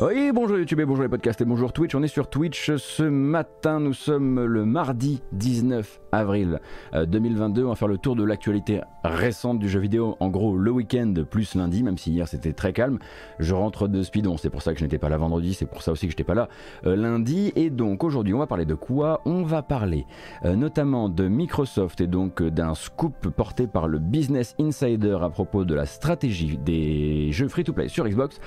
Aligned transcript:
Oui, 0.00 0.30
bonjour 0.32 0.56
YouTube 0.56 0.78
et 0.78 0.84
bonjour 0.84 1.02
les 1.02 1.08
podcasts 1.08 1.40
et 1.40 1.44
bonjour 1.44 1.72
Twitch. 1.72 1.92
On 1.96 2.04
est 2.04 2.06
sur 2.06 2.30
Twitch 2.30 2.70
ce 2.76 3.02
matin. 3.02 3.80
Nous 3.80 3.94
sommes 3.94 4.44
le 4.44 4.64
mardi 4.64 5.20
19 5.32 6.00
avril 6.12 6.60
2022. 6.94 7.62
Euh, 7.62 7.64
On 7.64 7.68
va 7.70 7.74
faire 7.74 7.88
le 7.88 7.98
tour 7.98 8.14
de 8.14 8.22
l'actualité 8.22 8.80
récente 9.02 9.58
du 9.58 9.68
jeu 9.68 9.80
vidéo. 9.80 10.16
En 10.20 10.28
gros, 10.28 10.56
le 10.56 10.70
week-end 10.70 11.12
plus 11.28 11.56
lundi, 11.56 11.82
même 11.82 11.98
si 11.98 12.12
hier 12.12 12.28
c'était 12.28 12.52
très 12.52 12.72
calme. 12.72 13.00
Je 13.40 13.54
rentre 13.54 13.88
de 13.88 14.04
Speedon, 14.04 14.36
c'est 14.36 14.50
pour 14.50 14.62
ça 14.62 14.72
que 14.72 14.78
je 14.78 14.84
n'étais 14.84 14.98
pas 14.98 15.08
là 15.08 15.16
vendredi, 15.16 15.52
c'est 15.52 15.66
pour 15.66 15.82
ça 15.82 15.90
aussi 15.90 16.06
que 16.06 16.12
je 16.12 16.14
n'étais 16.14 16.22
pas 16.22 16.34
là 16.34 16.48
euh, 16.86 16.94
lundi. 16.94 17.52
Et 17.56 17.68
donc 17.68 18.04
aujourd'hui, 18.04 18.34
on 18.34 18.38
va 18.38 18.46
parler 18.46 18.66
de 18.66 18.74
quoi? 18.74 19.20
On 19.24 19.42
va 19.42 19.62
parler 19.62 20.06
euh, 20.44 20.54
notamment 20.54 21.08
de 21.08 21.26
Microsoft 21.26 22.00
et 22.00 22.06
donc 22.06 22.40
d'un 22.40 22.76
scoop 22.76 23.30
porté 23.30 23.66
par 23.66 23.88
le 23.88 23.98
Business 23.98 24.54
Insider 24.60 25.18
à 25.22 25.28
propos 25.28 25.64
de 25.64 25.74
la 25.74 25.86
stratégie 25.86 26.56
des 26.56 27.32
jeux 27.32 27.48
free-to-play 27.48 27.88
sur 27.88 28.06
Xbox. 28.06 28.38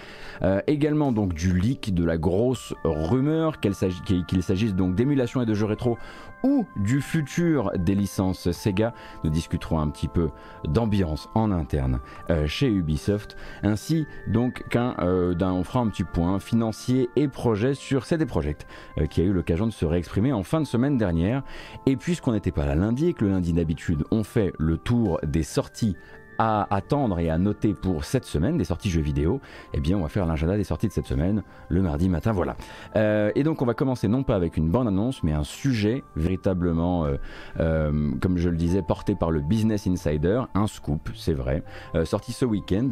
également 0.67 1.11
donc 1.11 1.33
du 1.33 1.40
leak, 1.49 1.93
de 1.93 2.03
la 2.03 2.17
grosse 2.17 2.73
rumeur 2.83 3.59
qu'il 3.59 3.73
s'agisse 3.75 4.75
donc 4.75 4.95
d'émulation 4.95 5.41
et 5.41 5.45
de 5.45 5.53
jeux 5.53 5.65
rétro 5.65 5.97
ou 6.43 6.65
du 6.75 7.01
futur 7.01 7.71
des 7.77 7.95
licences 7.95 8.51
Sega. 8.51 8.93
Nous 9.23 9.29
discuterons 9.29 9.79
un 9.79 9.89
petit 9.89 10.07
peu 10.07 10.29
d'ambiance 10.65 11.29
en 11.35 11.51
interne 11.51 11.99
euh, 12.29 12.47
chez 12.47 12.67
Ubisoft, 12.67 13.35
ainsi 13.63 14.05
donc 14.27 14.67
qu'un 14.69 14.95
euh, 14.99 15.35
on 15.41 15.63
fera 15.63 15.79
un 15.79 15.87
petit 15.87 16.03
point 16.03 16.39
financier 16.39 17.09
et 17.15 17.27
projet 17.27 17.73
sur 17.73 18.05
CD 18.05 18.25
Projekt, 18.25 18.67
euh, 18.97 19.05
qui 19.05 19.21
a 19.21 19.23
eu 19.23 19.33
l'occasion 19.33 19.67
de 19.67 19.71
se 19.71 19.85
réexprimer 19.85 20.33
en 20.33 20.43
fin 20.43 20.61
de 20.61 20.65
semaine 20.65 20.97
dernière. 20.97 21.43
Et 21.85 21.95
puisqu'on 21.95 22.33
n'était 22.33 22.51
pas 22.51 22.65
là 22.65 22.75
lundi 22.75 23.07
et 23.07 23.13
que 23.13 23.25
le 23.25 23.31
lundi 23.31 23.53
d'habitude 23.53 24.03
on 24.11 24.23
fait 24.23 24.53
le 24.57 24.77
tour 24.77 25.19
des 25.23 25.43
sorties 25.43 25.95
à 26.43 26.65
attendre 26.75 27.19
et 27.19 27.29
à 27.29 27.37
noter 27.37 27.75
pour 27.75 28.03
cette 28.03 28.25
semaine 28.25 28.57
des 28.57 28.63
sorties 28.63 28.89
jeux 28.89 29.03
vidéo, 29.03 29.39
eh 29.75 29.79
bien 29.79 29.95
on 29.95 30.01
va 30.01 30.07
faire 30.07 30.25
l'agenda 30.25 30.57
des 30.57 30.63
sorties 30.63 30.87
de 30.87 30.91
cette 30.91 31.05
semaine 31.05 31.43
le 31.69 31.83
mardi 31.83 32.09
matin, 32.09 32.31
voilà. 32.31 32.55
Euh, 32.95 33.31
et 33.35 33.43
donc 33.43 33.61
on 33.61 33.65
va 33.67 33.75
commencer 33.75 34.07
non 34.07 34.23
pas 34.23 34.37
avec 34.37 34.57
une 34.57 34.71
bande 34.71 34.87
annonce, 34.87 35.21
mais 35.21 35.33
un 35.33 35.43
sujet 35.43 36.03
véritablement, 36.15 37.05
euh, 37.05 37.17
euh, 37.59 38.09
comme 38.19 38.39
je 38.39 38.49
le 38.49 38.57
disais, 38.57 38.81
porté 38.81 39.13
par 39.13 39.29
le 39.29 39.39
Business 39.39 39.85
Insider, 39.85 40.41
un 40.55 40.65
scoop, 40.65 41.11
c'est 41.13 41.35
vrai, 41.35 41.63
sorti 42.05 42.33
ce 42.33 42.45
week-end. 42.45 42.89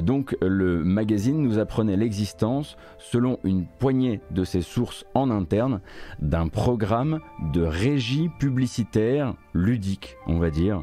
donc 0.00 0.34
le 0.40 0.82
magazine 0.82 1.42
nous 1.42 1.58
apprenait 1.58 1.98
l'existence, 1.98 2.78
selon 2.96 3.38
une 3.44 3.66
poignée 3.66 4.22
de 4.30 4.42
ses 4.42 4.62
sources 4.62 5.04
en 5.12 5.30
interne, 5.30 5.82
d'un 6.20 6.48
programme 6.48 7.20
de 7.52 7.60
régie 7.60 8.30
publicitaire 8.38 9.34
ludique, 9.52 10.16
on 10.26 10.38
va 10.38 10.48
dire 10.48 10.82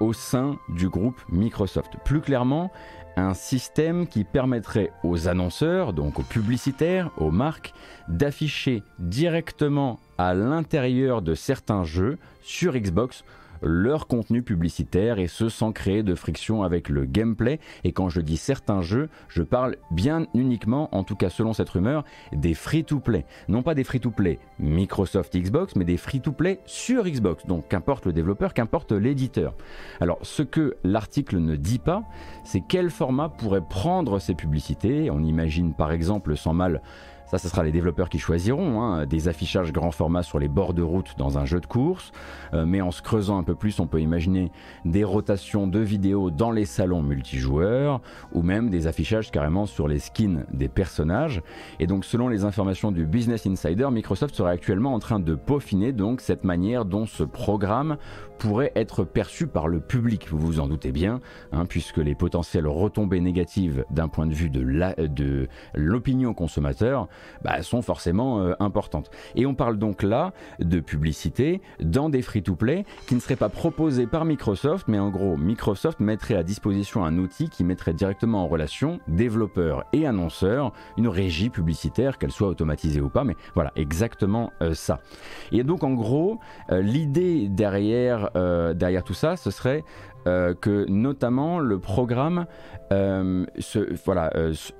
au 0.00 0.12
sein 0.12 0.58
du 0.68 0.88
groupe 0.88 1.20
Microsoft. 1.28 1.94
Plus 2.04 2.20
clairement, 2.20 2.70
un 3.16 3.34
système 3.34 4.06
qui 4.06 4.24
permettrait 4.24 4.92
aux 5.02 5.28
annonceurs, 5.28 5.92
donc 5.92 6.18
aux 6.20 6.24
publicitaires, 6.24 7.10
aux 7.16 7.30
marques, 7.30 7.74
d'afficher 8.08 8.82
directement 8.98 9.98
à 10.18 10.34
l'intérieur 10.34 11.22
de 11.22 11.34
certains 11.34 11.84
jeux 11.84 12.18
sur 12.42 12.74
Xbox 12.74 13.24
leur 13.62 14.06
contenu 14.06 14.42
publicitaire 14.42 15.18
et 15.18 15.26
ce 15.26 15.48
sans 15.48 15.72
créer 15.72 16.02
de 16.02 16.14
friction 16.14 16.62
avec 16.62 16.88
le 16.88 17.04
gameplay. 17.04 17.60
Et 17.84 17.92
quand 17.92 18.08
je 18.08 18.20
dis 18.20 18.36
certains 18.36 18.82
jeux, 18.82 19.08
je 19.28 19.42
parle 19.42 19.76
bien 19.90 20.26
uniquement, 20.34 20.94
en 20.94 21.04
tout 21.04 21.16
cas 21.16 21.30
selon 21.30 21.52
cette 21.52 21.68
rumeur, 21.68 22.04
des 22.32 22.54
free-to-play. 22.54 23.24
Non 23.48 23.62
pas 23.62 23.74
des 23.74 23.84
free-to-play 23.84 24.38
Microsoft 24.58 25.36
Xbox, 25.36 25.76
mais 25.76 25.84
des 25.84 25.96
free-to-play 25.96 26.60
sur 26.66 27.04
Xbox. 27.04 27.46
Donc 27.46 27.68
qu'importe 27.68 28.06
le 28.06 28.12
développeur, 28.12 28.54
qu'importe 28.54 28.92
l'éditeur. 28.92 29.54
Alors 30.00 30.18
ce 30.22 30.42
que 30.42 30.76
l'article 30.84 31.38
ne 31.38 31.56
dit 31.56 31.78
pas, 31.78 32.04
c'est 32.44 32.62
quel 32.66 32.90
format 32.90 33.28
pourrait 33.28 33.62
prendre 33.68 34.18
ces 34.18 34.34
publicités. 34.34 35.10
On 35.10 35.22
imagine 35.22 35.74
par 35.74 35.92
exemple 35.92 36.36
sans 36.36 36.54
mal 36.54 36.82
ça, 37.28 37.36
ce 37.36 37.48
sera 37.48 37.62
les 37.62 37.72
développeurs 37.72 38.08
qui 38.08 38.18
choisiront. 38.18 38.82
Hein, 38.82 39.06
des 39.06 39.28
affichages 39.28 39.72
grand 39.72 39.90
format 39.90 40.22
sur 40.22 40.38
les 40.38 40.48
bords 40.48 40.72
de 40.72 40.82
route 40.82 41.14
dans 41.18 41.36
un 41.38 41.44
jeu 41.44 41.60
de 41.60 41.66
course. 41.66 42.10
Euh, 42.54 42.64
mais 42.66 42.80
en 42.80 42.90
se 42.90 43.02
creusant 43.02 43.38
un 43.38 43.42
peu 43.42 43.54
plus, 43.54 43.80
on 43.80 43.86
peut 43.86 44.00
imaginer 44.00 44.50
des 44.84 45.04
rotations 45.04 45.66
de 45.66 45.78
vidéos 45.78 46.30
dans 46.30 46.50
les 46.50 46.64
salons 46.64 47.02
multijoueurs 47.02 48.00
ou 48.32 48.42
même 48.42 48.70
des 48.70 48.86
affichages 48.86 49.30
carrément 49.30 49.66
sur 49.66 49.88
les 49.88 49.98
skins 49.98 50.44
des 50.52 50.68
personnages. 50.68 51.42
Et 51.80 51.86
donc, 51.86 52.04
selon 52.04 52.28
les 52.28 52.44
informations 52.44 52.92
du 52.92 53.04
Business 53.04 53.46
Insider, 53.46 53.88
Microsoft 53.90 54.34
serait 54.34 54.52
actuellement 54.52 54.94
en 54.94 54.98
train 54.98 55.20
de 55.20 55.34
peaufiner 55.34 55.92
donc 55.92 56.22
cette 56.22 56.44
manière 56.44 56.86
dont 56.86 57.04
ce 57.04 57.24
programme 57.24 57.98
pourrait 58.38 58.72
être 58.76 59.04
perçu 59.04 59.46
par 59.48 59.68
le 59.68 59.80
public, 59.80 60.28
vous 60.30 60.38
vous 60.38 60.60
en 60.60 60.68
doutez 60.68 60.92
bien, 60.92 61.20
hein, 61.52 61.66
puisque 61.66 61.98
les 61.98 62.14
potentielles 62.14 62.68
retombées 62.68 63.20
négatives 63.20 63.84
d'un 63.90 64.08
point 64.08 64.26
de 64.26 64.32
vue 64.32 64.48
de 64.48 65.48
l'opinion 65.74 66.34
consommateur 66.34 67.08
bah, 67.42 67.62
sont 67.62 67.82
forcément 67.82 68.40
euh, 68.40 68.54
importantes. 68.60 69.10
Et 69.34 69.46
on 69.46 69.54
parle 69.54 69.78
donc 69.78 70.02
là 70.02 70.32
de 70.60 70.80
publicité 70.80 71.60
dans 71.80 72.08
des 72.08 72.22
free-to-play 72.22 72.84
qui 73.06 73.14
ne 73.14 73.20
seraient 73.20 73.36
pas 73.36 73.48
proposés 73.48 74.06
par 74.06 74.24
Microsoft, 74.24 74.88
mais 74.88 74.98
en 74.98 75.10
gros, 75.10 75.36
Microsoft 75.36 76.00
mettrait 76.00 76.36
à 76.36 76.42
disposition 76.42 77.04
un 77.04 77.18
outil 77.18 77.48
qui 77.48 77.64
mettrait 77.64 77.94
directement 77.94 78.42
en 78.44 78.46
relation 78.46 79.00
développeurs 79.08 79.84
et 79.92 80.06
annonceurs, 80.06 80.72
une 80.96 81.08
régie 81.08 81.50
publicitaire, 81.50 82.18
qu'elle 82.18 82.32
soit 82.32 82.48
automatisée 82.48 83.00
ou 83.00 83.08
pas, 83.08 83.24
mais 83.24 83.36
voilà, 83.54 83.72
exactement 83.76 84.52
euh, 84.62 84.74
ça. 84.74 85.00
Et 85.52 85.62
donc 85.62 85.84
en 85.84 85.94
gros, 85.94 86.38
euh, 86.70 86.80
l'idée 86.80 87.48
derrière 87.48 88.30
euh, 88.36 88.74
derrière, 88.74 89.04
tout 89.04 89.14
ça, 89.14 89.36
ce 89.36 89.50
serait 89.50 89.84
euh, 90.26 90.54
que 90.54 90.86
notamment 90.88 91.58
le 91.58 91.78
programme 91.78 92.46
euh, 92.92 93.46
voilà, 94.04 94.32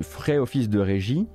ferait 0.03 0.38
office 0.38 0.69
de 0.69 0.81
régie, 0.81 1.27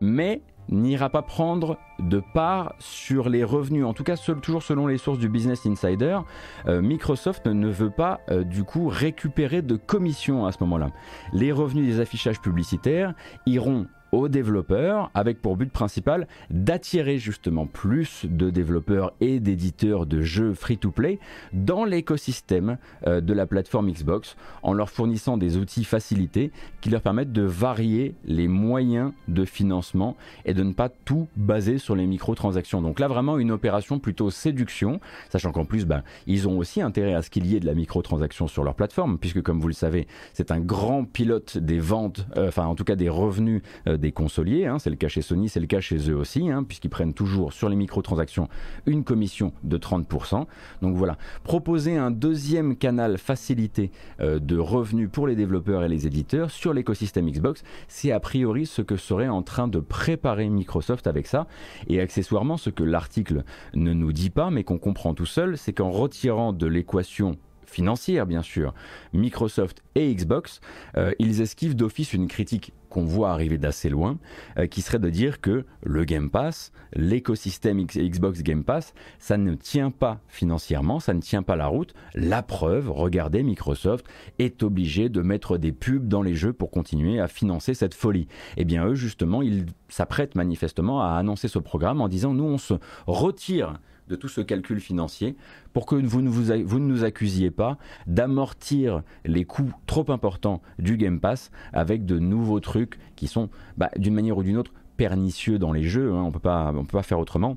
mais 0.00 0.42
n'ira 0.70 1.08
pas 1.08 1.22
prendre 1.22 1.78
de 1.98 2.22
part 2.34 2.74
sur 2.78 3.30
les 3.30 3.42
revenus, 3.42 3.86
en 3.86 3.94
tout 3.94 4.04
cas 4.04 4.16
toujours 4.16 4.62
selon 4.62 4.86
les 4.86 4.98
sources 4.98 5.18
du 5.18 5.28
Business 5.30 5.64
Insider, 5.64 6.18
Microsoft 6.66 7.46
ne 7.46 7.68
veut 7.68 7.90
pas 7.90 8.20
du 8.44 8.64
coup 8.64 8.88
récupérer 8.88 9.62
de 9.62 9.76
commission 9.76 10.44
à 10.44 10.52
ce 10.52 10.58
moment-là. 10.60 10.90
Les 11.32 11.52
revenus 11.52 11.86
des 11.86 12.00
affichages 12.00 12.40
publicitaires 12.40 13.14
iront 13.46 13.86
aux 14.12 14.28
développeurs 14.28 15.10
avec 15.14 15.40
pour 15.40 15.56
but 15.56 15.70
principal 15.70 16.26
d'attirer 16.50 17.18
justement 17.18 17.66
plus 17.66 18.24
de 18.24 18.50
développeurs 18.50 19.12
et 19.20 19.40
d'éditeurs 19.40 20.06
de 20.06 20.22
jeux 20.22 20.54
free-to-play 20.54 21.18
dans 21.52 21.84
l'écosystème 21.84 22.78
euh, 23.06 23.20
de 23.20 23.32
la 23.32 23.46
plateforme 23.46 23.90
Xbox 23.90 24.36
en 24.62 24.72
leur 24.72 24.90
fournissant 24.90 25.36
des 25.36 25.56
outils 25.56 25.84
facilités 25.84 26.50
qui 26.80 26.90
leur 26.90 27.02
permettent 27.02 27.32
de 27.32 27.42
varier 27.42 28.14
les 28.24 28.48
moyens 28.48 29.12
de 29.28 29.44
financement 29.44 30.16
et 30.44 30.54
de 30.54 30.62
ne 30.62 30.72
pas 30.72 30.88
tout 30.88 31.28
baser 31.36 31.78
sur 31.78 31.94
les 31.94 32.06
microtransactions. 32.06 32.82
Donc 32.82 33.00
là 33.00 33.08
vraiment 33.08 33.38
une 33.38 33.50
opération 33.50 33.98
plutôt 33.98 34.30
séduction, 34.30 35.00
sachant 35.30 35.52
qu'en 35.52 35.64
plus 35.64 35.84
ben, 35.86 36.02
ils 36.26 36.48
ont 36.48 36.58
aussi 36.58 36.80
intérêt 36.80 37.14
à 37.14 37.22
ce 37.22 37.30
qu'il 37.30 37.46
y 37.46 37.56
ait 37.56 37.60
de 37.60 37.66
la 37.66 37.74
microtransaction 37.74 38.48
sur 38.48 38.64
leur 38.64 38.74
plateforme 38.74 39.18
puisque 39.18 39.42
comme 39.42 39.60
vous 39.60 39.68
le 39.68 39.74
savez 39.74 40.06
c'est 40.32 40.50
un 40.50 40.60
grand 40.60 41.04
pilote 41.04 41.58
des 41.58 41.78
ventes, 41.78 42.26
euh, 42.36 42.48
enfin 42.48 42.64
en 42.64 42.74
tout 42.74 42.84
cas 42.84 42.96
des 42.96 43.08
revenus 43.08 43.62
euh, 43.86 43.97
des 43.98 44.12
consoliers. 44.12 44.66
Hein. 44.66 44.78
c'est 44.78 44.90
le 44.90 44.96
cas 44.96 45.08
chez 45.08 45.22
Sony, 45.22 45.48
c'est 45.48 45.60
le 45.60 45.66
cas 45.66 45.80
chez 45.80 46.10
eux 46.10 46.16
aussi, 46.16 46.50
hein, 46.50 46.62
puisqu'ils 46.62 46.88
prennent 46.90 47.14
toujours 47.14 47.52
sur 47.52 47.68
les 47.68 47.76
microtransactions 47.76 48.48
une 48.86 49.04
commission 49.04 49.52
de 49.62 49.78
30%. 49.78 50.46
Donc 50.82 50.96
voilà, 50.96 51.16
proposer 51.44 51.96
un 51.96 52.10
deuxième 52.10 52.76
canal 52.76 53.18
facilité 53.18 53.90
euh, 54.20 54.38
de 54.38 54.56
revenus 54.56 55.08
pour 55.10 55.26
les 55.26 55.36
développeurs 55.36 55.84
et 55.84 55.88
les 55.88 56.06
éditeurs 56.06 56.50
sur 56.50 56.72
l'écosystème 56.72 57.30
Xbox, 57.30 57.62
c'est 57.88 58.12
a 58.12 58.20
priori 58.20 58.66
ce 58.66 58.82
que 58.82 58.96
serait 58.96 59.28
en 59.28 59.42
train 59.42 59.68
de 59.68 59.80
préparer 59.80 60.48
Microsoft 60.48 61.06
avec 61.06 61.26
ça. 61.26 61.46
Et 61.88 62.00
accessoirement, 62.00 62.56
ce 62.56 62.70
que 62.70 62.84
l'article 62.84 63.44
ne 63.74 63.92
nous 63.92 64.12
dit 64.12 64.30
pas, 64.30 64.50
mais 64.50 64.64
qu'on 64.64 64.78
comprend 64.78 65.14
tout 65.14 65.26
seul, 65.26 65.58
c'est 65.58 65.72
qu'en 65.72 65.90
retirant 65.90 66.52
de 66.52 66.66
l'équation 66.66 67.36
financière 67.68 68.26
bien 68.26 68.42
sûr, 68.42 68.74
Microsoft 69.12 69.82
et 69.94 70.14
Xbox, 70.14 70.60
euh, 70.96 71.12
ils 71.18 71.40
esquivent 71.40 71.76
d'office 71.76 72.12
une 72.12 72.26
critique 72.26 72.72
qu'on 72.88 73.04
voit 73.04 73.30
arriver 73.30 73.58
d'assez 73.58 73.88
loin, 73.88 74.18
euh, 74.58 74.66
qui 74.66 74.82
serait 74.82 74.98
de 74.98 75.10
dire 75.10 75.40
que 75.40 75.64
le 75.82 76.04
Game 76.04 76.30
Pass, 76.30 76.72
l'écosystème 76.94 77.84
Xbox 77.84 78.42
Game 78.42 78.64
Pass, 78.64 78.94
ça 79.18 79.36
ne 79.36 79.54
tient 79.54 79.90
pas 79.90 80.20
financièrement, 80.28 81.00
ça 81.00 81.14
ne 81.14 81.20
tient 81.20 81.42
pas 81.42 81.56
la 81.56 81.66
route. 81.66 81.94
La 82.14 82.42
preuve, 82.42 82.90
regardez, 82.90 83.42
Microsoft 83.42 84.06
est 84.38 84.62
obligé 84.62 85.08
de 85.08 85.20
mettre 85.20 85.58
des 85.58 85.72
pubs 85.72 86.08
dans 86.08 86.22
les 86.22 86.34
jeux 86.34 86.52
pour 86.52 86.70
continuer 86.70 87.20
à 87.20 87.28
financer 87.28 87.74
cette 87.74 87.94
folie. 87.94 88.28
Eh 88.56 88.64
bien 88.64 88.86
eux, 88.86 88.94
justement, 88.94 89.42
ils 89.42 89.66
s'apprêtent 89.88 90.34
manifestement 90.34 91.02
à 91.02 91.16
annoncer 91.16 91.48
ce 91.48 91.58
programme 91.58 92.00
en 92.00 92.08
disant, 92.08 92.34
nous, 92.34 92.44
on 92.44 92.58
se 92.58 92.74
retire 93.06 93.78
de 94.08 94.16
tout 94.16 94.28
ce 94.28 94.40
calcul 94.40 94.80
financier 94.80 95.36
pour 95.72 95.86
que 95.86 95.94
vous 95.94 96.22
ne, 96.22 96.78
nous 96.78 97.04
accusiez 97.04 97.50
pas 97.50 97.78
d'amortir 98.06 99.02
les 99.24 99.44
coûts 99.44 99.72
trop 99.86 100.10
importants 100.10 100.62
du 100.78 100.96
Game 100.96 101.20
Pass 101.20 101.50
avec 101.72 102.04
de 102.04 102.18
nouveaux 102.18 102.60
trucs 102.60 102.98
qui 103.16 103.26
sont 103.26 103.50
bah, 103.76 103.90
d'une 103.96 104.14
manière 104.14 104.38
ou 104.38 104.42
d'une 104.42 104.56
autre 104.56 104.72
pernicieux 104.96 105.58
dans 105.58 105.72
les 105.72 105.84
jeux, 105.84 106.12
hein. 106.12 106.22
on 106.22 106.26
ne 106.26 106.32
peut 106.32 106.40
pas 106.40 107.02
faire 107.02 107.20
autrement 107.20 107.56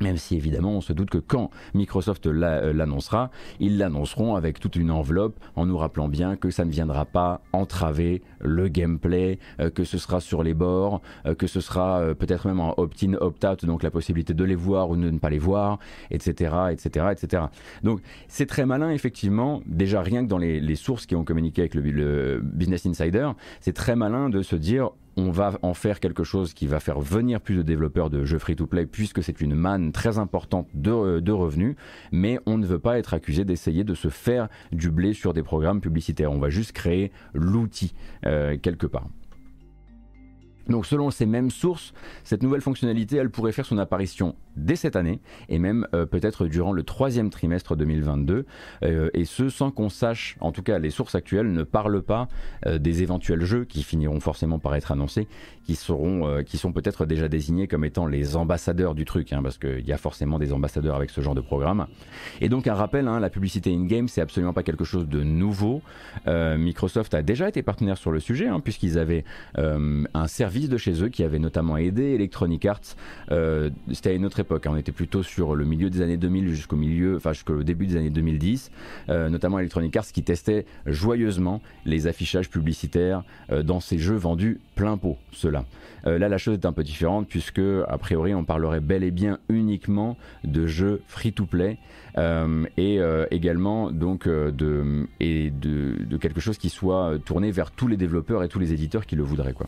Même 0.00 0.16
si 0.16 0.36
évidemment 0.36 0.72
on 0.72 0.80
se 0.80 0.92
doute 0.92 1.10
que 1.10 1.18
quand 1.18 1.50
Microsoft 1.74 2.26
euh, 2.26 2.72
l'annoncera, 2.72 3.30
ils 3.60 3.78
l'annonceront 3.78 4.34
avec 4.34 4.60
toute 4.60 4.76
une 4.76 4.90
enveloppe 4.90 5.38
en 5.54 5.66
nous 5.66 5.78
rappelant 5.78 6.08
bien 6.08 6.36
que 6.36 6.50
ça 6.50 6.64
ne 6.64 6.70
viendra 6.70 7.06
pas 7.06 7.40
entraver 7.52 8.22
le 8.40 8.68
gameplay, 8.68 9.38
euh, 9.60 9.70
que 9.70 9.84
ce 9.84 9.98
sera 9.98 10.20
sur 10.20 10.42
les 10.42 10.54
bords, 10.54 11.00
euh, 11.24 11.34
que 11.34 11.46
ce 11.46 11.60
sera 11.60 12.14
peut-être 12.14 12.46
même 12.46 12.60
en 12.60 12.74
opt-in, 12.78 13.14
opt-out, 13.14 13.64
donc 13.64 13.82
la 13.82 13.90
possibilité 13.90 14.34
de 14.34 14.44
les 14.44 14.54
voir 14.54 14.90
ou 14.90 14.96
de 14.96 15.10
ne 15.10 15.18
pas 15.18 15.30
les 15.30 15.38
voir, 15.38 15.78
etc. 16.10 16.54
etc., 16.70 17.06
etc. 17.12 17.44
Donc 17.82 18.00
c'est 18.28 18.46
très 18.46 18.66
malin 18.66 18.90
effectivement, 18.90 19.62
déjà 19.66 20.02
rien 20.02 20.24
que 20.24 20.28
dans 20.28 20.38
les, 20.38 20.76
sources 20.76 21.06
qui 21.06 21.16
ont 21.16 21.24
communiqué 21.24 21.62
avec 21.62 21.74
le 21.74 22.40
Business 22.42 22.84
Insider, 22.84 23.30
c'est 23.60 23.72
très 23.72 23.96
malin 23.96 24.28
de 24.28 24.42
se 24.42 24.56
dire 24.56 24.90
on 25.16 25.30
va 25.30 25.58
en 25.62 25.74
faire 25.74 26.00
quelque 26.00 26.24
chose 26.24 26.54
qui 26.54 26.66
va 26.66 26.80
faire 26.80 27.00
venir 27.00 27.40
plus 27.40 27.56
de 27.56 27.62
développeurs 27.62 28.10
de 28.10 28.24
jeux 28.24 28.38
free-to-play 28.38 28.86
puisque 28.86 29.22
c'est 29.22 29.40
une 29.40 29.54
manne 29.54 29.92
très 29.92 30.18
importante 30.18 30.68
de, 30.74 31.20
de, 31.20 31.32
revenus, 31.32 31.76
mais 32.12 32.38
on 32.46 32.58
ne 32.58 32.66
veut 32.66 32.78
pas 32.78 32.98
être 32.98 33.14
accusé 33.14 33.44
d'essayer 33.44 33.84
de 33.84 33.94
se 33.94 34.08
faire 34.08 34.48
du 34.72 34.90
blé 34.90 35.12
sur 35.14 35.32
des 35.32 35.42
programmes 35.42 35.80
publicitaires. 35.80 36.32
On 36.32 36.38
va 36.38 36.50
juste 36.50 36.72
créer 36.72 37.12
l'outil 37.34 37.94
euh, 38.26 38.56
quelque 38.58 38.86
part. 38.86 39.08
Donc 40.68 40.86
selon 40.86 41.10
ces 41.10 41.26
mêmes 41.26 41.50
sources, 41.50 41.94
cette 42.24 42.42
nouvelle 42.42 42.60
fonctionnalité, 42.60 43.16
elle 43.16 43.30
pourrait 43.30 43.52
faire 43.52 43.66
son 43.66 43.78
apparition 43.78 44.34
dès 44.56 44.76
cette 44.76 44.96
année 44.96 45.20
et 45.48 45.58
même 45.58 45.86
euh, 45.94 46.06
peut-être 46.06 46.46
durant 46.46 46.72
le 46.72 46.82
troisième 46.82 47.30
trimestre 47.30 47.76
2022 47.76 48.46
euh, 48.82 49.10
et 49.14 49.24
ce 49.24 49.48
sans 49.48 49.70
qu'on 49.70 49.88
sache, 49.88 50.36
en 50.40 50.52
tout 50.52 50.62
cas 50.62 50.78
les 50.78 50.90
sources 50.90 51.14
actuelles 51.14 51.52
ne 51.52 51.62
parlent 51.62 52.02
pas 52.02 52.28
euh, 52.66 52.78
des 52.78 53.02
éventuels 53.02 53.44
jeux 53.44 53.64
qui 53.64 53.82
finiront 53.82 54.20
forcément 54.20 54.58
par 54.58 54.74
être 54.74 54.92
annoncés, 54.92 55.28
qui 55.64 55.74
seront, 55.74 56.42
qui 56.44 56.58
sont 56.58 56.72
peut-être 56.72 57.06
déjà 57.06 57.28
désignés 57.28 57.66
comme 57.66 57.84
étant 57.84 58.06
les 58.06 58.36
ambassadeurs 58.36 58.94
du 58.94 59.04
truc, 59.04 59.32
hein, 59.32 59.40
parce 59.42 59.58
qu'il 59.58 59.84
y 59.84 59.92
a 59.92 59.96
forcément 59.96 60.38
des 60.38 60.52
ambassadeurs 60.52 60.94
avec 60.94 61.10
ce 61.10 61.20
genre 61.20 61.34
de 61.34 61.40
programme. 61.40 61.86
Et 62.40 62.48
donc 62.48 62.68
un 62.68 62.74
rappel, 62.74 63.08
hein, 63.08 63.18
la 63.18 63.30
publicité 63.30 63.72
in-game 63.72 64.06
c'est 64.06 64.20
absolument 64.20 64.52
pas 64.52 64.62
quelque 64.62 64.84
chose 64.84 65.08
de 65.08 65.22
nouveau. 65.22 65.82
Microsoft 66.26 67.14
a 67.14 67.22
déjà 67.22 67.48
été 67.48 67.62
partenaire 67.62 67.98
sur 67.98 68.12
le 68.12 68.20
sujet 68.20 68.46
hein, 68.46 68.60
puisqu'ils 68.60 68.98
avaient 68.98 69.24
un 69.56 70.26
service 70.28 70.68
de 70.68 70.76
chez 70.76 71.02
eux 71.02 71.08
qui 71.08 71.24
avait 71.24 71.38
notamment 71.38 71.76
aidé 71.76 72.14
Electronic 72.14 72.64
Arts. 72.64 72.96
C'était 73.92 74.14
une 74.14 74.24
autre 74.24 74.40
Hein. 74.50 74.60
On 74.66 74.76
était 74.76 74.92
plutôt 74.92 75.22
sur 75.22 75.54
le 75.54 75.64
milieu 75.64 75.90
des 75.90 76.02
années 76.02 76.16
2000 76.16 76.48
jusqu'au 76.48 76.76
milieu, 76.76 77.16
enfin 77.16 77.32
jusqu'au 77.32 77.62
début 77.62 77.86
des 77.86 77.96
années 77.96 78.10
2010, 78.10 78.70
euh, 79.08 79.28
notamment 79.28 79.58
Electronic 79.58 79.96
Arts 79.96 80.06
qui 80.06 80.22
testait 80.22 80.66
joyeusement 80.86 81.60
les 81.84 82.06
affichages 82.06 82.50
publicitaires 82.50 83.22
euh, 83.50 83.62
dans 83.62 83.80
ces 83.80 83.98
jeux 83.98 84.16
vendus 84.16 84.60
plein 84.74 84.96
pot, 84.96 85.16
cela. 85.32 85.64
Euh, 86.06 86.18
là, 86.18 86.28
la 86.28 86.38
chose 86.38 86.54
est 86.54 86.66
un 86.66 86.72
peu 86.72 86.84
différente 86.84 87.28
puisque, 87.28 87.60
a 87.60 87.98
priori, 87.98 88.34
on 88.34 88.44
parlerait 88.44 88.80
bel 88.80 89.02
et 89.02 89.10
bien 89.10 89.38
uniquement 89.48 90.16
de 90.44 90.66
jeux 90.66 91.02
free-to-play 91.06 91.78
et 92.78 93.00
également 93.30 93.90
donc 93.90 94.26
de, 94.26 95.06
et 95.20 95.50
de 95.50 96.16
quelque 96.16 96.40
chose 96.40 96.56
qui 96.56 96.70
soit 96.70 97.18
tourné 97.24 97.50
vers 97.50 97.70
tous 97.70 97.88
les 97.88 97.98
développeurs 97.98 98.42
et 98.42 98.48
tous 98.48 98.58
les 98.58 98.72
éditeurs 98.72 99.04
qui 99.04 99.16
le 99.16 99.22
voudraient, 99.22 99.52
quoi. 99.52 99.66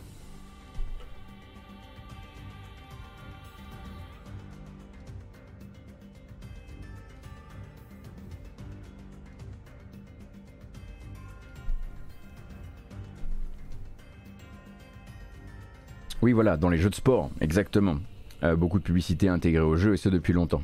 Oui, 16.21 16.33
voilà, 16.33 16.57
dans 16.57 16.69
les 16.69 16.77
jeux 16.77 16.89
de 16.89 16.95
sport, 16.95 17.29
exactement. 17.39 17.97
Euh, 18.43 18.55
beaucoup 18.55 18.79
de 18.79 18.83
publicité 18.83 19.29
intégrée 19.29 19.63
au 19.63 19.75
jeu 19.77 19.93
et 19.93 19.97
ce 19.97 20.09
depuis 20.09 20.33
longtemps. 20.33 20.61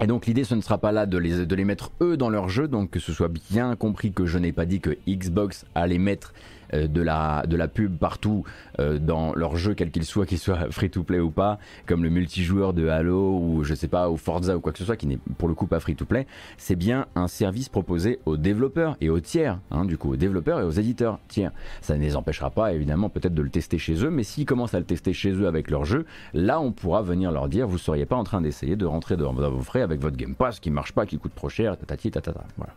Et 0.00 0.06
donc 0.06 0.26
l'idée 0.26 0.44
ce 0.44 0.54
ne 0.54 0.62
sera 0.62 0.78
pas 0.78 0.92
là 0.92 1.04
de 1.04 1.18
les, 1.18 1.44
de 1.44 1.54
les 1.54 1.64
mettre 1.64 1.92
eux 2.00 2.16
dans 2.16 2.30
leur 2.30 2.48
jeu, 2.48 2.68
donc 2.68 2.90
que 2.90 2.98
ce 2.98 3.12
soit 3.12 3.30
bien 3.50 3.76
compris 3.76 4.12
que 4.12 4.24
je 4.24 4.38
n'ai 4.38 4.52
pas 4.52 4.64
dit 4.64 4.80
que 4.80 4.96
Xbox 5.06 5.66
allait 5.74 5.98
mettre 5.98 6.32
euh, 6.74 6.86
de, 6.86 7.02
la, 7.02 7.44
de 7.46 7.56
la 7.56 7.68
pub 7.68 7.96
partout 7.96 8.44
euh, 8.78 8.98
dans 8.98 9.34
leur 9.34 9.56
jeu, 9.56 9.74
quel 9.74 9.90
qu'il 9.90 10.04
soit, 10.04 10.26
qu'il 10.26 10.38
soit 10.38 10.66
free 10.70 10.90
to 10.90 11.02
play 11.02 11.20
ou 11.20 11.30
pas, 11.30 11.58
comme 11.86 12.02
le 12.02 12.10
multijoueur 12.10 12.72
de 12.72 12.88
Halo 12.88 13.38
ou 13.38 13.64
je 13.64 13.74
sais 13.74 13.88
pas, 13.88 14.10
ou 14.10 14.16
Forza 14.16 14.56
ou 14.56 14.60
quoi 14.60 14.72
que 14.72 14.78
ce 14.78 14.84
soit, 14.84 14.96
qui 14.96 15.06
n'est 15.06 15.18
pour 15.38 15.48
le 15.48 15.54
coup 15.54 15.66
pas 15.66 15.80
free 15.80 15.94
to 15.94 16.04
play, 16.04 16.26
c'est 16.58 16.76
bien 16.76 17.06
un 17.14 17.28
service 17.28 17.68
proposé 17.68 18.20
aux 18.26 18.36
développeurs 18.36 18.96
et 19.00 19.10
aux 19.10 19.20
tiers, 19.20 19.58
hein, 19.70 19.84
du 19.84 19.96
coup 19.98 20.12
aux 20.12 20.16
développeurs 20.16 20.60
et 20.60 20.64
aux 20.64 20.70
éditeurs 20.70 21.18
tiers. 21.28 21.52
Ça 21.80 21.96
ne 21.96 22.02
les 22.02 22.16
empêchera 22.16 22.50
pas 22.50 22.72
évidemment 22.72 23.08
peut-être 23.08 23.34
de 23.34 23.42
le 23.42 23.50
tester 23.50 23.78
chez 23.78 24.04
eux, 24.04 24.10
mais 24.10 24.22
s'ils 24.22 24.46
commencent 24.46 24.74
à 24.74 24.78
le 24.78 24.84
tester 24.86 25.12
chez 25.12 25.32
eux 25.32 25.46
avec 25.46 25.70
leur 25.70 25.84
jeu, 25.84 26.06
là 26.34 26.60
on 26.60 26.72
pourra 26.72 27.02
venir 27.02 27.32
leur 27.32 27.48
dire 27.48 27.66
vous 27.66 27.78
seriez 27.78 28.06
pas 28.06 28.16
en 28.16 28.24
train 28.24 28.40
d'essayer 28.40 28.76
de 28.76 28.86
rentrer 28.86 29.16
dans, 29.16 29.32
vos 29.32 29.62
frais 29.62 29.82
avec 29.82 30.00
votre 30.00 30.16
Game 30.16 30.34
Pass 30.34 30.60
qui 30.60 30.70
marche 30.70 30.92
pas, 30.92 31.06
qui 31.06 31.18
coûte 31.18 31.34
trop 31.34 31.48
cher, 31.48 31.76
tatati 31.76 32.10
tatata. 32.10 32.44
Voilà. 32.56 32.74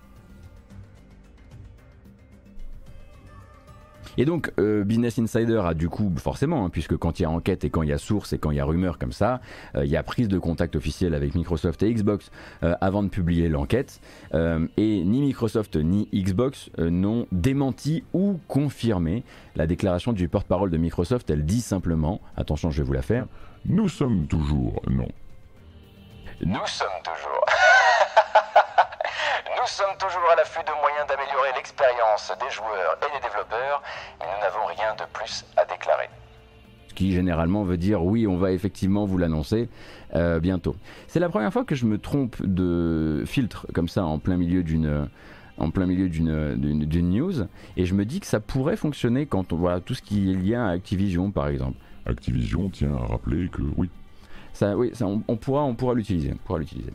Et 4.18 4.26
donc, 4.26 4.52
euh, 4.60 4.84
Business 4.84 5.18
Insider 5.20 5.62
a 5.66 5.74
du 5.74 5.90
coup, 5.90 6.12
forcément, 6.18 6.66
hein, 6.66 6.70
puisque 6.70 6.98
quand 6.98 7.20
il 7.20 7.24
y 7.24 7.26
a 7.26 7.30
enquête 7.30 7.64
et 7.64 7.70
quand 7.70 7.82
il 7.82 7.90
y 7.90 7.94
a 7.94 7.98
source 7.98 8.34
et 8.34 8.38
quand 8.38 8.52
il 8.52 8.58
y 8.58 8.60
a 8.60 8.66
rumeur 8.66 8.98
comme 8.98 9.12
ça, 9.12 9.42
euh, 9.76 9.86
il 9.86 9.92
y 9.92 9.98
a 9.98 10.04
prise 10.04 10.28
de 10.28 10.38
contact 10.38 10.76
officielle 10.76 11.14
avec 11.14 11.36
Microsoft 11.36 11.82
et 11.84 11.94
Xbox 11.94 12.32
euh, 12.64 12.76
avant 12.82 13.04
de 13.04 13.10
publier 13.10 13.50
l'enquête. 13.50 14.00
et 14.34 15.04
ni 15.04 15.22
Microsoft 15.22 15.76
ni 15.76 16.08
Xbox 16.14 16.70
n'ont 16.78 17.28
démenti 17.32 18.04
ou 18.14 18.40
confirmé 18.48 19.24
la 19.56 19.68
déclaration 19.68 20.14
du 20.14 20.28
porte-parole 20.28 20.70
de 20.70 20.78
Microsoft. 20.78 21.30
Elle 21.30 21.46
dit 21.46 21.62
simplement, 21.62 22.22
attention, 22.38 22.72
je 22.72 22.82
vais 22.82 22.88
vous 22.88 22.94
la 22.94 23.02
faire. 23.02 23.28
Nous 23.66 23.90
sommes 23.90 24.28
toujours 24.28 24.82
non. 24.90 25.08
Nous 26.42 26.68
sommes 26.68 26.88
toujours. 27.04 27.46
Nous 29.64 29.70
sommes 29.70 29.96
toujours 29.98 30.30
à 30.30 30.36
l'affût 30.36 30.60
de 30.60 30.82
moyens 30.82 31.08
d'améliorer 31.08 31.54
l'expérience 31.56 32.34
des 32.38 32.52
joueurs 32.52 32.98
et 33.00 33.16
des 33.16 33.26
développeurs, 33.26 33.82
mais 34.20 34.26
nous 34.26 34.42
n'avons 34.42 34.66
rien 34.66 34.94
de 34.96 35.10
plus 35.14 35.46
à 35.56 35.64
déclarer. 35.64 36.10
Ce 36.90 36.94
qui 36.94 37.14
généralement 37.14 37.64
veut 37.64 37.78
dire 37.78 38.04
oui, 38.04 38.28
on 38.28 38.36
va 38.36 38.52
effectivement 38.52 39.06
vous 39.06 39.18
l'annoncer 39.18 39.70
euh, 40.16 40.42
bientôt. 40.42 40.76
C'est 41.08 41.22
la 41.22 41.30
première 41.30 41.54
fois 41.54 41.64
que 41.64 41.76
je 41.76 41.86
me 41.86 41.98
trompe 41.98 42.36
de 42.46 43.24
filtre 43.26 43.66
comme 43.74 43.88
ça 43.88 44.04
en 44.04 44.20
plein 44.20 44.36
milieu 44.36 44.64
d'une 44.64 45.08
en 45.58 45.72
plein 45.72 45.86
milieu 45.86 46.10
d'une 46.10 47.10
news 47.10 47.48
et 47.78 47.86
je 47.86 47.94
me 47.94 48.04
dis 48.04 48.20
que 48.20 48.28
ça 48.28 48.42
pourrait 48.42 48.76
fonctionner 48.76 49.28
quand 49.28 49.54
on 49.54 49.56
voit 49.56 49.80
tout 49.80 49.94
ce 49.94 50.02
qui 50.02 50.30
est 50.30 50.36
lié 50.36 50.56
à 50.56 50.68
Activision 50.68 51.32
par 51.32 51.48
exemple. 51.48 51.78
Activision 52.06 52.68
tient 52.70 52.98
à 52.98 53.06
rappeler 53.06 53.48
que 53.48 53.62
oui. 53.78 53.90
Ça, 54.52 54.76
oui, 54.76 54.92
ça, 54.94 55.06
on, 55.08 55.38
pourra, 55.38 55.64
on 55.64 55.74
pourra 55.74 55.94
l'utiliser, 55.94 56.34
on 56.34 56.38
pourra 56.46 56.60
l'utiliser. 56.60 56.92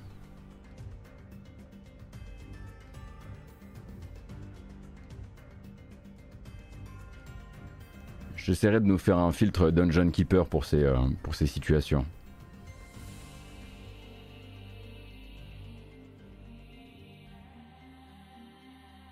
J'essaierai 8.48 8.80
de 8.80 8.86
nous 8.86 8.96
faire 8.96 9.18
un 9.18 9.30
filtre 9.30 9.70
Dungeon 9.70 10.08
Keeper 10.08 10.46
pour 10.46 10.64
ces, 10.64 10.82
euh, 10.82 10.96
pour 11.22 11.34
ces 11.34 11.46
situations. 11.46 12.06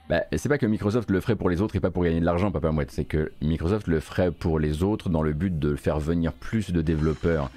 Bah, 0.09 0.23
c'est 0.35 0.49
pas 0.49 0.57
que 0.57 0.64
Microsoft 0.64 1.11
le 1.11 1.21
ferait 1.21 1.37
pour 1.37 1.50
les 1.50 1.61
autres 1.61 1.76
et 1.76 1.81
pas 1.81 1.90
pour 1.90 2.02
gagner 2.02 2.21
de 2.21 2.25
l'argent, 2.25 2.50
papa 2.50 2.71
mouette. 2.71 2.90
C'est 2.90 3.05
que 3.05 3.31
Microsoft 3.43 3.88
le 3.88 4.00
ferait 4.00 4.31
pour 4.31 4.59
les 4.59 4.83
autres 4.83 5.11
dans 5.11 5.23
le 5.23 5.35
but 5.35 5.59
de 5.59 5.76
faire 5.76 6.00
venir 6.00 6.33
plus 6.33 6.71
de 6.71 6.81
développeurs 6.81 7.50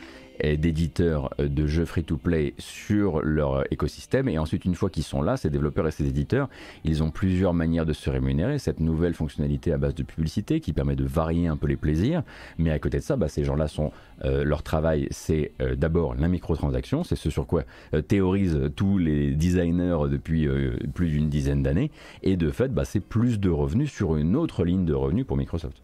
d'éditeurs 0.44 1.30
euh, 1.40 1.48
de 1.48 1.68
jeux 1.68 1.86
free-to-play 1.86 2.54
sur 2.58 3.22
leur 3.22 3.72
écosystème. 3.72 4.30
Et 4.30 4.38
ensuite, 4.38 4.66
une 4.66 4.76
fois 4.76 4.90
qu'ils 4.90 5.04
sont 5.04 5.22
là, 5.22 5.38
ces 5.38 5.50
développeurs 5.50 5.88
et 5.88 5.92
ces 5.92 6.08
éditeurs, 6.08 6.50
ils 6.84 7.04
ont 7.04 7.12
plusieurs 7.12 7.54
manières 7.54 7.86
de 7.86 7.94
se 7.94 8.10
rémunérer. 8.10 8.60
Cette 8.60 8.80
nouvelle 8.80 9.14
fonctionnalité 9.14 9.74
à 9.74 9.78
base 9.78 9.96
de 9.96 10.04
publicité 10.04 10.60
qui 10.60 10.74
permet 10.74 10.96
de 10.96 11.06
varier 11.06 11.48
un 11.48 11.58
peu 11.58 11.68
les 11.68 11.78
plaisirs. 11.78 12.24
Mais 12.58 12.72
à 12.72 12.80
côté 12.80 12.98
de 12.98 13.04
ça, 13.04 13.16
bah, 13.16 13.28
ces 13.28 13.44
gens-là 13.44 13.68
sont 13.68 13.92
euh, 14.24 14.44
leur 14.44 14.64
travail, 14.64 15.08
c'est 15.12 15.52
euh, 15.62 15.76
d'abord 15.76 16.16
la 16.16 16.28
microtransaction, 16.28 17.04
c'est 17.04 17.16
ce 17.16 17.30
sur 17.30 17.48
quoi 17.48 17.64
théorisent 18.08 18.60
tous 18.76 18.98
les 18.98 19.32
designers 19.34 20.10
depuis 20.10 20.48
plus 20.94 21.10
d'une 21.10 21.30
dizaine 21.30 21.64
d'années. 21.64 21.92
Et 22.24 22.38
de 22.38 22.50
fait, 22.50 22.74
bah, 22.74 22.86
c'est 22.86 23.00
plus 23.00 23.40
de 23.40 23.50
revenus 23.50 23.92
sur 23.92 24.16
une 24.16 24.36
autre 24.36 24.64
ligne 24.64 24.86
de 24.86 24.94
revenus 24.94 25.26
pour 25.26 25.38
Microsoft. 25.38 25.82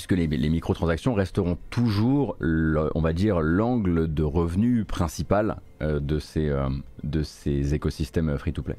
Puisque 0.00 0.12
les, 0.12 0.48
microtransactions 0.48 1.12
resteront 1.12 1.58
toujours, 1.68 2.38
on 2.40 3.00
va 3.02 3.12
dire, 3.12 3.40
l'angle 3.40 4.12
de 4.12 4.22
revenu 4.22 4.86
principal 4.86 5.60
euh, 5.82 6.00
de, 6.00 6.18
ces, 6.18 6.48
euh, 6.48 6.70
de 7.04 7.22
ces 7.22 7.74
écosystèmes 7.74 8.38
free-to-play. 8.38 8.76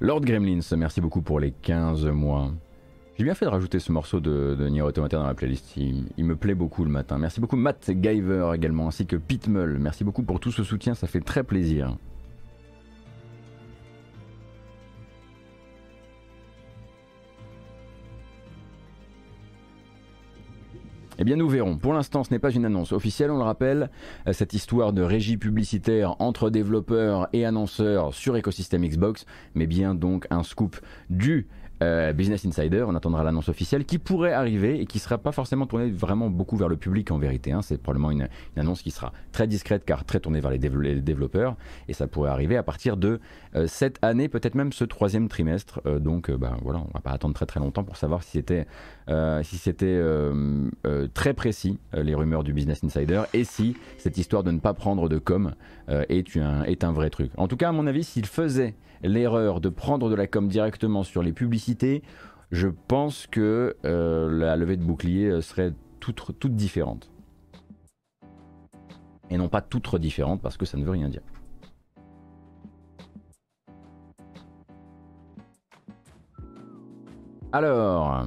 Lord 0.00 0.22
Gremlins, 0.22 0.58
merci 0.76 1.00
beaucoup 1.00 1.22
pour 1.22 1.38
les 1.38 1.52
15 1.52 2.06
mois. 2.06 2.50
J'ai 3.16 3.22
bien 3.22 3.34
fait 3.34 3.44
de 3.44 3.50
rajouter 3.50 3.78
ce 3.78 3.92
morceau 3.92 4.18
de, 4.18 4.68
Nier 4.68 4.82
Automata 4.82 5.16
dans 5.18 5.26
la 5.28 5.34
playlist. 5.34 5.76
Il, 5.76 6.06
il, 6.16 6.24
me 6.24 6.34
plaît 6.34 6.56
beaucoup 6.56 6.82
le 6.82 6.90
matin. 6.90 7.16
Merci 7.18 7.40
beaucoup 7.40 7.54
Matt 7.54 7.92
Giver 8.02 8.50
également, 8.54 8.88
ainsi 8.88 9.06
que 9.06 9.14
Pitmull. 9.14 9.78
Merci 9.78 10.02
beaucoup 10.02 10.24
pour 10.24 10.40
tout 10.40 10.50
ce 10.50 10.64
soutien, 10.64 10.94
ça 10.94 11.06
fait 11.06 11.20
très 11.20 11.44
plaisir. 11.44 11.96
Eh 21.18 21.24
bien 21.24 21.36
nous 21.36 21.48
verrons. 21.48 21.76
Pour 21.76 21.92
l'instant 21.92 22.24
ce 22.24 22.30
n'est 22.32 22.38
pas 22.38 22.50
une 22.50 22.64
annonce 22.64 22.92
officielle, 22.92 23.30
on 23.30 23.36
le 23.36 23.44
rappelle, 23.44 23.90
euh, 24.26 24.32
cette 24.32 24.52
histoire 24.52 24.92
de 24.92 25.02
régie 25.02 25.36
publicitaire 25.36 26.16
entre 26.20 26.50
développeurs 26.50 27.28
et 27.32 27.44
annonceurs 27.44 28.14
sur 28.14 28.36
écosystème 28.36 28.84
Xbox, 28.84 29.24
mais 29.54 29.66
bien 29.66 29.94
donc 29.94 30.26
un 30.30 30.42
scoop 30.42 30.76
du 31.10 31.46
euh, 31.82 32.12
Business 32.12 32.46
Insider, 32.46 32.84
on 32.86 32.94
attendra 32.94 33.24
l'annonce 33.24 33.48
officielle 33.48 33.84
qui 33.84 33.98
pourrait 33.98 34.32
arriver 34.32 34.80
et 34.80 34.86
qui 34.86 34.98
sera 34.98 35.18
pas 35.18 35.32
forcément 35.32 35.66
tournée 35.66 35.90
vraiment 35.90 36.30
beaucoup 36.30 36.56
vers 36.56 36.68
le 36.68 36.76
public 36.76 37.10
en 37.10 37.18
vérité. 37.18 37.52
Hein. 37.52 37.62
C'est 37.62 37.80
probablement 37.82 38.10
une, 38.10 38.28
annonce 38.56 38.82
qui 38.82 38.90
sera 38.90 39.12
très 39.32 39.46
discrète 39.46 39.84
car 39.84 40.04
très 40.04 40.20
tournée 40.20 40.40
vers 40.40 40.50
les, 40.50 40.58
développeurs 40.58 41.56
et 41.88 41.92
ça 41.92 42.06
pourrait 42.06 42.30
arriver 42.30 42.56
à 42.56 42.62
partir 42.62 42.96
de 42.96 43.20
euh, 43.56 43.66
cette 43.66 43.98
année, 44.02 44.28
peut-être 44.28 44.54
même 44.54 44.72
ce 44.72 44.84
troisième 44.84 45.28
trimestre. 45.28 45.80
Donc 46.00 46.30
bah, 46.30 46.56
voilà, 46.62 46.80
on 46.80 46.90
va 46.94 47.00
pas 47.00 47.10
attendre 47.10 47.34
très 47.34 47.46
très 47.46 47.60
longtemps 47.60 47.84
pour 47.84 47.96
savoir 47.96 48.22
si 48.22 48.30
c'était 48.32 48.66
si 49.42 49.58
c'était 49.58 50.00
très 51.12 51.34
précis 51.34 51.78
les 51.92 52.14
rumeurs 52.14 52.44
du 52.44 52.52
Business 52.52 52.82
Insider 52.84 53.22
et 53.32 53.44
si 53.44 53.76
cette 53.98 54.18
histoire 54.18 54.42
de 54.42 54.50
ne 54.50 54.58
pas 54.58 54.74
prendre 54.74 55.08
de 55.08 55.18
com 55.18 55.54
est, 55.88 56.36
un, 56.36 56.62
est 56.64 56.84
un 56.84 56.92
vrai 56.92 57.10
truc. 57.10 57.30
En 57.36 57.48
tout 57.48 57.56
cas, 57.56 57.68
à 57.68 57.72
mon 57.72 57.86
avis, 57.86 58.04
s'il 58.04 58.26
faisait 58.26 58.74
l'erreur 59.02 59.60
de 59.60 59.68
prendre 59.68 60.08
de 60.08 60.14
la 60.14 60.26
com 60.26 60.48
directement 60.48 61.02
sur 61.02 61.22
les 61.22 61.32
publicités, 61.32 62.02
je 62.50 62.68
pense 62.68 63.26
que 63.26 63.76
euh, 63.84 64.30
la 64.30 64.56
levée 64.56 64.76
de 64.76 64.84
bouclier 64.84 65.40
serait 65.42 65.72
toute, 66.00 66.38
toute 66.38 66.54
différente. 66.54 67.10
Et 69.30 69.36
non 69.36 69.48
pas 69.48 69.60
toute 69.60 69.96
différente 69.96 70.40
parce 70.40 70.56
que 70.56 70.64
ça 70.64 70.76
ne 70.78 70.84
veut 70.84 70.92
rien 70.92 71.08
dire. 71.08 71.22
Alors, 77.52 78.26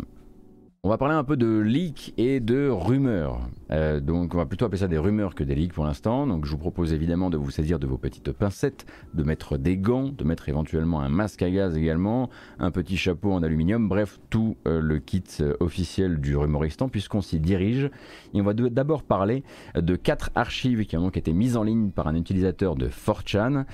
on 0.84 0.90
va 0.90 0.98
parler 0.98 1.16
un 1.16 1.24
peu 1.24 1.38
de 1.38 1.60
leaks 1.60 2.14
et 2.18 2.40
de 2.40 2.70
rumeurs. 2.70 3.40
Euh, 3.72 4.00
donc 4.00 4.34
on 4.34 4.38
va 4.38 4.46
plutôt 4.46 4.66
appeler 4.66 4.80
ça 4.80 4.88
des 4.88 4.98
rumeurs 4.98 5.36
que 5.36 5.44
des 5.44 5.56
leaks 5.56 5.74
pour 5.74 5.86
l'instant. 5.86 6.28
Donc 6.28 6.46
je 6.46 6.52
vous 6.52 6.58
propose 6.58 6.94
évidemment 6.94 7.30
de 7.30 7.38
vous 7.38 7.52
saisir 7.52 7.80
de 7.80 7.88
vos 7.88 7.98
petites 7.98 8.32
pincettes, 8.32 8.86
de 9.14 9.24
mettre 9.24 9.58
des 9.58 9.78
gants, 9.78 10.10
de 10.10 10.24
mettre 10.24 10.50
éventuellement 10.50 11.02
un 11.02 11.10
masque 11.10 11.42
à 11.42 11.50
gaz 11.50 11.78
également, 11.78 12.30
un 12.60 12.72
petit 12.72 12.98
chapeau 12.98 13.32
en 13.32 13.44
aluminium, 13.44 13.88
bref 13.88 14.20
tout 14.30 14.58
euh, 14.68 14.80
le 14.82 15.00
kit 15.00 15.24
euh, 15.42 15.56
officiel 15.60 16.20
du 16.20 16.36
rumoristan 16.36 16.90
puisqu'on 16.90 17.22
s'y 17.22 17.40
dirige. 17.40 17.90
Et 18.34 18.42
on 18.42 18.44
va 18.44 18.54
d'abord 18.54 19.04
parler 19.04 19.44
de 19.76 19.96
quatre 19.96 20.30
archives 20.36 20.86
qui 20.86 20.98
ont 20.98 21.02
donc 21.02 21.18
été 21.18 21.34
mises 21.34 21.58
en 21.58 21.64
ligne 21.64 21.92
par 21.92 22.08
un 22.08 22.16
utilisateur 22.16 22.76
de 22.76 22.88
4chan 22.88 23.66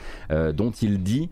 dont 0.53 0.71
il 0.71 1.01
dit 1.01 1.29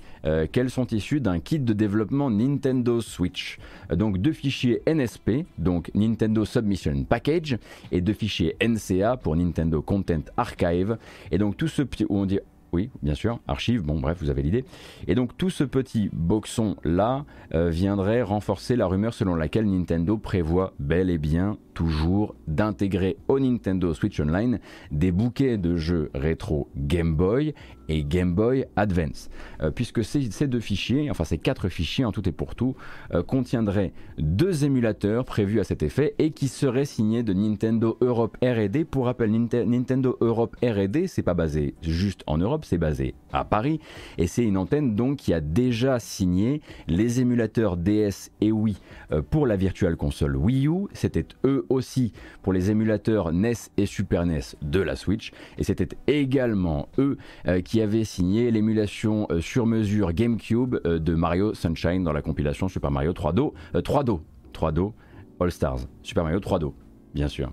qu'elles 0.52 0.70
sont 0.70 0.88
issues 0.88 1.22
d'un 1.22 1.40
kit 1.40 1.60
de 1.60 1.74
développement 1.74 2.30
Nintendo 2.30 3.00
Switch. 3.02 3.60
donc 3.92 4.18
deux 4.18 4.34
fichiers 4.34 4.82
NSP, 4.88 5.46
donc 5.58 5.92
Nintendo 5.94 6.46
Submission 6.46 7.04
Package, 7.04 7.58
et 7.92 8.02
deux 8.02 8.14
fichiers 8.14 8.51
NCA 8.62 9.18
pour 9.18 9.36
Nintendo 9.36 9.82
Content 9.82 10.24
Archive. 10.38 10.98
Et 11.32 11.38
donc 11.38 11.58
tout 11.58 11.68
ce 11.68 11.82
où 11.82 12.18
on 12.18 12.26
dit 12.26 12.40
oui, 12.74 12.90
bien 13.02 13.16
sûr, 13.16 13.40
archive, 13.48 13.82
bon 13.82 14.00
bref, 14.00 14.18
vous 14.22 14.30
avez 14.30 14.42
l'idée. 14.42 14.64
Et 15.08 15.16
donc 15.16 15.38
tout 15.38 15.50
ce 15.50 15.64
petit 15.64 16.10
boxon 16.14 16.78
là 16.84 17.26
euh, 17.54 17.70
viendrait 17.70 18.22
renforcer 18.22 18.76
la 18.76 18.88
rumeur 18.88 19.14
selon 19.14 19.36
laquelle 19.36 19.70
Nintendo 19.70 20.18
prévoit 20.18 20.74
bel 20.80 21.10
et 21.10 21.18
bien 21.18 21.58
toujours 21.74 22.36
d'intégrer 22.48 23.18
au 23.28 23.40
Nintendo 23.40 23.94
Switch 23.94 24.20
Online 24.20 24.60
des 24.92 25.12
bouquets 25.12 25.58
de 25.58 25.76
jeux 25.76 26.12
rétro 26.14 26.70
Game 26.76 27.16
Boy 27.16 27.54
et 27.90 28.04
Game 28.04 28.34
Boy 28.36 28.66
Advance, 28.76 29.30
euh, 29.62 29.72
puisque 29.72 30.04
ces, 30.04 30.32
ces, 30.32 30.48
deux 30.48 30.60
fichiers, 30.60 31.10
enfin 31.12 31.24
ces 31.24 31.38
quatre 31.38 31.68
fichiers 31.68 32.06
en 32.06 32.12
tout 32.12 32.28
et 32.28 32.32
pour 32.32 32.56
tout, 32.56 32.76
euh, 33.14 33.22
contiendraient 33.22 33.92
deux 34.18 34.64
émulateurs 34.64 35.26
prévus 35.26 35.60
à 35.60 35.64
cet 35.64 35.84
effet 35.84 36.16
et 36.20 36.32
qui 36.32 36.48
seraient 36.48 36.86
signés 36.86 37.24
de 37.24 37.34
Nintendo 37.34 37.98
Europe 38.02 38.38
R&D. 38.42 38.86
Pour 38.86 39.06
rappel, 39.06 39.32
Nintendo 39.32 40.18
Europe 40.22 40.56
R&D, 40.64 41.08
c'est 41.08 41.22
pas 41.22 41.34
basé 41.34 41.76
juste 41.82 42.24
en 42.28 42.38
Europe, 42.38 42.61
c'est 42.66 42.78
basé 42.78 43.16
à 43.34 43.46
Paris 43.46 43.80
et 44.18 44.28
c'est 44.28 44.44
une 44.44 44.58
antenne 44.58 44.96
donc 44.96 45.18
qui 45.18 45.34
a 45.34 45.42
déjà 45.42 46.00
signé 46.00 46.62
les 46.88 47.22
émulateurs 47.22 47.78
DS 47.78 48.32
et 48.42 48.52
Wii 48.52 48.78
euh, 49.12 49.22
pour 49.22 49.48
la 49.48 49.56
Virtual 49.56 49.96
Console 49.96 50.36
Wii 50.36 50.68
U. 50.68 50.88
C'était 50.94 51.26
eux 51.46 51.66
aussi 51.70 52.14
pour 52.42 52.54
les 52.54 52.72
émulateurs 52.72 53.32
NES 53.32 53.54
et 53.78 53.86
Super 53.86 54.26
NES 54.26 54.42
de 54.62 54.80
la 54.80 54.96
Switch 54.96 55.32
et 55.58 55.64
c'était 55.64 55.90
également 56.08 56.88
eux 56.98 57.18
euh, 57.48 57.62
qui 57.62 57.82
avaient 57.82 58.04
signé 58.04 58.52
l'émulation 58.52 59.28
euh, 59.32 59.42
sur 59.42 59.66
mesure 59.66 60.14
GameCube 60.14 60.76
de 60.86 61.16
Mario 61.16 61.54
Sunshine 61.54 62.04
dans 62.04 62.14
la 62.14 62.22
compilation 62.22 62.68
Super 62.68 62.92
Mario 62.92 63.12
3Do 63.12 63.54
3Do 63.76 64.22
3Do 64.54 64.94
All 65.40 65.52
Stars 65.52 65.88
Super 66.04 66.24
Mario 66.24 66.40
3Do 66.40 66.74
bien 67.14 67.28
sûr 67.28 67.52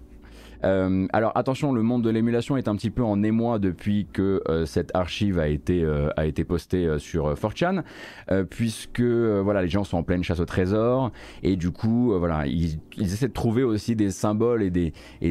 euh, 0.65 1.07
alors 1.13 1.33
attention, 1.35 1.73
le 1.73 1.83
monde 1.83 2.03
de 2.03 2.11
l'émulation 2.11 2.57
est 2.57 2.69
un 2.69 2.77
petit 2.77 2.91
peu 2.91 3.03
en 3.03 3.23
émoi 3.23 3.59
depuis 3.59 4.07
que 4.13 4.43
euh, 4.49 4.67
cette 4.67 4.95
archive 4.95 5.39
a 5.39 5.49
été, 5.49 5.83
euh, 5.85 6.09
postée 6.47 6.99
sur 6.99 7.35
4chan, 7.35 7.83
puisque 8.49 9.01
voilà, 9.01 9.63
les 9.63 9.69
gens 9.69 9.85
sont 9.85 9.99
en 9.99 10.03
pleine 10.03 10.23
chasse 10.23 10.41
au 10.41 10.45
trésor, 10.45 11.11
et 11.43 11.57
du 11.57 11.71
coup, 11.71 12.15
voilà, 12.17 12.47
ils, 12.47 12.79
ils, 12.97 13.13
essaient 13.13 13.29
de 13.29 13.33
trouver 13.33 13.65
aussi 13.65 13.97
des 13.97 14.11
symboles 14.11 14.63
et 14.63 14.71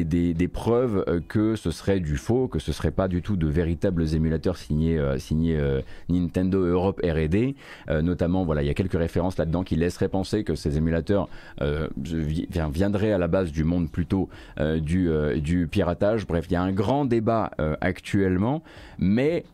des 0.04 0.48
preuves 0.48 1.22
que 1.28 1.56
ce 1.56 1.70
serait 1.70 1.98
du 1.98 2.16
faux, 2.16 2.46
que 2.46 2.58
ce 2.58 2.72
serait 2.72 2.90
pas 2.90 3.08
du 3.08 3.22
tout 3.22 3.36
de 3.36 3.46
véritables 3.46 4.14
émulateurs 4.14 4.58
signés, 4.58 5.00
signés 5.16 5.58
Nintendo 6.08 6.62
Europe 6.62 7.00
R&D. 7.02 7.56
notamment, 8.02 8.44
voilà, 8.44 8.62
il 8.62 8.66
y 8.66 8.70
a 8.70 8.74
quelques 8.74 8.98
références 8.98 9.38
là-dedans 9.38 9.64
qui 9.64 9.76
laisseraient 9.76 10.08
penser 10.08 10.44
que 10.44 10.54
ces 10.54 10.76
émulateurs 10.76 11.28
viendraient 11.96 13.12
à 13.12 13.18
la 13.18 13.28
base 13.28 13.50
du 13.50 13.64
monde 13.64 13.90
plutôt 13.90 14.28
du 14.58 15.10
euh, 15.18 15.40
du 15.40 15.66
piratage. 15.66 16.26
Bref, 16.26 16.46
il 16.48 16.52
y 16.52 16.56
a 16.56 16.62
un 16.62 16.72
grand 16.72 17.04
débat 17.04 17.50
euh, 17.60 17.76
actuellement, 17.80 18.62
mais 18.98 19.44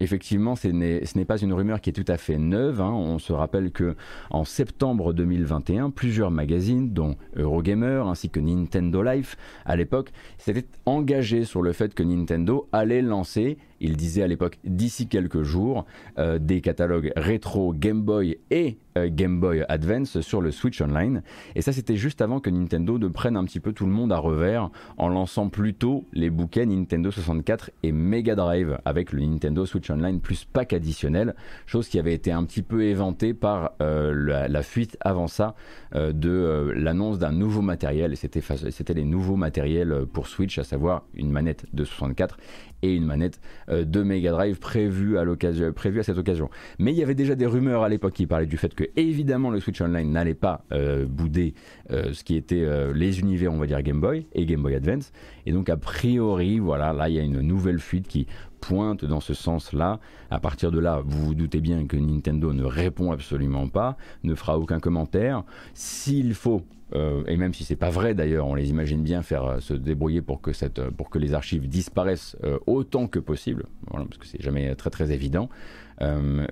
effectivement, 0.00 0.56
ce 0.56 0.68
n'est 0.68 1.24
pas 1.24 1.38
une 1.38 1.52
rumeur 1.52 1.80
qui 1.80 1.90
est 1.90 1.92
tout 1.92 2.10
à 2.10 2.16
fait 2.16 2.38
neuve. 2.38 2.80
Hein. 2.80 2.92
On 2.92 3.18
se 3.18 3.32
rappelle 3.32 3.70
que 3.70 3.94
en 4.30 4.44
septembre 4.44 5.12
2021, 5.12 5.90
plusieurs 5.90 6.30
magazines, 6.30 6.92
dont 6.92 7.16
Eurogamer 7.36 8.02
ainsi 8.06 8.28
que 8.28 8.40
Nintendo 8.40 9.02
Life, 9.02 9.36
à 9.64 9.76
l'époque, 9.76 10.10
s'étaient 10.38 10.66
engagés 10.86 11.44
sur 11.44 11.62
le 11.62 11.72
fait 11.72 11.94
que 11.94 12.02
Nintendo 12.02 12.68
allait 12.72 13.02
lancer 13.02 13.58
il 13.82 13.96
disait 13.96 14.22
à 14.22 14.28
l'époque 14.28 14.58
d'ici 14.64 15.08
quelques 15.08 15.42
jours 15.42 15.84
euh, 16.18 16.38
des 16.38 16.60
catalogues 16.60 17.12
rétro 17.16 17.74
Game 17.74 18.02
Boy 18.02 18.38
et 18.50 18.78
euh, 18.96 19.08
Game 19.10 19.40
Boy 19.40 19.64
Advance 19.68 20.20
sur 20.20 20.40
le 20.40 20.52
Switch 20.52 20.80
Online. 20.80 21.22
Et 21.56 21.62
ça, 21.62 21.72
c'était 21.72 21.96
juste 21.96 22.22
avant 22.22 22.38
que 22.38 22.48
Nintendo 22.48 22.98
ne 22.98 23.08
prenne 23.08 23.36
un 23.36 23.44
petit 23.44 23.58
peu 23.58 23.72
tout 23.72 23.84
le 23.84 23.92
monde 23.92 24.12
à 24.12 24.18
revers 24.18 24.70
en 24.98 25.08
lançant 25.08 25.48
plutôt 25.48 26.06
les 26.12 26.30
bouquets 26.30 26.64
Nintendo 26.64 27.10
64 27.10 27.70
et 27.82 27.90
Mega 27.90 28.36
Drive 28.36 28.78
avec 28.84 29.12
le 29.12 29.24
Nintendo 29.24 29.66
Switch 29.66 29.90
Online 29.90 30.20
plus 30.20 30.44
pack 30.44 30.72
additionnel, 30.72 31.34
chose 31.66 31.88
qui 31.88 31.98
avait 31.98 32.14
été 32.14 32.30
un 32.30 32.44
petit 32.44 32.62
peu 32.62 32.84
éventée 32.84 33.34
par 33.34 33.72
euh, 33.80 34.14
la, 34.14 34.46
la, 34.46 34.62
fuite 34.62 34.96
avant 35.00 35.26
ça 35.26 35.54
de 35.94 36.72
l'annonce 36.76 37.18
d'un 37.18 37.32
nouveau 37.32 37.62
matériel. 37.62 38.12
Et 38.12 38.16
c'était 38.16 38.94
les 38.94 39.04
nouveaux 39.04 39.36
matériels 39.36 40.06
pour 40.12 40.28
Switch, 40.28 40.58
à 40.58 40.64
savoir 40.64 41.04
une 41.14 41.30
manette 41.30 41.66
de 41.72 41.84
64 41.84 42.38
et 42.82 42.94
une 42.94 43.04
manette 43.04 43.40
de 43.84 44.02
Mega 44.02 44.30
Drive 44.32 44.58
prévue 44.58 45.18
à 45.18 46.02
cette 46.02 46.18
occasion. 46.18 46.50
Mais 46.78 46.92
il 46.92 46.98
y 46.98 47.02
avait 47.02 47.14
déjà 47.14 47.34
des 47.34 47.46
rumeurs 47.46 47.82
à 47.82 47.88
l'époque 47.88 48.12
qui 48.14 48.26
parlaient 48.26 48.46
du 48.46 48.56
fait 48.56 48.74
que 48.74 48.84
évidemment 48.96 49.50
le 49.50 49.60
Switch 49.60 49.80
Online 49.80 50.10
n'allait 50.10 50.34
pas 50.34 50.64
euh, 50.72 51.06
bouder 51.06 51.54
euh, 51.90 52.12
ce 52.12 52.24
qui 52.24 52.36
était 52.36 52.66
les 52.94 53.20
univers 53.20 53.52
on 53.52 53.58
va 53.58 53.66
dire 53.66 53.82
Game 53.82 54.00
Boy 54.00 54.26
et 54.32 54.46
Game 54.46 54.62
Boy 54.62 54.74
Advance. 54.74 55.12
Et 55.46 55.52
donc 55.52 55.68
a 55.68 55.76
priori 55.76 56.58
voilà 56.58 56.92
là 56.92 57.08
il 57.08 57.14
y 57.14 57.18
a 57.18 57.22
une 57.22 57.40
nouvelle 57.40 57.80
fuite 57.80 58.08
qui 58.08 58.26
pointe 58.62 59.04
dans 59.04 59.20
ce 59.20 59.34
sens-là. 59.34 60.00
À 60.30 60.40
partir 60.40 60.70
de 60.70 60.78
là, 60.78 61.02
vous 61.04 61.26
vous 61.26 61.34
doutez 61.34 61.60
bien 61.60 61.86
que 61.86 61.96
Nintendo 61.96 62.54
ne 62.54 62.64
répond 62.64 63.12
absolument 63.12 63.68
pas, 63.68 63.98
ne 64.22 64.34
fera 64.34 64.58
aucun 64.58 64.80
commentaire. 64.80 65.42
S'il 65.74 66.34
faut 66.34 66.62
euh, 66.94 67.22
et 67.26 67.36
même 67.36 67.54
si 67.54 67.64
c'est 67.64 67.76
pas 67.76 67.90
vrai 67.90 68.14
d'ailleurs, 68.14 68.46
on 68.46 68.54
les 68.54 68.70
imagine 68.70 69.02
bien 69.02 69.22
faire 69.22 69.44
euh, 69.44 69.60
se 69.60 69.74
débrouiller 69.74 70.22
pour 70.22 70.40
que, 70.40 70.52
cette, 70.52 70.78
euh, 70.78 70.90
pour 70.90 71.10
que 71.10 71.18
les 71.18 71.34
archives 71.34 71.68
disparaissent 71.68 72.36
autant 72.66 73.06
que 73.06 73.18
possible, 73.18 73.64
parce 73.90 74.18
que 74.18 74.26
c'est 74.26 74.42
jamais 74.42 74.74
très 74.74 74.90
très 74.90 75.10
évident. 75.12 75.48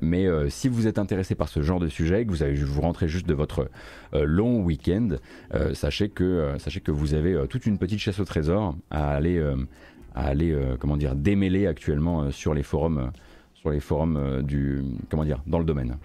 mais 0.00 0.26
si 0.48 0.68
vous 0.68 0.86
êtes 0.86 0.98
intéressé 0.98 1.34
par 1.34 1.48
ce 1.48 1.60
genre 1.62 1.80
de 1.80 1.88
sujet, 1.88 2.24
que 2.24 2.30
vous, 2.30 2.42
avez, 2.42 2.54
vous 2.54 2.80
rentrez 2.80 3.08
juste 3.08 3.26
de 3.26 3.34
votre 3.34 3.68
long 4.12 4.62
week-end, 4.62 5.16
sachez, 5.74 6.08
que, 6.08 6.54
sachez 6.58 6.80
que 6.80 6.92
vous 6.92 7.14
avez 7.14 7.46
toute 7.48 7.66
une 7.66 7.78
petite 7.78 7.98
chasse 7.98 8.20
au 8.20 8.24
trésor 8.24 8.76
à 8.90 9.10
aller, 9.10 9.40
à 10.14 10.26
aller 10.26 10.56
comment 10.78 10.96
dire, 10.96 11.14
démêler 11.14 11.66
actuellement 11.66 12.30
sur 12.30 12.54
les 12.54 12.62
forums, 12.62 13.10
sur 13.54 13.70
les 13.70 13.80
forums 13.80 14.42
du, 14.42 14.82
comment 15.10 15.24
dire, 15.24 15.42
dans 15.46 15.58
le 15.58 15.64
domaine. 15.64 15.96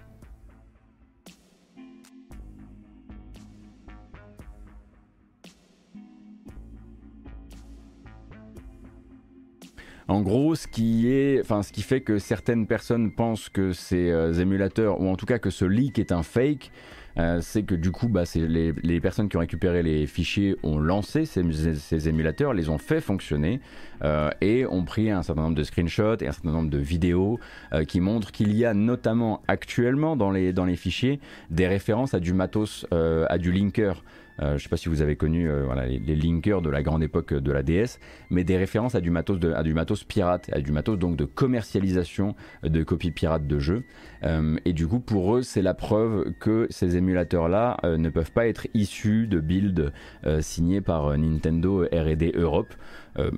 En 10.08 10.22
gros, 10.22 10.54
ce 10.54 10.68
qui, 10.68 11.42
fait 11.82 12.02
que 12.02 12.20
certaines 12.20 12.68
personnes 12.68 13.12
pensent 13.12 13.50
que 13.50 13.74
ces 13.74 14.12
euh, 14.12 14.34
émulateurs, 14.34 15.02
ou 15.02 15.10
en 15.10 15.16
tout 15.16 15.26
cas 15.26 15.40
que 15.40 15.50
ce 15.50 15.66
leak 15.66 15.98
est 15.98 16.12
un 16.12 16.22
fake, 16.22 16.72
euh, 17.18 17.40
c'est 17.42 17.64
que 17.64 17.74
du 17.74 17.92
coup, 17.92 18.08
bah, 18.08 18.24
les, 18.36 19.00
personnes 19.00 19.30
qui 19.30 19.38
ont 19.38 19.40
récupéré 19.40 19.82
les 19.82 20.06
fichiers 20.06 20.58
ont 20.62 20.78
lancé 20.78 21.26
ces, 21.26 22.10
émulateurs, 22.10 22.54
les 22.54 22.70
ont 22.70 22.78
fait 22.78 23.02
fonctionner 23.02 23.62
euh, 24.04 24.30
et 24.42 24.68
ont 24.68 24.84
pris 24.84 25.10
un 25.10 25.24
certain 25.24 25.44
nombre 25.44 25.56
de 25.56 25.64
screenshots 25.64 26.18
et 26.18 26.28
un 26.28 26.34
certain 26.34 26.52
nombre 26.52 26.70
de 26.70 26.78
vidéos 26.78 27.40
qui 27.88 28.02
montrent 28.02 28.32
qu'il 28.34 28.54
y 28.54 28.66
a 28.66 28.74
notamment 28.74 29.42
actuellement 29.48 30.18
dans 30.18 30.30
les, 30.30 30.52
dans 30.52 30.66
les 30.66 30.76
fichiers 30.76 31.20
des 31.50 31.68
références 31.68 32.14
à 32.14 32.20
du 32.20 32.34
matos, 32.34 32.86
à 32.92 33.38
du 33.38 33.52
linker. 33.52 34.04
Euh, 34.42 34.50
je 34.50 34.54
ne 34.54 34.58
sais 34.60 34.70
pas 34.70 34.78
si 34.78 34.90
vous 34.90 35.02
avez 35.02 35.16
connu 35.16 35.50
euh, 35.50 35.66
les, 35.86 36.16
linkers 36.16 36.62
de 36.62 36.70
la 36.70 36.84
grande 36.84 37.04
époque 37.04 37.34
de 37.34 37.52
la 37.52 37.64
DS, 37.64 38.00
mais 38.30 38.44
des 38.44 38.58
références 38.58 38.96
à 38.96 39.02
du 39.02 39.10
matos, 39.10 39.40
à 39.56 39.64
du 39.64 39.74
matos 39.74 40.04
pirate, 40.04 40.50
à 40.52 40.60
du 40.60 40.72
matos 40.72 41.00
donc 41.00 41.16
de 41.16 41.26
commercialisation 41.26 42.36
de 42.64 42.84
copies 42.84 43.12
pirates 43.12 43.48
de 43.48 43.60
jeux. 43.60 43.84
Euh, 44.24 44.58
et 44.66 44.74
du 44.74 44.88
coup, 44.88 45.00
pour 45.00 45.36
eux, 45.36 45.42
c'est 45.42 45.62
la 45.62 45.74
preuve 45.74 46.34
que 46.40 46.68
ces 46.70 46.98
émulateurs-là 46.98 47.78
ne 47.84 48.10
peuvent 48.10 48.32
pas 48.32 48.48
être 48.48 48.68
issus 48.74 49.28
de 49.28 49.40
builds 49.40 49.92
signés 50.40 50.82
par 50.82 51.18
Nintendo 51.18 51.86
R&D 51.92 52.34
Europe. 52.36 52.74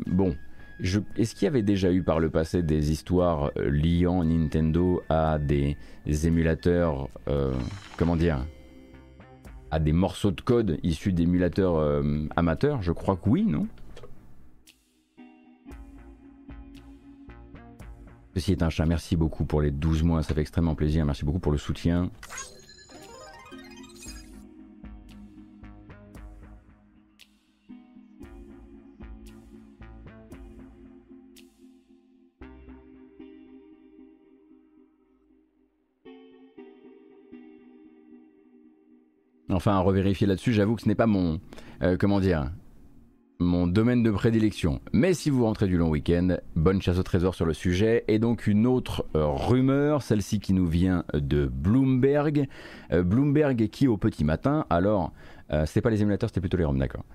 bon, 0.06 0.36
est-ce 0.80 1.36
qu'il 1.36 1.46
y 1.46 1.48
avait 1.48 1.63
déjà 1.63 1.92
eu 1.92 2.04
par 2.04 2.20
le 2.20 2.30
passé 2.30 2.62
des 2.62 2.92
histoires 2.92 3.51
liant 3.56 4.24
Nintendo 4.24 5.01
à 5.10 5.39
des, 5.39 5.77
émulateurs, 6.25 7.10
comment 7.98 8.16
dire, 8.16 8.46
à 9.71 9.79
des 9.79 9.93
morceaux 9.93 10.31
de 10.31 10.41
code 10.41 10.79
issus 10.83 11.13
d'émulateurs 11.13 11.75
euh, 11.75 12.27
amateurs. 12.36 12.81
Je 12.81 12.91
crois 12.91 13.15
que 13.15 13.29
oui, 13.29 13.43
non? 13.43 13.67
Ceci 18.36 18.51
est 18.51 18.62
un 18.62 18.69
chat, 18.69 18.86
merci 18.86 19.15
beaucoup 19.15 19.45
pour 19.45 19.62
les 19.62 19.71
12 19.71 20.03
mois, 20.03 20.21
ça 20.21 20.36
fait 20.36 20.41
extrêmement 20.41 20.75
plaisir, 20.75 21.03
merci 21.05 21.25
beaucoup 21.25 21.39
pour 21.39 21.51
le 21.51 21.57
soutien. 21.57 22.12
Enfin, 39.58 39.72
à 39.72 39.80
revérifier 39.80 40.28
là-dessus, 40.28 40.54
j'avoue 40.54 40.76
que 40.76 40.84
ce 40.84 40.88
n'est 40.88 40.94
pas 40.94 41.08
mon. 41.08 41.40
Euh, 41.82 41.98
comment 42.00 42.20
dire 42.20 42.52
mon 43.40 43.68
domaine 43.68 44.02
de 44.02 44.10
prédilection. 44.10 44.82
Mais 44.94 45.14
si 45.14 45.30
vous 45.30 45.46
rentrez 45.46 45.68
du 45.68 45.78
long 45.78 45.90
week-end, 45.90 46.38
bonne 46.56 46.82
chasse 46.82 46.98
au 46.98 47.04
trésor 47.04 47.36
sur 47.36 47.46
le 47.46 47.54
sujet. 47.54 48.04
Et 48.08 48.18
donc 48.18 48.48
une 48.48 48.66
autre 48.66 49.06
euh, 49.16 49.28
rumeur, 49.28 50.02
celle-ci 50.02 50.40
qui 50.40 50.54
nous 50.54 50.66
vient 50.66 51.04
de 51.14 51.46
Bloomberg. 51.46 52.48
Euh, 52.92 53.04
Bloomberg 53.04 53.68
qui 53.70 53.88
au 53.88 53.98
petit 53.98 54.24
matin, 54.24 54.66
alors 54.72 55.14
c'était 55.66 55.82
pas 55.82 55.89
les 55.89 56.01
émulateurs, 56.01 56.30
c'était 56.30 56.42
plutôt 56.42 56.58
les 56.58 56.66
ROM, 56.66 56.77
d'accord. 56.77 57.06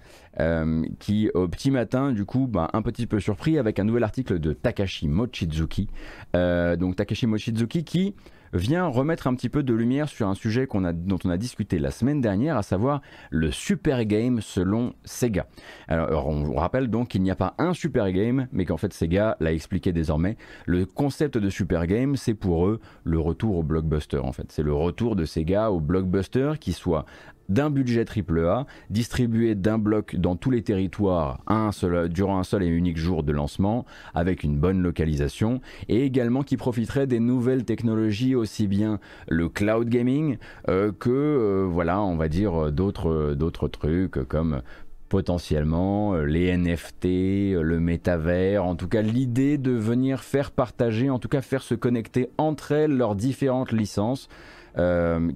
qui 0.99 1.31
au 1.35 1.49
petit 1.49 1.71
matin, 1.71 2.13
du 2.13 2.25
coup, 2.25 2.47
bah, 2.47 2.71
un 2.73 2.83
petit 2.83 3.07
peu 3.07 3.21
surpris 3.21 3.59
avec 3.59 3.79
un 3.79 3.85
nouvel 3.85 4.05
article 4.05 4.39
de 4.39 4.53
Takashi 4.53 5.09
Mochizuki. 5.09 5.89
donc 6.35 6.97
Takashi 6.97 7.27
Mochizuki 7.27 7.85
qui 7.85 8.15
vient 8.53 8.87
remettre 8.87 9.29
un 9.29 9.35
petit 9.35 9.49
peu 9.49 9.63
de 9.63 9.73
lumière 9.73 10.09
sur 10.09 10.29
un 10.29 10.35
sujet 10.35 10.69
dont 10.71 11.19
on 11.25 11.31
a 11.31 11.37
discuté 11.37 11.79
la 11.79 11.91
semaine 11.91 12.21
dernière, 12.21 12.57
à 12.57 12.63
savoir 12.63 13.01
le 13.31 13.51
super 13.51 14.05
game 14.05 14.41
selon 14.43 14.93
Sega. 15.05 15.47
Alors 15.89 16.29
on 16.29 16.55
rappelle 16.55 16.89
donc 16.89 17.09
qu'il 17.09 17.23
n'y 17.23 17.31
a 17.31 17.35
pas 17.35 17.55
un 17.59 17.73
super 17.73 18.13
game, 18.13 18.49
mais 18.53 18.65
qu'en 18.65 18.77
fait 18.77 18.93
Sega 18.93 19.37
l'a 19.41 19.53
expliqué 19.53 19.93
désormais. 19.93 20.37
Le 20.67 20.85
concept 20.85 21.39
de 21.39 21.49
super 21.49 21.87
game, 21.87 22.17
c'est 22.17 22.35
pour 22.35 22.67
eux 22.67 22.81
le 23.05 23.19
retour 23.19 23.57
au 23.57 23.63
blockbuster 23.63 24.19
en 24.19 24.33
fait. 24.33 24.53
C'est 24.53 24.63
le 24.63 24.75
retour 24.75 25.17
de 25.17 25.25
Sega 25.25 25.71
au 25.71 25.81
blockbuster 25.81 26.53
qui 26.61 26.73
soit 26.73 27.07
d'un 27.49 27.71
budget 27.71 28.05
AAA, 28.05 28.67
distribué 28.91 29.55
d'un 29.55 29.79
bloc 29.79 30.17
dans 30.17 30.37
tous 30.37 30.51
les 30.51 30.63
territoires 30.63 31.41
durant 32.11 32.39
un 32.39 32.45
seul 32.45 32.63
et 32.63 32.67
unique 32.67 32.99
jour 32.99 33.23
de 33.23 33.33
lancement, 33.33 33.85
avec 34.15 34.43
une 34.43 34.57
bonne 34.57 34.83
localisation, 34.83 35.61
et 35.89 36.05
également 36.05 36.43
qui 36.43 36.57
profiterait 36.57 37.07
des 37.07 37.21
nouvelles 37.21 37.65
technologies, 37.65 38.35
aussi 38.35 38.67
bien 38.67 38.99
le 39.29 39.49
cloud 39.49 39.89
gaming 39.89 40.39
euh, 40.69 40.93
que, 40.93 41.11
euh, 41.11 41.67
voilà, 41.69 42.01
on 42.03 42.17
va 42.17 42.29
dire 42.29 42.73
d'autres, 42.73 43.35
d'autres 43.35 43.69
trucs 43.69 44.27
comme 44.29 44.63
potentiellement 45.13 46.15
euh, 46.15 46.25
les 46.25 46.57
NFT, 46.57 47.05
le 47.61 47.81
métavers, 47.81 48.65
en 48.65 48.77
tout 48.77 48.89
cas 48.89 49.03
l'idée 49.03 49.59
de 49.59 49.73
venir 49.73 50.23
faire 50.23 50.51
partager, 50.51 51.11
en 51.11 51.19
tout 51.19 51.29
cas 51.29 51.43
faire 51.43 51.63
se 51.63 51.75
connecter 51.75 52.31
entre 52.39 52.73
elles 52.73 52.97
leurs 52.97 53.15
différentes 53.15 53.73
licences. 53.73 54.31
euh, 54.31 54.62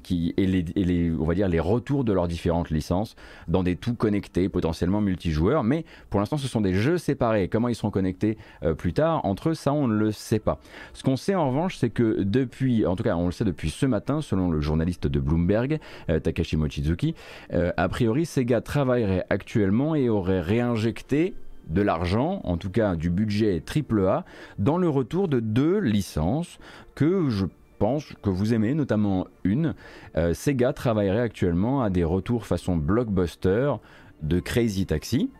qui, 0.02 0.34
et, 0.36 0.46
les, 0.46 1.12
on 1.12 1.24
va 1.24 1.34
dire 1.34 1.48
les 1.48 1.60
retours 1.60 2.04
de 2.04 2.12
leurs 2.12 2.28
différentes 2.28 2.70
licences 2.70 3.16
dans 3.48 3.62
des 3.62 3.76
tout 3.76 3.94
connectés, 3.94 4.48
potentiellement 4.48 5.00
multijoueurs. 5.00 5.64
Mais 5.64 5.84
pour 6.10 6.20
l'instant, 6.20 6.36
ce 6.36 6.48
sont 6.48 6.60
des 6.60 6.74
jeux 6.74 6.98
séparés. 6.98 7.48
Comment 7.48 7.68
ils 7.68 7.74
seront 7.74 7.90
connectés 7.90 8.38
euh, 8.62 8.74
plus 8.74 8.92
tard 8.92 9.24
entre 9.24 9.50
eux, 9.50 9.54
ça, 9.54 9.72
on 9.72 9.88
ne 9.88 9.94
le 9.94 10.12
sait 10.12 10.38
pas. 10.38 10.58
Ce 10.92 11.02
qu'on 11.02 11.16
sait 11.16 11.34
en 11.34 11.48
revanche, 11.48 11.76
c'est 11.76 11.90
que 11.90 12.22
depuis, 12.22 12.86
en 12.86 12.96
tout 12.96 13.02
cas, 13.02 13.16
on 13.16 13.26
le 13.26 13.32
sait 13.32 13.44
depuis 13.44 13.70
ce 13.70 13.86
matin, 13.86 14.20
selon 14.20 14.50
le 14.50 14.60
journaliste 14.60 15.06
de 15.06 15.20
Bloomberg, 15.20 15.78
euh, 16.10 16.20
Takashi 16.20 16.56
Mochizuki, 16.56 17.14
a 17.50 17.88
priori, 17.88 18.26
Sega 18.26 18.60
travaillerait 18.60 19.24
actuellement 19.30 19.94
et 19.94 20.08
aurait 20.08 20.40
réinjecté 20.40 21.34
de 21.68 21.82
l'argent, 21.82 22.40
en 22.44 22.56
tout 22.56 22.70
cas 22.70 22.94
du 22.94 23.10
budget 23.10 23.62
AAA, 23.62 24.24
dans 24.58 24.78
le 24.78 24.88
retour 24.88 25.28
de 25.28 25.40
deux 25.40 25.78
licences 25.78 26.58
que 26.94 27.28
je 27.28 27.46
pense 27.78 28.12
que 28.22 28.30
vous 28.30 28.54
aimez, 28.54 28.74
notamment 28.74 29.26
une. 29.44 29.74
Euh, 30.16 30.34
Sega 30.34 30.72
travaillerait 30.72 31.20
actuellement 31.20 31.82
à 31.82 31.90
des 31.90 32.04
retours 32.04 32.46
façon 32.46 32.76
blockbuster 32.76 33.74
de 34.22 34.40
Crazy 34.40 34.86
Taxi 34.86 35.30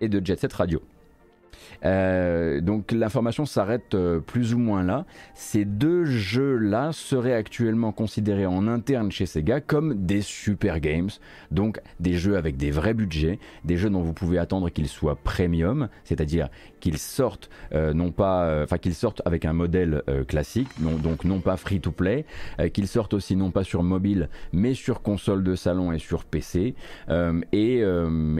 et 0.00 0.08
de 0.08 0.24
Jet 0.24 0.40
Set 0.40 0.52
Radio. 0.52 0.82
Euh, 1.84 2.60
donc 2.60 2.92
l'information 2.92 3.46
s'arrête 3.46 3.94
euh, 3.94 4.20
plus 4.20 4.54
ou 4.54 4.58
moins 4.58 4.82
là. 4.82 5.04
Ces 5.34 5.64
deux 5.64 6.04
jeux-là 6.04 6.92
seraient 6.92 7.34
actuellement 7.34 7.92
considérés 7.92 8.46
en 8.46 8.66
interne 8.68 9.10
chez 9.10 9.26
Sega 9.26 9.60
comme 9.60 10.06
des 10.06 10.20
super 10.20 10.80
games, 10.80 11.10
donc 11.50 11.80
des 12.00 12.14
jeux 12.14 12.36
avec 12.36 12.56
des 12.56 12.70
vrais 12.70 12.94
budgets, 12.94 13.38
des 13.64 13.76
jeux 13.76 13.90
dont 13.90 14.02
vous 14.02 14.12
pouvez 14.12 14.38
attendre 14.38 14.70
qu'ils 14.70 14.88
soient 14.88 15.16
premium, 15.16 15.88
c'est-à-dire 16.04 16.48
qu'ils 16.84 16.98
sortent 16.98 17.48
euh, 17.72 17.94
non 17.94 18.10
pas, 18.10 18.62
enfin 18.62 18.76
qu'ils 18.76 18.94
sortent 18.94 19.22
avec 19.24 19.46
un 19.46 19.54
modèle 19.54 20.02
classique, 20.28 20.68
donc 20.78 21.24
non 21.24 21.40
pas 21.40 21.56
free 21.56 21.80
to 21.80 21.90
play, 21.90 22.26
qu'ils 22.72 22.88
sortent 22.88 23.14
aussi 23.14 23.36
non 23.36 23.50
pas 23.50 23.64
sur 23.64 23.82
mobile, 23.82 24.28
mais 24.52 24.74
sur 24.74 25.02
console 25.02 25.42
de 25.42 25.54
salon 25.54 25.92
et 25.92 25.98
sur 25.98 26.24
PC, 26.24 26.74
et, 27.52 27.82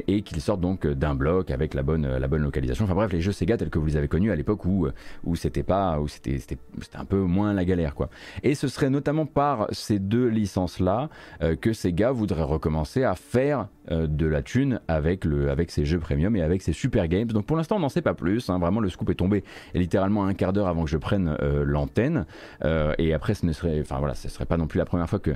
et 0.07 0.23
qu'ils 0.23 0.41
sortent 0.41 0.61
donc 0.61 0.87
d'un 0.87 1.15
bloc 1.15 1.51
avec 1.51 1.75
la 1.75 1.83
bonne, 1.83 2.07
la 2.07 2.29
bonne 2.29 2.43
localisation. 2.43 2.85
Enfin 2.85 2.95
bref, 2.95 3.13
les 3.13 3.21
jeux 3.21 3.33
Sega 3.33 3.57
tels 3.57 3.71
que 3.71 3.79
vous 3.79 3.87
les 3.87 3.97
avez 3.97 4.09
connus 4.09 4.31
à 4.31 4.37
l'époque 4.37 4.65
où, 4.65 4.87
euh, 4.87 4.93
où 5.25 5.37
c'était 5.37 5.63
pas, 5.63 6.01
où 6.01 6.09
c'était, 6.09 6.39
c'était, 6.39 6.59
un 6.95 7.05
peu 7.05 7.19
moins 7.19 7.53
la 7.53 7.65
galère, 7.65 7.95
quoi. 7.95 8.11
Et 8.43 8.55
ce 8.55 8.69
serait 8.69 8.91
notamment 8.91 9.27
par 9.27 9.69
ces 9.73 9.99
deux 9.99 10.29
licences-là 10.29 11.09
euh, 11.43 11.57
que 11.57 11.73
Sega 11.73 12.13
voudrait 12.13 12.43
recommencer 12.43 13.05
à 13.05 13.15
faire 13.15 13.69
euh, 13.91 14.07
de 14.07 14.27
la 14.27 14.43
thune 14.43 14.81
avec, 14.89 15.25
le, 15.25 15.51
avec 15.51 15.71
ses 15.71 15.85
jeux 15.85 15.99
premium 15.99 16.37
et 16.37 16.43
avec 16.43 16.63
ses 16.63 16.73
super 16.73 17.09
games. 17.09 17.29
Donc 17.29 17.47
pour 17.47 17.57
l'instant, 17.57 17.77
on 17.77 17.81
n'en 17.81 17.89
sait 17.89 18.03
pas 18.03 18.15
plus. 18.15 18.34
Hein. 18.51 18.59
Vraiment, 18.59 18.81
le 18.81 18.89
scoop 18.89 19.11
est 19.11 19.15
tombé 19.15 19.45
littéralement 19.75 20.25
un 20.27 20.35
quart 20.35 20.53
d'heure 20.53 20.69
avant 20.69 20.85
que 20.85 20.91
je 20.91 20.99
prenne 20.99 21.37
l'antenne. 21.65 22.27
et 22.99 23.15
après, 23.15 23.35
ce 23.35 23.47
ne 23.47 23.53
serait, 23.53 23.81
enfin 23.81 23.99
voilà, 23.99 24.15
serait 24.15 24.47
pas 24.47 24.57
non 24.57 24.67
plus 24.67 24.79
la 24.79 24.85
première 24.85 25.09
fois 25.09 25.19
que, 25.19 25.33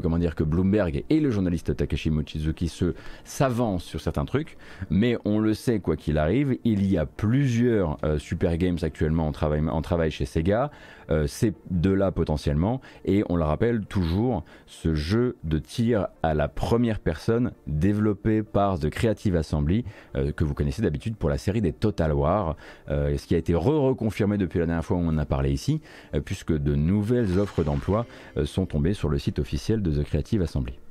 comment 0.00 0.18
dire, 0.18 0.34
que 0.34 0.44
Bloomberg 0.44 1.04
et 1.08 1.20
le 1.20 1.30
journaliste 1.30 1.76
Takashi 1.76 2.10
Mochizuki 2.10 2.68
se 2.68 2.94
s'avancent 3.24 3.84
sur 3.84 4.00
certains 4.00 4.24
trucs. 4.24 4.56
Mais 4.90 5.16
on 5.24 5.38
le 5.38 5.54
sait, 5.54 5.80
quoi 5.80 5.96
qu'il 5.96 6.18
arrive, 6.18 6.56
il 6.64 6.86
y 6.86 6.98
a 6.98 7.06
plusieurs 7.06 7.98
euh, 8.04 8.18
super 8.18 8.56
games 8.56 8.78
actuellement 8.82 9.26
en 9.26 9.82
travail 9.82 10.10
chez 10.10 10.24
Sega. 10.24 10.70
Euh, 11.10 11.26
ces 11.26 11.52
deux-là 11.70 12.12
potentiellement. 12.12 12.80
Et 13.04 13.24
on 13.28 13.36
le 13.36 13.44
rappelle 13.44 13.84
toujours, 13.86 14.44
ce 14.66 14.94
jeu 14.94 15.36
de 15.44 15.58
tir 15.58 16.08
à 16.22 16.34
la 16.34 16.48
première 16.48 17.00
personne 17.00 17.52
développé 17.66 18.42
par 18.42 18.78
The 18.78 18.90
Creative 18.90 19.36
Assembly, 19.36 19.84
euh, 20.16 20.32
que 20.32 20.44
vous 20.44 20.54
connaissez 20.54 20.82
d'habitude 20.82 21.16
pour 21.16 21.28
la 21.28 21.38
série 21.38 21.60
des 21.60 21.72
Total 21.72 22.12
War, 22.12 22.56
ce 22.88 23.26
qui 23.26 23.34
a 23.34 23.38
été 23.38 23.54
re-reconfirmé 23.54 24.38
depuis 24.38 24.58
la 24.58 24.66
dernière 24.66 24.84
fois 24.84 24.96
où 24.96 25.00
on 25.00 25.08
en 25.08 25.18
a 25.18 25.24
parlé 25.24 25.50
ici, 25.52 25.80
puisque 26.24 26.52
de 26.52 26.74
nouvelles 26.74 27.38
offres 27.38 27.64
d'emploi 27.64 28.06
sont 28.44 28.66
tombées 28.66 28.94
sur 28.94 29.08
le 29.08 29.18
site 29.18 29.38
officiel 29.38 29.82
de 29.82 29.90
The 29.90 30.04
Creative 30.04 30.42
Assembly. 30.42 30.83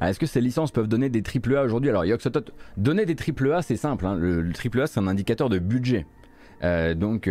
Est-ce 0.00 0.18
que 0.18 0.26
ces 0.26 0.40
licences 0.40 0.70
peuvent 0.70 0.88
donner 0.88 1.08
des 1.08 1.22
AAA 1.22 1.62
aujourd'hui? 1.62 1.90
Alors, 1.90 2.04
Yoxotot, 2.04 2.52
donner 2.76 3.04
des 3.04 3.16
AAA, 3.16 3.62
c'est 3.62 3.76
simple. 3.76 4.06
Hein. 4.06 4.16
Le, 4.16 4.42
AAA, 4.42 4.86
c'est 4.86 5.00
un 5.00 5.08
indicateur 5.08 5.48
de 5.48 5.58
budget. 5.58 6.06
Donc 6.62 7.30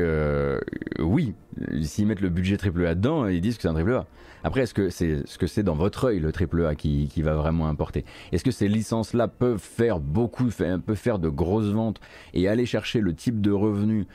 oui, 1.00 1.34
s'ils 1.82 2.08
mettent 2.08 2.22
le 2.22 2.30
budget 2.30 2.58
AAA 2.58 2.96
dedans, 2.96 3.28
ils 3.28 3.42
disent 3.42 3.58
que 3.58 3.64
c'est 3.64 3.68
un 3.68 3.76
AAA. 3.76 4.06
Après, 4.44 4.62
est-ce 4.62 4.74
que 4.74 4.90
c'est 4.90 5.28
ce 5.28 5.38
que 5.38 5.48
c'est 5.48 5.64
dans 5.64 5.74
votre 5.74 6.06
œil 6.06 6.20
le 6.20 6.32
AAA 6.32 6.76
qui, 6.76 7.10
qui 7.12 7.22
va 7.22 7.34
vraiment 7.34 7.68
importer? 7.68 8.06
Est-ce 8.32 8.44
que 8.44 8.52
ces 8.52 8.68
licences-là 8.68 9.28
peuvent 9.28 9.60
faire 9.60 10.00
beaucoup, 10.00 10.46
peuvent 10.46 10.96
faire 10.96 11.20
de 11.20 11.28
grosses 11.28 11.72
ventes 11.72 12.00
et 12.34 12.48
aller 12.48 12.66
chercher 12.66 13.02
le 13.02 13.14
type 13.14 13.42
de 13.42 13.52
revenus 13.52 14.06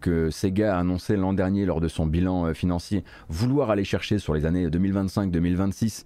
que 0.00 0.30
Sega 0.30 0.76
a 0.76 0.78
annoncé 0.78 1.16
l'an 1.16 1.32
dernier 1.32 1.64
lors 1.64 1.80
de 1.80 1.88
son 1.88 2.06
bilan 2.06 2.52
financier, 2.54 3.02
vouloir 3.28 3.70
aller 3.70 3.84
chercher 3.84 4.18
sur 4.18 4.34
les 4.34 4.44
années 4.44 4.68
2025-2026 4.68 6.04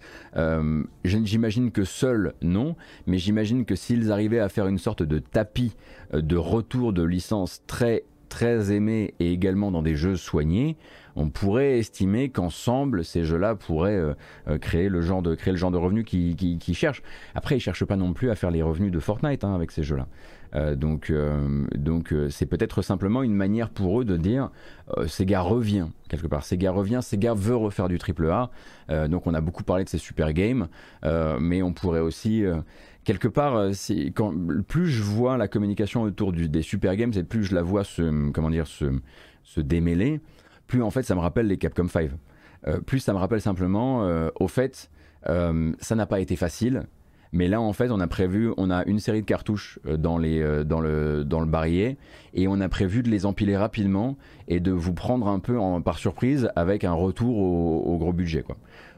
J'imagine 1.05 1.71
que 1.73 1.85
seul 1.85 2.35
non, 2.43 2.77
mais 3.07 3.19
j'imagine 3.19 3.65
que 3.65 3.75
s'ils 3.75 4.13
arrivaient 4.13 4.41
à 4.41 4.49
faire 4.49 4.69
une 4.69 4.79
sorte 4.79 5.03
de 5.03 5.19
tapis 5.19 5.75
de 6.13 6.37
retour 6.37 6.93
de 6.93 7.03
licence 7.03 7.63
très 7.67 8.05
très 8.29 8.73
aimé 8.73 9.15
et 9.21 9.33
également 9.33 9.71
dans 9.71 9.83
des 9.83 9.97
jeux 9.97 10.17
soignés, 10.17 10.77
on 11.17 11.31
pourrait 11.31 11.79
estimer 11.79 12.29
qu'ensemble 12.29 13.05
ces 13.05 13.25
jeux-là 13.25 13.55
pourraient 13.55 13.97
euh, 13.97 14.15
euh, 14.49 14.59
créer 14.59 14.89
le 14.89 15.01
genre 15.01 15.23
de 15.23 15.35
créer 15.35 15.53
le 15.53 15.59
genre 15.59 15.71
de 15.71 15.79
revenus 15.79 16.05
qu'ils 16.05 16.37
qui, 16.37 16.75
cherchent. 16.75 17.03
Après, 17.35 17.57
ils 17.57 17.61
cherchent 17.61 17.87
pas 17.87 17.97
non 17.97 18.13
plus 18.13 18.31
à 18.31 18.35
faire 18.35 18.51
les 18.51 18.63
revenus 18.63 18.93
de 18.93 19.01
Fortnite 19.01 19.43
hein, 19.43 19.55
avec 19.55 19.71
ces 19.71 19.83
jeux-là. 19.83 20.07
Euh, 20.55 20.77
donc, 20.77 21.13
donc 21.75 22.15
c'est 22.31 22.47
peut-être 22.47 22.83
simplement 22.83 23.23
une 23.23 23.35
manière 23.35 23.71
pour 23.71 24.01
eux 24.01 24.05
de 24.05 24.17
dire 24.17 24.51
Sega 25.07 25.41
revient 25.41 25.87
quelque 26.09 26.29
part. 26.29 26.45
Sega 26.45 26.71
revient, 26.71 27.01
Sega 27.03 27.35
veut 27.35 27.57
refaire 27.57 27.89
du 27.89 27.99
triple 27.99 28.31
A. 28.31 28.51
donc 29.09 29.27
on 29.27 29.35
a 29.35 29.41
beaucoup 29.41 29.65
parlé 29.65 29.85
de 29.85 29.89
ces 29.89 29.99
super 29.99 30.33
games, 30.33 30.69
mais 31.03 31.63
on 31.63 31.73
pourrait 31.73 32.01
aussi 32.01 32.45
quelque 33.07 33.29
part, 33.29 33.71
quand, 34.15 34.35
plus 34.69 34.89
je 34.89 35.03
vois 35.03 35.39
la 35.39 35.49
communication 35.49 36.03
autour 36.03 36.33
des 36.33 36.63
super 36.63 36.95
games, 36.97 37.13
et 37.17 37.23
plus 37.23 37.45
je 37.45 37.55
la 37.55 37.63
vois 37.63 37.85
se, 37.85 38.31
comment 38.33 38.51
dire, 38.51 38.67
se, 38.67 38.87
démêler 39.57 40.21
plus 40.67 40.83
en 40.83 40.91
fait 40.91 41.03
ça 41.03 41.15
me 41.15 41.21
rappelle 41.21 41.47
les 41.47 41.57
Capcom 41.57 41.89
5. 41.89 42.11
Euh, 42.67 42.81
plus 42.81 43.01
ça 43.01 43.13
me 43.13 43.19
rappelle 43.19 43.41
simplement, 43.41 44.05
euh, 44.05 44.29
au 44.41 44.49
fait, 44.49 44.91
euh, 45.29 45.73
ça 45.79 45.95
n'a 45.95 46.07
pas 46.07 46.21
été 46.21 46.37
facile. 46.37 46.85
Mais 47.33 47.49
là, 47.49 47.61
en 47.61 47.73
fait, 47.73 47.91
on 47.91 48.01
a 48.01 48.07
prévu, 48.07 48.53
on 48.57 48.71
a 48.71 48.85
une 48.87 48.99
série 48.99 49.21
de 49.21 49.27
cartouches 49.27 49.79
dans, 49.85 50.17
le, 50.17 50.63
dans 50.63 50.81
le 50.81 51.47
barillet 51.47 51.99
et 52.33 52.49
on 52.49 52.61
a 52.61 52.69
prévu 52.69 53.03
de 53.03 53.11
les 53.11 53.27
empiler 53.27 53.57
rapidement 53.57 54.17
et 54.49 54.61
de 54.61 54.71
vous 54.71 54.95
prendre 54.95 55.27
un 55.29 55.41
peu 55.41 55.59
par 55.85 55.99
surprise 55.99 56.49
avec 56.57 56.85
un 56.85 56.93
retour 56.93 57.37
au, 57.37 57.99
gros 57.99 58.13
budget. 58.13 58.45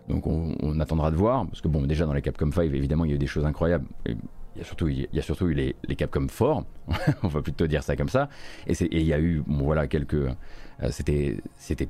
Donc 0.09 0.27
on, 0.27 0.81
attendra 0.81 1.11
de 1.11 1.17
voir, 1.17 1.47
parce 1.47 1.61
que 1.61 1.69
bon, 1.69 1.83
déjà 1.83 2.07
dans 2.07 2.15
les 2.15 2.23
Capcom 2.23 2.51
5, 2.51 2.63
évidemment, 2.63 3.05
il 3.05 3.11
y 3.11 3.13
a 3.13 3.17
eu 3.17 3.19
des 3.19 3.27
choses 3.27 3.45
incroyables. 3.45 3.87
il 4.07 4.17
y 4.57 4.61
a 4.61 4.65
surtout, 4.65 4.89
il 4.89 5.07
y 5.13 5.19
a 5.19 5.23
surtout 5.23 5.49
eu 5.49 5.55
les, 5.55 5.97
Capcom 5.97 6.29
forts, 6.29 6.65
on 7.23 7.29
va 7.29 7.43
plutôt 7.43 7.67
dire 7.67 7.83
ça 7.83 7.95
comme 7.95 8.09
ça. 8.09 8.29
Et, 8.67 8.73
il 8.91 9.03
y 9.03 9.13
a 9.13 9.21
eu 9.21 9.43
voilà, 9.47 9.87
quelques, 9.87 10.15
euh, 10.15 10.91
c'était 10.91 11.39
c'était 11.57 11.89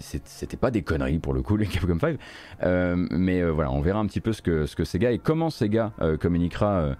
c'était 0.00 0.56
pas 0.56 0.70
des 0.70 0.82
conneries 0.82 1.18
pour 1.18 1.34
le 1.34 1.42
coup 1.42 1.56
les 1.56 1.66
Capcom 1.66 1.98
5 1.98 2.20
euh, 2.62 2.94
mais 3.10 3.40
euh, 3.40 3.50
voilà 3.50 3.72
on 3.72 3.80
verra 3.80 3.98
un 3.98 4.06
petit 4.06 4.20
peu 4.20 4.32
ce 4.32 4.40
que, 4.40 4.64
ce 4.64 4.76
que 4.76 4.84
Sega 4.84 5.10
et 5.10 5.18
comment 5.18 5.50
Sega 5.50 5.90
communiquera 6.20 6.94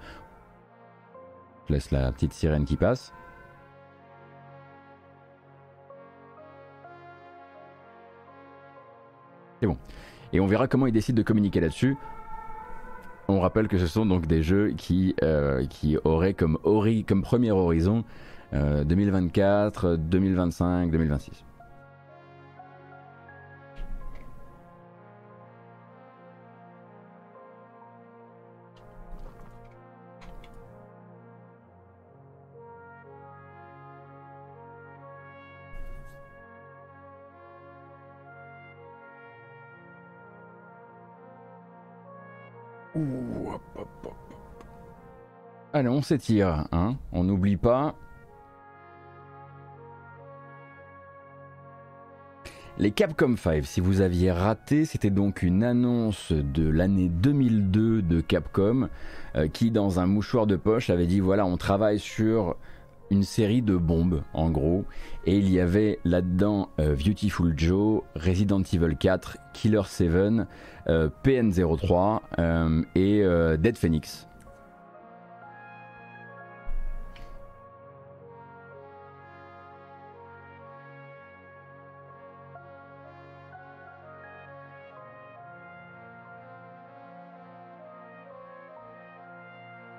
je 1.69 1.75
laisse 1.75 1.93
la 1.93 2.11
petite 2.11 2.33
sirène 2.33 2.65
qui 2.65 2.77
passe 2.77 3.13
c'est 9.61 9.69
bon 9.69 9.79
et 10.33 10.41
on 10.41 10.47
verra 10.47 10.69
comment 10.69 10.87
ils 10.87 10.93
décident 10.93 11.17
de 11.17 11.23
communiquer 11.23 11.61
là-dessus 11.61 11.97
on 13.29 13.41
rappelle 13.41 13.69
que 13.69 13.79
ce 13.79 13.87
sont 13.87 14.07
donc 14.07 14.27
des 14.27 14.43
jeux 14.43 14.71
qui, 14.71 15.15
qui 15.69 15.99
auraient 16.05 16.33
comme, 16.33 16.57
comme 17.07 17.23
premier 17.23 17.51
horizon 17.51 18.05
2024, 18.53 19.97
2025, 19.97 20.91
2026. 20.91 21.45
Allez, 45.73 45.89
on 45.89 46.03
s'étire, 46.03 46.67
hein. 46.73 46.97
On 47.13 47.25
n'oublie 47.25 47.57
pas. 47.57 47.95
Les 52.81 52.93
Capcom 52.93 53.35
5, 53.37 53.65
si 53.65 53.81
vous 53.81 54.03
aviez 54.03 54.31
raté, 54.31 54.85
c'était 54.85 55.11
donc 55.11 55.43
une 55.43 55.65
annonce 55.65 56.31
de 56.31 56.69
l'année 56.69 57.09
2002 57.09 58.03
de 58.03 58.21
Capcom 58.21 58.89
euh, 59.35 59.49
qui, 59.49 59.73
dans 59.73 59.99
un 59.99 60.07
mouchoir 60.07 60.47
de 60.47 60.55
poche, 60.55 60.89
avait 60.89 61.09
dit 61.09 61.19
voilà, 61.19 61.45
on 61.45 61.57
travaille 61.57 61.99
sur 61.99 62.55
une 63.11 63.23
série 63.23 63.63
de 63.63 63.77
bombes 63.77 64.23
en 64.35 64.51
gros 64.51 64.85
et 65.25 65.37
il 65.37 65.51
y 65.51 65.61
avait 65.61 65.99
là-dedans 66.05 66.69
euh, 66.81 66.95
Beautiful 66.95 67.55
Joe, 67.57 68.03
Resident 68.15 68.63
Evil 68.63 68.97
4, 68.97 69.39
Killer 69.53 69.83
7, 69.87 70.11
euh, 70.89 71.09
PN03 71.25 72.21
et 72.95 73.23
Dead 73.59 73.77
Phoenix. 73.77 74.29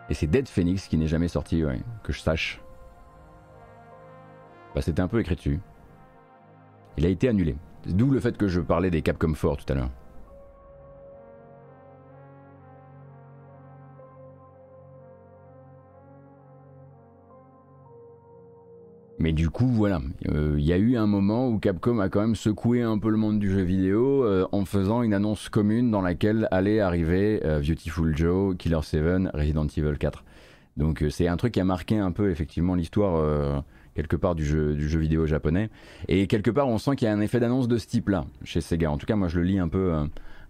Et 0.09 0.15
c'est 0.15 0.27
Dead 0.27 0.47
Phoenix 0.47 0.87
qui 0.87 0.97
n'est 0.97 1.07
jamais 1.07 1.27
sorti, 1.27 1.63
que 2.03 2.11
je 2.11 2.19
sache. 2.19 2.59
Bah, 4.75 4.81
c'était 4.81 5.01
un 5.01 5.07
peu 5.07 5.19
écrit 5.19 5.35
dessus. 5.35 5.59
Il 6.97 7.05
a 7.05 7.09
été 7.09 7.27
annulé. 7.27 7.55
D'où 7.85 8.11
le 8.11 8.19
fait 8.19 8.37
que 8.37 8.47
je 8.47 8.61
parlais 8.61 8.91
des 8.91 9.01
Capcom 9.01 9.33
4 9.33 9.65
tout 9.65 9.73
à 9.73 9.75
l'heure. 9.75 9.89
Mais 19.21 19.33
du 19.33 19.49
coup, 19.49 19.67
voilà, 19.67 19.99
euh, 20.29 20.55
il 20.57 20.63
y 20.63 20.71
a 20.71 20.77
eu 20.77 20.95
un 20.95 21.05
moment 21.05 21.49
où 21.49 21.59
Capcom 21.59 21.99
a 21.99 22.07
quand 22.07 22.21
même 22.21 22.35
secoué 22.35 22.81
un 22.83 22.97
peu 22.97 23.09
le 23.09 23.17
monde 23.17 23.37
du 23.37 23.51
jeu 23.51 23.61
vidéo 23.61 24.23
euh, 24.23 24.47
en 24.53 24.63
faisant 24.63 25.03
une 25.03 25.13
annonce 25.13 25.49
commune 25.49 25.91
dans 25.91 26.01
laquelle 26.01 26.47
allait 26.51 26.79
arriver 26.79 27.41
euh, 27.43 27.59
Beautiful 27.59 28.15
Joe, 28.15 28.55
Killer 28.55 28.79
7, 28.81 29.27
Resident 29.33 29.67
Evil 29.67 29.97
4. 29.97 30.23
Donc 30.77 31.03
c'est 31.09 31.27
un 31.27 31.35
truc 31.35 31.53
qui 31.53 31.59
a 31.59 31.65
marqué 31.65 31.97
un 31.97 32.13
peu 32.13 32.31
effectivement 32.31 32.75
l'histoire 32.75 33.61
quelque 33.95 34.15
part 34.15 34.35
du 34.35 34.45
jeu, 34.45 34.75
du 34.75 34.87
jeu 34.87 34.99
vidéo 34.99 35.25
japonais. 35.25 35.69
Et 36.07 36.27
quelque 36.27 36.51
part 36.51 36.67
on 36.67 36.77
sent 36.77 36.95
qu'il 36.95 37.07
y 37.07 37.11
a 37.11 37.13
un 37.13 37.21
effet 37.21 37.39
d'annonce 37.39 37.67
de 37.67 37.77
ce 37.77 37.87
type-là 37.87 38.25
chez 38.43 38.61
Sega. 38.61 38.91
En 38.91 38.97
tout 38.97 39.05
cas 39.05 39.15
moi 39.15 39.27
je 39.27 39.39
le 39.39 39.45
lis 39.45 39.59
un 39.59 39.67
peu 39.67 39.93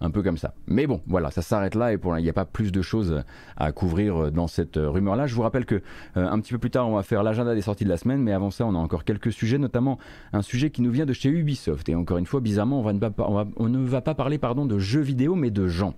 un 0.01 0.11
peu 0.11 0.23
comme 0.23 0.37
ça. 0.37 0.53
Mais 0.67 0.87
bon, 0.87 1.01
voilà, 1.07 1.31
ça 1.31 1.41
s'arrête 1.41 1.75
là 1.75 1.91
et 1.91 1.97
pour 1.97 2.17
il 2.17 2.23
n'y 2.23 2.29
a 2.29 2.33
pas 2.33 2.45
plus 2.45 2.71
de 2.71 2.81
choses 2.81 3.23
à 3.57 3.71
couvrir 3.71 4.17
euh, 4.17 4.31
dans 4.31 4.47
cette 4.47 4.77
euh, 4.77 4.89
rumeur-là. 4.89 5.27
Je 5.27 5.35
vous 5.35 5.41
rappelle 5.41 5.65
que 5.65 5.75
euh, 6.17 6.27
un 6.29 6.39
petit 6.39 6.53
peu 6.53 6.59
plus 6.59 6.71
tard, 6.71 6.87
on 6.87 6.95
va 6.95 7.03
faire 7.03 7.23
l'agenda 7.23 7.53
des 7.53 7.61
sorties 7.61 7.83
de 7.83 7.89
la 7.89 7.97
semaine, 7.97 8.21
mais 8.21 8.31
avant 8.31 8.51
ça, 8.51 8.65
on 8.65 8.75
a 8.75 8.77
encore 8.77 9.03
quelques 9.03 9.31
sujets, 9.31 9.57
notamment 9.57 9.99
un 10.33 10.41
sujet 10.41 10.69
qui 10.69 10.81
nous 10.81 10.91
vient 10.91 11.05
de 11.05 11.13
chez 11.13 11.29
Ubisoft. 11.29 11.87
Et 11.89 11.95
encore 11.95 12.17
une 12.17 12.25
fois, 12.25 12.39
bizarrement, 12.39 12.79
on, 12.79 12.83
va 12.83 12.93
ne, 12.93 12.99
pas, 12.99 13.13
on, 13.57 13.69
ne 13.69 13.85
va 13.85 14.01
pas 14.01 14.15
parler 14.15 14.37
pardon, 14.37 14.65
de 14.65 14.79
jeux 14.79 15.01
vidéo, 15.01 15.35
mais 15.35 15.51
de 15.51 15.67
gens. 15.67 15.95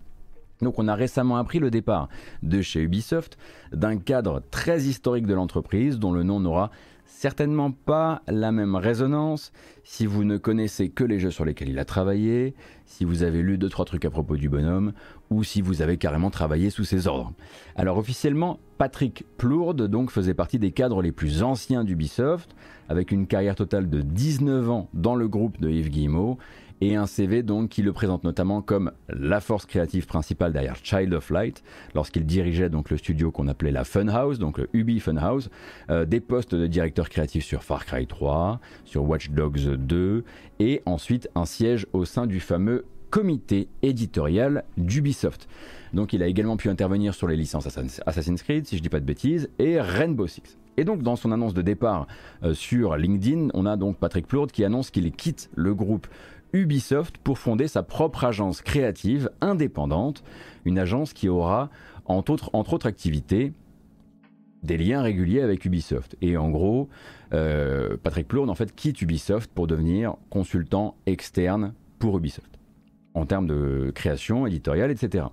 Donc 0.62 0.78
on 0.78 0.88
a 0.88 0.94
récemment 0.94 1.38
appris 1.38 1.58
le 1.58 1.72
départ 1.72 2.08
de 2.44 2.62
chez 2.62 2.82
Ubisoft 2.82 3.38
d'un 3.72 3.98
cadre 3.98 4.44
très 4.52 4.82
historique 4.82 5.26
de 5.26 5.34
l'entreprise 5.34 5.98
dont 5.98 6.12
le 6.12 6.22
nom 6.22 6.40
n'aura 6.40 6.70
certainement 7.12 7.72
pas 7.72 8.22
la 8.28 8.52
même 8.52 8.76
résonance 8.76 9.52
si 9.84 10.06
vous 10.06 10.24
ne 10.24 10.38
connaissez 10.38 10.90
que 10.90 11.04
les 11.04 11.20
jeux 11.20 11.30
sur 11.30 11.46
lesquels 11.46 11.70
il 11.70 11.78
a 11.78 11.86
travaillé, 11.86 12.56
si 12.86 13.06
vous 13.06 13.22
avez 13.22 13.42
lu 13.42 13.58
deux 13.58 13.70
trois 13.70 13.86
trucs 13.86 14.06
à 14.06 14.10
propos 14.10 14.38
du 14.38 14.50
bonhomme 14.50 14.94
ou 15.30 15.44
si 15.44 15.62
vous 15.62 15.82
avez 15.82 15.98
carrément 15.98 16.30
travaillé 16.30 16.70
sous 16.70 16.86
ses 16.86 17.08
ordres. 17.08 17.34
Alors 17.76 17.98
officiellement, 17.98 18.60
Patrick 18.78 19.26
Plourde 19.38 19.88
donc 19.88 20.10
faisait 20.10 20.34
partie 20.34 20.58
des 20.58 20.72
cadres 20.72 21.02
les 21.02 21.12
plus 21.12 21.44
anciens 21.44 21.84
d'Ubisoft 21.84 22.56
avec 22.90 23.12
une 23.12 23.28
carrière 23.28 23.56
totale 23.56 23.90
de 23.90 24.02
19 24.02 24.70
ans 24.70 24.90
dans 24.94 25.16
le 25.16 25.28
groupe 25.28 25.60
de 25.60 25.70
Yves 25.70 25.90
Guillemot 25.90 26.38
et 26.82 26.96
un 26.96 27.06
CV 27.06 27.44
donc 27.44 27.70
qui 27.70 27.84
le 27.84 27.94
présente 27.94 28.24
notamment 28.24 28.62
comme 28.62 28.92
la 29.08 29.40
force 29.40 29.66
créative 29.66 30.08
principale 30.08 30.52
derrière 30.52 30.76
Child 30.82 31.14
of 31.14 31.30
Light, 31.30 31.64
lorsqu'il 31.96 32.26
dirigeait 32.26 32.70
donc 32.70 32.90
le 32.90 32.98
studio 32.98 33.32
qu'on 33.32 33.48
appelait 33.48 33.72
la 33.72 33.84
Funhouse, 33.84 34.40
donc 34.40 34.58
le 34.58 34.68
Ubi 34.74 35.00
Funhouse, 35.00 35.50
euh, 35.90 36.06
des 36.06 36.20
postes 36.20 36.56
de 36.56 36.68
directeur 36.68 37.10
créatif 37.10 37.46
sur 37.46 37.64
Far 37.64 37.86
Cry 37.86 38.08
3, 38.08 38.60
sur 38.84 39.08
Watch 39.08 39.30
Dogs 39.30 39.76
2, 39.76 40.24
et 40.60 40.82
ensuite 40.86 41.30
un 41.36 41.46
siège 41.46 41.86
au 41.94 42.06
sein 42.06 42.26
du 42.26 42.40
fameux 42.40 42.86
comité 43.12 43.68
éditorial 43.84 44.64
d'Ubisoft. 44.78 45.48
Donc 45.94 46.14
il 46.14 46.24
a 46.24 46.28
également 46.28 46.58
pu 46.58 46.70
intervenir 46.70 47.14
sur 47.14 47.28
les 47.28 47.36
licences 47.36 47.68
Assassin's 48.06 48.44
Creed, 48.44 48.66
si 48.66 48.78
je 48.78 48.82
dis 48.82 48.90
pas 48.90 49.02
de 49.02 49.06
bêtises, 49.06 49.50
et 49.60 49.80
Rainbow 49.80 50.26
Six. 50.28 50.58
Et 50.78 50.86
donc 50.86 51.04
dans 51.04 51.18
son 51.18 51.32
annonce 51.34 51.54
de 51.54 51.62
départ 51.62 52.08
euh, 52.44 52.54
sur 52.54 52.96
LinkedIn, 52.96 53.50
on 53.54 53.66
a 53.66 53.76
donc 53.76 53.98
Patrick 53.98 54.26
Plourde 54.26 54.52
qui 54.52 54.64
annonce 54.64 54.90
qu'il 54.90 55.12
quitte 55.12 55.50
le 55.56 55.76
groupe 55.76 56.08
Ubisoft 56.54 57.18
pour 57.18 57.40
fonder 57.40 57.68
sa 57.68 57.84
propre 57.84 58.24
agence 58.24 58.62
créative 58.62 59.30
indépendante, 59.42 60.24
une 60.66 60.80
agence 60.80 61.14
qui 61.14 61.30
aura 61.30 61.70
entre 62.06 62.32
autres, 62.74 62.88
activités 62.88 63.54
des 64.64 64.78
liens 64.78 65.02
réguliers 65.02 65.42
avec 65.42 65.66
Ubisoft. 65.66 66.16
Et 66.22 66.38
en 66.38 66.50
gros, 66.50 66.90
euh, 67.34 67.98
Patrick 68.04 68.28
Plourde 68.28 68.50
en 68.50 68.56
fait 68.56 68.76
quitte 68.76 69.02
Ubisoft 69.02 69.50
pour 69.52 69.68
devenir 69.68 70.16
consultant 70.30 70.96
externe 71.06 71.74
pour 72.00 72.18
Ubisoft 72.18 72.61
en 73.14 73.26
termes 73.26 73.48
de 73.48 73.92
création 73.94 74.48
éditoriale, 74.48 74.92
etc. 74.92 75.26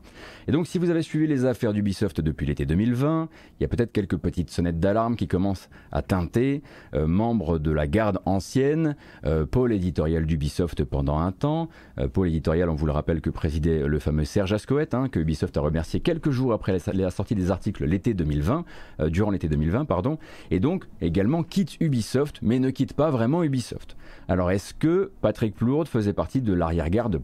Et 0.48 0.52
donc, 0.52 0.66
si 0.66 0.78
vous 0.78 0.90
avez 0.90 1.02
suivi 1.02 1.26
les 1.26 1.44
affaires 1.44 1.72
d'Ubisoft 1.72 2.20
depuis 2.20 2.46
l'été 2.46 2.66
2020, 2.66 3.28
il 3.58 3.62
y 3.62 3.64
a 3.64 3.68
peut-être 3.68 3.92
quelques 3.92 4.16
petites 4.16 4.50
sonnettes 4.50 4.80
d'alarme 4.80 5.16
qui 5.16 5.28
commencent 5.28 5.68
à 5.92 6.02
teinter. 6.02 6.62
Euh, 6.94 7.06
membre 7.06 7.58
de 7.58 7.70
la 7.70 7.86
garde 7.86 8.18
ancienne, 8.24 8.96
euh, 9.24 9.46
pôle 9.46 9.72
éditorial 9.72 10.26
d'Ubisoft 10.26 10.84
pendant 10.84 11.18
un 11.18 11.32
temps. 11.32 11.68
Euh, 11.98 12.08
pôle 12.08 12.28
éditorial, 12.28 12.68
on 12.70 12.74
vous 12.74 12.86
le 12.86 12.92
rappelle, 12.92 13.20
que 13.20 13.30
présidait 13.30 13.86
le 13.86 13.98
fameux 13.98 14.24
Serge 14.24 14.52
Ascoët, 14.52 14.94
hein, 14.94 15.08
que 15.08 15.20
Ubisoft 15.20 15.56
a 15.56 15.60
remercié 15.60 16.00
quelques 16.00 16.30
jours 16.30 16.52
après 16.52 16.78
la, 16.92 17.10
sortie 17.10 17.34
des 17.34 17.50
articles 17.50 17.84
l'été 17.84 18.14
2020, 18.14 18.64
durant 19.08 19.30
l'été 19.30 19.48
2020, 19.48 19.84
pardon. 19.84 20.18
Et 20.50 20.60
donc, 20.60 20.84
également 21.00 21.42
quitte 21.42 21.80
Ubisoft, 21.80 22.40
mais 22.42 22.58
ne 22.58 22.70
quitte 22.70 22.92
pas 22.92 23.10
vraiment 23.10 23.42
Ubisoft. 23.42 23.96
Alors, 24.28 24.50
est-ce 24.50 24.74
que 24.74 25.10
Patrick 25.20 25.54
Plourde 25.54 25.88
faisait 25.88 26.12
partie 26.12 26.42
de 26.42 26.52
l'arrière-garde 26.52 27.18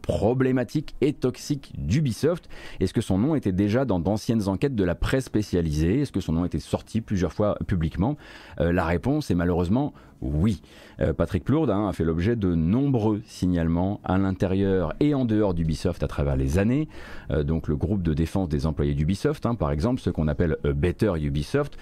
et 1.01 1.15
toxique 1.15 1.73
d'Ubisoft. 1.79 2.49
Est-ce 2.81 2.93
que 2.93 3.01
son 3.01 3.15
son 3.15 3.19
nom 3.19 3.37
était 3.37 3.53
déjà 3.53 3.85
dans 3.85 4.01
d'anciennes 4.01 4.49
enquêtes 4.49 4.75
de 4.75 4.83
la 4.83 4.97
presse 4.97 5.27
spécialisée? 5.27 6.01
Est-ce 6.01 6.11
que 6.11 6.19
son 6.19 6.33
nom 6.33 6.45
était 6.45 6.59
sorti 6.59 7.01
plusieurs 7.01 7.33
fois 7.33 7.57
publiquement? 7.65 8.17
Euh, 8.59 8.73
La 8.73 8.85
réponse 8.85 9.31
est 9.31 9.37
malheureusement 9.37 9.95
oui. 10.21 10.63
Euh, 11.01 11.13
Patrick 11.13 11.45
Plourde 11.45 11.71
hein, 11.71 11.89
a 11.89 11.93
fait 11.93 12.05
l'objet 12.05 12.37
de 12.37 12.55
nombreux 12.55 13.23
signalements 13.27 14.01
à 14.05 14.19
l'intérieur 14.19 14.95
et 15.01 15.15
en 15.15 15.25
dehors 15.25 15.55
d'Ubisoft 15.55 16.03
à 16.03 16.09
travers 16.09 16.37
les 16.37 16.59
années. 16.59 16.89
Euh, 17.31 17.43
donc 17.43 17.69
le 17.69 17.77
groupe 17.77 18.03
de 18.03 18.15
défense 18.15 18.49
des 18.49 18.67
employés 18.67 18.95
d'Ubisoft, 18.95 19.47
hein, 19.47 19.55
par 19.55 19.71
exemple, 19.71 20.01
ce 20.01 20.11
qu'on 20.11 20.29
appelle 20.29 20.57
Better 20.65 21.13
Ubisoft, 21.21 21.77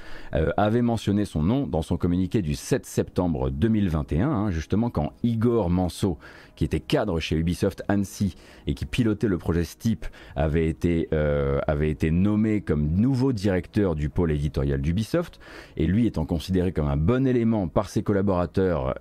avait 0.57 0.83
mentionné 0.83 1.25
son 1.25 1.43
nom 1.43 1.67
dans 1.67 1.83
son 1.83 1.97
communiqué 1.97 2.43
du 2.43 2.55
7 2.55 2.87
septembre 2.87 3.51
2021, 3.51 4.31
hein, 4.31 4.51
justement 4.51 4.91
quand 4.91 5.13
Igor 5.23 5.71
Manso, 5.71 6.19
qui 6.57 6.65
était 6.65 6.81
cadre 6.81 7.21
chez 7.21 7.37
Ubisoft 7.37 7.83
Annecy 7.89 8.37
et 8.67 8.75
qui 8.75 8.87
pilotait 8.87 9.29
le 9.29 9.39
projet 9.39 9.65
Steep, 9.65 10.07
avait 10.37 10.69
été, 10.69 11.09
euh, 11.13 11.61
avait 11.67 11.91
été 11.91 12.11
nommé 12.11 12.61
comme 12.61 12.87
nouveau 12.89 13.33
directeur 13.33 13.95
du 13.95 14.09
pôle 14.09 14.33
éditorial 14.33 14.81
d'Ubisoft, 14.81 15.41
et 15.77 15.87
lui 15.87 16.07
étant 16.07 16.25
considéré 16.25 16.73
comme 16.73 16.89
un 16.89 16.97
bon 16.97 17.27
élément 17.27 17.69
par 17.69 17.89
ses 17.89 18.03
collaborateurs 18.03 18.22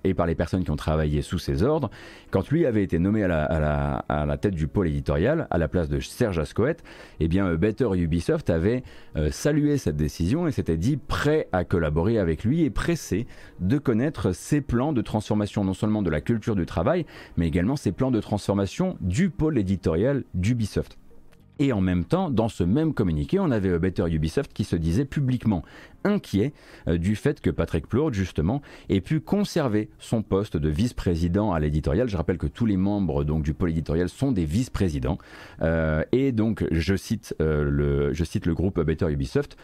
et 0.04 0.14
par 0.14 0.26
les 0.26 0.34
personnes 0.34 0.64
qui 0.64 0.70
ont 0.70 0.76
travaillé 0.76 1.22
sous 1.22 1.38
ses 1.38 1.62
ordres, 1.62 1.90
quand 2.30 2.50
lui 2.50 2.66
avait 2.66 2.82
été 2.82 2.98
nommé 2.98 3.24
à 3.24 3.28
la, 3.28 4.36
tête 4.36 4.54
du 4.54 4.66
pôle 4.66 4.88
éditorial, 4.88 5.46
à 5.50 5.58
la 5.58 5.68
place 5.68 5.88
de 5.88 6.00
Serge 6.00 6.38
Ascoët, 6.38 6.82
eh 7.20 7.28
bien 7.28 7.54
Better 7.54 7.88
Ubisoft 7.94 8.50
avait 8.50 8.82
euh, 9.16 9.30
salué 9.30 9.78
cette 9.78 9.96
décision 9.96 10.46
et 10.46 10.52
s'était 10.52 10.76
dit 10.76 10.96
prêt 10.96 11.48
à 11.52 11.64
collaborer 11.64 12.18
avec 12.18 12.44
lui 12.44 12.62
et 12.62 12.70
pressé 12.70 13.26
de 13.60 13.78
connaître 13.78 14.32
ses 14.32 14.60
plans 14.60 14.92
de 14.92 15.02
transformation 15.02 15.64
non 15.64 15.74
seulement 15.74 16.02
de 16.02 16.10
la 16.10 16.20
culture 16.20 16.56
du 16.56 16.66
travail, 16.66 17.06
mais 17.36 17.46
également 17.46 17.76
ses 17.76 17.92
plans 17.92 18.10
de 18.10 18.20
transformation 18.20 18.96
du 19.00 19.30
pôle 19.30 19.58
éditorial 19.58 20.24
d'Ubisoft. 20.34 20.98
Et 21.58 21.72
en 21.72 21.80
même 21.80 22.04
temps, 22.04 22.30
dans 22.30 22.48
ce 22.48 22.64
même 22.64 22.94
communiqué, 22.94 23.38
on 23.38 23.50
avait 23.50 23.78
Better 23.78 24.04
Ubisoft 24.10 24.52
qui 24.52 24.64
se 24.64 24.76
disait 24.76 25.04
publiquement 25.04 25.62
inquiet 26.04 26.52
euh, 26.88 26.98
du 26.98 27.14
fait 27.16 27.40
que 27.40 27.50
Patrick 27.50 27.86
Plourde, 27.86 28.14
justement, 28.14 28.62
ait 28.88 29.00
pu 29.00 29.20
conserver 29.20 29.88
son 29.98 30.22
poste 30.22 30.56
de 30.56 30.68
vice-président 30.68 31.52
à 31.52 31.60
l'éditorial. 31.60 32.08
Je 32.08 32.16
rappelle 32.16 32.38
que 32.38 32.46
tous 32.46 32.66
les 32.66 32.76
membres 32.76 33.24
donc, 33.24 33.42
du 33.42 33.54
pôle 33.54 33.70
éditorial 33.70 34.08
sont 34.08 34.32
des 34.32 34.44
vice-présidents. 34.44 35.18
Euh, 35.60 36.02
et 36.12 36.32
donc, 36.32 36.64
je 36.70 36.96
cite, 36.96 37.34
euh, 37.40 37.62
le, 37.62 38.12
je 38.12 38.24
cite 38.24 38.46
le 38.46 38.54
groupe 38.54 38.80
Better 38.80 39.10
Ubisoft, 39.10 39.56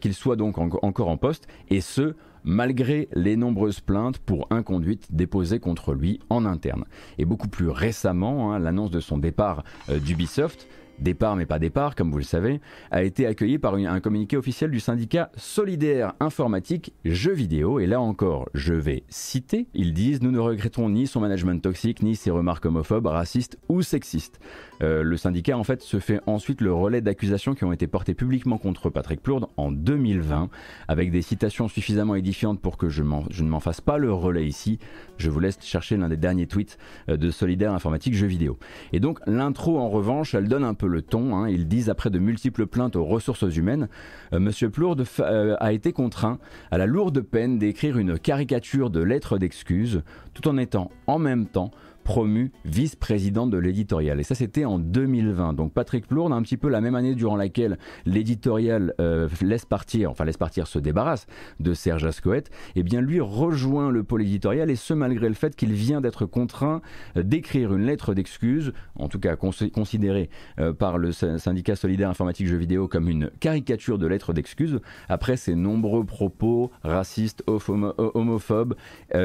qu'il 0.00 0.14
soit 0.14 0.36
donc 0.36 0.56
encore 0.56 1.08
en 1.08 1.16
poste, 1.18 1.46
et 1.68 1.82
ce, 1.82 2.14
malgré 2.42 3.08
les 3.12 3.36
nombreuses 3.36 3.80
plaintes 3.80 4.18
pour 4.18 4.46
inconduite 4.50 5.08
déposées 5.10 5.58
contre 5.58 5.92
lui 5.92 6.20
en 6.30 6.46
interne. 6.46 6.84
Et 7.18 7.26
beaucoup 7.26 7.48
plus 7.48 7.68
récemment, 7.68 8.54
hein, 8.54 8.58
l'annonce 8.58 8.90
de 8.90 9.00
son 9.00 9.18
départ 9.18 9.64
d'Ubisoft, 9.90 10.68
départ 11.00 11.36
mais 11.36 11.46
pas 11.46 11.58
départ, 11.58 11.94
comme 11.94 12.10
vous 12.10 12.18
le 12.18 12.24
savez, 12.24 12.60
a 12.90 13.02
été 13.02 13.26
accueilli 13.26 13.58
par 13.58 13.74
un 13.74 14.00
communiqué 14.00 14.36
officiel 14.36 14.70
du 14.70 14.80
syndicat 14.80 15.30
Solidaire 15.36 16.14
Informatique 16.20 16.92
Jeux 17.04 17.32
Vidéo. 17.32 17.80
Et 17.80 17.86
là 17.86 18.00
encore, 18.00 18.48
je 18.54 18.74
vais 18.74 19.04
citer, 19.08 19.66
ils 19.74 19.92
disent 19.92 20.22
Nous 20.22 20.30
ne 20.30 20.38
regrettons 20.38 20.88
ni 20.88 21.06
son 21.06 21.20
management 21.20 21.60
toxique, 21.62 22.02
ni 22.02 22.16
ses 22.16 22.30
remarques 22.30 22.66
homophobes, 22.66 23.06
racistes 23.06 23.58
ou 23.68 23.82
sexistes. 23.82 24.40
Euh, 24.82 25.02
le 25.02 25.16
syndicat 25.16 25.56
en 25.58 25.64
fait 25.64 25.82
se 25.82 25.98
fait 25.98 26.20
ensuite 26.26 26.60
le 26.60 26.72
relais 26.72 27.00
d'accusations 27.00 27.54
qui 27.54 27.64
ont 27.64 27.72
été 27.72 27.86
portées 27.86 28.14
publiquement 28.14 28.58
contre 28.58 28.90
Patrick 28.90 29.20
Plourde 29.22 29.46
en 29.56 29.72
2020, 29.72 30.50
avec 30.86 31.10
des 31.10 31.22
citations 31.22 31.68
suffisamment 31.68 32.14
édifiantes 32.14 32.60
pour 32.60 32.76
que 32.76 32.88
je, 32.88 33.02
je 33.30 33.42
ne 33.42 33.48
m'en 33.48 33.60
fasse 33.60 33.80
pas 33.80 33.98
le 33.98 34.12
relais 34.12 34.46
ici. 34.46 34.78
Je 35.16 35.30
vous 35.30 35.40
laisse 35.40 35.58
chercher 35.60 35.96
l'un 35.96 36.08
des 36.08 36.16
derniers 36.16 36.46
tweets 36.46 36.78
euh, 37.08 37.16
de 37.16 37.30
Solidaire 37.30 37.72
Informatique 37.72 38.14
Jeux 38.14 38.26
Vidéo. 38.26 38.58
Et 38.92 39.00
donc 39.00 39.20
l'intro 39.26 39.78
en 39.78 39.88
revanche, 39.88 40.34
elle 40.34 40.48
donne 40.48 40.64
un 40.64 40.74
peu 40.74 40.87
le 40.88 41.02
ton. 41.02 41.36
Hein. 41.36 41.48
Ils 41.48 41.68
disent 41.68 41.90
après 41.90 42.10
de 42.10 42.18
multiples 42.18 42.66
plaintes 42.66 42.96
aux 42.96 43.04
ressources 43.04 43.54
humaines, 43.56 43.88
euh, 44.32 44.40
Monsieur 44.40 44.70
Plourde 44.70 45.04
a 45.18 45.72
été 45.72 45.92
contraint 45.92 46.38
à 46.70 46.78
la 46.78 46.86
lourde 46.86 47.20
peine 47.20 47.58
d'écrire 47.58 47.98
une 47.98 48.18
caricature 48.18 48.90
de 48.90 49.00
lettres 49.00 49.38
d'excuses, 49.38 50.02
tout 50.34 50.48
en 50.48 50.56
étant 50.56 50.90
en 51.06 51.18
même 51.18 51.46
temps 51.46 51.70
promu 52.08 52.52
vice-président 52.64 53.46
de 53.46 53.58
l'éditorial. 53.58 54.18
Et 54.18 54.22
ça, 54.22 54.34
c'était 54.34 54.64
en 54.64 54.78
2020. 54.78 55.52
Donc 55.52 55.74
Patrick 55.74 56.06
Plourde, 56.06 56.32
un 56.32 56.40
petit 56.40 56.56
peu 56.56 56.70
la 56.70 56.80
même 56.80 56.94
année 56.94 57.14
durant 57.14 57.36
laquelle 57.36 57.76
l'éditorial 58.06 58.94
euh, 58.98 59.28
laisse 59.42 59.66
partir, 59.66 60.10
enfin 60.10 60.24
laisse 60.24 60.38
partir, 60.38 60.66
se 60.66 60.78
débarrasse 60.78 61.26
de 61.60 61.74
Serge 61.74 62.06
Ascoët, 62.06 62.50
eh 62.76 62.82
bien 62.82 63.02
lui 63.02 63.20
rejoint 63.20 63.90
le 63.90 64.04
pôle 64.04 64.22
éditorial, 64.22 64.70
et 64.70 64.76
ce 64.76 64.94
malgré 64.94 65.28
le 65.28 65.34
fait 65.34 65.54
qu'il 65.54 65.74
vient 65.74 66.00
d'être 66.00 66.24
contraint 66.24 66.80
euh, 67.18 67.22
d'écrire 67.22 67.74
une 67.74 67.84
lettre 67.84 68.14
d'excuse, 68.14 68.72
en 68.94 69.08
tout 69.08 69.20
cas 69.20 69.36
considérée 69.36 70.30
euh, 70.60 70.72
par 70.72 70.96
le 70.96 71.12
syndicat 71.12 71.76
solidaire 71.76 72.08
informatique 72.08 72.46
jeux 72.46 72.56
vidéo 72.56 72.88
comme 72.88 73.10
une 73.10 73.30
caricature 73.38 73.98
de 73.98 74.06
lettre 74.06 74.32
d'excuse, 74.32 74.80
après 75.10 75.36
ses 75.36 75.54
nombreux 75.54 76.04
propos 76.04 76.70
racistes, 76.82 77.44
homophobes, 77.46 78.76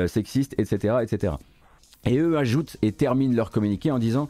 sexistes, 0.07 0.53
etc. 0.59 0.95
etc. 1.01 1.35
Et 2.05 2.17
eux 2.17 2.37
ajoutent 2.37 2.77
et 2.81 2.91
terminent 2.91 3.35
leur 3.35 3.51
communiqué 3.51 3.91
en 3.91 3.99
disant 3.99 4.27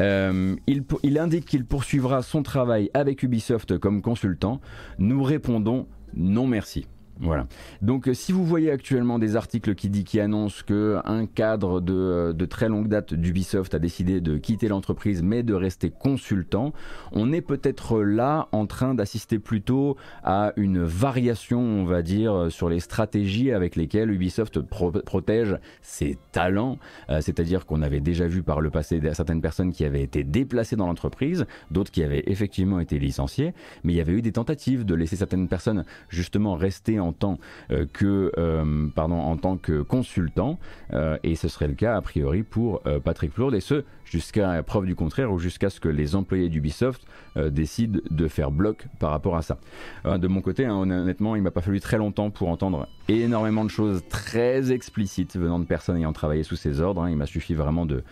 euh, 0.00 0.56
il, 0.66 0.84
il, 1.02 1.18
indique 1.18 1.46
qu'il 1.46 1.64
poursuivra 1.64 2.22
son 2.22 2.42
travail 2.42 2.90
avec 2.94 3.22
Ubisoft 3.22 3.78
comme 3.78 4.02
consultant. 4.02 4.60
Nous 4.98 5.22
répondons 5.22 5.86
non 6.16 6.46
merci. 6.46 6.86
Voilà. 7.20 7.46
Donc 7.80 8.08
euh, 8.08 8.14
si 8.14 8.32
vous 8.32 8.44
voyez 8.44 8.70
actuellement 8.70 9.18
des 9.18 9.36
articles 9.36 9.74
qui, 9.74 9.88
dit, 9.88 10.04
qui 10.04 10.18
annoncent 10.18 10.62
qu'un 10.66 11.26
cadre 11.26 11.80
de, 11.80 11.94
euh, 11.94 12.32
de, 12.32 12.44
très 12.44 12.68
longue 12.68 12.88
date 12.88 13.14
d'Ubisoft 13.14 13.74
a 13.74 13.78
décidé 13.78 14.20
de 14.20 14.36
quitter 14.36 14.68
l'entreprise 14.68 15.22
mais 15.22 15.42
de 15.42 15.54
rester 15.54 15.90
consultant, 15.90 16.72
on 17.12 17.32
est 17.32 17.40
peut-être 17.40 18.02
là 18.02 18.48
en 18.52 18.66
train 18.66 18.94
d'assister 18.94 19.38
plutôt 19.38 19.96
à 20.24 20.52
une 20.56 20.82
variation, 20.82 21.60
on 21.60 21.84
va 21.84 22.02
dire, 22.02 22.46
sur 22.50 22.68
les 22.68 22.80
stratégies 22.80 23.52
avec 23.52 23.76
lesquelles 23.76 24.10
Ubisoft 24.10 24.60
protège 24.60 25.58
ses 25.82 26.18
talents. 26.32 26.78
Euh, 27.10 27.20
c'est-à-dire 27.20 27.66
qu'on 27.66 27.82
avait 27.82 28.00
déjà 28.00 28.26
vu 28.26 28.42
par 28.42 28.60
le 28.60 28.70
passé 28.70 29.00
certaines 29.12 29.40
personnes 29.40 29.72
qui 29.72 29.84
avaient 29.84 30.02
été 30.02 30.24
déplacées 30.24 30.76
dans 30.76 30.86
l'entreprise, 30.86 31.46
d'autres 31.70 31.90
qui 31.90 32.02
avaient 32.02 32.24
effectivement 32.26 32.80
été 32.80 32.98
licenciées, 32.98 33.54
mais 33.84 33.92
il 33.92 33.96
y 33.96 34.00
avait 34.00 34.12
eu 34.12 34.22
des 34.22 34.32
tentatives 34.32 34.84
de 34.84 34.94
laisser 34.94 35.16
certaines 35.16 35.48
personnes 35.48 35.84
justement 36.08 36.54
rester 36.54 36.98
en 37.00 37.03
tant 37.12 37.38
euh, 37.70 37.86
que 37.92 38.32
euh, 38.38 38.88
pardon 38.94 39.16
en 39.16 39.36
tant 39.36 39.56
que 39.56 39.82
consultant 39.82 40.58
euh, 40.92 41.18
et 41.22 41.34
ce 41.34 41.48
serait 41.48 41.68
le 41.68 41.74
cas 41.74 41.96
a 41.96 42.00
priori 42.00 42.42
pour 42.42 42.82
Patrick 43.04 43.32
Plourde 43.32 43.54
et 43.54 43.60
ce 43.60 43.84
jusqu'à 44.04 44.62
preuve 44.62 44.86
du 44.86 44.94
contraire 44.94 45.32
ou 45.32 45.38
jusqu'à 45.38 45.70
ce 45.70 45.80
que 45.80 45.88
les 45.88 46.14
employés 46.14 46.48
d'Ubisoft 46.48 47.06
décident 47.36 48.00
de 48.10 48.28
faire 48.28 48.50
bloc 48.50 48.86
par 48.98 49.10
rapport 49.10 49.36
à 49.36 49.42
ça. 49.42 49.58
de 50.04 50.28
mon 50.28 50.40
côté, 50.40 50.66
hein, 50.66 50.74
honnêtement, 50.74 51.36
il 51.36 51.42
m'a 51.42 51.50
pas 51.50 51.62
fallu 51.62 51.80
très 51.80 51.96
longtemps 51.96 52.30
pour 52.30 52.48
entendre 52.48 52.86
énormément 53.08 53.64
de 53.64 53.70
choses 53.70 54.02
très 54.08 54.72
explicites 54.72 55.36
venant 55.36 55.58
de 55.58 55.64
personnes 55.64 55.96
ayant 55.96 56.12
travaillé 56.12 56.42
sous 56.42 56.56
ses 56.56 56.80
ordres. 56.80 57.02
Hein. 57.02 57.10
il 57.10 57.16
m'a 57.16 57.26
suffi 57.26 57.54
vraiment 57.54 57.86
de, 57.86 58.04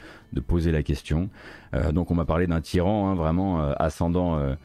poser 0.47 0.73
la 0.73 0.83
question. 0.83 1.29
donc 1.93 2.11
on 2.11 2.15
m'a 2.15 2.25
parlé 2.25 2.47
d'un 2.47 2.61
tyran, 2.61 3.11
hein, 3.11 3.15
vraiment 3.15 3.61
ascendant 3.73 4.57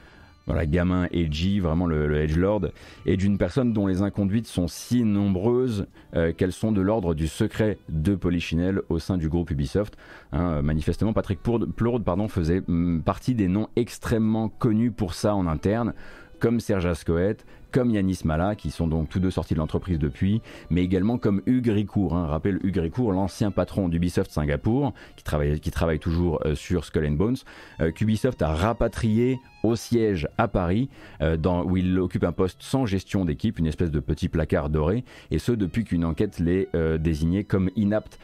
voilà, 0.48 0.66
gamin 0.66 1.08
edgy, 1.12 1.60
vraiment 1.60 1.86
le, 1.86 2.08
le 2.08 2.22
edgelord, 2.22 2.62
et 3.06 3.18
d'une 3.18 3.38
personne 3.38 3.74
dont 3.74 3.86
les 3.86 4.02
inconduites 4.02 4.48
sont 4.48 4.68
si 4.68 5.04
nombreuses 5.04 5.86
euh, 6.16 6.32
qu'elles 6.32 6.54
sont 6.54 6.72
de 6.72 6.82
l'ordre 6.82 7.14
du 7.14 7.28
secret 7.28 7.78
de 7.90 8.16
Polichinelle 8.16 8.82
au 8.90 8.98
sein 8.98 9.18
du 9.18 9.30
groupe 9.30 9.52
Ubisoft. 9.52 9.98
Hein, 10.32 10.62
manifestement, 10.62 11.14
Patrick 11.14 11.42
Plord 11.44 12.02
pardon, 12.04 12.28
faisait 12.30 12.62
mm, 12.66 13.02
partie 13.02 13.36
des 13.36 13.50
noms 13.50 13.68
extrêmement 13.76 14.50
connus 14.50 14.92
pour 14.92 15.14
ça 15.14 15.36
en 15.36 15.48
interne, 15.48 15.94
comme 16.40 16.60
Serge 16.60 16.86
Ascoët, 16.86 17.46
comme 17.78 17.92
Yanis 17.92 18.22
Mala, 18.26 18.56
qui 18.56 18.72
sont 18.72 18.88
donc 18.88 19.08
tous 19.08 19.20
deux 19.20 19.30
sortis 19.30 19.54
de 19.54 19.60
l'entreprise 19.60 20.00
depuis, 20.00 20.42
mais 20.72 20.82
également 20.84 21.20
comme 21.20 21.44
Hugues 21.46 21.68
Ricourt. 21.68 22.16
Hein. 22.16 22.26
Rappelle 22.26 22.58
Hugues 22.64 22.80
Ricourt, 22.80 23.12
l'ancien 23.12 23.52
patron 23.52 23.88
d'Ubisoft 23.88 24.32
Singapour, 24.32 24.94
qui 25.16 25.24
travaille, 25.24 25.60
qui 25.60 25.70
travaille 25.70 26.00
toujours 26.00 26.40
euh, 26.44 26.56
sur 26.56 26.86
Skull 26.86 27.06
and 27.06 27.12
Bones, 27.12 27.36
euh, 27.80 27.92
qu'Ubisoft 27.92 28.42
a 28.42 28.48
rapatrié 28.48 29.40
au 29.62 29.76
siège 29.76 30.28
à 30.40 30.48
Paris, 30.48 30.90
euh, 31.22 31.38
dans, 31.38 31.64
où 31.66 31.78
il 31.78 32.00
occupe 32.00 32.24
un 32.24 32.32
poste 32.32 32.64
sans 32.64 32.88
gestion 32.88 33.26
d'équipe, 33.26 33.60
une 33.60 33.68
espèce 33.68 33.92
de 33.92 34.00
petit 34.00 34.28
placard 34.28 34.72
doré, 34.72 35.04
et 35.30 35.38
ce 35.38 35.52
depuis 35.52 35.84
qu'une 35.84 36.04
enquête 36.04 36.40
l'ait 36.40 36.70
désigné 36.98 37.44
comme 37.44 37.70
inapte 37.76 38.18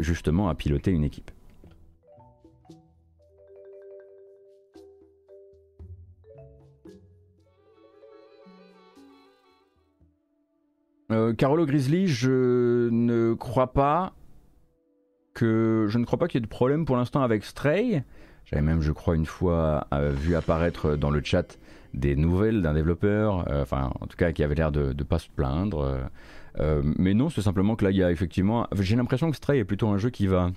justement 0.00 0.48
à 0.48 0.56
piloter 0.56 0.90
une 0.90 1.04
équipe. 1.04 1.30
Euh, 11.12 11.32
Carolo 11.34 11.66
Grizzly, 11.66 12.08
je 12.08 12.88
ne 12.90 13.34
crois 13.34 13.72
pas 13.72 14.12
que 15.34 15.86
je 15.88 15.98
ne 15.98 16.04
crois 16.04 16.18
pas 16.18 16.26
qu'il 16.26 16.38
y 16.38 16.42
ait 16.42 16.46
de 16.46 16.50
problème 16.50 16.84
pour 16.84 16.96
l'instant 16.96 17.22
avec 17.22 17.44
Stray. 17.44 18.02
J'avais 18.44 18.62
même, 18.62 18.80
je 18.80 18.92
crois, 18.92 19.14
une 19.14 19.26
fois 19.26 19.86
euh, 19.92 20.10
vu 20.10 20.34
apparaître 20.34 20.96
dans 20.96 21.10
le 21.10 21.20
chat 21.22 21.58
des 21.94 22.16
nouvelles 22.16 22.62
d'un 22.62 22.74
développeur, 22.74 23.48
euh, 23.50 23.62
enfin, 23.62 23.92
en 24.00 24.06
tout 24.06 24.16
cas, 24.16 24.32
qui 24.32 24.42
avait 24.42 24.54
l'air 24.54 24.72
de 24.72 24.92
ne 24.92 25.02
pas 25.02 25.18
se 25.18 25.28
plaindre. 25.28 26.10
mais 26.58 27.14
non, 27.14 27.28
c'est 27.28 27.42
simplement 27.42 27.76
que 27.76 27.84
là, 27.84 27.90
il 27.90 27.96
y 27.96 28.02
a 28.02 28.10
effectivement. 28.10 28.66
J'ai 28.80 28.96
l'impression 28.96 29.30
que 29.30 29.36
Stray 29.36 29.58
est 29.58 29.64
plutôt 29.64 29.88
un 29.88 29.98
jeu 29.98 30.10
qui 30.10 30.26
va 30.26 30.50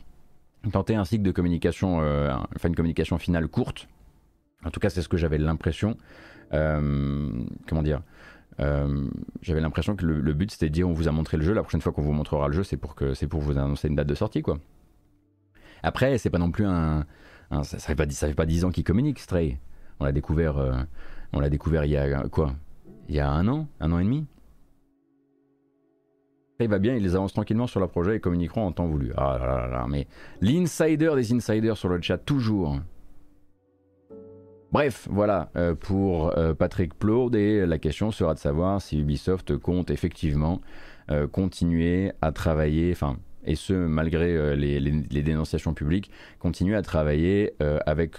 tenter 0.71 0.95
un 0.95 1.05
cycle 1.05 1.23
de 1.23 1.31
communication, 1.31 1.97
enfin, 1.97 2.69
une 2.69 2.75
communication 2.75 3.17
finale 3.17 3.47
courte. 3.47 3.87
En 4.65 4.71
tout 4.71 4.79
cas, 4.79 4.89
c'est 4.89 5.01
ce 5.01 5.09
que 5.09 5.17
j'avais 5.17 5.37
l'impression. 5.37 5.97
comment 6.51 7.83
dire? 7.83 8.01
euh, 8.01 8.38
j'avais 9.41 9.61
l'impression 9.61 9.95
que 9.95 10.05
le, 10.05 10.33
but 10.33 10.51
c'était 10.51 10.67
de 10.67 10.73
dire 10.73 10.89
on 10.89 10.93
vous 10.93 11.07
a 11.07 11.11
montré 11.11 11.37
le 11.37 11.43
jeu, 11.43 11.53
la 11.53 11.61
prochaine 11.61 11.81
fois 11.81 11.91
qu'on 11.91 12.01
vous 12.01 12.11
montrera 12.11 12.47
le 12.47 12.53
jeu, 12.53 12.63
c'est 12.63 12.77
pour 12.77 12.95
pour 12.95 13.41
vous 13.41 13.57
annoncer 13.57 13.87
une 13.87 13.95
date 13.95 14.07
de 14.07 14.15
sortie 14.15 14.41
quoi. 14.41 14.59
Après, 15.83 16.17
c'est 16.17 16.29
pas 16.29 16.39
non 16.39 16.51
plus 16.51 16.65
un, 16.65 17.05
ça, 17.63 17.77
fait 17.79 17.95
pas 17.95 18.09
ça 18.09 18.27
fait 18.27 18.33
pas 18.33 18.45
10 18.45 18.65
ans 18.65 18.71
qu'il 18.71 18.83
communique 18.83 19.19
Stray. 19.19 19.59
On 19.99 20.05
l'a 20.05 20.11
découvert 20.11 20.57
euh, 20.57 21.49
découvert 21.49 21.85
il 21.85 21.91
y 21.91 21.97
a 21.97 22.23
quoi? 22.29 22.53
Il 23.07 23.15
y 23.15 23.19
a 23.19 23.29
un 23.29 23.47
an, 23.47 23.67
un 23.79 23.91
an 23.91 23.99
et 23.99 24.03
demi? 24.03 24.25
Il 26.61 26.67
va 26.67 26.79
bien, 26.79 26.95
ils 26.95 27.15
avancent 27.15 27.33
tranquillement 27.33 27.67
sur 27.67 27.79
le 27.79 27.87
projet 27.87 28.17
et 28.17 28.19
communiqueront 28.19 28.65
en 28.65 28.73
temps 28.73 28.87
voulu. 28.87 29.13
Ah 29.15 29.37
là 29.39 29.45
là 29.61 29.67
là, 29.67 29.85
mais 29.87 30.07
l'insider 30.41 31.11
des 31.15 31.33
insiders 31.33 31.77
sur 31.77 31.87
le 31.87 32.01
chat 32.01 32.17
toujours. 32.17 32.79
Bref, 34.71 35.07
voilà 35.09 35.49
euh, 35.55 35.73
pour 35.73 36.37
euh, 36.37 36.53
Patrick 36.53 36.93
Plourde 36.93 37.35
et 37.35 37.65
la 37.65 37.79
question 37.79 38.11
sera 38.11 38.35
de 38.35 38.39
savoir 38.39 38.79
si 38.81 38.99
Ubisoft 38.99 39.57
compte 39.57 39.89
effectivement 39.89 40.61
euh, 41.09 41.27
continuer 41.27 42.11
à 42.21 42.31
travailler, 42.31 42.91
enfin, 42.91 43.17
et 43.45 43.55
ce 43.55 43.73
malgré 43.73 44.55
les, 44.55 45.23
dénonciations 45.23 45.73
publiques, 45.73 46.11
continuer 46.37 46.75
à 46.75 46.83
travailler 46.83 47.53
avec 47.87 48.17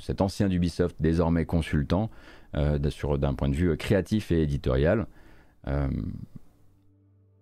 cet 0.00 0.22
ancien 0.22 0.48
d'Ubisoft 0.48 0.96
désormais 0.98 1.44
consultant 1.44 2.10
d'un 2.54 3.34
point 3.34 3.48
de 3.48 3.54
vue 3.54 3.76
créatif 3.76 4.32
et 4.32 4.42
éditorial. 4.42 5.06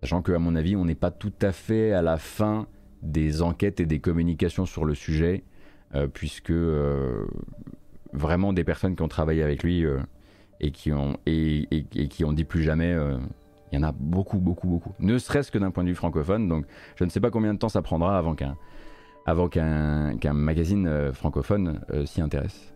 sachant 0.03 0.23
qu'à 0.23 0.39
mon 0.41 0.57
avis, 0.57 0.75
on 0.75 0.85
n'est 0.85 0.97
pas 0.97 1.13
tout 1.13 1.33
à 1.41 1.53
fait 1.53 1.93
à 1.93 2.03
la 2.03 2.19
fin 2.19 2.67
des 3.01 3.43
enquêtes 3.43 3.79
et 3.79 3.87
des 3.87 4.01
communications 4.01 4.67
sur 4.67 4.85
le 4.85 4.97
sujet, 4.97 5.45
puisque 6.13 6.53
vraiment 8.13 8.53
des 8.53 8.65
personnes 8.65 8.97
qui 8.97 9.03
ont 9.03 9.09
travaillé 9.09 9.43
avec 9.43 9.63
lui 9.63 9.85
euh, 9.85 9.99
et, 10.61 10.71
qui 10.71 10.93
ont, 10.93 11.17
et, 11.27 11.67
qui 12.11 12.25
ont 12.25 12.33
dit 12.33 12.45
plus 12.45 12.63
jamais. 12.63 12.93
Euh, 12.93 13.19
il 13.73 13.77
y 13.77 13.79
en 13.79 13.89
a 13.89 13.93
beaucoup, 13.93 14.39
beaucoup, 14.39 14.69
beaucoup. 14.69 14.93
Ne 14.99 15.17
serait-ce 15.17 15.51
que 15.51 15.59
d'un 15.59 15.71
point 15.71 15.83
de 15.83 15.89
vue 15.89 15.95
francophone. 15.95 16.47
Donc, 16.47 16.67
je 16.97 17.05
ne 17.05 17.09
sais 17.09 17.21
pas 17.21 17.31
combien 17.31 17.55
de 17.55 17.59
temps 17.59 17.71
ça 17.71 17.81
prendra 17.81 18.19
avant 18.19 18.35
qu'un 18.35 18.57
avant 19.25 19.49
qu'un 19.49 20.33
magazine 20.33 20.87
euh, 20.89 21.13
francophone 21.13 21.81
s'y 22.05 22.21
intéresse. 22.21 22.75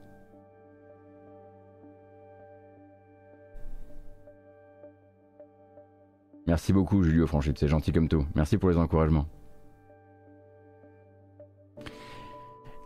Merci 6.46 6.72
beaucoup, 6.72 7.03
Julio 7.03 7.27
Franchit, 7.27 7.55
c'est 7.57 7.66
gentil 7.66 7.90
comme 7.90 8.09
tout. 8.09 8.25
Merci 8.37 8.57
pour 8.57 8.70
les 8.70 8.77
encouragements. 8.77 9.27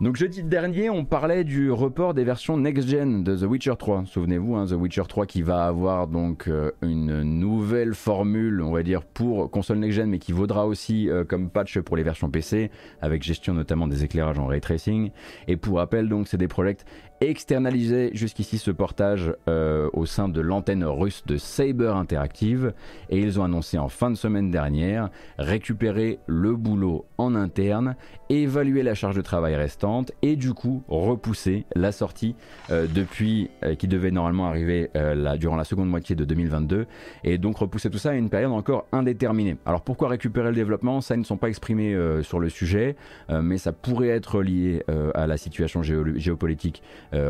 Donc 0.00 0.16
jeudi 0.16 0.42
dernier, 0.42 0.88
on 0.88 1.04
parlait 1.04 1.44
du 1.44 1.70
report 1.70 2.14
des 2.14 2.24
versions 2.24 2.56
next-gen 2.56 3.22
de 3.22 3.36
The 3.36 3.42
Witcher 3.42 3.74
3. 3.78 4.04
Souvenez-vous, 4.06 4.56
hein, 4.56 4.64
The 4.64 4.72
Witcher 4.72 5.02
3 5.06 5.26
qui 5.26 5.42
va 5.42 5.66
avoir 5.66 6.06
donc 6.06 6.48
euh, 6.48 6.70
une 6.80 7.22
nouvelle 7.22 7.92
formule, 7.92 8.62
on 8.62 8.72
va 8.72 8.82
dire, 8.82 9.02
pour 9.02 9.50
console 9.50 9.76
next-gen, 9.76 10.08
mais 10.08 10.18
qui 10.18 10.32
vaudra 10.32 10.66
aussi 10.66 11.10
euh, 11.10 11.24
comme 11.24 11.50
patch 11.50 11.78
pour 11.80 11.98
les 11.98 12.02
versions 12.02 12.30
PC, 12.30 12.70
avec 13.02 13.22
gestion 13.22 13.52
notamment 13.52 13.86
des 13.86 14.02
éclairages 14.02 14.38
en 14.38 14.46
ray 14.46 14.62
tracing. 14.62 15.10
Et 15.48 15.58
pour 15.58 15.76
rappel, 15.76 16.08
donc, 16.08 16.28
c'est 16.28 16.38
des 16.38 16.48
projets 16.48 16.78
externalisé 17.20 18.10
jusqu'ici 18.14 18.56
ce 18.56 18.70
portage 18.70 19.34
euh, 19.46 19.90
au 19.92 20.06
sein 20.06 20.28
de 20.28 20.40
l'antenne 20.40 20.84
russe 20.84 21.22
de 21.26 21.36
Saber 21.36 21.92
Interactive. 21.94 22.72
Et 23.10 23.18
ils 23.18 23.38
ont 23.38 23.44
annoncé 23.44 23.76
en 23.78 23.88
fin 23.88 24.10
de 24.10 24.14
semaine 24.14 24.50
dernière 24.50 25.10
récupérer 25.38 26.18
le 26.26 26.56
boulot 26.56 27.04
en 27.18 27.34
interne, 27.34 27.96
évaluer 28.30 28.82
la 28.82 28.94
charge 28.94 29.16
de 29.16 29.20
travail 29.20 29.54
restante 29.54 30.12
et 30.22 30.36
du 30.36 30.54
coup 30.54 30.82
repousser 30.88 31.66
la 31.76 31.92
sortie 31.92 32.36
euh, 32.70 32.86
depuis 32.92 33.50
euh, 33.64 33.74
qui 33.74 33.86
devait 33.86 34.10
normalement 34.10 34.46
arriver 34.46 34.90
là, 34.94 35.36
durant 35.36 35.56
la 35.56 35.64
seconde 35.64 35.88
moitié 35.88 36.16
de 36.16 36.24
2022 36.24 36.86
et 37.24 37.38
donc 37.38 37.58
repousser 37.58 37.90
tout 37.90 37.98
ça 37.98 38.10
à 38.10 38.14
une 38.14 38.30
période 38.30 38.52
encore 38.52 38.86
indéterminée. 38.92 39.56
Alors 39.66 39.82
pourquoi 39.82 40.08
récupérer 40.08 40.48
le 40.48 40.54
développement? 40.54 41.00
Ça 41.00 41.14
ils 41.14 41.20
ne 41.20 41.24
sont 41.24 41.36
pas 41.36 41.48
exprimés 41.48 41.96
sur 42.22 42.40
le 42.40 42.48
sujet 42.48 42.96
mais 43.28 43.58
ça 43.58 43.72
pourrait 43.72 44.08
être 44.08 44.42
lié 44.42 44.82
à 45.14 45.26
la 45.26 45.36
situation 45.36 45.82
géopolitique 45.82 46.82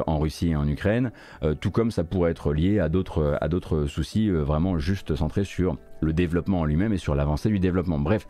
en 0.07 0.19
Russie 0.19 0.51
et 0.51 0.57
en 0.57 0.67
Ukraine, 0.69 1.13
euh, 1.43 1.55
tout 1.55 1.71
comme 1.71 1.91
ça 1.91 2.05
pourrait 2.05 2.31
être 2.31 2.53
lié 2.53 2.79
à 2.79 2.89
d'autres 2.89 3.39
à 3.41 3.49
d'autres 3.49 3.87
soucis 3.87 4.29
euh, 4.29 4.43
vraiment 4.43 4.79
juste 4.79 5.15
centrés 5.15 5.45
sur 5.45 5.77
le 6.01 6.13
développement 6.13 6.61
en 6.61 6.65
lui-même 6.65 6.93
et 6.93 6.99
sur 6.99 7.15
l'avancée 7.15 7.49
du 7.49 7.59
développement. 7.59 7.99
Bref, 7.99 8.27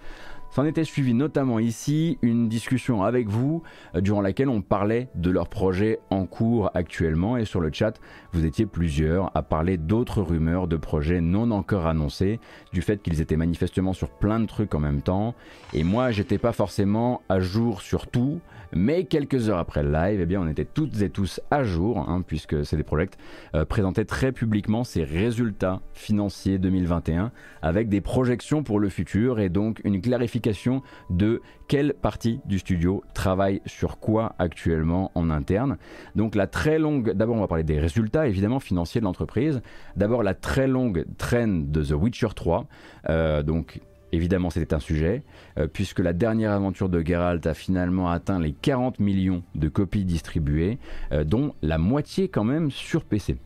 S'en 0.52 0.64
était 0.64 0.82
suivi 0.82 1.14
notamment 1.14 1.60
ici 1.60 2.18
une 2.22 2.48
discussion 2.48 3.04
avec 3.04 3.28
vous 3.28 3.62
durant 3.94 4.20
laquelle 4.20 4.48
on 4.48 4.62
parlait 4.62 5.08
de 5.14 5.30
leurs 5.30 5.48
projets 5.48 6.00
en 6.10 6.26
cours 6.26 6.72
actuellement. 6.74 7.36
Et 7.36 7.44
sur 7.44 7.60
le 7.60 7.70
chat 7.72 8.00
vous 8.32 8.44
étiez 8.44 8.66
plusieurs 8.66 9.30
à 9.36 9.44
parler 9.44 9.76
d'autres 9.76 10.22
rumeurs 10.22 10.66
de 10.66 10.76
projets 10.76 11.20
non 11.20 11.52
encore 11.52 11.86
annoncés, 11.86 12.40
du 12.72 12.82
fait 12.82 13.00
qu'ils 13.00 13.20
étaient 13.20 13.36
manifestement 13.36 13.92
sur 13.92 14.10
plein 14.10 14.40
de 14.40 14.46
trucs 14.46 14.74
en 14.74 14.80
même 14.80 15.02
temps. 15.02 15.36
Et 15.72 15.84
moi 15.84 16.10
j'étais 16.10 16.38
pas 16.38 16.52
forcément 16.52 17.22
à 17.28 17.38
jour 17.38 17.80
sur 17.80 18.08
tout 18.08 18.40
mais 18.72 19.04
quelques 19.04 19.48
heures 19.48 19.59
après 19.59 19.83
le 19.83 19.92
live, 19.92 20.20
eh 20.20 20.26
bien, 20.26 20.40
on 20.40 20.48
était 20.48 20.64
toutes 20.64 21.02
et 21.02 21.11
tous 21.11 21.40
à 21.50 21.64
jour, 21.64 21.98
hein, 21.98 22.22
puisque 22.26 22.64
CD 22.64 22.83
Projekt 22.83 23.18
euh, 23.54 23.64
présentait 23.64 24.04
très 24.04 24.33
publiquement 24.33 24.85
ses 24.85 25.04
résultats 25.04 25.80
financiers 25.92 26.59
2021 26.59 27.33
avec 27.62 27.88
des 27.88 28.00
projections 28.00 28.62
pour 28.62 28.80
le 28.80 28.88
futur 28.88 29.40
et 29.40 29.48
donc 29.48 29.80
une 29.85 30.00
clarification 30.00 30.83
de 31.11 31.42
quelle 31.68 31.94
partie 31.94 32.40
du 32.46 32.59
studio 32.59 33.04
travaille 33.14 33.61
sur 33.66 33.98
quoi 33.98 34.35
actuellement 34.38 35.12
en 35.14 35.30
interne. 35.30 35.78
Donc 36.16 36.35
la 36.35 36.46
très 36.46 36.78
longue, 36.78 37.12
d'abord 37.12 37.37
on 37.37 37.40
va 37.40 37.48
parler 37.48 37.64
des 37.64 37.78
résultats 37.78 38.26
évidemment 38.26 38.61
financiers 38.61 39.00
de 39.00 39.04
l'entreprise. 39.04 39.62
D'abord 39.96 40.22
la 40.22 40.35
très 40.35 40.66
longue 40.66 41.04
traîne 41.18 41.70
de 41.70 41.83
The 41.83 41.92
Witcher 41.92 42.28
3, 42.35 42.66
euh, 43.09 43.42
donc 43.42 43.80
Évidemment, 44.12 44.50
c'était 44.50 44.74
un 44.74 44.80
sujet, 44.80 45.22
euh, 45.58 45.66
puisque 45.66 46.00
la 46.00 46.12
dernière 46.12 46.52
aventure 46.52 46.88
de 46.88 47.04
Geralt 47.04 47.46
a 47.46 47.54
finalement 47.54 48.10
atteint 48.10 48.40
les 48.40 48.52
40 48.52 48.98
millions 48.98 49.42
de 49.54 49.68
copies 49.68 50.04
distribuées, 50.04 50.78
euh, 51.12 51.24
dont 51.24 51.54
la 51.62 51.78
moitié 51.78 52.28
quand 52.28 52.44
même 52.44 52.70
sur 52.70 53.04
PC. 53.04 53.36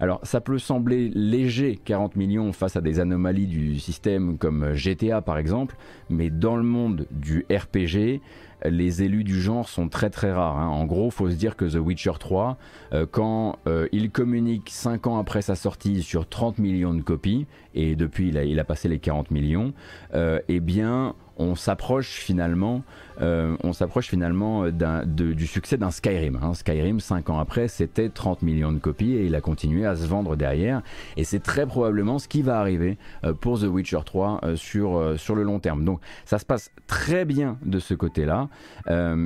Alors 0.00 0.20
ça 0.24 0.40
peut 0.40 0.58
sembler 0.58 1.10
léger 1.14 1.78
40 1.84 2.16
millions 2.16 2.52
face 2.52 2.76
à 2.76 2.80
des 2.80 3.00
anomalies 3.00 3.46
du 3.46 3.78
système 3.78 4.36
comme 4.36 4.74
GTA 4.74 5.22
par 5.22 5.38
exemple, 5.38 5.76
mais 6.10 6.28
dans 6.28 6.56
le 6.56 6.62
monde 6.62 7.06
du 7.10 7.46
RPG, 7.50 8.20
les 8.64 9.02
élus 9.02 9.24
du 9.24 9.40
genre 9.40 9.68
sont 9.68 9.88
très 9.88 10.10
très 10.10 10.32
rares. 10.32 10.58
Hein. 10.58 10.68
En 10.68 10.84
gros, 10.84 11.10
faut 11.10 11.30
se 11.30 11.34
dire 11.34 11.56
que 11.56 11.64
The 11.64 11.76
Witcher 11.76 12.12
3, 12.18 12.56
euh, 12.92 13.06
quand 13.10 13.58
euh, 13.66 13.88
il 13.92 14.10
communique 14.10 14.70
5 14.70 15.06
ans 15.06 15.18
après 15.18 15.42
sa 15.42 15.54
sortie 15.54 16.02
sur 16.02 16.28
30 16.28 16.58
millions 16.58 16.94
de 16.94 17.02
copies, 17.02 17.46
et 17.74 17.96
depuis 17.96 18.28
il 18.28 18.60
a, 18.60 18.64
passé 18.64 18.88
les 18.88 18.98
40 18.98 19.30
millions, 19.30 19.72
euh, 20.14 20.40
eh 20.48 20.60
bien 20.60 21.14
on 21.38 21.54
s'approche 21.54 22.18
finalement, 22.18 22.82
euh, 23.20 23.56
on 23.62 23.72
s'approche 23.72 24.08
finalement 24.08 24.66
du 24.68 25.46
succès 25.46 25.76
d'un 25.76 25.90
Skyrim. 25.90 26.38
Hein. 26.42 26.54
Skyrim, 26.54 27.00
5 27.00 27.30
ans 27.30 27.38
après, 27.38 27.68
c'était 27.68 28.08
30 28.08 28.42
millions 28.42 28.72
de 28.72 28.78
copies 28.78 29.14
et 29.14 29.26
il 29.26 29.34
a 29.34 29.40
continué 29.40 29.86
à 29.86 29.96
se 29.96 30.06
vendre 30.06 30.36
derrière. 30.36 30.82
Et 31.16 31.24
c'est 31.24 31.40
très 31.40 31.66
probablement 31.66 32.18
ce 32.18 32.28
qui 32.28 32.42
va 32.42 32.58
arriver 32.58 32.98
euh, 33.24 33.32
pour 33.34 33.60
The 33.60 33.64
Witcher 33.64 34.00
3 34.04 34.40
euh, 34.42 34.56
sur, 34.56 35.14
sur 35.18 35.34
le 35.34 35.42
long 35.42 35.58
terme. 35.58 35.84
Donc 35.84 36.00
ça 36.24 36.38
se 36.38 36.44
passe 36.44 36.70
très 36.86 37.24
bien 37.24 37.58
de 37.64 37.78
ce 37.78 37.94
côté-là. 37.94 38.48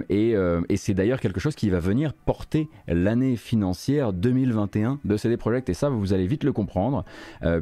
et, 0.08 0.36
c'est 0.76 0.94
d'ailleurs 0.94 1.20
quelque 1.20 1.40
chose 1.40 1.54
qui 1.56 1.70
va 1.70 1.80
venir 1.80 2.12
porter 2.12 2.68
l'année 2.86 3.36
financière 3.36 4.12
2021 4.12 5.00
de 5.04 5.16
CD 5.16 5.36
Projekt. 5.36 5.68
Et 5.68 5.74
ça, 5.74 5.88
vous 5.88 6.12
allez 6.12 6.26
vite 6.26 6.44
le 6.44 6.52
comprendre, 6.52 7.04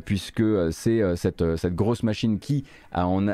puisque 0.05 0.43
c'est 0.73 1.17
cette, 1.17 1.57
cette 1.57 1.75
grosse 1.75 2.03
machine 2.03 2.39
qui 2.39 2.65
a 2.93 3.07
en 3.07 3.25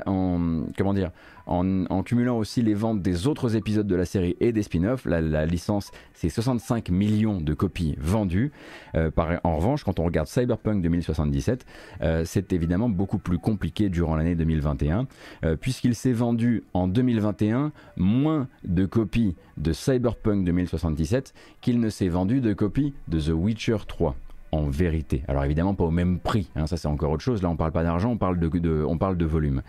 comment 0.77 0.95
dire 0.95 1.11
en, 1.51 2.03
cumulant 2.03 2.39
aussi 2.39 2.63
les 2.63 2.75
ventes 2.75 3.03
des 3.03 3.27
autres 3.27 3.57
épisodes 3.57 3.87
de 3.87 3.97
la 3.97 4.05
série 4.05 4.37
et 4.41 4.53
des 4.53 4.63
spin-offs. 4.63 5.05
La, 5.05 5.45
licence, 5.47 5.91
c'est 6.15 6.29
65 6.29 6.91
millions 6.91 7.41
de 7.41 7.55
copies 7.55 7.97
vendues. 7.99 8.53
Euh, 8.95 9.11
en 9.43 9.57
revanche, 9.57 9.85
quand 9.85 9.99
on 9.99 10.05
regarde 10.05 10.29
Cyberpunk 10.29 10.83
2077, 10.83 11.67
euh, 12.03 12.23
c'est 12.25 12.53
évidemment 12.53 12.89
beaucoup 12.89 13.19
plus 13.19 13.39
compliqué 13.39 13.89
durant 13.89 14.15
l'année 14.15 14.37
2021, 14.37 15.07
euh, 15.45 15.57
puisqu'il 15.57 15.95
s'est 15.95 16.13
vendu 16.13 16.63
en 16.73 16.87
2021 16.87 17.73
moins 17.97 18.49
de 18.65 18.87
copies 18.87 19.35
de 19.57 19.73
Cyberpunk 19.73 20.45
2077 20.45 21.35
qu'il 21.61 21.81
ne 21.81 21.91
s'est 21.91 22.09
vendu 22.09 22.41
de 22.41 22.53
copies 22.53 22.95
de 23.09 23.21
The 23.21 23.33
Witcher 23.35 23.79
3 23.87 24.15
en 24.53 24.69
vérité. 24.69 25.23
Alors 25.29 25.45
évidemment 25.45 25.75
pas 25.75 25.85
au 25.85 25.91
même 25.91 26.19
prix, 26.19 26.51
hein, 26.57 26.67
ça 26.67 26.77
c'est 26.77 26.89
encore 26.89 27.13
autre 27.13 27.23
chose, 27.23 27.43
là 27.43 27.49
on 27.49 27.57
parle 27.57 27.73
pas 27.73 27.83
d'argent, 27.83 28.11
on, 28.11 28.17
parle 28.17 28.39
de, 28.39 28.85
on 28.85 28.99
parle 28.99 29.17
de 29.17 29.25
volume. 29.25 29.63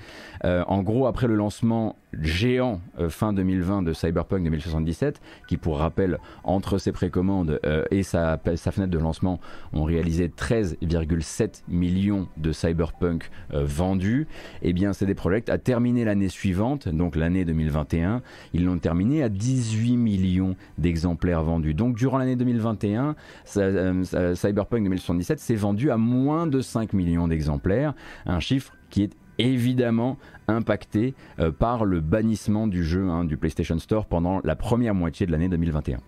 Euh, 0.44 0.64
en 0.68 0.82
gros, 0.82 1.06
après 1.06 1.28
le 1.28 1.36
lancement 1.36 1.96
géant 2.20 2.82
euh, 3.00 3.10
fin 3.10 3.32
2020 3.32 3.84
de 3.84 3.94
Cyberpunk 3.94 4.44
2077, 4.44 5.22
qui 5.48 5.58
pour 5.58 5.78
rappel, 5.78 6.18
entre 6.44 6.78
ses 6.78 6.92
précommandes 6.92 7.60
euh, 7.66 7.84
et 7.92 8.04
sa, 8.04 8.40
sa, 8.56 8.72
fenêtre 8.72 8.92
de 8.92 8.98
lancement, 8.98 9.40
ont 9.74 9.84
réalisé 9.84 10.28
13,7 10.28 11.64
millions 11.68 12.28
de 12.38 12.52
Cyberpunk 12.52 13.30
vendus, 13.52 14.28
et 14.62 14.70
eh 14.70 14.74
bien 14.74 14.94
CD 14.94 15.14
Projekt 15.14 15.50
a 15.50 15.58
terminé 15.58 16.06
l'année 16.06 16.30
suivante, 16.30 16.88
donc 16.88 17.16
l'année 17.16 17.46
2021, 17.46 18.22
ils 18.54 18.66
l'ont 18.66 18.80
terminé 18.80 19.24
à 19.24 19.30
18 19.30 19.98
millions 19.98 20.56
d'exemplaires 20.78 21.44
vendus. 21.44 21.74
Donc 21.74 21.96
durant 21.96 22.18
l'année 22.18 22.36
2021, 22.36 23.16
Cyberpunk 23.46 24.71
2077 24.80 25.40
s'est 25.40 25.56
vendu 25.56 25.92
à 25.92 25.98
moins 25.98 26.48
de 26.48 26.62
5 26.62 26.94
millions 26.94 27.28
d'exemplaires, 27.28 27.94
un 28.26 28.40
chiffre 28.40 28.74
qui 28.90 29.04
est 29.04 29.16
évidemment 29.38 30.18
impacté 30.48 31.16
euh, 31.40 31.52
par 31.52 31.86
le 31.86 32.00
bannissement 32.00 32.68
du 32.68 32.84
jeu 32.84 33.10
hein, 33.10 33.26
du 33.26 33.38
PlayStation 33.38 33.78
Store 33.80 34.06
pendant 34.06 34.42
la 34.44 34.56
première 34.56 34.96
moitié 34.96 35.26
de 35.26 35.32
l'année 35.32 35.50
2021. 35.50 36.00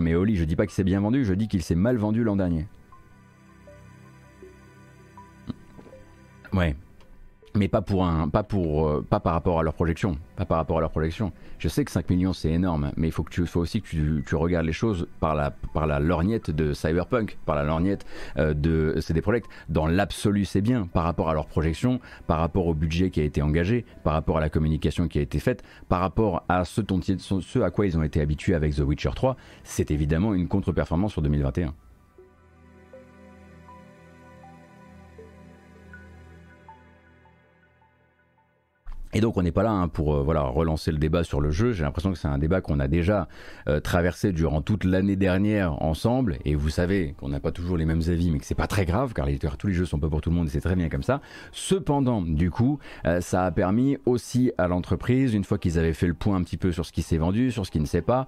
Mais 0.00 0.14
Oli, 0.14 0.36
je 0.36 0.44
dis 0.44 0.54
pas 0.56 0.64
qu'il 0.64 0.74
s'est 0.74 0.84
bien 0.84 1.00
vendu, 1.00 1.24
je 1.24 1.34
dis 1.34 1.48
qu'il 1.48 1.62
s'est 1.62 1.74
mal 1.74 1.96
vendu 1.96 2.22
l'an 2.22 2.36
dernier. 2.36 2.66
Ouais, 6.52 6.76
mais 7.58 7.68
pas 7.68 7.82
pour 7.82 8.06
un, 8.06 8.28
pas 8.28 8.42
pour, 8.42 8.88
euh, 8.88 9.04
pas 9.08 9.20
par 9.20 9.34
rapport 9.34 9.58
à 9.58 9.62
leur 9.62 9.74
projection, 9.74 10.16
pas 10.36 10.44
par 10.44 10.58
rapport 10.58 10.78
à 10.78 10.80
leur 10.80 10.90
projection. 10.90 11.32
Je 11.58 11.68
sais 11.68 11.84
que 11.84 11.90
5 11.90 12.08
millions 12.08 12.32
c'est 12.32 12.50
énorme, 12.50 12.92
mais 12.96 13.08
il 13.08 13.10
faut 13.10 13.24
que 13.24 13.30
tu, 13.30 13.44
faut 13.46 13.60
aussi 13.60 13.82
que 13.82 13.88
tu, 14.20 14.34
regardes 14.36 14.66
les 14.66 14.72
choses 14.72 15.08
par 15.20 15.34
la, 15.34 15.50
par 15.50 15.86
la 15.86 15.98
lorgnette 15.98 16.50
de 16.50 16.72
Cyberpunk, 16.72 17.36
par 17.44 17.56
la 17.56 17.64
lorgnette 17.64 18.06
euh, 18.38 18.54
de 18.54 18.94
CD 19.00 19.20
Projekt. 19.20 19.48
Dans 19.68 19.86
l'absolu, 19.86 20.44
c'est 20.44 20.60
bien 20.60 20.86
par 20.86 21.04
rapport 21.04 21.28
à 21.28 21.34
leur 21.34 21.46
projection, 21.46 22.00
par 22.26 22.38
rapport 22.38 22.66
au 22.66 22.74
budget 22.74 23.10
qui 23.10 23.20
a 23.20 23.24
été 23.24 23.42
engagé, 23.42 23.84
par 24.04 24.12
rapport 24.12 24.38
à 24.38 24.40
la 24.40 24.48
communication 24.48 25.08
qui 25.08 25.18
a 25.18 25.22
été 25.22 25.40
faite, 25.40 25.64
par 25.88 26.00
rapport 26.00 26.44
à 26.48 26.64
ce, 26.64 26.80
ce 27.40 27.58
à 27.58 27.70
quoi 27.70 27.86
ils 27.86 27.98
ont 27.98 28.02
été 28.04 28.20
habitués 28.20 28.54
avec 28.54 28.76
The 28.76 28.80
Witcher 28.80 29.10
3. 29.14 29.36
C'est 29.64 29.90
évidemment 29.90 30.32
une 30.34 30.46
contre-performance 30.46 31.12
sur 31.12 31.22
2021. 31.22 31.74
Et 39.14 39.20
donc 39.20 39.36
on 39.36 39.42
n'est 39.42 39.52
pas 39.52 39.62
là 39.62 39.70
hein, 39.70 39.88
pour 39.88 40.14
euh, 40.14 40.22
voilà 40.22 40.42
relancer 40.42 40.92
le 40.92 40.98
débat 40.98 41.24
sur 41.24 41.40
le 41.40 41.50
jeu. 41.50 41.72
J'ai 41.72 41.84
l'impression 41.84 42.12
que 42.12 42.18
c'est 42.18 42.28
un 42.28 42.38
débat 42.38 42.60
qu'on 42.60 42.78
a 42.78 42.88
déjà 42.88 43.28
euh, 43.68 43.80
traversé 43.80 44.32
durant 44.32 44.60
toute 44.60 44.84
l'année 44.84 45.16
dernière 45.16 45.82
ensemble. 45.82 46.38
Et 46.44 46.54
vous 46.54 46.68
savez 46.68 47.14
qu'on 47.18 47.28
n'a 47.28 47.40
pas 47.40 47.52
toujours 47.52 47.76
les 47.76 47.86
mêmes 47.86 48.02
avis, 48.08 48.30
mais 48.30 48.38
que 48.38 48.44
c'est 48.44 48.54
pas 48.54 48.66
très 48.66 48.84
grave 48.84 49.14
car 49.14 49.26
les, 49.26 49.38
tous 49.38 49.66
les 49.66 49.72
jeux 49.72 49.86
sont 49.86 49.98
pas 49.98 50.10
pour 50.10 50.20
tout 50.20 50.30
le 50.30 50.36
monde 50.36 50.48
et 50.48 50.50
c'est 50.50 50.60
très 50.60 50.76
bien 50.76 50.88
comme 50.88 51.02
ça. 51.02 51.20
Cependant, 51.52 52.20
du 52.20 52.50
coup, 52.50 52.78
euh, 53.06 53.20
ça 53.20 53.46
a 53.46 53.50
permis 53.50 53.96
aussi 54.04 54.52
à 54.58 54.68
l'entreprise, 54.68 55.32
une 55.32 55.44
fois 55.44 55.58
qu'ils 55.58 55.78
avaient 55.78 55.94
fait 55.94 56.06
le 56.06 56.14
point 56.14 56.36
un 56.36 56.42
petit 56.42 56.58
peu 56.58 56.72
sur 56.72 56.84
ce 56.84 56.92
qui 56.92 57.02
s'est 57.02 57.16
vendu, 57.16 57.50
sur 57.50 57.64
ce 57.64 57.70
qui 57.70 57.80
ne 57.80 57.86
s'est 57.86 58.02
pas, 58.02 58.26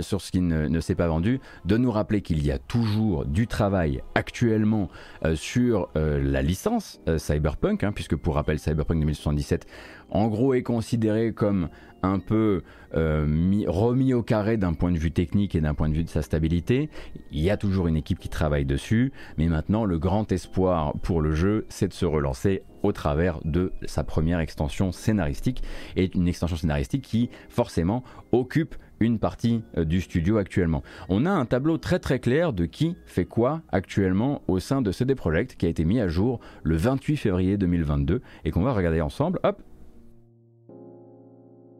sur 0.00 0.20
ce 0.20 0.30
qui 0.32 0.40
ne, 0.40 0.80
s'est 0.80 0.94
pas 0.94 1.08
vendu, 1.08 1.40
de 1.64 1.76
nous 1.76 1.90
rappeler 1.90 2.20
qu'il 2.22 2.44
y 2.44 2.50
a 2.50 2.58
toujours 2.58 3.24
du 3.24 3.46
travail 3.46 4.02
actuellement 4.14 4.88
sur 5.34 5.88
la 5.94 6.42
licence 6.42 7.00
Cyberpunk, 7.16 7.84
hein, 7.84 7.92
puisque 7.92 8.16
pour 8.16 8.34
rappel 8.34 8.58
Cyberpunk 8.58 9.00
2077 9.00 9.66
en 10.10 10.28
gros 10.28 10.54
est 10.54 10.62
considéré 10.62 11.32
comme 11.32 11.68
un 12.02 12.18
peu 12.18 12.62
euh, 12.94 13.64
remis 13.66 14.14
au 14.14 14.22
carré 14.22 14.56
d'un 14.56 14.74
point 14.74 14.92
de 14.92 14.98
vue 14.98 15.10
technique 15.10 15.54
et 15.54 15.60
d'un 15.60 15.74
point 15.74 15.88
de 15.88 15.94
vue 15.94 16.04
de 16.04 16.08
sa 16.08 16.22
stabilité. 16.22 16.88
Il 17.32 17.40
y 17.40 17.50
a 17.50 17.56
toujours 17.56 17.88
une 17.88 17.96
équipe 17.96 18.18
qui 18.18 18.28
travaille 18.28 18.64
dessus, 18.64 19.12
mais 19.38 19.46
maintenant 19.48 19.84
le 19.84 19.98
grand 19.98 20.30
espoir 20.32 20.94
pour 21.02 21.20
le 21.20 21.32
jeu, 21.32 21.66
c'est 21.68 21.88
de 21.88 21.92
se 21.92 22.06
relancer 22.06 22.62
au 22.82 22.92
travers 22.92 23.40
de 23.44 23.72
sa 23.86 24.04
première 24.04 24.38
extension 24.38 24.92
scénaristique, 24.92 25.62
et 25.96 26.10
une 26.14 26.28
extension 26.28 26.56
scénaristique 26.56 27.02
qui 27.02 27.30
forcément 27.48 28.04
occupe 28.32 28.76
une 29.00 29.18
partie 29.18 29.62
euh, 29.76 29.84
du 29.84 30.00
studio 30.00 30.38
actuellement. 30.38 30.82
On 31.08 31.26
a 31.26 31.30
un 31.30 31.44
tableau 31.44 31.78
très 31.78 31.98
très 31.98 32.18
clair 32.18 32.52
de 32.52 32.64
qui 32.64 32.96
fait 33.04 33.24
quoi 33.26 33.62
actuellement 33.70 34.42
au 34.48 34.58
sein 34.58 34.80
de 34.82 34.92
CD 34.92 35.14
Projekt 35.14 35.56
qui 35.56 35.66
a 35.66 35.68
été 35.68 35.84
mis 35.84 36.00
à 36.00 36.08
jour 36.08 36.40
le 36.62 36.76
28 36.76 37.16
février 37.16 37.58
2022 37.58 38.22
et 38.44 38.50
qu'on 38.50 38.62
va 38.62 38.72
regarder 38.72 39.00
ensemble. 39.00 39.38
Hop, 39.42 39.62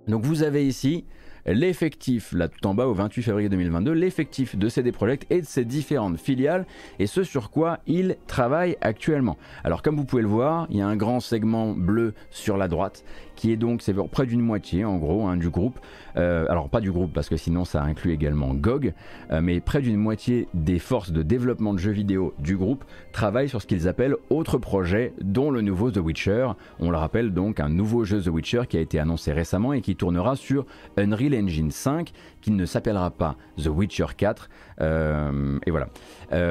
donc 0.07 0.24
vous 0.24 0.42
avez 0.42 0.66
ici 0.66 1.04
l'effectif, 1.46 2.32
là 2.32 2.48
tout 2.48 2.66
en 2.66 2.74
bas 2.74 2.86
au 2.86 2.94
28 2.94 3.22
février 3.22 3.48
2022, 3.48 3.92
l'effectif 3.92 4.57
de 4.57 4.68
CD 4.68 4.92
Projekt 4.92 5.26
et 5.30 5.40
de 5.40 5.46
ses 5.46 5.64
différentes 5.64 6.18
filiales 6.18 6.66
et 6.98 7.07
ce 7.07 7.22
sur 7.22 7.50
quoi 7.50 7.78
ils 7.86 8.16
travaillent 8.26 8.76
actuellement. 8.80 9.36
Alors 9.64 9.82
comme 9.82 9.96
vous 9.96 10.04
pouvez 10.04 10.22
le 10.22 10.28
voir, 10.28 10.66
il 10.70 10.78
y 10.78 10.80
a 10.80 10.86
un 10.86 10.96
grand 10.96 11.20
segment 11.20 11.72
bleu 11.72 12.14
sur 12.30 12.57
la 12.57 12.68
droite 12.68 13.04
qui 13.37 13.53
est 13.53 13.57
donc 13.57 13.82
c'est 13.82 13.95
près 13.95 14.26
d'une 14.26 14.41
moitié 14.41 14.84
en 14.84 14.97
gros 14.97 15.26
hein, 15.26 15.37
du 15.37 15.51
groupe. 15.51 15.78
Euh, 16.16 16.47
alors 16.49 16.68
pas 16.68 16.80
du 16.80 16.91
groupe 16.91 17.12
parce 17.12 17.28
que 17.28 17.37
sinon 17.37 17.64
ça 17.64 17.82
inclut 17.82 18.12
également 18.12 18.55
GOG, 18.55 18.95
euh, 19.30 19.41
mais 19.43 19.61
près 19.61 19.82
d'une 19.82 19.97
moitié 19.97 20.49
des 20.55 20.78
forces 20.78 21.12
de 21.12 21.22
développement 21.22 21.74
de 21.74 21.78
jeux 21.78 21.93
vidéo 21.93 22.34
du 22.39 22.57
groupe 22.57 22.84
travaillent 23.12 23.49
sur 23.49 23.62
ce 23.62 23.66
qu'ils 23.66 23.87
appellent 23.89 24.16
autres 24.30 24.59
projets, 24.59 25.12
dont 25.20 25.51
le 25.51 25.61
nouveau 25.61 25.91
The 25.91 25.99
Witcher. 25.99 26.49
On 26.80 26.91
le 26.91 26.97
rappelle 26.97 27.32
donc 27.32 27.61
un 27.61 27.68
nouveau 27.68 28.05
jeu 28.05 28.20
The 28.20 28.28
Witcher 28.28 28.62
qui 28.68 28.76
a 28.76 28.80
été 28.80 28.99
annoncé 28.99 29.32
récemment 29.32 29.72
et 29.72 29.80
qui 29.80 29.95
tournera 29.95 30.37
sur 30.37 30.66
Unreal 30.97 31.34
Engine 31.34 31.70
5, 31.70 32.12
qui 32.47 32.53
ne 32.53 32.64
s'appellera 32.64 33.11
pas 33.11 33.34
The 33.61 33.66
Witcher 33.66 34.07
4. 34.16 34.49
Euh, 34.80 35.59
et 35.66 35.72
voilà. 35.72 35.88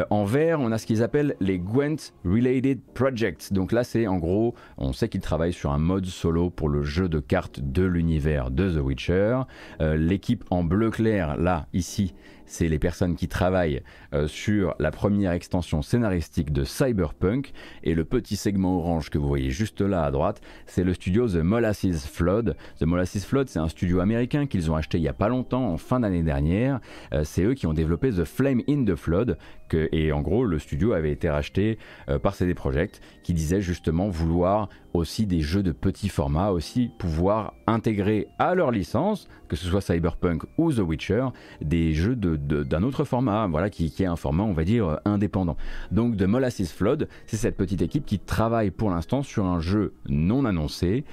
en 0.10 0.26
vert, 0.26 0.60
on 0.60 0.74
a 0.74 0.78
ce 0.78 0.86
qu'ils 0.86 1.02
appellent 1.02 1.38
les 1.40 1.58
Gwent 1.58 2.12
Related 2.26 2.82
Projects. 2.94 3.54
Donc 3.54 3.72
là, 3.72 3.86
c'est 3.86 4.06
en 4.06 4.18
gros, 4.18 4.56
on 4.78 4.92
sait 4.92 5.08
qu'ils 5.08 5.22
travaillent 5.22 5.54
sur 5.54 5.72
un 5.72 5.78
mode 5.78 6.06
solo 6.06 6.50
pour 6.50 6.68
le 6.68 6.84
jeu 6.84 7.08
de 7.08 7.22
cartes 7.22 7.62
de 7.62 7.84
l'univers 7.84 8.52
de 8.52 8.70
The 8.72 8.84
Witcher. 8.84 9.40
Euh, 9.80 9.96
l'équipe 9.96 10.44
en 10.50 10.66
bleu 10.66 10.92
clair, 10.92 11.38
là, 11.38 11.68
ici, 11.72 12.14
c'est 12.46 12.68
les 12.68 12.80
personnes 12.80 13.16
qui 13.16 13.28
travaillent 13.28 13.82
euh, 14.14 14.28
sur 14.28 14.76
la 14.80 14.92
première 14.92 15.32
extension 15.32 15.82
scénaristique 15.82 16.52
de 16.52 16.64
Cyberpunk. 16.64 17.52
Et 17.84 17.96
le 17.96 18.06
petit 18.06 18.36
segment 18.36 18.78
orange 18.78 19.10
que 19.10 19.18
vous 19.18 19.28
voyez 19.28 19.52
juste 19.52 19.82
là 19.82 20.04
à 20.04 20.12
droite, 20.12 20.42
c'est 20.66 20.84
le 20.84 20.94
studio 20.94 21.28
The 21.28 21.38
Molasses 21.38 22.08
Flood. 22.08 22.56
The 22.80 22.84
Molasses 22.84 23.26
Flood, 23.26 23.50
c'est 23.50 23.60
un 23.60 23.70
studio 23.70 24.00
américain 24.00 24.46
qu'ils 24.46 24.72
ont 24.72 24.76
acheté 24.76 24.98
il 24.98 25.02
n'y 25.02 25.08
a 25.08 25.14
pas 25.14 25.30
longtemps, 25.30 25.72
en 25.72 25.78
fin 25.78 26.00
d'année 26.00 26.24
dernière. 26.24 26.80
Euh, 27.14 27.24
c'est 27.24 27.44
eux 27.44 27.54
qui 27.54 27.68
ont 27.68 27.74
développé 27.74 28.12
The 28.12 28.24
Flame 28.24 28.62
in 28.68 28.86
the 28.86 28.96
Flood. 28.96 29.38
Et 29.74 30.12
en 30.12 30.22
gros, 30.22 30.46
le 30.46 30.60
studio 30.60 30.94
avait 30.94 31.12
été 31.12 31.30
racheté 31.30 31.78
euh, 32.10 32.20
par 32.20 32.36
CD 32.36 32.54
Projekt, 32.54 33.02
qui 33.24 33.34
disait 33.34 33.62
justement 33.62 34.10
vouloir 34.10 34.70
aussi 34.96 35.26
des 35.26 35.42
jeux 35.42 35.64
de 35.64 35.72
petit 35.72 36.10
format, 36.10 36.50
aussi 36.50 36.92
pouvoir 36.98 37.54
intégrer 37.68 38.28
à 38.40 38.56
leur 38.56 38.72
licence, 38.72 39.28
que 39.48 39.56
ce 39.56 39.68
soit 39.68 39.82
Cyberpunk 39.82 40.44
ou 40.58 40.74
The 40.74 40.80
Witcher, 40.80 41.28
des 41.62 41.94
jeux 41.94 42.16
de 42.16 42.36
d'un 42.36 42.84
autre 42.84 43.04
format, 43.04 43.48
voilà, 43.48 43.70
qui, 43.70 43.86
est 43.86 44.06
un 44.06 44.16
format, 44.16 44.44
on 44.44 44.54
va 44.54 44.64
dire, 44.64 45.00
indépendant. 45.06 45.58
Donc 45.92 46.16
de 46.16 46.26
Molasses 46.26 46.72
Flood, 46.72 47.08
c'est 47.28 47.38
cette 47.38 47.58
petite 47.58 47.82
équipe 47.82 48.06
qui 48.06 48.20
travaille 48.20 48.72
pour 48.72 48.90
l'instant 48.90 49.24
sur 49.24 49.46
un 49.46 49.60
jeu 49.60 49.94
non 50.10 50.46
annoncé, 50.46 51.04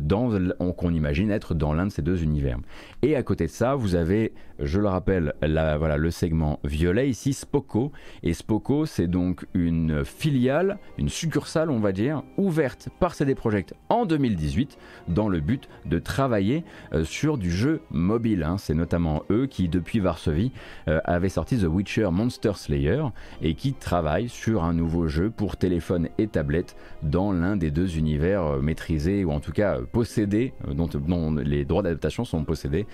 dans, 0.00 0.30
qu'on 0.76 0.92
imagine 0.92 1.30
être 1.30 1.54
dans 1.54 1.72
l'un 1.72 1.86
de 1.86 1.92
ces 1.92 2.02
deux 2.02 2.22
univers. 2.22 2.58
Et 3.02 3.16
à 3.16 3.22
côté 3.22 3.46
de 3.46 3.50
ça, 3.50 3.74
vous 3.74 3.94
avez, 3.94 4.32
je 4.62 4.80
le 4.80 4.88
rappelle, 4.88 5.34
voilà, 5.40 5.96
le 5.96 6.10
segment 6.10 6.60
violet 6.64 7.08
ici, 7.08 7.32
Spoko. 7.32 7.92
Et 8.22 8.32
Spoko, 8.34 8.86
c'est 8.86 9.06
donc 9.06 9.46
une 9.54 10.04
filiale, 10.04 10.78
une 10.98 11.08
succursale, 11.08 11.70
on 11.70 11.80
va 11.80 11.92
dire, 11.92 12.22
ouverte 12.36 12.88
par 13.00 13.14
CD 13.14 13.34
Projekt 13.34 13.74
en 13.88 14.06
2018 14.06 14.78
dans 15.08 15.28
le 15.28 15.40
but 15.40 15.68
de 15.86 15.98
travailler 15.98 16.64
euh, 16.92 17.04
sur 17.04 17.38
du 17.38 17.50
jeu 17.50 17.80
mobile. 17.90 18.42
Hein. 18.42 18.56
C'est 18.58 18.74
notamment 18.74 19.22
eux 19.30 19.46
qui, 19.46 19.68
depuis 19.68 20.00
Varsovie, 20.00 20.52
euh, 20.88 21.00
avaient 21.04 21.28
sorti 21.28 21.58
The 21.58 21.64
Witcher 21.64 22.08
Monster 22.10 22.52
Slayer 22.54 23.02
et 23.40 23.54
qui 23.54 23.72
travaillent 23.72 24.28
sur 24.28 24.64
un 24.64 24.72
nouveau 24.72 25.08
jeu 25.08 25.30
pour 25.30 25.56
téléphone 25.56 26.08
et 26.18 26.26
tablette 26.26 26.76
dans 27.02 27.32
l'un 27.32 27.56
des 27.56 27.70
deux 27.70 27.98
univers 27.98 28.44
euh, 28.44 28.60
maîtrisés 28.60 29.24
ou 29.24 29.32
en 29.32 29.40
tout 29.40 29.52
cas 29.52 29.78
possédés, 29.92 30.52
dont, 30.68 30.88
les 31.34 31.64
droits 31.64 31.82
d'adaptation 31.82 32.24
sont 32.24 32.44
possédés 32.44 32.86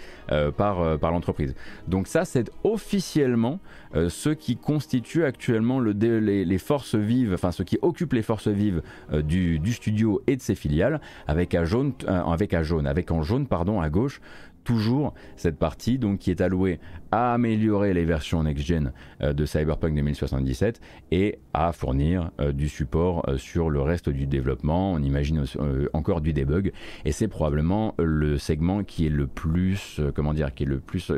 par 0.56 1.10
l'entreprise. 1.10 1.54
Donc 1.86 2.06
ça, 2.06 2.24
c'est 2.24 2.50
officiellement 2.64 3.60
ce 3.94 4.28
qui 4.28 4.56
constitue 4.56 5.24
actuellement 5.24 5.80
le, 5.80 5.92
les, 5.92 6.58
forces 6.58 6.94
vives, 6.94 7.32
enfin 7.32 7.52
ce 7.52 7.62
qui 7.62 7.78
occupe 7.80 8.12
les 8.12 8.22
forces 8.22 8.48
vives 8.48 8.82
du, 9.10 9.58
du, 9.58 9.72
studio 9.72 10.20
et 10.26 10.36
de 10.36 10.42
ses 10.42 10.54
filiales, 10.54 11.00
avec 11.26 11.54
à 11.54 11.64
jaune, 11.64 11.94
avec 12.06 12.52
à 12.52 12.62
jaune, 12.62 12.86
en 13.10 13.22
jaune 13.22 13.46
pardon 13.46 13.80
à 13.80 13.88
gauche 13.88 14.20
toujours 14.68 15.14
cette 15.36 15.58
partie 15.58 15.98
donc 15.98 16.18
qui 16.18 16.30
est 16.30 16.42
allouée 16.42 16.78
à 17.10 17.32
améliorer 17.32 17.94
les 17.94 18.04
versions 18.04 18.42
next-gen 18.42 18.92
euh, 19.22 19.32
de 19.32 19.46
Cyberpunk 19.46 19.94
2077 19.94 20.78
et 21.10 21.38
à 21.54 21.72
fournir 21.72 22.30
euh, 22.38 22.52
du 22.52 22.68
support 22.68 23.26
euh, 23.30 23.38
sur 23.38 23.70
le 23.70 23.80
reste 23.80 24.10
du 24.10 24.26
développement. 24.26 24.92
On 24.92 24.98
imagine 24.98 25.46
encore 25.94 26.20
du 26.20 26.34
debug 26.34 26.72
et 27.06 27.12
c'est 27.12 27.28
probablement 27.28 27.94
le 27.98 28.36
segment 28.36 28.84
qui 28.84 29.06
est 29.06 29.10
le 29.10 29.26
plus, 29.26 30.02
comment 30.14 30.34
dire, 30.34 30.52
qui 30.52 30.64
est 30.64 30.66
le 30.66 30.80
plus 30.80 31.10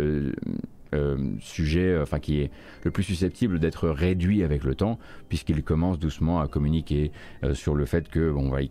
euh, 0.94 1.16
sujet, 1.40 1.92
euh, 1.92 2.02
enfin 2.02 2.18
qui 2.18 2.40
est 2.40 2.50
le 2.84 2.90
plus 2.90 3.02
susceptible 3.02 3.58
d'être 3.58 3.88
réduit 3.88 4.42
avec 4.42 4.64
le 4.64 4.74
temps, 4.74 4.98
puisqu'ils 5.28 5.62
commencent 5.62 5.98
doucement 5.98 6.40
à 6.40 6.48
communiquer 6.48 7.12
euh, 7.44 7.54
sur 7.54 7.74
le 7.74 7.86
fait 7.86 8.08
que 8.08 8.30
bon, 8.30 8.50
ils, 8.58 8.68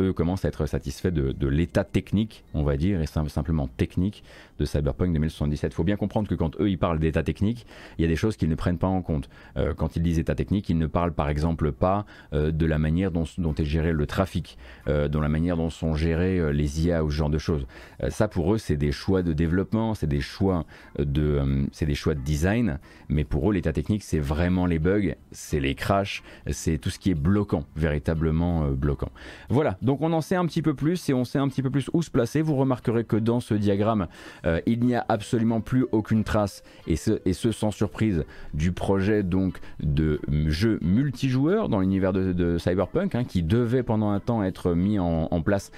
eux 0.00 0.12
commencent 0.12 0.44
à 0.44 0.48
être 0.48 0.66
satisfaits 0.66 1.08
de, 1.08 1.48
l'état 1.48 1.84
technique, 1.84 2.44
on 2.54 2.62
va 2.62 2.76
dire, 2.76 3.00
et 3.00 3.06
simplement 3.06 3.68
technique 3.68 4.24
de 4.58 4.64
Cyberpunk 4.64 5.12
2077. 5.12 5.72
Il 5.72 5.74
faut 5.74 5.84
bien 5.84 5.96
comprendre 5.96 6.28
que 6.28 6.34
quand 6.34 6.58
eux 6.60 6.70
ils 6.70 6.78
parlent 6.78 6.98
d'état 6.98 7.22
technique, 7.22 7.66
il 7.98 8.02
y 8.02 8.04
a 8.04 8.08
des 8.08 8.16
choses 8.16 8.36
qu'ils 8.36 8.48
ne 8.48 8.54
prennent 8.54 8.78
pas 8.78 8.86
en 8.86 9.02
compte. 9.02 9.28
quand 9.76 9.96
ils 9.96 10.02
disent 10.02 10.18
état 10.18 10.34
technique, 10.34 10.68
ils 10.68 10.78
ne 10.78 10.86
parlent 10.86 11.12
par 11.12 11.28
exemple 11.28 11.72
pas 11.72 12.06
de 12.32 12.66
la 12.66 12.78
manière 12.78 13.10
dont, 13.10 13.24
est 13.24 13.64
géré 13.64 13.92
le 13.92 14.06
trafic, 14.06 14.58
de 14.86 15.18
la 15.18 15.28
manière 15.28 15.56
dont 15.56 15.70
sont 15.70 15.94
gérées 15.94 16.52
les 16.52 16.86
IA 16.86 17.04
ou 17.04 17.10
ce 17.10 17.16
genre 17.16 17.30
de 17.30 17.38
choses. 17.38 17.66
ça 18.08 18.28
pour 18.28 18.54
eux 18.54 18.58
c'est 18.58 18.76
des 18.76 18.92
choix 18.92 19.22
de 19.22 19.32
développement, 19.32 19.94
c'est 19.94 20.06
des 20.06 20.20
choix 20.20 20.64
de 20.98 21.34
euh, 21.34 21.66
c'est 21.72 21.86
des 21.86 21.94
choix 21.94 22.14
de 22.14 22.20
design, 22.20 22.78
mais 23.08 23.24
pour 23.24 23.50
eux, 23.50 23.54
l'état 23.54 23.72
technique, 23.72 24.02
c'est 24.02 24.18
vraiment 24.18 24.66
les 24.66 24.78
bugs, 24.78 25.14
c'est 25.32 25.60
les 25.60 25.74
crashs, 25.74 26.22
c'est 26.50 26.78
tout 26.78 26.90
ce 26.90 26.98
qui 26.98 27.10
est 27.10 27.14
bloquant, 27.14 27.64
véritablement 27.76 28.64
euh, 28.64 28.70
bloquant. 28.70 29.10
Voilà, 29.48 29.76
donc 29.82 30.00
on 30.00 30.12
en 30.12 30.20
sait 30.20 30.36
un 30.36 30.46
petit 30.46 30.62
peu 30.62 30.74
plus 30.74 31.08
et 31.08 31.14
on 31.14 31.24
sait 31.24 31.38
un 31.38 31.48
petit 31.48 31.62
peu 31.62 31.70
plus 31.70 31.88
où 31.92 32.02
se 32.02 32.10
placer. 32.10 32.42
Vous 32.42 32.56
remarquerez 32.56 33.04
que 33.04 33.16
dans 33.16 33.40
ce 33.40 33.54
diagramme, 33.54 34.06
euh, 34.44 34.60
il 34.66 34.80
n'y 34.80 34.94
a 34.94 35.04
absolument 35.08 35.60
plus 35.60 35.86
aucune 35.92 36.24
trace, 36.24 36.62
et 36.86 36.96
ce, 36.96 37.52
sans 37.52 37.70
surprise, 37.70 38.24
du 38.52 38.72
projet 38.72 39.22
donc 39.22 39.58
de 39.80 40.20
jeu 40.46 40.78
multijoueur 40.82 41.68
dans 41.68 41.80
l'univers 41.80 42.12
de, 42.12 42.58
Cyberpunk, 42.58 43.14
hein, 43.14 43.24
qui 43.24 43.42
devait 43.42 43.82
pendant 43.82 44.10
un 44.10 44.20
temps 44.20 44.42
être 44.42 44.74
mis 44.74 44.98
en, 44.98 45.28
place 45.44 45.72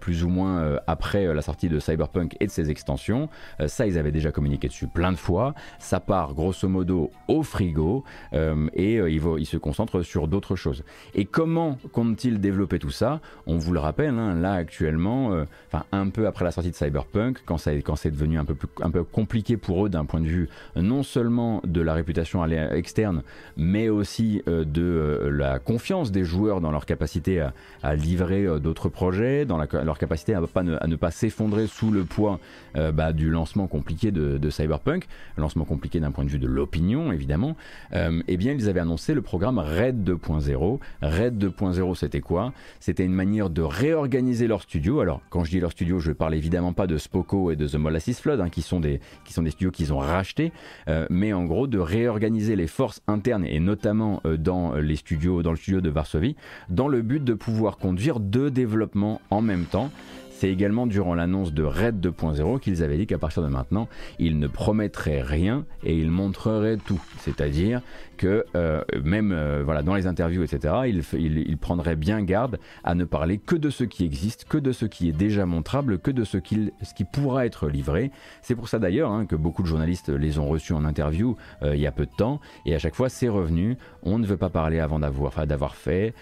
plus 0.00 0.24
ou 0.24 0.28
moins 0.28 0.78
après 0.86 1.32
la 1.32 1.40
sortie 1.40 1.68
de 1.68 1.78
Cyberpunk 1.78 2.36
et 2.40 2.46
de 2.46 2.50
ses 2.50 2.70
extensions. 2.70 3.28
ça, 3.66 3.86
ils 3.86 3.96
avaient 3.96 4.12
déjà 4.12 4.32
communiqué 4.32 4.68
dessus 4.68 4.86
plein 4.86 5.12
de 5.12 5.16
fois. 5.16 5.54
Ça 5.78 6.00
part 6.00 6.34
grosso 6.34 6.68
modo 6.68 7.10
au 7.28 7.42
frigo 7.42 8.04
euh, 8.32 8.68
et 8.74 8.98
euh, 8.98 9.10
il, 9.10 9.20
va, 9.20 9.32
il, 9.38 9.46
se 9.46 9.56
concentre 9.56 10.02
sur 10.02 10.28
d'autres 10.28 10.56
choses. 10.56 10.84
Et 11.14 11.24
comment 11.24 11.78
compte-t-il 11.92 12.40
développer 12.40 12.78
tout 12.78 12.90
ça? 12.90 13.20
On 13.46 13.56
vous 13.56 13.72
le 13.72 13.80
rappelle, 13.80 14.18
hein, 14.18 14.34
là 14.34 14.52
actuellement, 14.52 15.32
euh, 15.32 15.44
un 15.92 16.08
peu 16.08 16.26
après 16.26 16.44
la 16.44 16.50
sortie 16.50 16.70
de 16.70 16.76
Cyberpunk, 16.76 17.38
quand, 17.44 17.58
ça, 17.58 17.72
quand 17.72 17.96
c'est 17.98 18.10
devenu 18.10 18.38
un 18.38 18.44
peu, 18.44 18.54
plus, 18.54 18.68
un 18.80 18.90
peu 18.90 19.04
compliqué 19.04 19.56
pour 19.56 19.86
eux 19.86 19.88
d'un 19.88 20.04
point 20.04 20.20
de 20.20 20.26
vue 20.26 20.48
non 20.76 21.02
seulement 21.02 21.60
de 21.64 21.80
la 21.80 21.94
réputation 21.94 22.44
externe, 22.46 23.22
mais 23.56 23.88
aussi 23.88 24.42
de 24.46 25.28
la 25.30 25.58
confiance 25.58 26.10
des 26.10 26.24
joueurs 26.24 26.60
dans 26.60 26.70
leur 26.70 26.86
capacité 26.86 27.46
à, 27.82 27.94
livrer 27.94 28.60
d'autres 28.60 28.88
projets, 28.88 29.44
dans 29.44 29.58
leur 29.58 29.98
capacité 29.98 30.34
à, 30.34 30.40
pas 30.42 30.62
ne, 30.62 30.96
pas 30.96 31.10
s'effondrer 31.10 31.66
sous 31.66 31.90
le 31.90 32.04
poids 32.04 32.40
bah, 32.74 33.12
du 33.12 33.30
lancement 33.30 33.66
compliqué 33.66 34.10
de, 34.10 34.50
Cyberpunk 34.50 35.06
lancement 35.36 35.64
compliqué 35.64 36.00
d'un 36.00 36.10
point 36.10 36.24
de 36.24 36.30
vue 36.30 36.38
de 36.38 36.46
l'opinion 36.46 37.12
évidemment, 37.12 37.56
euh, 37.92 38.22
eh 38.28 38.36
bien 38.36 38.52
ils 38.52 38.68
avaient 38.68 38.80
annoncé 38.80 39.14
le 39.14 39.22
programme 39.22 39.58
RAID 39.58 40.08
2.0. 40.08 40.78
RAID 41.02 41.44
2.0 41.44 41.94
c'était 41.94 42.20
quoi? 42.20 42.52
C'était 42.80 43.04
une 43.04 43.12
manière 43.12 43.50
de 43.50 43.62
réorganiser 43.62 44.46
leur 44.46 44.62
studio. 44.62 45.00
Alors 45.00 45.20
quand 45.30 45.44
je 45.44 45.50
dis 45.50 45.60
leur 45.60 45.72
studio, 45.72 45.98
je 45.98 46.12
parle 46.12 46.34
évidemment 46.34 46.72
pas 46.72 46.86
de 46.86 46.98
Spoko 46.98 47.50
et 47.50 47.56
de 47.56 47.66
The 47.66 47.76
Molasses 47.88 48.20
Flood, 48.20 48.40
hein, 48.40 48.50
qui, 48.50 48.60
sont 48.60 48.80
des, 48.80 49.00
qui 49.24 49.32
sont 49.32 49.42
des 49.42 49.50
studios 49.50 49.70
qu'ils 49.70 49.94
ont 49.94 49.98
rachetés, 49.98 50.52
euh, 50.88 51.06
mais 51.08 51.32
en 51.32 51.44
gros 51.46 51.66
de 51.66 51.78
réorganiser 51.78 52.54
les 52.54 52.66
forces 52.66 53.00
internes 53.06 53.46
et 53.46 53.60
notamment 53.60 54.20
euh, 54.26 54.36
dans 54.36 54.74
les 54.74 54.96
studios, 54.96 55.42
dans 55.42 55.52
le 55.52 55.56
studio 55.56 55.80
de 55.80 55.88
Varsovie, 55.88 56.36
dans 56.68 56.88
le 56.88 57.00
but 57.00 57.24
de 57.24 57.34
pouvoir 57.34 57.78
conduire 57.78 58.20
deux 58.20 58.50
développements 58.50 59.22
en 59.30 59.40
même 59.40 59.64
temps. 59.64 59.90
C'est 60.38 60.50
également 60.50 60.86
durant 60.86 61.14
l'annonce 61.16 61.52
de 61.52 61.64
Red 61.64 61.98
2.0 61.98 62.60
qu'ils 62.60 62.84
avaient 62.84 62.96
dit 62.96 63.08
qu'à 63.08 63.18
partir 63.18 63.42
de 63.42 63.48
maintenant, 63.48 63.88
ils 64.20 64.38
ne 64.38 64.46
promettraient 64.46 65.20
rien 65.20 65.64
et 65.82 65.96
ils 65.96 66.12
montreraient 66.12 66.76
tout. 66.76 67.02
C'est-à-dire 67.18 67.82
que 68.18 68.44
euh, 68.54 68.82
même 69.02 69.32
euh, 69.32 69.62
voilà, 69.64 69.82
dans 69.82 69.94
les 69.94 70.06
interviews, 70.06 70.42
etc., 70.42 70.74
ils 70.86 71.02
il, 71.18 71.56
prendraient 71.56 71.96
bien 71.96 72.22
garde 72.22 72.58
à 72.84 72.94
ne 72.94 73.04
parler 73.04 73.38
que 73.38 73.56
de 73.56 73.70
ce 73.70 73.84
qui 73.84 74.04
existe, 74.04 74.44
que 74.44 74.58
de 74.58 74.72
ce 74.72 74.84
qui 74.84 75.08
est 75.08 75.12
déjà 75.12 75.46
montrable, 75.46 75.98
que 75.98 76.10
de 76.10 76.24
ce 76.24 76.36
qui, 76.36 76.70
ce 76.82 76.92
qui 76.92 77.04
pourra 77.04 77.46
être 77.46 77.68
livré. 77.68 78.10
C'est 78.42 78.54
pour 78.54 78.68
ça 78.68 78.78
d'ailleurs 78.78 79.10
hein, 79.10 79.24
que 79.24 79.36
beaucoup 79.36 79.62
de 79.62 79.68
journalistes 79.68 80.10
les 80.10 80.38
ont 80.38 80.46
reçus 80.46 80.74
en 80.74 80.84
interview 80.84 81.36
euh, 81.62 81.74
il 81.74 81.80
y 81.80 81.86
a 81.86 81.92
peu 81.92 82.04
de 82.04 82.14
temps, 82.16 82.40
et 82.66 82.74
à 82.74 82.78
chaque 82.78 82.94
fois 82.94 83.08
c'est 83.08 83.28
revenu. 83.28 83.78
On 84.02 84.18
ne 84.18 84.26
veut 84.26 84.36
pas 84.36 84.50
parler 84.50 84.80
avant 84.80 84.98
d'avoir 84.98 85.76
fait, 85.76 86.14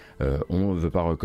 on 0.49 0.73
ne 0.73 0.79
veut 0.79 0.89
pas 0.89 1.15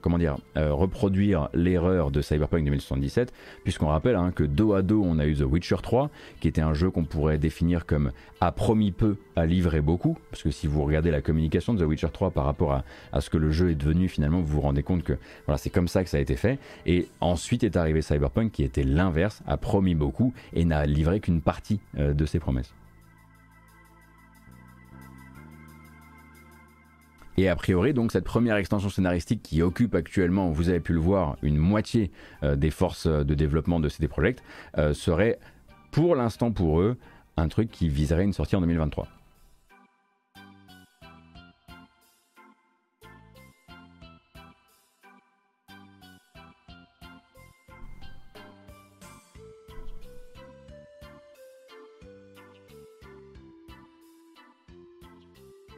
comment 0.00 0.18
dire, 0.18 0.36
reproduire 0.56 1.48
l'erreur 1.52 2.10
de 2.10 2.22
Cyberpunk 2.22 2.64
2077, 2.64 3.32
puisqu'on 3.62 3.88
rappelle 3.88 4.16
hein, 4.16 4.32
que 4.34 4.44
dos 4.44 4.72
à 4.72 4.82
dos, 4.82 5.02
on 5.04 5.18
a 5.18 5.26
eu 5.26 5.34
The 5.34 5.42
Witcher 5.42 5.76
3, 5.82 6.10
qui 6.40 6.48
était 6.48 6.60
un 6.62 6.74
jeu 6.74 6.90
qu'on 6.90 7.04
pourrait 7.04 7.38
définir 7.38 7.84
comme 7.86 8.12
a 8.40 8.52
promis 8.52 8.92
peu, 8.92 9.16
a 9.36 9.46
livré 9.46 9.80
beaucoup, 9.80 9.97
parce 10.30 10.42
que 10.42 10.50
si 10.50 10.66
vous 10.66 10.82
regardez 10.82 11.10
la 11.10 11.20
communication 11.20 11.74
de 11.74 11.84
The 11.84 11.86
Witcher 11.86 12.08
3 12.12 12.30
par 12.30 12.44
rapport 12.44 12.82
à, 13.12 13.20
ce 13.20 13.30
que 13.30 13.36
le 13.36 13.50
jeu 13.50 13.70
est 13.70 13.74
devenu, 13.74 14.08
finalement, 14.08 14.40
vous 14.40 14.46
vous 14.46 14.60
rendez 14.60 14.82
compte 14.82 15.02
que 15.02 15.18
voilà, 15.46 15.58
c'est 15.58 15.70
comme 15.70 15.88
ça 15.88 16.04
que 16.04 16.10
ça 16.10 16.16
a 16.16 16.20
été 16.20 16.36
fait. 16.36 16.58
Et 16.86 17.08
ensuite 17.20 17.64
est 17.64 17.76
arrivé 17.76 18.02
Cyberpunk, 18.02 18.52
qui 18.52 18.62
était 18.62 18.84
l'inverse, 18.84 19.42
a 19.46 19.56
promis 19.56 19.94
beaucoup 19.94 20.32
et 20.52 20.64
n'a 20.64 20.86
livré 20.86 21.20
qu'une 21.20 21.40
partie 21.40 21.80
euh, 21.98 22.14
de 22.14 22.26
ses 22.26 22.38
promesses. 22.38 22.72
Et 27.36 27.48
a 27.48 27.54
priori, 27.54 27.94
donc 27.94 28.10
cette 28.10 28.24
première 28.24 28.56
extension 28.56 28.88
scénaristique 28.88 29.42
qui 29.44 29.62
occupe 29.62 29.94
actuellement, 29.94 30.50
vous 30.50 30.70
avez 30.70 30.80
pu 30.80 30.92
le 30.92 30.98
voir, 30.98 31.36
une 31.42 31.56
moitié 31.56 32.10
euh, 32.42 32.56
des 32.56 32.70
forces 32.70 33.06
de 33.06 33.34
développement 33.34 33.78
de 33.78 33.88
CD 33.88 34.08
Projekt, 34.08 34.42
euh, 34.76 34.92
serait 34.92 35.38
pour 35.92 36.16
l'instant 36.16 36.50
pour 36.50 36.80
eux 36.80 36.96
un 37.36 37.46
truc 37.46 37.70
qui 37.70 37.88
viserait 37.88 38.24
une 38.24 38.32
sortie 38.32 38.56
en 38.56 38.60
2023. 38.60 39.06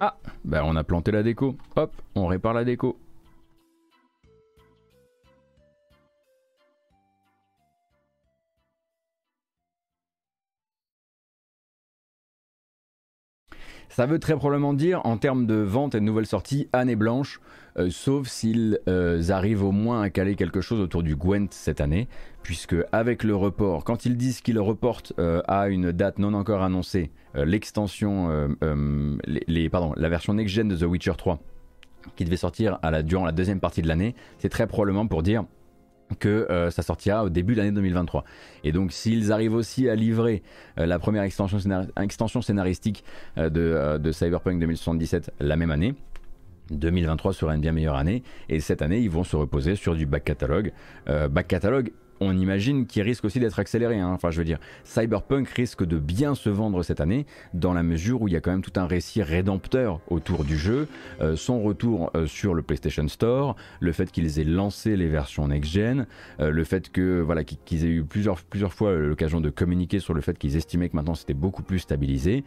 Ah, 0.03 0.16
ben 0.46 0.62
on 0.64 0.76
a 0.76 0.82
planté 0.82 1.11
la 1.11 1.22
déco. 1.22 1.59
Hop, 1.76 1.92
on 2.14 2.26
répare 2.26 2.55
la 2.55 2.64
déco. 2.64 2.98
Ça 13.90 14.07
veut 14.07 14.18
très 14.18 14.36
probablement 14.36 14.72
dire, 14.72 15.05
en 15.05 15.18
termes 15.18 15.46
de 15.46 15.57
vente 15.57 15.94
et 15.94 16.01
de 16.01 16.05
nouvelles 16.05 16.24
sorties, 16.24 16.70
année 16.72 16.96
blanche, 16.96 17.40
euh, 17.81 17.91
sauf 17.91 18.28
s'ils 18.28 18.78
euh, 18.89 19.22
arrivent 19.31 19.64
au 19.64 19.72
moins 19.72 20.03
à 20.03 20.11
caler 20.11 20.37
quelque 20.37 20.61
chose 20.61 20.81
autour 20.81 21.03
du 21.03 21.16
Gwent 21.16 21.49
cette 21.51 21.81
année, 21.81 22.09
puisque 22.43 22.76
avec 22.93 23.24
le 23.24 23.35
report, 23.35 23.85
quand 23.85 24.05
ils 24.05 24.16
disent 24.16 24.41
qu'ils 24.41 24.59
reportent 24.59 25.12
euh, 25.18 25.41
à 25.49 25.68
une 25.68 25.93
date 25.93 26.18
non 26.18 26.35
encore 26.35 26.62
annoncée, 26.62 27.11
l'extension, 27.35 28.28
la 28.61 30.09
version 30.09 30.35
next-gen 30.35 30.66
de 30.66 30.76
The 30.76 30.83
Witcher 30.83 31.12
3, 31.16 31.39
qui 32.16 32.24
devait 32.24 32.37
sortir 32.37 32.81
durant 33.05 33.24
la 33.24 33.31
deuxième 33.31 33.61
partie 33.61 33.83
de 33.83 33.89
l'année, 33.89 34.16
c'est 34.39 34.49
très 34.49 34.66
probablement 34.66 35.07
pour 35.07 35.22
dire 35.22 35.45
que 36.18 36.49
ça 36.72 36.83
sortira 36.83 37.22
au 37.22 37.28
début 37.28 37.55
de 37.55 37.61
l'année 37.61 37.70
2023. 37.70 38.24
Et 38.64 38.72
donc 38.72 38.91
s'ils 38.91 39.31
arrivent 39.31 39.55
aussi 39.55 39.89
à 39.89 39.95
livrer 39.95 40.43
la 40.76 40.99
première 40.99 41.22
extension, 41.22 41.61
scénaristique 42.43 43.05
de, 43.37 44.11
Cyberpunk 44.11 44.59
2077 44.59 45.31
la 45.39 45.55
même 45.55 45.70
année, 45.70 45.95
2023 46.71 47.33
sera 47.33 47.55
une 47.55 47.61
bien 47.61 47.73
meilleure 47.73 47.97
année 47.97 48.23
et 48.49 48.61
cette 48.61 48.83
année 48.83 49.01
ils 49.01 49.11
vont 49.11 49.25
se 49.25 49.37
reposer 49.37 49.77
sur 49.77 49.95
du 49.95 50.07
back 50.07 50.25
catalogue. 50.25 50.73
Euh, 51.09 51.29
back 51.29 51.49
catalogue, 51.49 51.93
on 52.21 52.37
imagine 52.37 52.87
qu'il 52.87 53.03
risque 53.03 53.25
aussi 53.25 53.41
d'être 53.41 53.59
accéléré. 53.59 53.99
Hein. 53.99 54.12
Enfin, 54.12 54.31
je 54.31 54.39
veux 54.39 54.45
dire, 54.45 54.59
Cyberpunk 54.85 55.49
risque 55.49 55.85
de 55.85 55.99
bien 55.99 56.35
se 56.35 56.51
vendre 56.51 56.83
cette 56.83 57.01
année 57.01 57.27
dans 57.55 57.73
la 57.73 57.83
mesure 57.83 58.23
où 58.23 58.29
il 58.29 58.35
y 58.35 58.37
a 58.37 58.41
quand 58.41 58.51
même 58.51 58.62
tout 58.62 58.79
un 58.79 58.87
récit 58.87 59.23
rédempteur 59.23 60.01
autour 60.09 60.45
du 60.45 60.57
jeu, 60.57 60.87
euh, 61.21 61.35
son 61.37 61.62
retour 61.62 62.11
euh, 62.14 62.27
sur 62.27 62.55
le 62.55 62.62
PlayStation 62.62 63.09
Store, 63.09 63.57
le 63.81 63.93
fait 63.93 64.11
qu'ils 64.12 64.39
aient 64.39 64.45
lancé 64.45 64.97
les 64.97 65.09
versions 65.09 65.49
next-gen, 65.49 66.07
le 66.39 66.64
fait 66.64 66.91
que 66.91 67.21
voilà 67.21 67.45
qu'ils 67.45 67.85
aient 67.85 67.89
eu 67.89 68.05
plusieurs 68.05 68.43
plusieurs 68.43 68.73
fois 68.73 68.95
l'occasion 68.95 69.41
de 69.41 69.51
communiquer 69.51 69.99
sur 69.99 70.14
le 70.14 70.21
fait 70.21 70.39
qu'ils 70.39 70.57
estimaient 70.57 70.89
que 70.89 70.97
maintenant 70.97 71.14
c'était 71.14 71.35
beaucoup 71.35 71.62
plus 71.62 71.81
stabilisé. 71.81 72.45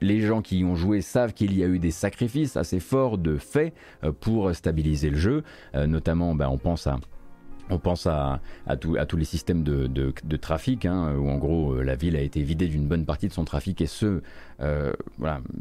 les 0.00 0.20
gens 0.20 0.42
qui 0.42 0.58
y 0.58 0.64
ont 0.64 0.76
joué 0.76 1.00
savent 1.00 1.32
qu'il 1.32 1.56
y 1.56 1.64
a 1.64 1.66
eu 1.66 1.78
des 1.78 1.90
sacrifices 1.90 2.56
assez 2.56 2.80
forts 2.80 3.18
de 3.18 3.36
fait 3.36 3.72
pour 4.20 4.54
stabiliser 4.54 5.10
le 5.10 5.16
jeu, 5.16 5.42
notamment, 5.74 6.34
ben, 6.34 6.48
on 6.48 6.58
pense 6.58 6.86
à 6.86 6.98
on 7.72 7.78
pense 7.78 8.06
à, 8.06 8.40
tous 8.78 9.16
les 9.16 9.24
systèmes 9.24 9.62
de, 9.62 10.36
trafic, 10.36 10.86
hein, 10.86 11.14
où 11.16 11.28
en 11.28 11.38
gros 11.38 11.74
euh, 11.74 11.82
la 11.82 11.94
ville 11.94 12.16
a 12.16 12.20
été 12.20 12.42
vidée 12.42 12.68
d'une 12.68 12.86
bonne 12.86 13.04
partie 13.04 13.28
de 13.28 13.32
son 13.32 13.44
trafic, 13.44 13.80
et 13.80 13.86
ce, 13.86 14.22
euh, 14.60 14.92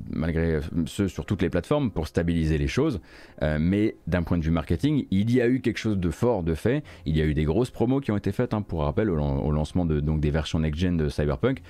malgré 0.09 0.59
ce 0.85 1.07
sur 1.07 1.25
toutes 1.25 1.41
les 1.41 1.49
plateformes, 1.49 1.91
pour 1.91 2.07
stabiliser 2.07 2.57
les 2.57 2.67
choses. 2.67 3.01
Euh, 3.41 3.57
mais 3.59 3.95
d'un 4.07 4.23
point 4.23 4.37
de 4.37 4.43
vue 4.43 4.51
marketing, 4.51 5.05
il 5.11 5.31
y 5.31 5.41
a 5.41 5.47
eu 5.47 5.61
quelque 5.61 5.77
chose 5.77 5.97
de 5.97 6.09
fort 6.09 6.43
de 6.43 6.53
fait. 6.53 6.83
Il 7.05 7.17
y 7.17 7.21
a 7.21 7.25
eu 7.25 7.33
des 7.33 7.45
grosses 7.45 7.71
promos 7.71 8.01
qui 8.01 8.11
ont 8.11 8.17
été 8.17 8.31
faites, 8.31 8.53
hein, 8.53 8.61
pour 8.61 8.83
rappel, 8.83 9.09
au, 9.09 9.51
lancement 9.51 9.85
des 9.85 10.31
versions 10.31 10.59
next-gen 10.59 10.97
de 10.97 11.09
Cyberpunk. 11.09 11.61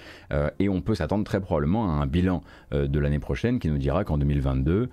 et 0.59 0.69
on 0.69 0.81
peut 0.81 0.95
s'attendre 0.95 1.23
très 1.23 1.39
probablement 1.39 1.89
à 1.89 2.01
un 2.01 2.07
bilan 2.07 2.43
de 2.71 2.99
l'année 2.99 3.19
prochaine 3.19 3.59
qui 3.59 3.69
nous 3.69 3.77
dira 3.77 4.03
qu'en 4.03 4.17
2022, 4.17 4.89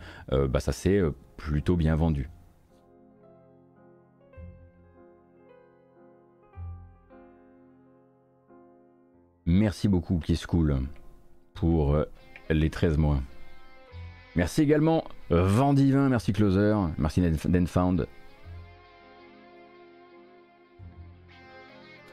bah, 0.49 0.61
ça 0.61 0.73
s'est 0.73 1.03
plutôt 1.37 1.77
bien 1.77 1.97
vendu. 1.97 2.29
Merci 9.51 9.89
beaucoup 9.89 10.19
Kiss 10.19 10.45
Cool 10.45 10.79
pour 11.55 11.95
euh, 11.95 12.05
les 12.51 12.69
13 12.69 12.99
mois. 12.99 13.19
Merci 14.37 14.61
également 14.61 15.05
Vendivin, 15.31 16.11
merci 16.11 16.35
Closer, 16.35 16.77
merci 16.99 17.23
Denfound. 17.47 18.07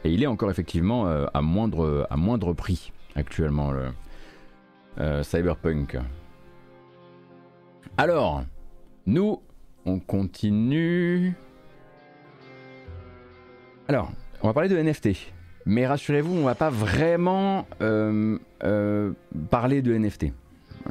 Et 0.05 0.13
il 0.13 0.23
est 0.23 0.27
encore 0.27 0.49
effectivement 0.49 1.07
euh, 1.07 1.25
à, 1.33 1.41
moindre, 1.41 2.07
à 2.09 2.15
moindre 2.15 2.53
prix 2.53 2.93
actuellement 3.15 3.73
le 3.73 3.91
euh, 4.99 5.21
Cyberpunk. 5.21 5.97
Alors, 7.97 8.45
nous, 9.07 9.41
on 9.86 9.99
continue. 9.99 11.33
Alors, 13.89 14.09
on 14.41 14.47
va 14.47 14.53
parler 14.53 14.69
de 14.69 14.77
NFT. 14.77 15.34
Mais 15.66 15.88
rassurez-vous, 15.88 16.34
on 16.36 16.43
va 16.43 16.55
pas 16.55 16.70
vraiment 16.70 17.68
euh, 17.82 18.38
euh, 18.63 19.11
parler 19.49 19.82
de 19.82 19.97
NFT. 19.97 20.28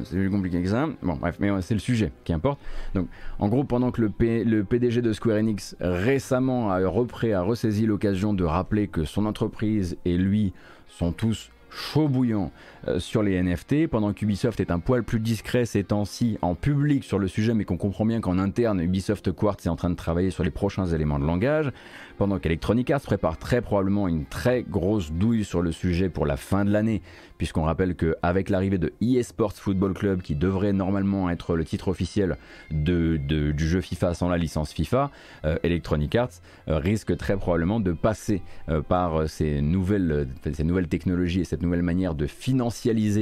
C'est 0.02 0.16
plus 0.16 0.30
compliqué 0.30 0.60
que 0.60 0.68
ça. 0.68 0.88
Bon, 1.02 1.14
bref, 1.14 1.36
mais 1.38 1.50
c'est 1.62 1.74
le 1.74 1.80
sujet 1.80 2.10
qui 2.24 2.32
importe. 2.32 2.58
Donc, 2.94 3.06
en 3.38 3.48
gros, 3.48 3.62
pendant 3.62 3.92
que 3.92 4.02
le, 4.02 4.64
PDG 4.64 5.02
de 5.02 5.12
Square 5.12 5.36
Enix 5.36 5.76
récemment 5.80 6.72
a 6.72 6.84
repris, 6.84 7.32
a 7.32 7.42
ressaisi 7.42 7.86
l'occasion 7.86 8.34
de 8.34 8.42
rappeler 8.42 8.88
que 8.88 9.04
son 9.04 9.24
entreprise 9.24 9.96
et 10.04 10.16
lui 10.16 10.52
sont 10.88 11.12
tous 11.12 11.50
chaud 11.70 12.08
bouillant 12.08 12.50
euh, 12.88 12.98
sur 12.98 13.22
les 13.22 13.42
NFT, 13.42 13.86
pendant 13.86 14.12
qu'Ubisoft 14.12 14.60
est 14.60 14.70
un 14.70 14.78
poil 14.78 15.02
plus 15.02 15.20
discret 15.20 15.64
ces 15.64 15.84
temps-ci 15.84 16.38
en 16.42 16.54
public 16.54 17.04
sur 17.04 17.18
le 17.18 17.28
sujet, 17.28 17.54
mais 17.54 17.64
qu'on 17.64 17.76
comprend 17.76 18.04
bien 18.04 18.20
qu'en 18.20 18.38
interne, 18.38 18.80
Ubisoft 18.80 19.32
Quartz 19.32 19.66
est 19.66 19.68
en 19.68 19.76
train 19.76 19.90
de 19.90 19.94
travailler 19.94 20.30
sur 20.30 20.44
les 20.44 20.50
prochains 20.50 20.86
éléments 20.86 21.18
de 21.18 21.24
langage, 21.24 21.72
pendant 22.18 22.38
qu'Electronic 22.38 22.90
Arts 22.90 23.00
prépare 23.00 23.38
très 23.38 23.62
probablement 23.62 24.08
une 24.08 24.24
très 24.26 24.62
grosse 24.62 25.12
douille 25.12 25.44
sur 25.44 25.62
le 25.62 25.72
sujet 25.72 26.08
pour 26.08 26.26
la 26.26 26.36
fin 26.36 26.64
de 26.64 26.70
l'année, 26.70 27.02
puisqu'on 27.38 27.62
rappelle 27.62 27.96
qu'avec 27.96 28.50
l'arrivée 28.50 28.78
de 28.78 28.92
eSports 29.00 29.54
Football 29.54 29.94
Club, 29.94 30.22
qui 30.22 30.34
devrait 30.34 30.72
normalement 30.72 31.30
être 31.30 31.56
le 31.56 31.64
titre 31.64 31.88
officiel 31.88 32.36
de, 32.70 33.16
du 33.16 33.68
jeu 33.68 33.80
FIFA 33.80 34.14
sans 34.14 34.28
la 34.28 34.36
licence 34.36 34.72
FIFA, 34.72 35.10
euh, 35.44 35.56
Electronic 35.62 36.14
Arts 36.14 36.28
euh, 36.68 36.78
risque 36.78 37.16
très 37.16 37.36
probablement 37.36 37.80
de 37.80 37.92
passer 37.92 38.42
par 38.88 39.28
ces 39.28 39.60
nouvelles, 39.60 40.28
ces 40.52 40.64
nouvelles 40.64 40.88
technologies 40.88 41.40
et 41.40 41.44
cette 41.44 41.62
nouvelle 41.62 41.82
manière 41.82 42.14
de 42.14 42.26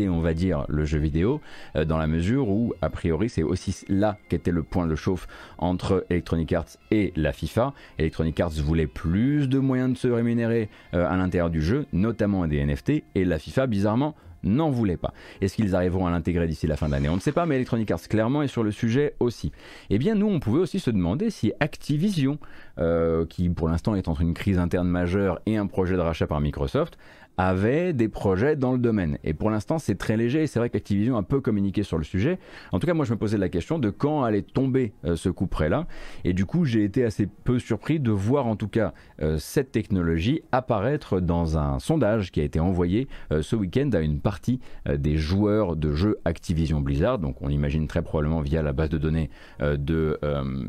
on 0.08 0.20
va 0.20 0.34
dire, 0.34 0.64
le 0.68 0.84
jeu 0.84 0.98
vidéo, 0.98 1.40
euh, 1.76 1.84
dans 1.84 1.98
la 1.98 2.06
mesure 2.06 2.48
où, 2.48 2.74
a 2.82 2.90
priori, 2.90 3.28
c'est 3.28 3.42
aussi 3.42 3.84
là 3.88 4.18
qu'était 4.28 4.50
le 4.50 4.62
point 4.62 4.86
de 4.86 4.94
chauffe 4.94 5.26
entre 5.58 6.04
Electronic 6.10 6.52
Arts 6.52 6.76
et 6.90 7.12
la 7.16 7.32
FIFA. 7.32 7.72
Electronic 7.98 8.38
Arts 8.40 8.50
voulait 8.50 8.86
plus 8.86 9.48
de 9.48 9.58
moyens 9.58 9.92
de 9.92 9.98
se 9.98 10.08
rémunérer 10.08 10.68
euh, 10.94 11.08
à 11.08 11.16
l'intérieur 11.16 11.50
du 11.50 11.62
jeu, 11.62 11.86
notamment 11.92 12.46
des 12.46 12.64
NFT, 12.64 13.02
et 13.14 13.24
la 13.24 13.38
FIFA, 13.38 13.66
bizarrement, 13.66 14.14
n'en 14.44 14.70
voulait 14.70 14.96
pas. 14.96 15.12
Est-ce 15.40 15.54
qu'ils 15.54 15.74
arriveront 15.74 16.06
à 16.06 16.10
l'intégrer 16.10 16.46
d'ici 16.46 16.66
la 16.66 16.76
fin 16.76 16.86
de 16.86 16.92
l'année? 16.92 17.08
On 17.08 17.16
ne 17.16 17.20
sait 17.20 17.32
pas, 17.32 17.46
mais 17.46 17.56
Electronic 17.56 17.90
Arts 17.90 18.08
clairement 18.08 18.42
est 18.42 18.48
sur 18.48 18.62
le 18.62 18.70
sujet 18.70 19.14
aussi. 19.20 19.52
Eh 19.90 19.98
bien, 19.98 20.14
nous, 20.14 20.26
on 20.26 20.40
pouvait 20.40 20.60
aussi 20.60 20.80
se 20.80 20.90
demander 20.90 21.30
si 21.30 21.52
Activision, 21.60 22.38
euh, 22.78 23.26
qui 23.26 23.48
pour 23.48 23.68
l'instant 23.68 23.94
est 23.94 24.08
entre 24.08 24.20
une 24.20 24.34
crise 24.34 24.58
interne 24.58 24.88
majeure 24.88 25.40
et 25.46 25.56
un 25.56 25.66
projet 25.66 25.94
de 25.94 26.00
rachat 26.00 26.26
par 26.26 26.40
Microsoft, 26.40 26.98
avait 27.36 27.92
des 27.92 28.08
projets 28.08 28.56
dans 28.56 28.72
le 28.72 28.78
domaine. 28.78 29.18
Et 29.24 29.34
pour 29.34 29.50
l'instant, 29.50 29.78
c'est 29.78 29.96
très 29.96 30.16
léger 30.16 30.42
c'est 30.46 30.58
vrai 30.58 30.70
qu'Activision 30.70 31.16
a 31.16 31.22
peu 31.22 31.40
communiqué 31.40 31.82
sur 31.82 31.98
le 31.98 32.04
sujet. 32.04 32.38
En 32.72 32.78
tout 32.78 32.86
cas, 32.86 32.94
moi, 32.94 33.04
je 33.04 33.12
me 33.12 33.18
posais 33.18 33.38
la 33.38 33.48
question 33.48 33.78
de 33.78 33.90
quand 33.90 34.22
allait 34.22 34.42
tomber 34.42 34.92
euh, 35.04 35.16
ce 35.16 35.28
coup 35.28 35.46
près-là. 35.46 35.86
Et 36.24 36.32
du 36.32 36.46
coup, 36.46 36.64
j'ai 36.64 36.84
été 36.84 37.04
assez 37.04 37.26
peu 37.26 37.58
surpris 37.58 38.00
de 38.00 38.10
voir 38.10 38.46
en 38.46 38.56
tout 38.56 38.68
cas 38.68 38.92
euh, 39.20 39.38
cette 39.38 39.72
technologie 39.72 40.42
apparaître 40.52 41.20
dans 41.20 41.58
un 41.58 41.78
sondage 41.78 42.30
qui 42.30 42.40
a 42.40 42.44
été 42.44 42.60
envoyé 42.60 43.08
euh, 43.32 43.42
ce 43.42 43.56
week-end 43.56 43.90
à 43.92 44.00
une 44.00 44.20
partie 44.20 44.60
des 44.86 45.16
joueurs 45.16 45.76
de 45.76 45.92
jeux 45.92 46.18
Activision 46.24 46.80
Blizzard. 46.80 47.18
Donc, 47.18 47.36
on 47.40 47.48
imagine 47.48 47.86
très 47.86 48.02
probablement 48.02 48.40
via 48.40 48.62
la 48.62 48.72
base 48.72 48.88
de 48.90 48.98
données 48.98 49.30
de, 49.60 50.18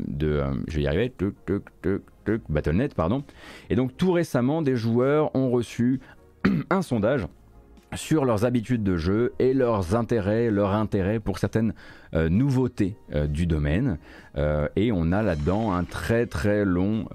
de 0.08 0.42
je 0.68 0.76
vais 0.76 0.82
y 0.82 0.86
arriver, 0.86 1.12
Battle.net, 2.48 2.94
pardon. 2.94 3.22
Et 3.70 3.76
donc, 3.76 3.96
tout 3.96 4.12
récemment, 4.12 4.62
des 4.62 4.76
joueurs 4.76 5.34
ont 5.34 5.50
reçu 5.50 6.00
un 6.70 6.82
sondage 6.82 7.26
sur 7.96 8.24
leurs 8.24 8.44
habitudes 8.44 8.82
de 8.82 8.96
jeu 8.96 9.32
et 9.38 9.54
leurs 9.54 9.94
intérêts, 9.94 10.50
leur 10.50 10.70
intérêt 10.70 11.20
pour 11.20 11.38
certaines 11.38 11.74
euh, 12.14 12.28
nouveautés 12.28 12.96
euh, 13.12 13.26
du 13.26 13.46
domaine. 13.46 13.98
Euh, 14.36 14.68
et 14.76 14.92
on 14.92 15.12
a 15.12 15.22
là-dedans 15.22 15.72
un 15.72 15.84
très 15.84 16.26
très 16.26 16.64
long. 16.64 17.06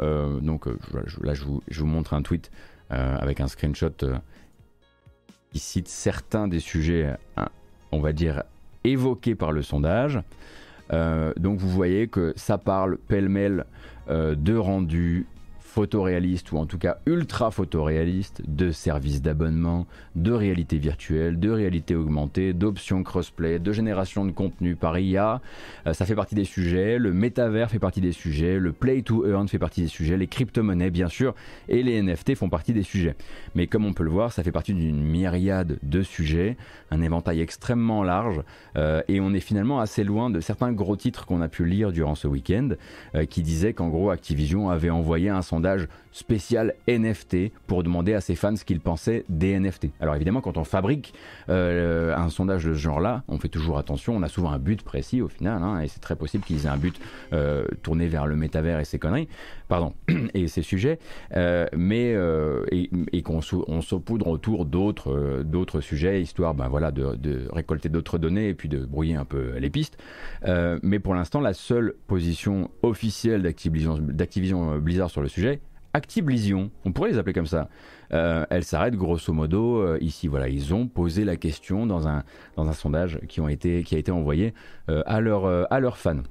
donc 0.41 0.67
là, 1.21 1.33
je 1.33 1.43
vous, 1.43 1.85
montre 1.85 2.13
un 2.13 2.21
tweet 2.21 2.51
avec 2.89 3.39
un 3.39 3.47
screenshot 3.47 3.91
qui 5.51 5.59
cite 5.59 5.87
certains 5.87 6.47
des 6.47 6.59
sujets, 6.59 7.15
on 7.91 7.99
va 7.99 8.13
dire, 8.13 8.43
évoqués 8.83 9.35
par 9.35 9.51
le 9.51 9.61
sondage. 9.61 10.19
donc 10.91 11.59
vous 11.59 11.69
voyez 11.69 12.07
que 12.07 12.33
ça 12.35 12.57
parle 12.57 12.97
pêle-mêle 12.97 13.65
de 14.09 14.55
rendu, 14.55 15.27
photoréaliste 15.79 16.51
ou 16.51 16.57
en 16.57 16.65
tout 16.65 16.77
cas 16.77 16.97
ultra 17.05 17.51
photoréaliste, 17.51 18.41
de 18.45 18.69
services 18.69 19.21
d'abonnement, 19.21 19.87
de 20.17 20.33
réalité 20.33 20.77
virtuelle, 20.77 21.39
de 21.39 21.49
réalité 21.49 21.95
augmentée, 21.95 22.51
d'options 22.51 23.01
crossplay, 23.01 23.59
de 23.59 23.71
génération 23.71 24.25
de 24.25 24.31
contenu 24.31 24.75
par 24.75 24.99
IA. 24.99 25.39
Euh, 25.87 25.93
ça 25.93 26.05
fait 26.05 26.15
partie 26.15 26.35
des 26.35 26.43
sujets, 26.43 26.97
le 26.97 27.13
métavers 27.13 27.71
fait 27.71 27.79
partie 27.79 28.01
des 28.01 28.11
sujets, 28.11 28.59
le 28.59 28.73
play 28.73 29.03
to 29.03 29.25
earn 29.25 29.47
fait 29.47 29.57
partie 29.57 29.81
des 29.81 29.87
sujets, 29.87 30.17
les 30.17 30.27
crypto-monnaies 30.27 30.89
bien 30.89 31.07
sûr, 31.07 31.33
et 31.69 31.81
les 31.81 32.01
NFT 32.01 32.35
font 32.35 32.49
partie 32.49 32.73
des 32.73 32.83
sujets. 32.83 33.15
Mais 33.55 33.67
comme 33.67 33.85
on 33.85 33.93
peut 33.93 34.03
le 34.03 34.11
voir, 34.11 34.33
ça 34.33 34.43
fait 34.43 34.51
partie 34.51 34.73
d'une 34.73 35.01
myriade 35.01 35.79
de 35.81 36.01
sujets, 36.01 36.57
un 36.91 37.01
éventail 37.01 37.39
extrêmement 37.39 38.03
large, 38.03 38.41
euh, 38.75 39.01
et 39.07 39.21
on 39.21 39.33
est 39.33 39.39
finalement 39.39 39.79
assez 39.79 40.03
loin 40.03 40.29
de 40.29 40.41
certains 40.41 40.73
gros 40.73 40.97
titres 40.97 41.25
qu'on 41.25 41.39
a 41.39 41.47
pu 41.47 41.63
lire 41.63 41.93
durant 41.93 42.15
ce 42.15 42.27
week-end, 42.27 42.71
euh, 43.15 43.23
qui 43.23 43.43
disaient 43.43 43.71
qu'en 43.71 43.87
gros 43.87 44.09
Activision 44.09 44.69
avait 44.69 44.89
envoyé 44.89 45.29
un 45.29 45.41
sondage 45.41 45.68
spécial 46.11 46.73
NFT 46.87 47.51
pour 47.67 47.83
demander 47.83 48.13
à 48.13 48.21
ses 48.21 48.35
fans 48.35 48.55
ce 48.55 48.65
qu'ils 48.65 48.79
pensaient 48.79 49.25
des 49.29 49.57
NFT. 49.59 49.87
Alors 49.99 50.15
évidemment, 50.15 50.41
quand 50.41 50.57
on 50.57 50.63
fabrique 50.63 51.13
euh, 51.49 52.15
un 52.15 52.29
sondage 52.29 52.65
de 52.65 52.73
ce 52.73 52.79
genre-là, 52.79 53.23
on 53.27 53.37
fait 53.37 53.47
toujours 53.47 53.77
attention, 53.77 54.15
on 54.15 54.23
a 54.23 54.27
souvent 54.27 54.51
un 54.51 54.59
but 54.59 54.81
précis 54.81 55.21
au 55.21 55.27
final, 55.27 55.61
hein, 55.61 55.81
et 55.81 55.87
c'est 55.87 55.99
très 55.99 56.15
possible 56.15 56.43
qu'ils 56.43 56.65
aient 56.65 56.69
un 56.69 56.77
but 56.77 56.99
euh, 57.33 57.65
tourné 57.83 58.07
vers 58.07 58.25
le 58.25 58.35
métavers 58.35 58.79
et 58.79 58.85
ses 58.85 58.99
conneries, 58.99 59.27
pardon, 59.67 59.93
et 60.33 60.47
ses 60.47 60.61
sujets, 60.61 60.99
euh, 61.35 61.67
mais 61.75 62.15
et, 62.71 63.21
qu'on 63.21 63.41
on 63.67 63.81
saupoudre 63.81 64.27
autour 64.27 64.65
d'autres 64.65 65.43
d'autres 65.43 65.81
sujets, 65.81 66.21
histoire 66.21 66.53
ben, 66.53 66.67
voilà, 66.67 66.91
de 66.91 67.47
récolter 67.51 67.89
d'autres 67.89 68.17
données 68.17 68.49
et 68.49 68.53
puis 68.53 68.69
de 68.69 68.79
brouiller 68.85 69.15
un 69.15 69.25
peu 69.25 69.57
les 69.57 69.69
pistes. 69.69 69.97
mais 70.81 70.99
pour 70.99 71.13
l'instant, 71.13 71.39
la 71.39 71.53
seule 71.53 71.93
position 72.07 72.71
officielle 72.81 73.41
d'Activision 73.43 74.77
Blizzard 74.79 75.09
sur 75.09 75.21
le 75.21 75.27
sujet, 75.27 75.58
Activision, 75.99 76.71
on 76.85 76.93
pourrait 76.93 77.11
les 77.11 77.17
appeler 77.17 77.33
comme 77.33 77.45
ça, 77.45 77.67
euh, 78.13 78.45
elle 78.49 78.63
s'arrête 78.63 78.95
grosso 78.95 79.33
modo 79.33 79.81
euh, 79.81 79.97
ici. 79.99 80.29
Voilà, 80.29 80.47
ils 80.47 80.73
ont 80.73 80.87
posé 80.87 81.25
la 81.25 81.35
question 81.35 81.85
dans 81.85 82.07
un, 82.07 82.23
sondage 82.71 83.19
qui, 83.27 83.41
a 83.41 83.49
été 83.49 84.11
envoyé 84.11 84.53
euh, 84.89 85.03
leur, 85.19 85.45
à 85.69 85.79
leurs 85.81 85.97
fans. 85.97 86.23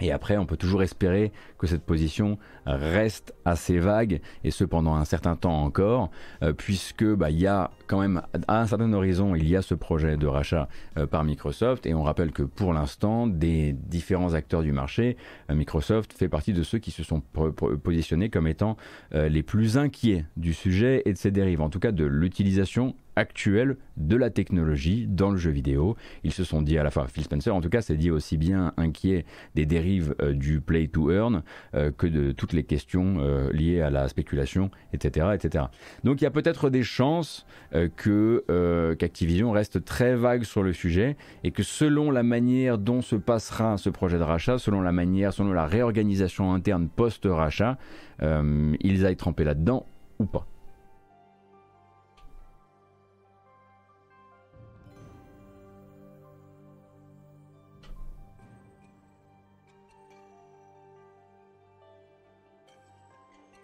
Et 0.00 0.12
après, 0.12 0.36
on 0.36 0.46
peut 0.46 0.56
toujours 0.56 0.82
espérer 0.82 1.32
que 1.58 1.66
cette 1.66 1.82
position 1.82 2.38
reste 2.66 3.34
assez 3.44 3.78
vague, 3.78 4.20
et 4.44 4.50
ce 4.50 4.64
pendant 4.64 4.94
un 4.94 5.04
certain 5.04 5.36
temps 5.36 5.62
encore, 5.62 6.10
euh, 6.42 6.52
puisque 6.52 7.04
bah, 7.04 7.30
il 7.30 7.40
y 7.40 7.46
a 7.46 7.70
quand 7.86 8.00
même 8.00 8.22
à 8.48 8.60
un 8.60 8.66
certain 8.66 8.92
horizon, 8.92 9.34
il 9.34 9.48
y 9.48 9.56
a 9.56 9.62
ce 9.62 9.74
projet 9.74 10.16
de 10.16 10.26
rachat 10.26 10.68
euh, 10.96 11.06
par 11.06 11.24
Microsoft, 11.24 11.86
et 11.86 11.94
on 11.94 12.02
rappelle 12.02 12.32
que 12.32 12.42
pour 12.42 12.72
l'instant, 12.72 13.26
des 13.26 13.72
différents 13.72 14.34
acteurs 14.34 14.62
du 14.62 14.72
marché, 14.72 15.16
euh, 15.50 15.54
Microsoft 15.54 16.12
fait 16.12 16.28
partie 16.28 16.52
de 16.52 16.62
ceux 16.62 16.78
qui 16.78 16.90
se 16.90 17.02
sont 17.02 17.20
positionnés 17.82 18.30
comme 18.30 18.46
étant 18.46 18.76
les 19.12 19.42
plus 19.42 19.76
inquiets 19.76 20.24
du 20.36 20.54
sujet 20.54 21.02
et 21.04 21.12
de 21.12 21.18
ses 21.18 21.30
dérives, 21.30 21.60
en 21.60 21.68
tout 21.68 21.78
cas 21.78 21.92
de 21.92 22.04
l'utilisation 22.04 22.94
actuelle 23.20 23.76
de 23.96 24.16
la 24.16 24.30
technologie 24.30 25.06
dans 25.06 25.30
le 25.30 25.36
jeu 25.36 25.50
vidéo. 25.50 25.96
Ils 26.24 26.32
se 26.32 26.42
sont 26.42 26.62
dit 26.62 26.78
à 26.78 26.82
la 26.82 26.90
fois, 26.90 27.06
Phil 27.06 27.22
Spencer 27.22 27.54
en 27.54 27.60
tout 27.60 27.68
cas, 27.68 27.82
s'est 27.82 27.96
dit 27.96 28.10
aussi 28.10 28.36
bien 28.38 28.72
inquiet 28.76 29.24
des 29.54 29.66
dérives 29.66 30.14
euh, 30.22 30.32
du 30.32 30.60
play 30.60 30.88
to 30.88 31.12
earn 31.12 31.42
euh, 31.74 31.90
que 31.90 32.06
de 32.06 32.32
toutes 32.32 32.54
les 32.54 32.64
questions 32.64 33.16
euh, 33.18 33.52
liées 33.52 33.82
à 33.82 33.90
la 33.90 34.08
spéculation, 34.08 34.70
etc. 34.94 35.28
etc. 35.34 35.64
Donc 36.02 36.20
il 36.20 36.24
y 36.24 36.26
a 36.26 36.30
peut-être 36.30 36.70
des 36.70 36.82
chances 36.82 37.46
que 37.96 38.94
qu'Activision 38.98 39.52
reste 39.52 39.84
très 39.84 40.16
vague 40.16 40.42
sur 40.42 40.62
le 40.62 40.72
sujet 40.72 41.16
et 41.44 41.50
que 41.50 41.62
selon 41.62 42.10
la 42.10 42.22
manière 42.22 42.78
dont 42.78 43.02
se 43.02 43.16
passera 43.16 43.76
ce 43.76 43.90
projet 43.90 44.18
de 44.18 44.22
rachat, 44.22 44.58
selon 44.58 44.80
la 44.80 44.92
manière, 44.92 45.32
selon 45.32 45.52
la 45.52 45.66
réorganisation 45.66 46.52
interne 46.52 46.88
post-rachat, 46.88 47.78
ils 48.22 49.06
aillent 49.06 49.16
tremper 49.16 49.44
là-dedans 49.44 49.86
ou 50.18 50.26
pas. 50.26 50.46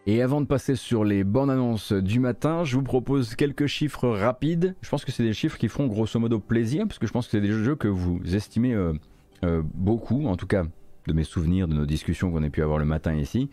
Et 0.08 0.22
avant 0.22 0.40
de 0.40 0.46
passer 0.46 0.76
sur 0.76 1.02
les 1.04 1.24
bandes 1.24 1.50
annonces 1.50 1.92
du 1.92 2.20
matin, 2.20 2.62
je 2.62 2.76
vous 2.76 2.84
propose 2.84 3.34
quelques 3.34 3.66
chiffres 3.66 4.08
rapides. 4.08 4.76
Je 4.80 4.88
pense 4.88 5.04
que 5.04 5.10
c'est 5.10 5.24
des 5.24 5.32
chiffres 5.32 5.58
qui 5.58 5.66
feront 5.66 5.88
grosso 5.88 6.20
modo 6.20 6.38
plaisir, 6.38 6.86
parce 6.86 7.00
que 7.00 7.08
je 7.08 7.12
pense 7.12 7.26
que 7.26 7.32
c'est 7.32 7.40
des 7.40 7.50
jeux 7.50 7.74
que 7.74 7.88
vous 7.88 8.20
estimez 8.32 8.72
euh, 8.72 8.92
euh, 9.42 9.62
beaucoup, 9.74 10.26
en 10.28 10.36
tout 10.36 10.46
cas 10.46 10.62
de 11.08 11.12
mes 11.12 11.24
souvenirs, 11.24 11.66
de 11.66 11.74
nos 11.74 11.86
discussions 11.86 12.30
qu'on 12.30 12.44
a 12.44 12.50
pu 12.50 12.62
avoir 12.62 12.78
le 12.78 12.84
matin 12.84 13.16
ici. 13.16 13.50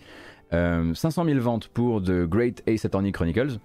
500 0.52 1.24
euh, 1.24 1.26
000 1.26 1.40
ventes 1.40 1.70
pour 1.70 2.04
The 2.04 2.28
Great 2.28 2.62
Ace 2.68 2.86
Attorney 2.86 3.12
Chronicles, 3.12 3.58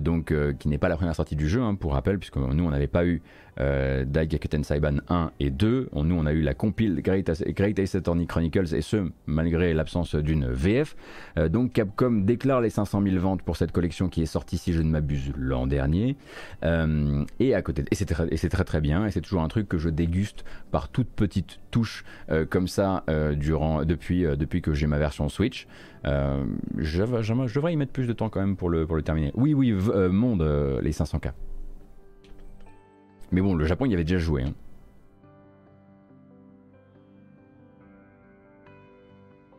donc 0.00 0.32
qui 0.58 0.68
n'est 0.68 0.78
pas 0.78 0.88
la 0.88 0.96
première 0.96 1.14
sortie 1.14 1.36
du 1.36 1.48
jeu, 1.48 1.62
hein, 1.62 1.74
pour 1.74 1.92
rappel, 1.92 2.18
puisque 2.18 2.36
nous 2.36 2.64
on 2.64 2.70
n'avait 2.70 2.86
pas 2.86 3.04
eu 3.04 3.22
euh, 3.58 4.04
Daigakuten 4.04 4.64
Saiban 4.64 4.98
1 5.08 5.30
et 5.40 5.50
2. 5.50 5.88
On, 5.92 6.04
nous, 6.04 6.14
on 6.14 6.26
a 6.26 6.32
eu 6.32 6.42
la 6.42 6.52
compile 6.52 7.00
Great, 7.00 7.28
Ace 7.78 7.94
Attorney 7.94 8.26
Chronicles 8.26 8.74
et 8.74 8.82
ce, 8.82 9.08
malgré 9.26 9.72
l'absence 9.72 10.14
d'une 10.14 10.46
VF. 10.50 10.94
Euh, 11.38 11.48
donc 11.48 11.72
Capcom 11.72 12.22
déclare 12.24 12.60
les 12.60 12.68
500 12.68 13.02
000 13.02 13.16
ventes 13.18 13.42
pour 13.42 13.56
cette 13.56 13.72
collection 13.72 14.08
qui 14.08 14.20
est 14.22 14.26
sortie, 14.26 14.58
si 14.58 14.74
je 14.74 14.82
ne 14.82 14.90
m'abuse, 14.90 15.32
l'an 15.38 15.66
dernier. 15.66 16.16
Euh, 16.64 17.24
et 17.40 17.54
à 17.54 17.62
côté, 17.62 17.84
et 17.90 17.94
c'est 17.94 18.04
très, 18.04 18.64
très, 18.64 18.80
bien. 18.80 19.06
Et 19.06 19.10
c'est 19.10 19.22
toujours 19.22 19.42
un 19.42 19.48
truc 19.48 19.68
que 19.68 19.78
je 19.78 19.88
déguste 19.88 20.44
par 20.70 20.88
toute 20.90 21.08
petite 21.08 21.60
touche 21.70 22.04
comme 22.50 22.68
ça 22.68 23.04
durant, 23.36 23.84
depuis, 23.84 24.22
depuis 24.22 24.60
que 24.60 24.74
j'ai 24.74 24.86
ma 24.86 24.98
version 24.98 25.28
Switch. 25.28 25.66
Je, 26.04 26.72
je, 26.78 27.54
devrais 27.54 27.72
y 27.72 27.76
mettre 27.76 27.92
plus 27.92 28.06
de 28.06 28.12
temps 28.12 28.28
quand 28.28 28.40
même 28.40 28.56
pour 28.56 28.70
le, 28.70 28.86
terminer. 29.02 29.32
Oui, 29.34 29.54
oui, 29.54 29.72
monde, 29.72 30.42
les 30.82 30.92
500K. 30.92 31.32
Mais 33.32 33.40
bon, 33.40 33.54
le 33.54 33.64
Japon 33.64 33.86
y 33.86 33.94
avait 33.94 34.04
déjà 34.04 34.18
joué. 34.18 34.42
Hein. 34.42 34.54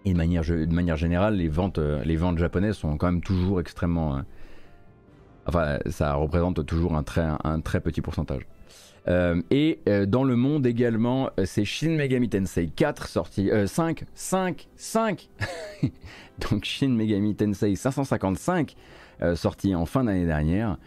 Et 0.07 0.13
de 0.13 0.73
manière, 0.73 0.95
générale, 0.95 1.35
les 1.35 1.49
ventes, 1.49 1.79
euh, 1.79 2.37
japonaises 2.37 2.77
sont 2.77 2.95
quand 2.97 3.11
même 3.11 3.21
toujours 3.21 3.59
extrêmement. 3.59 4.17
Euh, 4.17 4.21
enfin, 5.47 5.79
ça 5.87 6.13
représente 6.13 6.65
toujours 6.65 6.95
un 6.95 7.03
très, 7.03 7.81
petit 7.81 8.01
pourcentage. 8.01 8.47
Euh, 9.09 9.41
et 9.51 9.79
dans 10.07 10.23
le 10.23 10.35
monde 10.37 10.65
également, 10.65 11.29
c'est 11.43 11.65
Shin 11.65 11.91
Megami 11.91 12.29
Tensei 12.29 12.67
4 12.67 13.07
sorti. 13.07 13.49
5, 13.65 14.05
5, 14.13 14.69
5 14.77 15.29
Donc 16.51 16.65
Shin 16.65 16.89
Megami 16.89 17.35
Tensei 17.35 17.75
555 17.75 18.75
sorti 19.33 19.73
en 19.73 19.87
fin 19.87 20.03
d'année 20.03 20.27
dernière, 20.27 20.77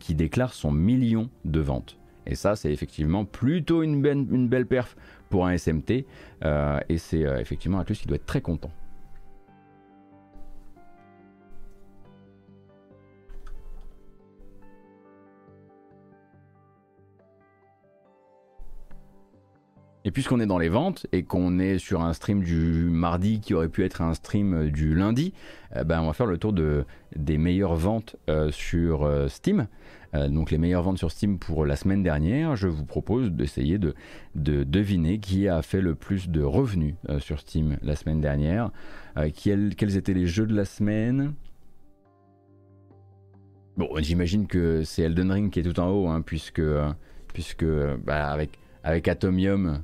qui 0.00 0.16
déclare 0.16 0.52
son 0.52 0.72
million 0.72 1.30
de 1.44 1.60
ventes. 1.60 1.96
Et 2.26 2.34
ça, 2.34 2.56
c'est 2.56 2.72
effectivement 2.72 3.24
plutôt 3.24 3.82
une, 3.82 4.02
belle, 4.02 4.26
une 4.30 4.48
belle 4.48 4.66
perf 4.66 4.96
pour 5.30 5.46
un 5.46 5.56
SMT. 5.56 6.04
Euh, 6.44 6.80
et 6.88 6.98
c'est 6.98 7.24
euh, 7.24 7.38
effectivement 7.38 7.78
Atlus 7.78 7.96
qui 7.96 8.06
doit 8.06 8.16
être 8.16 8.26
très 8.26 8.40
content. 8.40 8.70
Et 20.06 20.10
puisqu'on 20.10 20.40
est 20.40 20.46
dans 20.46 20.58
les 20.58 20.70
ventes 20.70 21.06
et 21.12 21.24
qu'on 21.24 21.58
est 21.58 21.78
sur 21.78 22.00
un 22.00 22.14
stream 22.14 22.42
du 22.42 22.88
mardi 22.88 23.40
qui 23.40 23.52
aurait 23.52 23.68
pu 23.68 23.84
être 23.84 24.00
un 24.00 24.14
stream 24.14 24.70
du 24.70 24.94
lundi, 24.94 25.34
eh 25.78 25.84
ben 25.84 26.00
on 26.00 26.06
va 26.06 26.12
faire 26.14 26.26
le 26.26 26.38
tour 26.38 26.54
de, 26.54 26.86
des 27.14 27.36
meilleures 27.36 27.74
ventes 27.74 28.16
euh, 28.30 28.50
sur 28.50 29.10
Steam. 29.28 29.66
Euh, 30.16 30.28
donc 30.28 30.50
les 30.50 30.58
meilleures 30.58 30.82
ventes 30.82 30.98
sur 30.98 31.10
Steam 31.10 31.38
pour 31.38 31.66
la 31.66 31.76
semaine 31.76 32.02
dernière. 32.02 32.56
Je 32.56 32.68
vous 32.68 32.84
propose 32.84 33.32
d'essayer 33.32 33.78
de, 33.78 33.94
deviner 34.34 35.18
qui 35.18 35.48
a 35.48 35.62
fait 35.62 35.80
le 35.80 35.94
plus 35.94 36.28
de 36.28 36.42
revenus 36.42 36.94
euh, 37.08 37.18
sur 37.18 37.40
Steam 37.40 37.76
la 37.82 37.96
semaine 37.96 38.20
dernière. 38.20 38.70
Euh, 39.16 39.30
quels, 39.34 39.96
étaient 39.96 40.14
les 40.14 40.26
jeux 40.26 40.46
de 40.46 40.54
la 40.54 40.64
semaine? 40.64 41.34
Bon, 43.76 43.88
j'imagine 43.98 44.46
que 44.46 44.84
c'est 44.84 45.02
Elden 45.02 45.30
Ring 45.30 45.52
qui 45.52 45.60
est 45.60 45.62
tout 45.62 45.78
en 45.80 45.90
haut, 45.90 46.08
hein, 46.08 46.22
puisque, 46.22 46.62
puisque 47.28 47.66
bah, 48.04 48.30
avec, 48.30 48.58
avec 48.82 49.06
Atomium 49.08 49.82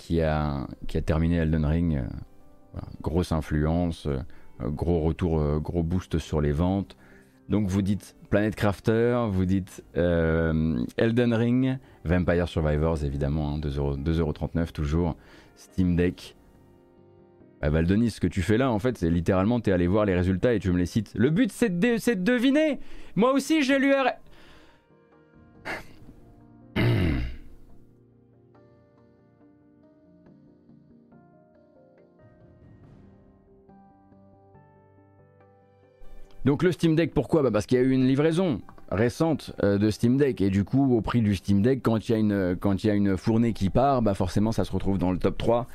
qui 0.00 0.22
a, 0.22 0.66
qui 0.88 0.96
a 0.96 1.02
terminé 1.02 1.36
Elden 1.36 1.66
Ring, 1.66 2.00
grosse 3.02 3.32
influence, 3.32 4.08
gros 4.60 5.00
retour, 5.00 5.60
gros 5.60 5.82
boost 5.82 6.18
sur 6.18 6.40
les 6.40 6.52
ventes. 6.52 6.96
Donc 7.50 7.68
vous 7.68 7.82
dites 7.82 8.16
Planet 8.30 8.54
Crafter, 8.56 9.26
vous 9.28 9.44
dites 9.44 9.84
euh, 9.96 10.82
Elden 10.96 11.34
Ring, 11.34 11.78
Vampire 12.04 12.48
Survivors 12.48 13.04
évidemment, 13.04 13.58
2,39€ 13.58 14.58
hein, 14.58 14.64
toujours, 14.72 15.16
Steam 15.56 15.96
Deck. 15.96 16.36
Bah, 17.60 17.68
Valdonis, 17.68 18.12
ce 18.12 18.20
que 18.20 18.26
tu 18.26 18.40
fais 18.40 18.56
là, 18.56 18.70
en 18.70 18.78
fait, 18.78 18.96
c'est 18.96 19.10
littéralement, 19.10 19.60
tu 19.60 19.68
es 19.68 19.72
allé 19.74 19.86
voir 19.86 20.06
les 20.06 20.14
résultats 20.14 20.54
et 20.54 20.60
tu 20.60 20.72
me 20.72 20.78
les 20.78 20.86
cites. 20.86 21.12
Le 21.14 21.28
but, 21.28 21.52
c'est 21.52 21.78
de, 21.78 22.14
de, 22.14 22.22
deviner 22.22 22.80
Moi 23.16 23.32
aussi, 23.32 23.62
j'ai 23.62 23.78
l'URL... 23.78 24.14
Donc 36.44 36.62
le 36.62 36.72
Steam 36.72 36.96
Deck, 36.96 37.12
pourquoi? 37.12 37.42
Bah 37.42 37.50
Parce 37.50 37.66
qu'il 37.66 37.78
y 37.78 37.80
a 37.80 37.84
eu 37.84 37.90
une 37.90 38.06
livraison. 38.06 38.60
Récente 38.90 39.52
de 39.62 39.90
Steam 39.90 40.16
Deck. 40.16 40.40
Et 40.40 40.50
du 40.50 40.64
coup, 40.64 40.96
au 40.96 41.00
prix 41.00 41.20
du 41.22 41.34
Steam 41.36 41.62
Deck, 41.62 41.80
quand 41.82 42.08
il 42.08 42.12
y 42.12 42.14
a 42.14 42.18
une, 42.18 42.56
quand 42.58 42.82
il 42.82 42.86
y 42.86 42.90
a 42.90 42.94
une 42.94 43.16
fournée 43.16 43.52
qui 43.52 43.70
part, 43.70 44.02
bah 44.02 44.14
forcément, 44.14 44.52
ça 44.52 44.64
se 44.64 44.72
retrouve 44.72 44.98
dans 44.98 45.12
le 45.12 45.18
top 45.18 45.38
3. 45.38 45.66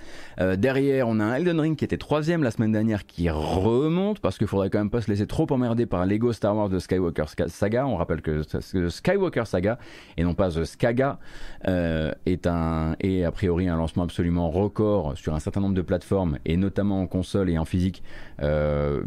derrière, 0.57 1.07
on 1.07 1.19
a 1.19 1.23
un 1.23 1.35
Elden 1.35 1.59
Ring 1.59 1.77
qui 1.77 1.85
était 1.85 1.97
troisième 1.97 2.43
la 2.43 2.51
semaine 2.51 2.71
dernière, 2.71 3.05
qui 3.05 3.29
remonte, 3.29 4.19
parce 4.19 4.37
qu'il 4.37 4.47
faudrait 4.47 4.69
quand 4.69 4.79
même 4.79 4.89
pas 4.89 5.01
se 5.01 5.09
laisser 5.09 5.27
trop 5.27 5.47
emmerder 5.51 5.85
par 5.85 6.05
Lego 6.05 6.33
Star 6.33 6.55
Wars 6.55 6.69
de 6.69 6.79
Skywalker 6.79 7.25
Saga. 7.47 7.87
On 7.87 7.95
rappelle 7.95 8.21
que 8.21 8.41
Skywalker 8.89 9.45
Saga, 9.45 9.79
et 10.17 10.23
non 10.23 10.33
pas 10.33 10.49
The 10.49 10.63
Skaga, 10.65 11.19
est, 11.65 12.47
un, 12.47 12.95
est 12.99 13.23
a 13.23 13.31
priori 13.31 13.67
un 13.67 13.77
lancement 13.77 14.03
absolument 14.03 14.49
record 14.49 15.17
sur 15.17 15.33
un 15.33 15.39
certain 15.39 15.61
nombre 15.61 15.75
de 15.75 15.81
plateformes, 15.81 16.37
et 16.45 16.57
notamment 16.57 17.01
en 17.01 17.07
console 17.07 17.49
et 17.49 17.57
en 17.57 17.65
physique, 17.65 18.03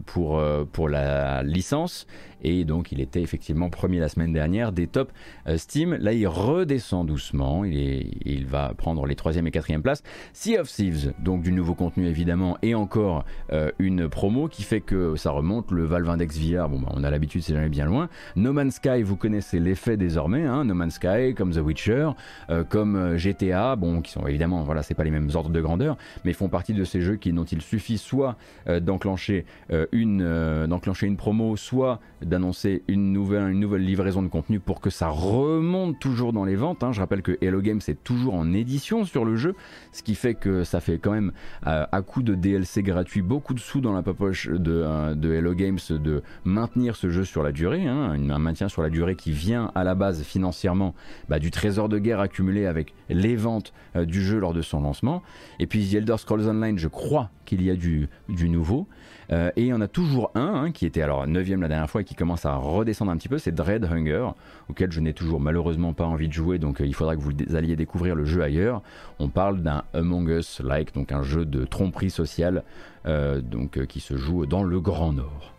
pour, 0.06 0.42
pour 0.72 0.88
la 0.88 1.42
licence 1.42 2.06
et 2.42 2.64
donc 2.64 2.92
il 2.92 3.00
était 3.00 3.22
effectivement 3.22 3.70
premier 3.70 3.98
la 3.98 4.08
semaine 4.08 4.32
dernière 4.32 4.72
des 4.72 4.86
tops 4.86 5.12
euh, 5.46 5.56
Steam. 5.56 5.94
Là 5.94 6.12
il 6.12 6.26
redescend 6.26 7.06
doucement, 7.06 7.64
il, 7.64 8.18
il 8.24 8.46
va 8.46 8.74
prendre 8.76 9.06
les 9.06 9.14
troisième 9.14 9.46
et 9.46 9.50
quatrième 9.50 9.82
places. 9.82 10.02
Sea 10.32 10.58
of 10.58 10.68
Thieves, 10.68 11.12
donc 11.18 11.42
du 11.42 11.52
nouveau 11.52 11.74
contenu 11.74 12.06
évidemment, 12.06 12.56
et 12.62 12.74
encore 12.74 13.24
euh, 13.52 13.70
une 13.78 14.08
promo 14.08 14.48
qui 14.48 14.62
fait 14.62 14.80
que 14.80 15.16
ça 15.16 15.30
remonte. 15.30 15.70
Le 15.70 15.84
Valve 15.84 16.08
Index 16.08 16.38
VR, 16.38 16.68
bon 16.68 16.80
bah, 16.80 16.92
on 16.94 17.04
a 17.04 17.10
l'habitude, 17.10 17.42
c'est 17.42 17.54
jamais 17.54 17.68
bien 17.68 17.84
loin. 17.84 18.08
No 18.36 18.52
Man's 18.52 18.76
Sky, 18.76 19.02
vous 19.02 19.16
connaissez 19.16 19.60
l'effet 19.60 19.96
désormais, 19.96 20.44
hein. 20.44 20.64
No 20.64 20.74
Man's 20.74 20.94
Sky 20.94 21.34
comme 21.36 21.52
The 21.52 21.58
Witcher, 21.58 22.10
euh, 22.50 22.64
comme 22.64 23.16
GTA, 23.16 23.76
bon 23.76 24.00
qui 24.00 24.12
sont 24.12 24.26
évidemment, 24.26 24.62
voilà, 24.62 24.82
c'est 24.82 24.94
pas 24.94 25.04
les 25.04 25.10
mêmes 25.10 25.30
ordres 25.34 25.50
de 25.50 25.60
grandeur, 25.60 25.96
mais 26.24 26.32
font 26.32 26.48
partie 26.48 26.74
de 26.74 26.84
ces 26.84 27.00
jeux 27.00 27.16
qui 27.16 27.32
dont 27.32 27.44
il 27.44 27.62
suffit 27.62 27.98
soit 27.98 28.36
d'enclencher 28.66 29.44
une, 29.92 30.66
d'enclencher 30.66 31.06
une 31.06 31.16
promo, 31.16 31.56
soit 31.56 32.00
d'annoncer 32.28 32.82
une 32.88 33.12
nouvelle, 33.12 33.82
livraison 33.82 34.22
de 34.22 34.28
contenu 34.28 34.60
pour 34.60 34.80
que 34.80 34.90
ça 34.90 35.08
remonte 35.08 35.98
toujours 35.98 36.32
dans 36.32 36.44
les 36.44 36.56
ventes. 36.56 36.84
Hein. 36.84 36.92
Je 36.92 37.00
rappelle 37.00 37.22
que 37.22 37.36
Hello 37.40 37.60
Games 37.60 37.80
est 37.88 38.02
toujours 38.04 38.34
en 38.34 38.52
édition 38.52 39.04
sur 39.04 39.24
le 39.24 39.36
jeu, 39.36 39.54
ce 39.92 40.02
qui 40.02 40.14
fait 40.14 40.34
que 40.34 40.64
ça 40.64 40.80
fait 40.80 40.98
quand 40.98 41.12
même 41.12 41.32
euh, 41.66 41.86
à 41.90 42.02
coup 42.02 42.22
de 42.22 42.34
DLC 42.34 42.82
gratuit 42.82 43.22
beaucoup 43.22 43.54
de 43.54 43.60
sous 43.60 43.80
dans 43.80 43.92
la 43.92 44.02
poche 44.02 44.48
de, 44.48 44.82
euh, 44.84 45.14
de 45.14 45.32
Hello 45.32 45.54
Games 45.54 45.78
de 45.90 46.22
maintenir 46.44 46.96
ce 46.96 47.10
jeu 47.10 47.24
sur 47.24 47.42
la 47.42 47.52
durée, 47.52 47.86
hein. 47.86 48.12
un 48.12 48.38
maintien 48.38 48.68
sur 48.68 48.82
la 48.82 48.90
durée 48.90 49.16
qui 49.16 49.32
vient 49.32 49.70
à 49.74 49.84
la 49.84 49.94
base 49.94 50.22
financièrement 50.22 50.94
bah, 51.28 51.38
du 51.38 51.50
trésor 51.50 51.88
de 51.88 51.98
guerre 51.98 52.20
accumulé 52.20 52.66
avec 52.66 52.94
les 53.08 53.36
ventes 53.36 53.72
euh, 53.96 54.04
du 54.04 54.22
jeu 54.22 54.38
lors 54.38 54.54
de 54.54 54.62
son 54.62 54.80
lancement. 54.80 55.22
Et 55.58 55.66
puis 55.66 55.88
The 55.88 55.94
Elder 55.94 56.16
Scrolls 56.18 56.48
Online, 56.48 56.78
je 56.78 56.88
crois 56.88 57.30
qu'il 57.44 57.62
y 57.62 57.70
a 57.70 57.76
du 57.76 58.08
nouveau. 58.28 58.86
Euh, 59.30 59.50
et 59.56 59.62
il 59.62 59.66
y 59.66 59.72
en 59.72 59.80
a 59.80 59.88
toujours 59.88 60.30
un 60.34 60.54
hein, 60.54 60.72
qui 60.72 60.86
était 60.86 61.02
alors 61.02 61.26
9 61.26 61.48
la 61.48 61.68
dernière 61.68 61.90
fois 61.90 62.00
et 62.00 62.04
qui 62.04 62.14
commence 62.14 62.46
à 62.46 62.54
redescendre 62.56 63.10
un 63.10 63.16
petit 63.16 63.28
peu, 63.28 63.38
c'est 63.38 63.52
Dread 63.52 63.84
Hunger, 63.84 64.28
auquel 64.68 64.90
je 64.90 65.00
n'ai 65.00 65.12
toujours 65.12 65.40
malheureusement 65.40 65.92
pas 65.92 66.06
envie 66.06 66.28
de 66.28 66.32
jouer, 66.32 66.58
donc 66.58 66.80
euh, 66.80 66.86
il 66.86 66.94
faudra 66.94 67.16
que 67.16 67.20
vous 67.20 67.32
alliez 67.54 67.76
découvrir 67.76 68.14
le 68.14 68.24
jeu 68.24 68.42
ailleurs. 68.42 68.82
On 69.18 69.28
parle 69.28 69.60
d'un 69.60 69.84
Among 69.92 70.28
Us-like, 70.28 70.94
donc 70.94 71.12
un 71.12 71.22
jeu 71.22 71.44
de 71.44 71.64
tromperie 71.64 72.10
sociale 72.10 72.64
euh, 73.06 73.40
donc, 73.40 73.84
qui 73.86 74.00
se 74.00 74.16
joue 74.16 74.46
dans 74.46 74.62
le 74.62 74.80
Grand 74.80 75.12
Nord. 75.12 75.54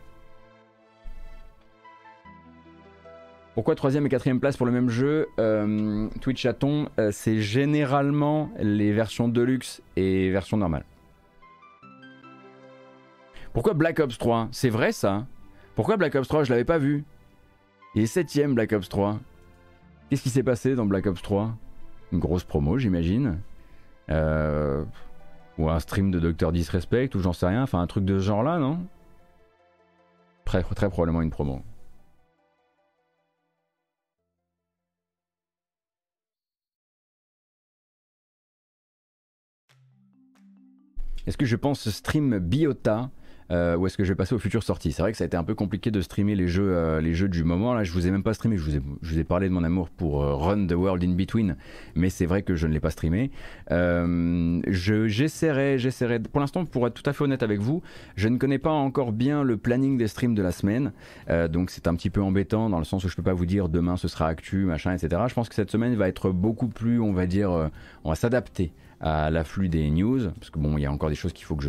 Pourquoi 3.53 3.75
troisième 3.75 4.05
et 4.05 4.09
quatrième 4.09 4.39
place 4.39 4.55
pour 4.55 4.65
le 4.65 4.71
même 4.71 4.89
jeu? 4.89 5.27
Twitch 6.21 6.41
Chaton, 6.41 6.87
c'est 7.11 7.41
généralement 7.41 8.51
les 8.57 8.93
versions 8.93 9.27
deluxe 9.27 9.81
et 9.97 10.29
versions 10.29 10.55
normales. 10.55 10.85
Pourquoi 13.59 13.73
Black 13.73 13.99
Ops 13.99 14.17
3 14.17 14.47
C'est 14.53 14.69
vrai 14.69 14.93
ça 14.93 15.27
Pourquoi 15.75 15.97
Black 15.97 16.15
Ops 16.15 16.29
3 16.29 16.45
Je 16.45 16.49
l'avais 16.49 16.63
pas 16.63 16.77
vu? 16.77 17.03
Et 17.93 18.05
septième 18.05 18.55
Black 18.55 18.71
Ops 18.71 18.87
3. 18.87 19.19
Qu'est-ce 20.09 20.23
qui 20.23 20.29
s'est 20.29 20.43
passé 20.43 20.75
dans 20.75 20.85
Black 20.85 21.07
Ops 21.07 21.21
3 21.21 21.57
Une 22.13 22.19
grosse 22.19 22.45
promo, 22.45 22.77
j'imagine. 22.77 23.41
Euh, 24.09 24.85
ou 25.57 25.69
un 25.69 25.77
stream 25.81 26.09
de 26.09 26.21
Docteur 26.21 26.53
Disrespect, 26.53 27.09
ou 27.15 27.19
j'en 27.19 27.33
sais 27.33 27.47
rien. 27.47 27.61
Enfin, 27.61 27.81
un 27.81 27.87
truc 27.87 28.05
de 28.05 28.17
ce 28.17 28.23
genre-là, 28.23 28.59
non? 28.59 28.79
Très, 30.45 30.63
très 30.63 30.89
probablement 30.89 31.21
une 31.21 31.29
promo. 31.29 31.61
Est-ce 41.27 41.35
que 41.35 41.45
je 41.45 41.57
pense 41.57 41.89
stream 41.89 42.39
Biota? 42.39 43.09
Euh, 43.51 43.75
ou 43.77 43.87
est-ce 43.87 43.97
que 43.97 44.03
je 44.03 44.09
vais 44.09 44.15
passer 44.15 44.35
aux 44.35 44.39
futures 44.39 44.63
sorties? 44.63 44.91
C'est 44.91 45.01
vrai 45.01 45.11
que 45.11 45.17
ça 45.17 45.23
a 45.23 45.27
été 45.27 45.37
un 45.37 45.43
peu 45.43 45.55
compliqué 45.55 45.91
de 45.91 46.01
streamer 46.01 46.35
les 46.35 46.47
jeux, 46.47 46.71
euh, 46.75 47.01
les 47.01 47.13
jeux 47.13 47.29
du 47.29 47.43
moment. 47.43 47.73
Là, 47.73 47.83
je 47.83 47.91
vous 47.91 48.07
ai 48.07 48.11
même 48.11 48.23
pas 48.23 48.33
streamé. 48.33 48.57
Je 48.57 48.63
vous 48.63 49.19
ai, 49.19 49.23
parlé 49.23 49.49
de 49.49 49.53
mon 49.53 49.63
amour 49.63 49.89
pour 49.89 50.23
euh, 50.23 50.35
Run 50.35 50.67
the 50.67 50.73
World 50.73 51.03
in 51.03 51.13
Between, 51.13 51.55
mais 51.95 52.09
c'est 52.09 52.25
vrai 52.25 52.41
que 52.41 52.55
je 52.55 52.67
ne 52.67 52.73
l'ai 52.73 52.79
pas 52.79 52.91
streamé. 52.91 53.31
j'essaierai, 54.67 55.77
j'essaierai. 55.77 56.19
Pour 56.19 56.39
l'instant, 56.39 56.65
pour 56.65 56.87
être 56.87 56.93
tout 56.93 57.07
à 57.09 57.13
fait 57.13 57.23
honnête 57.23 57.43
avec 57.43 57.59
vous, 57.59 57.81
je 58.15 58.27
ne 58.27 58.37
connais 58.37 58.59
pas 58.59 58.71
encore 58.71 59.11
bien 59.11 59.43
le 59.43 59.57
planning 59.57 59.97
des 59.97 60.07
streams 60.07 60.35
de 60.35 60.41
la 60.41 60.51
semaine, 60.51 60.91
donc 61.49 61.69
c'est 61.69 61.87
un 61.87 61.95
petit 61.95 62.09
peu 62.09 62.21
embêtant 62.21 62.69
dans 62.69 62.79
le 62.79 62.85
sens 62.85 63.03
où 63.03 63.09
je 63.09 63.15
peux 63.15 63.23
pas 63.23 63.33
vous 63.33 63.45
dire 63.45 63.69
demain 63.69 63.97
ce 63.97 64.07
sera 64.07 64.27
actu, 64.27 64.65
machin, 64.65 64.93
etc. 64.93 65.21
Je 65.27 65.33
pense 65.33 65.49
que 65.49 65.55
cette 65.55 65.71
semaine 65.71 65.95
va 65.95 66.07
être 66.07 66.31
beaucoup 66.31 66.67
plus, 66.67 66.99
on 66.99 67.13
va 67.13 67.25
dire, 67.25 67.69
on 68.03 68.09
va 68.09 68.15
s'adapter 68.15 68.71
à 69.01 69.29
l'afflux 69.29 69.69
des 69.69 69.89
news, 69.89 70.29
parce 70.39 70.49
que 70.49 70.59
bon, 70.59 70.77
il 70.77 70.81
y 70.81 70.85
a 70.85 70.91
encore 70.91 71.09
des 71.09 71.15
choses 71.15 71.33
qu'il 71.33 71.45
faut 71.45 71.55
que 71.55 71.63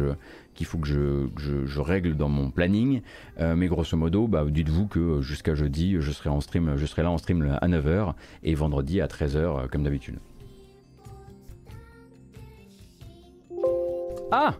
je 0.56 1.80
règle 1.80 2.16
dans 2.16 2.28
mon 2.28 2.50
planning. 2.50 3.02
Euh, 3.38 3.54
mais 3.56 3.68
grosso 3.68 3.96
modo, 3.96 4.26
bah, 4.26 4.44
dites-vous 4.48 4.86
que 4.86 5.20
jusqu'à 5.20 5.54
jeudi, 5.54 5.96
je 6.00 6.10
serai, 6.10 6.30
en 6.30 6.40
stream, 6.40 6.76
je 6.76 6.86
serai 6.86 7.02
là 7.02 7.10
en 7.10 7.18
stream 7.18 7.56
à 7.60 7.68
9h 7.68 8.14
et 8.42 8.54
vendredi 8.54 9.00
à 9.00 9.06
13h 9.06 9.36
euh, 9.36 9.66
comme 9.68 9.82
d'habitude. 9.82 10.18
Ah 14.32 14.54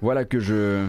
Voilà 0.00 0.24
que 0.24 0.38
je... 0.38 0.86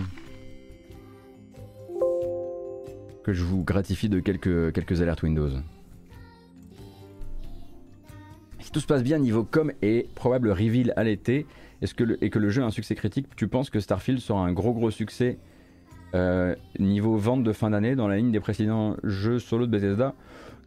que 3.23 3.33
je 3.33 3.43
vous 3.43 3.63
gratifie 3.63 4.09
de 4.09 4.19
quelques 4.19 5.01
alertes 5.01 5.23
Windows. 5.23 5.49
Tout 8.71 8.79
se 8.79 8.85
passe 8.85 9.03
bien 9.03 9.17
niveau 9.17 9.43
com 9.43 9.71
et 9.81 10.07
probable 10.13 10.51
reveal 10.51 10.93
à 10.95 11.03
l'été, 11.03 11.47
est-ce 11.81 11.95
que 11.95 12.17
et 12.21 12.29
que 12.29 12.37
le 12.37 12.49
jeu 12.49 12.61
a 12.61 12.65
un 12.65 12.71
succès 12.71 12.93
critique, 12.93 13.25
tu 13.35 13.47
penses 13.47 13.71
que 13.71 13.79
Starfield 13.79 14.19
sera 14.19 14.41
un 14.41 14.53
gros 14.53 14.73
gros 14.73 14.91
succès 14.91 15.39
euh, 16.13 16.55
niveau 16.77 17.17
vente 17.17 17.43
de 17.43 17.51
fin 17.51 17.71
d'année 17.71 17.95
dans 17.95 18.07
la 18.07 18.17
ligne 18.17 18.31
des 18.31 18.39
précédents 18.39 18.95
jeux 19.03 19.39
solo 19.39 19.65
de 19.65 19.71
Bethesda? 19.71 20.13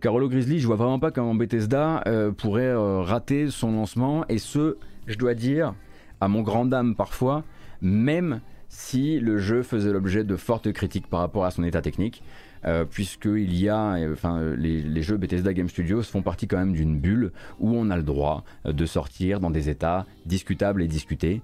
Carolo 0.01 0.29
Grizzly, 0.29 0.59
je 0.59 0.67
vois 0.67 0.75
vraiment 0.75 0.99
pas 0.99 1.13
comment 1.13 1.37
Bethesda 1.37 2.03
euh, 2.09 2.33
pourrait 2.33 2.65
euh, 2.65 3.03
rater 3.03 3.51
son 3.51 3.71
lancement, 3.71 4.25
et 4.29 4.39
ce, 4.39 4.79
je 5.07 5.17
dois 5.17 5.35
dire, 5.35 5.75
à 6.21 6.27
mon 6.27 6.43
grand 6.43 6.65
dame 6.65 6.97
parfois, 6.97 7.45
même 7.83 8.41
si 8.69 9.21
le 9.21 9.39
jeu 9.39 9.63
faisait 9.63 9.93
l'objet 9.93 10.25
de 10.25 10.35
fortes 10.35 10.73
critiques 10.73 11.07
par 11.07 11.21
rapport 11.21 11.45
à 11.45 11.53
son 11.53 11.63
état 11.63 11.83
technique. 11.83 12.25
Euh, 12.65 12.85
puisqu'il 12.85 13.55
y 13.57 13.69
a, 13.69 13.95
euh, 13.95 14.13
enfin, 14.13 14.41
les, 14.57 15.03
jeux 15.03 15.17
Bethesda 15.17 15.53
Game 15.53 15.69
Studios 15.69 16.03
font 16.03 16.23
partie 16.23 16.47
quand 16.47 16.59
même 16.59 16.73
d'une 16.73 16.99
bulle 16.99 17.33
où 17.59 17.75
on 17.75 17.91
a 17.91 17.97
le 17.97 18.05
droit 18.05 18.45
euh, 18.67 18.73
de 18.73 18.87
sortir 18.87 19.41
dans 19.41 19.51
des 19.51 19.69
états 19.69 20.07
discutables 20.27 20.83
et 20.83 20.87
discutés. 20.87 21.43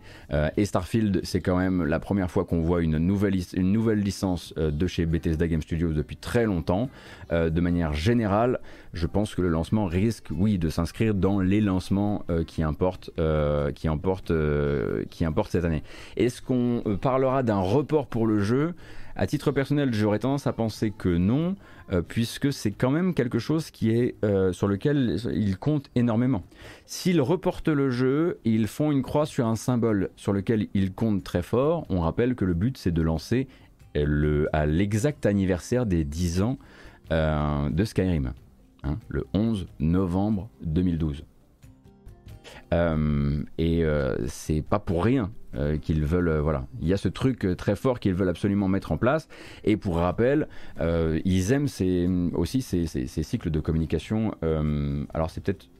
et 0.56 0.64
Starfield, 0.64 1.20
c'est 1.24 1.40
quand 1.40 1.56
même 1.56 1.84
la 1.84 1.98
première 1.98 2.30
fois 2.30 2.44
qu'on 2.44 2.60
voit 2.60 2.80
une 2.82 2.98
nouvelle, 2.98 3.34
une 3.54 3.72
nouvelle 3.72 4.00
licence 4.00 4.54
de 4.56 4.86
chez 4.86 5.04
Bethesda 5.04 5.48
Game 5.48 5.62
Studios 5.62 5.92
depuis 5.92 6.16
très 6.16 6.44
longtemps. 6.44 6.88
de 7.32 7.60
manière 7.60 7.92
générale, 7.92 8.60
je 8.92 9.06
pense 9.06 9.34
que 9.34 9.42
le 9.42 9.48
lancement 9.48 9.86
risque, 9.86 10.26
oui, 10.30 10.58
de 10.58 10.68
s'inscrire 10.68 11.14
dans 11.14 11.40
les 11.40 11.60
lancements 11.60 12.24
qui 12.46 12.62
importent, 12.62 13.10
qui 13.74 13.88
importent, 13.88 14.32
qui 15.10 15.24
importent 15.24 15.50
cette 15.50 15.64
année. 15.64 15.82
Est-ce 16.16 16.40
qu'on 16.40 16.82
parlera 17.00 17.42
d'un 17.42 17.60
report 17.60 18.06
pour 18.06 18.26
le 18.26 18.40
jeu? 18.40 18.74
À 19.18 19.26
titre 19.26 19.50
personnel, 19.50 19.92
j'aurais 19.92 20.20
tendance 20.20 20.46
à 20.46 20.52
penser 20.52 20.92
que 20.92 21.08
non, 21.08 21.56
euh, 21.92 22.02
puisque 22.02 22.52
c'est 22.52 22.70
quand 22.70 22.92
même 22.92 23.14
quelque 23.14 23.40
chose 23.40 23.72
qui 23.72 23.90
est 23.90 24.14
euh, 24.24 24.52
sur 24.52 24.68
lequel 24.68 25.18
ils 25.34 25.58
comptent 25.58 25.90
énormément. 25.96 26.44
S'ils 26.86 27.20
reportent 27.20 27.68
le 27.68 27.90
jeu, 27.90 28.38
ils 28.44 28.68
font 28.68 28.92
une 28.92 29.02
croix 29.02 29.26
sur 29.26 29.48
un 29.48 29.56
symbole 29.56 30.10
sur 30.14 30.32
lequel 30.32 30.68
ils 30.72 30.94
comptent 30.94 31.24
très 31.24 31.42
fort. 31.42 31.84
On 31.88 31.98
rappelle 31.98 32.36
que 32.36 32.44
le 32.44 32.54
but 32.54 32.78
c'est 32.78 32.92
de 32.92 33.02
lancer 33.02 33.48
le, 33.96 34.48
à 34.52 34.66
l'exact 34.66 35.26
anniversaire 35.26 35.84
des 35.84 36.04
10 36.04 36.42
ans 36.42 36.58
euh, 37.10 37.70
de 37.70 37.84
Skyrim, 37.84 38.32
hein, 38.84 38.98
le 39.08 39.24
11 39.34 39.66
novembre 39.80 40.48
2012. 40.62 41.24
et 43.58 43.84
c'est 44.28 44.62
pas 44.62 44.78
pour 44.78 45.02
rien 45.02 45.32
euh, 45.54 45.78
qu'ils 45.78 46.04
veulent. 46.04 46.28
Euh, 46.28 46.42
voilà, 46.42 46.66
il 46.82 46.88
y 46.88 46.92
a 46.92 46.98
ce 46.98 47.08
truc 47.08 47.46
euh, 47.46 47.54
très 47.54 47.74
fort 47.74 48.00
qu'ils 48.00 48.12
veulent 48.12 48.28
absolument 48.28 48.68
mettre 48.68 48.92
en 48.92 48.98
place. 48.98 49.28
Et 49.64 49.78
pour 49.78 49.96
rappel, 49.96 50.46
ils 50.78 51.52
aiment 51.52 51.68
aussi 52.34 52.60
ces, 52.60 52.86
cycles 53.06 53.50
de 53.50 53.60
communication. 53.60 54.34
alors 55.14 55.30
c'est 55.30 55.42
peut-être 55.42 55.70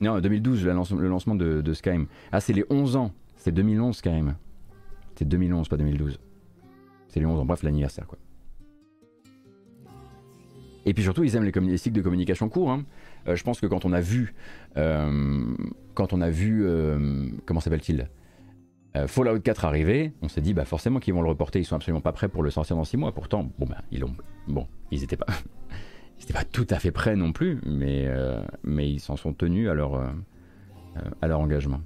non 0.00 0.18
2012 0.18 0.64
le, 0.64 1.08
lancement 1.08 1.34
de, 1.34 1.60
de 1.60 1.72
Skyrim. 1.74 2.06
Ah 2.32 2.40
c'est 2.40 2.54
les 2.54 2.64
11 2.70 2.96
ans. 2.96 3.12
C'est 3.36 3.52
2011 3.52 3.96
Skyrim. 3.96 4.34
C'est 5.14 5.28
2011 5.28 5.68
pas 5.68 5.76
2012. 5.76 6.18
C'est 7.08 7.20
les 7.20 7.26
11 7.26 7.40
ans. 7.40 7.44
Bref 7.44 7.62
l'anniversaire 7.62 8.06
quoi. 8.06 8.18
Et 10.86 10.94
puis 10.94 11.02
surtout, 11.02 11.24
ils 11.24 11.34
aiment 11.34 11.44
les, 11.44 11.76
cycles 11.76 11.96
de 11.96 12.02
communication 12.02 12.48
courts. 12.48 12.70
Hein. 12.70 12.84
je 13.26 13.42
pense 13.42 13.60
que 13.60 13.66
quand 13.66 13.84
on 13.84 13.92
a 13.92 14.00
vu, 14.00 14.34
quand 14.74 16.12
on 16.12 16.20
a 16.22 16.30
vu, 16.30 16.66
comment 17.44 17.60
s'appelle-t-il? 17.60 18.08
Fallout 19.06 19.40
4 19.40 19.64
arriver, 19.64 20.12
on 20.22 20.28
s'est 20.28 20.40
dit 20.40 20.54
bah 20.54 20.64
forcément 20.64 21.00
qu'ils 21.00 21.14
vont 21.14 21.22
le 21.22 21.28
reporter, 21.28 21.60
ils 21.60 21.64
sont 21.64 21.76
absolument 21.76 22.00
pas 22.00 22.12
prêts 22.12 22.28
pour 22.28 22.42
le 22.42 22.50
sortir 22.50 22.76
dans 22.76 22.84
6 22.84 22.96
mois. 22.96 23.12
Pourtant, 23.12 23.50
bon 23.58 23.66
bah 23.66 23.82
ils 23.90 24.04
ont, 24.04 24.14
bon, 24.48 24.66
ils 24.90 25.02
étaient 25.02 25.16
pas, 25.16 25.26
tout 26.52 26.66
à 26.70 26.78
fait 26.78 26.90
prêts 26.90 27.16
non 27.16 27.32
plus, 27.32 27.60
mais 27.66 28.08
mais 28.62 28.90
ils 28.90 29.00
s'en 29.00 29.16
sont 29.16 29.32
tenus 29.32 29.68
à 29.68 29.74
leur 29.74 30.00
leur 31.22 31.40
engagement. 31.40 31.80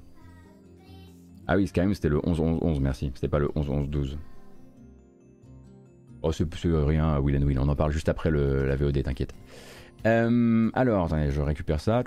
Ah 1.46 1.56
oui, 1.56 1.66
Skyrim 1.66 1.94
c'était 1.94 2.08
le 2.08 2.18
11-11-11, 2.18 2.80
merci. 2.80 3.10
C'était 3.14 3.28
pas 3.28 3.40
le 3.40 3.48
11-11-12. 3.48 4.16
Oh, 6.22 6.32
c'est 6.32 6.46
rien, 6.64 7.18
Will 7.18 7.36
and 7.36 7.46
Will. 7.46 7.58
On 7.58 7.68
en 7.68 7.74
parle 7.74 7.92
juste 7.92 8.08
après 8.08 8.30
la 8.30 8.76
VOD, 8.76 9.02
t'inquiète. 9.02 9.34
Euh, 10.06 10.70
alors, 10.74 11.06
attendez, 11.06 11.30
je 11.30 11.40
récupère 11.40 11.80
ça. 11.80 12.02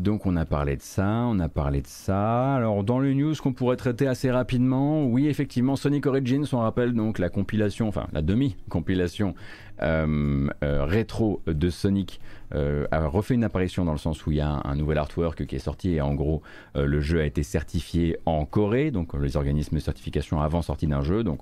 Donc 0.00 0.24
on 0.24 0.34
a 0.36 0.46
parlé 0.46 0.76
de 0.76 0.82
ça, 0.82 1.24
on 1.26 1.38
a 1.40 1.50
parlé 1.50 1.82
de 1.82 1.86
ça. 1.86 2.54
Alors 2.54 2.82
dans 2.84 3.00
les 3.00 3.14
news 3.14 3.34
qu'on 3.34 3.52
pourrait 3.52 3.76
traiter 3.76 4.06
assez 4.06 4.30
rapidement, 4.30 5.04
oui 5.04 5.28
effectivement 5.28 5.76
Sonic 5.76 6.06
Origins, 6.06 6.46
on 6.54 6.60
rappelle 6.60 6.94
donc 6.94 7.18
la 7.18 7.28
compilation, 7.28 7.86
enfin 7.86 8.06
la 8.14 8.22
demi-compilation 8.22 9.34
euh, 9.82 10.48
euh, 10.64 10.84
rétro 10.86 11.42
de 11.46 11.68
Sonic 11.68 12.20
euh, 12.54 12.86
a 12.90 13.06
refait 13.06 13.34
une 13.34 13.44
apparition 13.44 13.84
dans 13.84 13.92
le 13.92 13.98
sens 13.98 14.26
où 14.26 14.30
il 14.30 14.38
y 14.38 14.40
a 14.40 14.62
un, 14.64 14.74
nouvel 14.74 14.96
artwork 14.96 15.44
qui 15.44 15.56
est 15.56 15.60
sorti 15.60 15.90
et 15.90 16.00
en 16.00 16.14
gros 16.14 16.40
le 16.74 17.00
jeu 17.00 17.20
a 17.20 17.24
été 17.26 17.42
certifié 17.42 18.16
en 18.24 18.46
Corée, 18.46 18.90
donc 18.90 19.12
les 19.12 19.36
organismes 19.36 19.76
de 19.76 19.82
certification 19.82 20.40
avant 20.40 20.62
sortie 20.62 20.86
d'un 20.86 21.02
jeu, 21.02 21.24
donc 21.24 21.40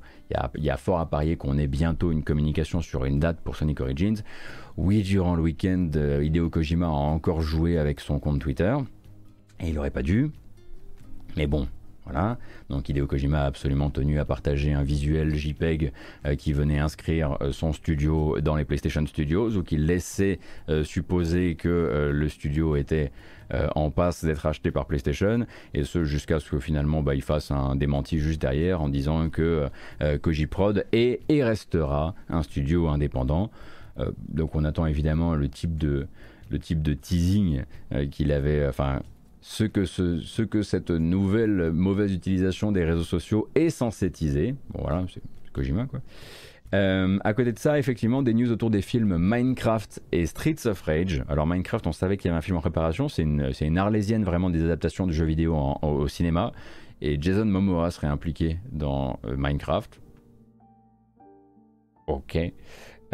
il 0.56 0.64
y 0.64 0.70
a 0.70 0.76
fort 0.76 0.98
à 0.98 1.06
parier 1.06 1.36
qu'on 1.36 1.59
ait 1.59 1.68
bientôt 1.68 2.11
une 2.11 2.24
communication 2.24 2.80
sur 2.80 3.04
une 3.04 3.20
date 3.20 3.38
pour 3.40 3.54
Sonic 3.54 3.80
Origins. 3.80 4.20
Oui, 4.80 5.02
durant 5.02 5.34
le 5.34 5.42
week-end, 5.42 5.90
euh, 5.96 6.22
Hideo 6.22 6.50
Kojima 6.50 6.86
a 6.86 6.90
encore 6.90 7.42
joué 7.42 7.78
avec 7.78 7.98
son 7.98 8.20
compte 8.20 8.38
Twitter. 8.38 8.76
Et 9.58 9.70
il 9.70 9.74
n'aurait 9.74 9.90
pas 9.90 10.04
dû. 10.04 10.30
Mais 11.36 11.48
bon, 11.48 11.66
voilà. 12.04 12.38
Donc 12.70 12.88
Hideo 12.88 13.08
Kojima 13.08 13.40
a 13.40 13.46
absolument 13.46 13.90
tenu 13.90 14.20
à 14.20 14.24
partager 14.24 14.72
un 14.72 14.84
visuel 14.84 15.34
JPEG 15.34 15.92
euh, 16.26 16.36
qui 16.36 16.52
venait 16.52 16.78
inscrire 16.78 17.38
euh, 17.40 17.50
son 17.50 17.72
studio 17.72 18.40
dans 18.40 18.54
les 18.54 18.64
PlayStation 18.64 19.04
Studios 19.04 19.56
ou 19.56 19.64
qui 19.64 19.78
laissait 19.78 20.38
supposer 20.84 21.56
que 21.56 22.10
le 22.12 22.28
studio 22.28 22.76
était 22.76 23.10
en 23.74 23.90
passe 23.90 24.24
d'être 24.24 24.46
acheté 24.46 24.70
par 24.70 24.86
PlayStation 24.86 25.46
et 25.72 25.82
ce 25.82 26.04
jusqu'à 26.04 26.38
ce 26.38 26.50
que 26.50 26.60
finalement 26.60 27.02
bah, 27.02 27.14
il 27.14 27.22
fasse 27.22 27.50
un 27.50 27.74
démenti 27.76 28.18
juste 28.18 28.42
derrière 28.42 28.82
en 28.82 28.90
disant 28.90 29.30
que 29.30 29.68
Kojiprod 30.20 30.84
est 30.92 31.20
et 31.30 31.42
restera 31.42 32.14
un 32.28 32.42
studio 32.42 32.88
indépendant. 32.88 33.50
Euh, 33.99 34.11
donc 34.28 34.55
on 34.55 34.64
attend 34.64 34.86
évidemment 34.86 35.34
le 35.34 35.49
type 35.49 35.76
de, 35.76 36.07
le 36.51 36.59
type 36.59 36.82
de 36.82 36.94
teasing 36.94 37.62
euh, 37.92 38.07
qu'il 38.07 38.32
avait, 38.32 38.66
enfin 38.66 39.03
ce 39.40 39.64
que, 39.64 39.84
ce, 39.84 40.20
ce, 40.20 40.42
que 40.42 40.62
cette 40.62 40.90
nouvelle 40.90 41.70
mauvaise 41.72 42.12
utilisation 42.12 42.72
des 42.72 42.84
réseaux 42.84 43.05
sociaux 43.05 43.49
est 43.55 43.70
censé 43.70 44.11
teaser. 44.11 44.55
Bon 44.70 44.82
voilà, 44.82 45.05
c'est 45.12 45.22
Kojima 45.53 45.86
quoi. 45.86 46.01
Euh, 46.74 47.18
à 47.24 47.32
côté 47.32 47.53
de 47.53 47.59
ça, 47.59 47.78
effectivement, 47.78 48.22
des 48.22 48.34
news 48.34 48.53
autour 48.53 48.68
des 48.68 48.82
films 48.82 49.16
Minecraft 49.18 50.03
et 50.12 50.26
Streets 50.26 50.66
of 50.66 50.82
Rage. 50.82 51.24
Alors 51.26 51.46
Minecraft, 51.46 51.86
on 51.86 51.92
savait 51.92 52.18
qu'il 52.18 52.26
y 52.26 52.28
avait 52.28 52.36
un 52.36 52.42
film 52.42 52.59
en 52.59 52.61
préparation, 52.61 53.09
c'est 53.09 53.22
une, 53.22 53.53
une, 53.59 53.78
arlésienne 53.78 54.22
vraiment 54.22 54.51
des 54.51 54.62
adaptations 54.62 55.07
de 55.07 55.12
jeux 55.12 55.24
vidéo 55.24 55.57
au 55.80 56.09
cinéma. 56.09 56.53
Et 57.01 57.16
Jason 57.18 57.46
Momoa 57.46 57.90
serait 57.90 58.09
impliqué 58.09 58.59
dans 58.70 59.18
Minecraft. 59.24 59.99
Ok. 62.09 62.38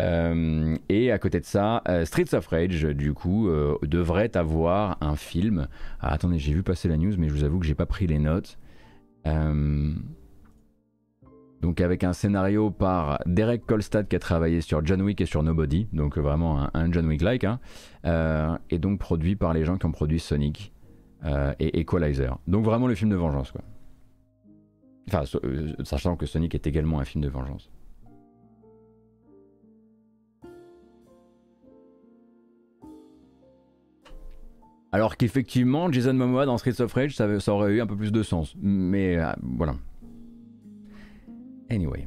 Euh, 0.01 0.76
et 0.88 1.12
à 1.12 1.18
côté 1.18 1.40
de 1.40 1.45
ça, 1.45 1.82
euh, 1.88 2.05
Streets 2.05 2.34
of 2.34 2.47
Rage, 2.49 2.82
du 2.82 3.14
coup, 3.14 3.49
euh, 3.49 3.76
devrait 3.82 4.36
avoir 4.36 4.99
un 5.01 5.16
film. 5.16 5.68
Ah, 6.01 6.12
attendez, 6.12 6.38
j'ai 6.38 6.53
vu 6.53 6.62
passer 6.62 6.88
la 6.88 6.97
news, 6.97 7.14
mais 7.18 7.28
je 7.28 7.34
vous 7.34 7.45
avoue 7.45 7.59
que 7.59 7.66
j'ai 7.66 7.74
pas 7.74 7.86
pris 7.86 8.07
les 8.07 8.18
notes. 8.18 8.59
donc 11.62 11.80
avec 11.80 12.05
un 12.05 12.12
scénario 12.12 12.70
par 12.70 13.20
Derek 13.24 13.64
Kolstad 13.64 14.07
qui 14.07 14.16
a 14.16 14.18
travaillé 14.18 14.61
sur 14.61 14.84
John 14.84 15.01
Wick 15.01 15.22
et 15.22 15.26
sur 15.26 15.42
Nobody, 15.42 15.88
donc 15.95 16.18
vraiment 16.18 16.68
un, 16.74 16.92
John 16.92 17.07
Wick-like, 17.07 17.45
hein. 17.45 17.59
et 18.68 18.78
donc 18.78 18.99
produit 18.99 19.34
par 19.34 19.55
les 19.55 19.64
gens 19.64 19.78
qui 19.78 19.86
ont 19.86 19.92
produit 19.92 20.20
Sonic 20.20 20.74
et 21.59 21.80
Equalizer. 21.80 22.38
Donc 22.47 22.66
vraiment 22.66 22.86
le 22.86 22.95
film 22.95 23.11
de 23.11 23.16
vengeance, 23.16 23.51
quoi. 23.51 23.62
Enfin, 25.09 25.22
sachant 25.84 26.16
que 26.16 26.26
Sonic 26.26 26.55
est 26.55 26.66
également 26.66 27.01
un 27.01 27.05
film 27.05 27.24
de 27.24 27.30
vengeance. 27.30 27.70
Alors 34.95 35.16
qu'effectivement, 35.16 35.90
Jason 35.90 36.14
Momoa 36.14 36.47
dans 36.47 36.57
Streets 36.57 36.80
of 36.80 36.92
Rage, 36.92 37.16
ça, 37.16 37.26
aurait 37.53 37.72
eu 37.72 37.80
un 37.80 37.86
peu 37.86 37.97
plus 37.97 38.12
de 38.12 38.22
sens. 38.22 38.55
Mais 38.62 39.16
euh, 39.16 39.32
voilà. 39.42 39.74
Anyway. 41.68 42.07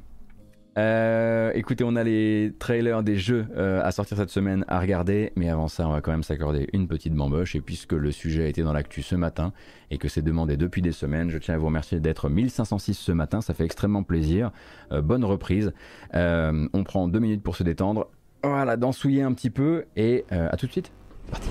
Euh, 0.78 1.52
écoutez, 1.54 1.84
on 1.84 1.98
a 1.98 2.04
les 2.06 2.54
trailers 2.60 3.04
des 3.04 3.18
jeux 3.18 3.46
euh, 3.58 3.82
à 3.84 3.92
sortir 3.92 4.16
cette 4.16 4.30
semaine 4.30 4.64
à 4.70 4.80
regarder, 4.80 5.34
mais 5.36 5.50
avant 5.50 5.68
ça, 5.68 5.86
on 5.86 5.92
va 5.92 6.00
quand 6.00 6.12
même 6.12 6.24
s'accorder 6.24 6.70
une 6.72 6.88
petite 6.88 7.14
bamboche. 7.14 7.58
Et 7.58 7.62
puisque 7.62 7.92
le 7.92 8.14
sujet 8.14 8.46
a 8.46 8.48
été 8.48 8.64
dans 8.64 8.72
l'actu 8.72 9.02
ce 9.02 9.16
matin 9.16 9.52
et 9.92 9.98
que 9.98 10.08
c'est 10.08 10.22
demandé 10.22 10.56
depuis 10.56 10.82
des 10.82 10.94
semaines, 10.94 11.30
je 11.30 11.40
tiens 11.40 11.56
à 11.56 11.58
vous 11.58 11.66
remercier 11.66 12.00
d'être 12.00 12.30
1506 12.30 12.94
ce 12.94 13.12
matin, 13.12 13.42
ça 13.42 13.54
fait 13.54 13.66
extrêmement 13.66 14.04
plaisir. 14.04 14.52
bonne 14.92 15.26
reprise. 15.26 15.74
on 16.14 16.84
prend 16.86 17.10
deux 17.10 17.20
minutes 17.20 17.44
pour 17.44 17.58
se 17.58 17.64
détendre. 17.64 18.08
Voilà, 18.44 18.78
dansouiller 18.78 19.24
un 19.24 19.34
petit 19.34 19.50
peu 19.50 19.84
et 19.98 20.24
à 20.32 20.56
tout 20.56 20.68
de 20.68 20.72
suite. 20.72 20.94
Parti. 21.30 21.50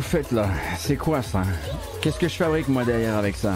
Faites 0.00 0.30
là? 0.30 0.48
C'est 0.76 0.96
quoi 0.96 1.22
ça? 1.22 1.42
Qu'est-ce 2.00 2.18
que 2.18 2.28
je 2.28 2.34
fabrique 2.34 2.68
moi 2.68 2.84
derrière 2.84 3.16
avec 3.16 3.36
ça? 3.36 3.54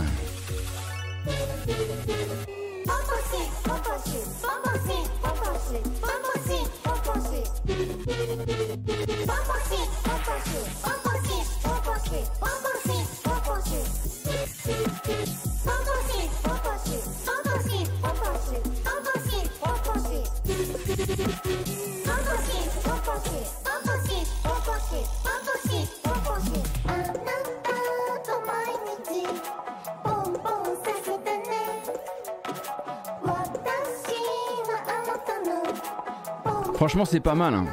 Franchement, 36.92 37.06
c'est 37.06 37.20
pas 37.20 37.34
mal. 37.34 37.54
Hein. 37.54 37.66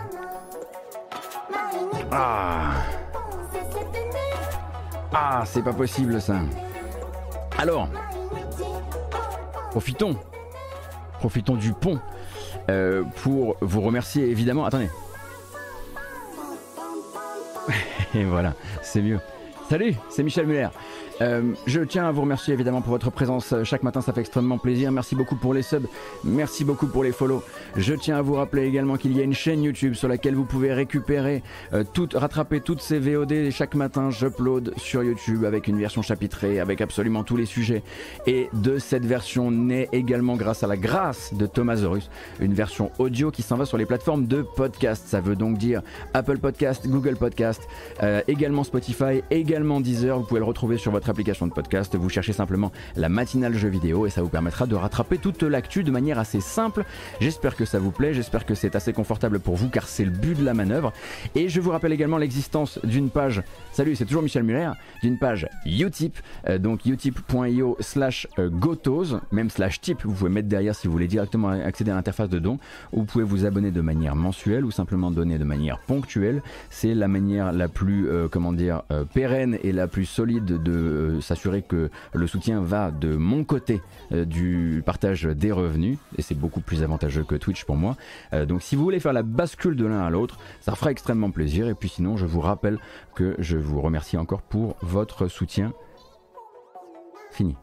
Ah. 2.09 2.71
Ah, 5.13 5.43
c'est 5.45 5.61
pas 5.61 5.73
possible 5.73 6.21
ça. 6.21 6.37
Alors, 7.57 7.89
profitons. 9.71 10.15
Profitons 11.19 11.57
du 11.57 11.73
pont 11.73 11.99
euh, 12.69 13.03
pour 13.21 13.57
vous 13.59 13.81
remercier 13.81 14.23
évidemment. 14.29 14.63
Attendez. 14.63 14.89
Et 18.15 18.23
voilà, 18.23 18.53
c'est 18.81 19.01
mieux. 19.01 19.19
Salut, 19.69 19.95
c'est 20.09 20.23
Michel 20.23 20.45
Muller. 20.47 20.69
Euh, 21.21 21.53
je 21.65 21.81
tiens 21.81 22.05
à 22.05 22.11
vous 22.11 22.21
remercier 22.21 22.53
évidemment 22.53 22.81
pour 22.81 22.91
votre 22.91 23.11
présence 23.11 23.51
euh, 23.51 23.63
chaque 23.65 23.83
matin, 23.83 24.01
ça 24.01 24.13
fait 24.13 24.21
extrêmement 24.21 24.57
plaisir. 24.57 24.91
Merci 24.91 25.15
beaucoup 25.15 25.35
pour 25.35 25.53
les 25.53 25.61
subs, 25.61 25.87
merci 26.23 26.63
beaucoup 26.63 26.87
pour 26.87 27.03
les 27.03 27.11
follow. 27.11 27.43
Je 27.75 27.93
tiens 27.93 28.17
à 28.17 28.21
vous 28.21 28.35
rappeler 28.35 28.65
également 28.65 28.95
qu'il 28.95 29.15
y 29.15 29.19
a 29.19 29.23
une 29.23 29.33
chaîne 29.33 29.63
YouTube 29.63 29.95
sur 29.95 30.07
laquelle 30.07 30.35
vous 30.35 30.45
pouvez 30.45 30.73
récupérer, 30.73 31.43
euh, 31.73 31.83
rattraper 32.13 32.61
toutes 32.61 32.81
ces 32.81 32.99
VOD. 32.99 33.49
Chaque 33.51 33.75
matin, 33.75 34.09
j'upload 34.11 34.73
sur 34.77 35.03
YouTube 35.03 35.43
avec 35.43 35.67
une 35.67 35.77
version 35.77 36.01
chapitrée, 36.01 36.59
avec 36.59 36.79
absolument 36.79 37.23
tous 37.23 37.35
les 37.35 37.45
sujets. 37.45 37.83
Et 38.25 38.49
de 38.53 38.77
cette 38.77 39.05
version 39.05 39.51
naît 39.51 39.89
également, 39.91 40.35
grâce 40.35 40.63
à 40.63 40.67
la 40.67 40.77
grâce 40.77 41.33
de 41.33 41.45
Thomasaurus, 41.45 42.09
une 42.39 42.53
version 42.53 42.91
audio 42.97 43.29
qui 43.29 43.41
s'en 43.41 43.57
va 43.57 43.65
sur 43.65 43.77
les 43.77 43.85
plateformes 43.85 44.25
de 44.25 44.41
podcast. 44.41 45.03
Ça 45.07 45.19
veut 45.19 45.35
donc 45.35 45.57
dire 45.57 45.81
Apple 46.13 46.37
Podcast, 46.37 46.87
Google 46.87 47.17
Podcast, 47.17 47.67
également 48.27 48.63
Spotify, 48.63 49.21
également 49.31 49.81
Deezer. 49.81 50.17
Vous 50.17 50.25
pouvez 50.25 50.39
le 50.39 50.45
retrouver 50.45 50.77
sur 50.77 50.91
votre 50.91 51.08
application 51.09 51.47
de 51.47 51.53
podcast, 51.53 51.95
vous 51.95 52.09
cherchez 52.09 52.33
simplement 52.33 52.71
la 52.95 53.09
matinale 53.09 53.55
jeu 53.55 53.69
vidéo 53.69 54.05
et 54.05 54.09
ça 54.09 54.21
vous 54.21 54.29
permettra 54.29 54.65
de 54.65 54.75
rattraper 54.75 55.17
toute 55.17 55.43
l'actu 55.43 55.83
de 55.83 55.91
manière 55.91 56.19
assez 56.19 56.41
simple. 56.41 56.85
J'espère 57.19 57.55
que 57.55 57.65
ça 57.65 57.79
vous 57.79 57.91
plaît, 57.91 58.13
j'espère 58.13 58.45
que 58.45 58.55
c'est 58.55 58.75
assez 58.75 58.93
confortable 58.93 59.39
pour 59.39 59.55
vous 59.55 59.69
car 59.69 59.87
c'est 59.87 60.05
le 60.05 60.11
but 60.11 60.37
de 60.37 60.43
la 60.43 60.53
manœuvre. 60.53 60.93
Et 61.35 61.49
je 61.49 61.59
vous 61.61 61.71
rappelle 61.71 61.93
également 61.93 62.17
l'existence 62.17 62.79
d'une 62.83 63.09
page, 63.09 63.41
salut 63.71 63.95
c'est 63.95 64.05
toujours 64.05 64.23
Michel 64.23 64.43
Muller, 64.43 64.71
d'une 65.01 65.17
page 65.17 65.47
Utip, 65.65 66.17
euh, 66.47 66.57
donc 66.57 66.85
utip.io 66.85 67.77
slash 67.79 68.27
euh, 68.37 68.49
gotos, 68.49 69.19
même 69.31 69.49
slash 69.49 69.81
tip, 69.81 70.03
vous 70.03 70.13
pouvez 70.13 70.29
mettre 70.29 70.47
derrière 70.47 70.75
si 70.75 70.87
vous 70.87 70.93
voulez 70.93 71.07
directement 71.07 71.49
accéder 71.49 71.91
à 71.91 71.95
l'interface 71.95 72.29
de 72.29 72.39
don, 72.39 72.59
ou 72.93 72.99
vous 72.99 73.05
pouvez 73.05 73.23
vous 73.23 73.45
abonner 73.45 73.71
de 73.71 73.81
manière 73.81 74.15
mensuelle 74.15 74.65
ou 74.65 74.71
simplement 74.71 75.11
donner 75.11 75.37
de 75.37 75.43
manière 75.43 75.79
ponctuelle. 75.79 76.41
C'est 76.69 76.93
la 76.93 77.07
manière 77.07 77.51
la 77.51 77.67
plus, 77.67 78.07
euh, 78.09 78.27
comment 78.29 78.53
dire, 78.53 78.83
pérenne 79.13 79.57
et 79.63 79.71
la 79.71 79.87
plus 79.87 80.05
solide 80.05 80.45
de 80.45 80.98
euh, 80.99 81.21
s'assurer 81.21 81.61
que 81.61 81.89
le 82.13 82.27
soutien 82.27 82.61
va 82.61 82.91
de 82.91 83.15
mon 83.15 83.43
côté 83.43 83.81
euh, 84.11 84.25
du 84.25 84.83
partage 84.85 85.23
des 85.23 85.51
revenus, 85.51 85.97
et 86.17 86.21
c'est 86.21 86.35
beaucoup 86.35 86.61
plus 86.61 86.83
avantageux 86.83 87.23
que 87.23 87.35
Twitch 87.35 87.63
pour 87.63 87.75
moi. 87.75 87.95
Euh, 88.33 88.45
donc 88.45 88.61
si 88.61 88.75
vous 88.75 88.83
voulez 88.83 88.99
faire 88.99 89.13
la 89.13 89.23
bascule 89.23 89.75
de 89.75 89.85
l'un 89.85 90.01
à 90.01 90.09
l'autre, 90.09 90.37
ça 90.61 90.75
fera 90.75 90.91
extrêmement 90.91 91.31
plaisir, 91.31 91.67
et 91.67 91.75
puis 91.75 91.89
sinon 91.89 92.17
je 92.17 92.25
vous 92.25 92.41
rappelle 92.41 92.79
que 93.15 93.35
je 93.39 93.57
vous 93.57 93.81
remercie 93.81 94.17
encore 94.17 94.41
pour 94.41 94.75
votre 94.81 95.27
soutien. 95.27 95.73
Fini. 97.31 97.55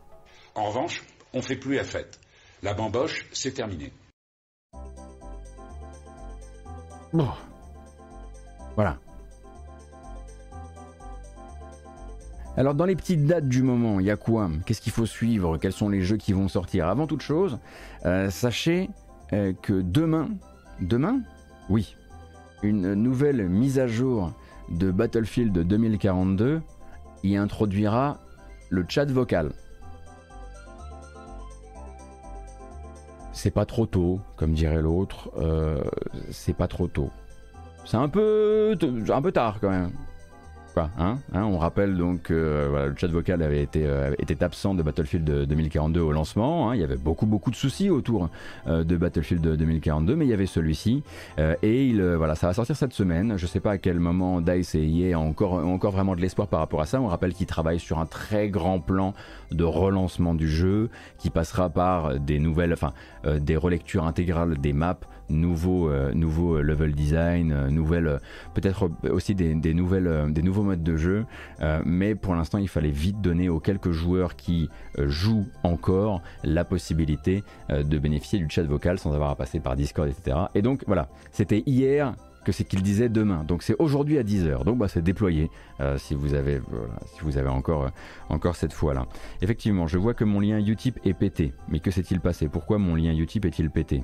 En 0.55 0.65
revanche, 0.69 1.03
on 1.35 1.43
fait 1.43 1.57
plus 1.57 1.75
la 1.75 1.85
fête. 1.85 2.21
La 2.63 2.73
bamboche, 2.73 3.27
c'est 3.33 3.53
terminé. 3.53 3.93
Bon. 7.13 7.29
Voilà. 8.75 8.99
Alors 12.59 12.75
dans 12.75 12.87
les 12.87 12.97
petites 12.97 13.27
dates 13.27 13.49
du 13.49 13.63
moment, 13.63 14.01
il 14.01 14.07
y 14.07 14.11
a 14.11 14.17
quoi? 14.17 14.51
Qu'est-ce 14.65 14.81
qu'il 14.81 14.93
faut 14.93 15.05
suivre? 15.05 15.59
Quels 15.59 15.75
sont 15.75 15.91
les 15.91 16.01
jeux 16.01 16.17
qui 16.17 16.33
vont 16.33 16.49
sortir? 16.49 16.89
Avant 16.89 17.07
toute 17.07 17.21
chose, 17.21 17.59
euh, 18.07 18.31
sachez 18.31 18.89
euh, 19.35 19.53
que 19.61 19.75
demain, 19.75 20.31
demain 20.81 21.21
Oui, 21.69 21.97
une 22.63 22.95
nouvelle 22.95 23.47
mise 23.51 23.79
à 23.79 23.87
jour 23.87 24.33
de 24.71 24.91
Battlefield 24.91 25.53
2042 25.53 26.63
y 27.25 27.37
introduira 27.37 28.21
le 28.71 28.87
chat 28.89 29.05
vocal. 29.05 29.53
C'est 33.33 33.51
pas 33.51 33.67
trop 33.67 33.85
tôt, 33.85 34.21
comme 34.37 34.55
dirait 34.55 34.81
l'autre. 34.81 35.31
Euh, 35.37 35.85
c'est 36.31 36.57
pas 36.57 36.69
trop 36.69 36.89
tôt. 36.89 37.11
C'est 37.85 37.99
un 37.99 38.09
peu, 38.09 38.75
un 39.11 39.23
peu 39.23 39.33
tard 39.33 39.59
quand 39.61 39.69
même. 39.69 39.91
Hein, 40.79 41.19
hein, 41.33 41.45
on 41.45 41.59
rappelle 41.59 41.97
donc 41.97 42.23
que 42.23 42.35
euh, 42.35 42.89
le 42.89 42.97
chat 42.97 43.07
vocal 43.07 43.43
avait 43.43 43.63
été, 43.63 43.87
euh, 43.87 44.15
était 44.19 44.43
absent 44.43 44.75
de 44.75 44.83
Battlefield 44.83 45.25
2042 45.25 46.01
au 46.01 46.13
lancement. 46.13 46.71
Hein. 46.71 46.75
il 46.75 46.81
y 46.81 46.85
avait 46.85 46.97
beaucoup 46.97 47.27
beaucoup 47.27 47.51
de 47.51 47.57
soucis 47.57 47.89
autour 47.89 48.29
euh, 48.67 48.85
de 48.85 48.97
Battlefield 48.97 49.57
2042, 49.57 50.17
mais 50.17 50.27
il 50.27 50.29
y 50.29 50.35
avait 50.35 50.47
celui-ci. 50.47 51.03
et 51.39 51.87
il, 51.87 52.03
voilà, 52.03 52.35
ça 52.35 52.47
va 52.47 52.53
sortir 52.53 52.77
cette 52.77 52.93
semaine. 52.93 53.35
Je 53.37 53.45
ne 53.45 53.49
sais 53.49 53.61
pas 53.61 53.73
à 53.73 53.79
quel 53.79 53.99
moment 53.99 54.41
Dice 54.41 54.75
et 54.75 54.87
EA 54.87 55.19
encore, 55.19 55.55
encore 55.55 55.93
vraiment 55.93 56.15
de 56.15 56.21
l'espoir 56.21 56.49
par 56.49 56.61
rapport 56.61 56.81
à 56.81 56.87
ça. 56.87 57.01
On 57.01 57.07
rappelle 57.07 57.33
qu'ils 57.33 57.47
travaillent 57.47 57.81
sur 57.81 57.99
un 57.99 58.07
très 58.07 58.49
grand 58.49 58.81
plan 58.81 59.15
de 59.53 59.65
relancement 59.65 60.35
du 60.35 60.49
jeu 60.49 60.91
qui 61.19 61.31
passera 61.31 61.71
par 61.71 62.19
des 62.21 62.39
nouvelles, 62.39 62.73
enfin 62.73 62.93
des 63.25 63.57
relectures 63.57 64.07
intégrales 64.07 64.59
des 64.59 64.73
maps 64.73 64.99
nouveau, 65.29 65.91
euh, 65.91 66.13
nouveau 66.13 66.61
level 66.61 66.95
design, 66.95 67.53
euh, 67.53 68.19
peut-être 68.55 68.91
aussi 69.11 69.35
des, 69.35 69.75
nouvelles, 69.75 70.07
euh, 70.07 70.29
des 70.29 70.43
nouveaux 70.43 70.63
modes 70.63 70.83
de 70.83 70.97
jeu. 70.97 71.25
mais 71.85 72.15
pour 72.15 72.35
l'instant, 72.35 72.59
il 72.59 72.69
fallait 72.69 72.91
vite 72.91 73.21
donner 73.21 73.49
aux 73.49 73.61
quelques 73.61 73.91
joueurs 73.91 74.37
qui 74.37 74.69
jouent 74.99 75.47
encore 75.63 76.23
la 76.45 76.65
possibilité 76.65 77.43
de 77.71 77.99
bénéficier 77.99 78.39
du 78.39 78.49
chat 78.49 78.63
vocal 78.63 78.99
sans 78.99 79.15
avoir 79.15 79.31
à 79.31 79.37
passer 79.37 79.61
par 79.61 79.77
Discord, 79.77 80.09
etc. 80.09 80.37
Et 80.55 80.63
donc 80.63 80.85
voilà, 80.87 81.09
c'était 81.33 81.63
hier 81.67 82.15
que 82.45 82.53
c'est 82.53 82.65
qu'il 82.65 82.83
disait 82.83 83.09
demain. 83.09 83.45
Donc 83.45 83.63
c'est 83.63 83.75
aujourd'hui 83.79 84.19
à 84.19 84.23
10h. 84.23 84.65
Donc 84.65 84.79
bah, 84.79 84.89
c'est 84.89 85.03
déployé 85.03 85.51
si 85.97 86.15
vous 86.15 86.35
avez, 86.35 86.61
si 87.15 87.21
vous 87.23 87.39
avez 87.39 87.49
encore, 87.49 87.91
encore 88.29 88.57
cette 88.57 88.73
fois-là. 88.73 89.07
Effectivement, 89.43 89.87
je 89.87 89.99
vois 89.99 90.15
que 90.15 90.25
mon 90.25 90.41
lien 90.41 90.59
Utip 90.59 90.99
est 91.05 91.15
pété. 91.15 91.53
Mais 91.69 91.81
que 91.81 91.91
s'est-il 91.91 92.21
passé? 92.21 92.49
Pourquoi 92.49 92.79
mon 92.79 92.95
lien 92.95 93.13
Utip 93.13 93.45
est-il 93.45 93.71
pété? 93.71 94.03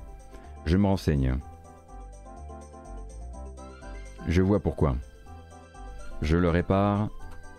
Je 0.64 0.76
me 0.76 0.86
renseigne. 0.86 1.36
Je 4.28 4.42
vois 4.42 4.60
pourquoi. 4.60 4.96
Je 6.20 6.36
le 6.36 6.48
répare 6.48 7.08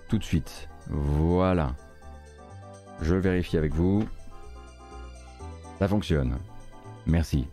tout 0.07 0.17
de 0.17 0.23
suite. 0.23 0.69
Voilà. 0.87 1.75
Je 3.01 3.15
vérifie 3.15 3.57
avec 3.57 3.73
vous. 3.73 4.07
Ça 5.79 5.87
fonctionne. 5.87 6.37
Merci. 7.05 7.47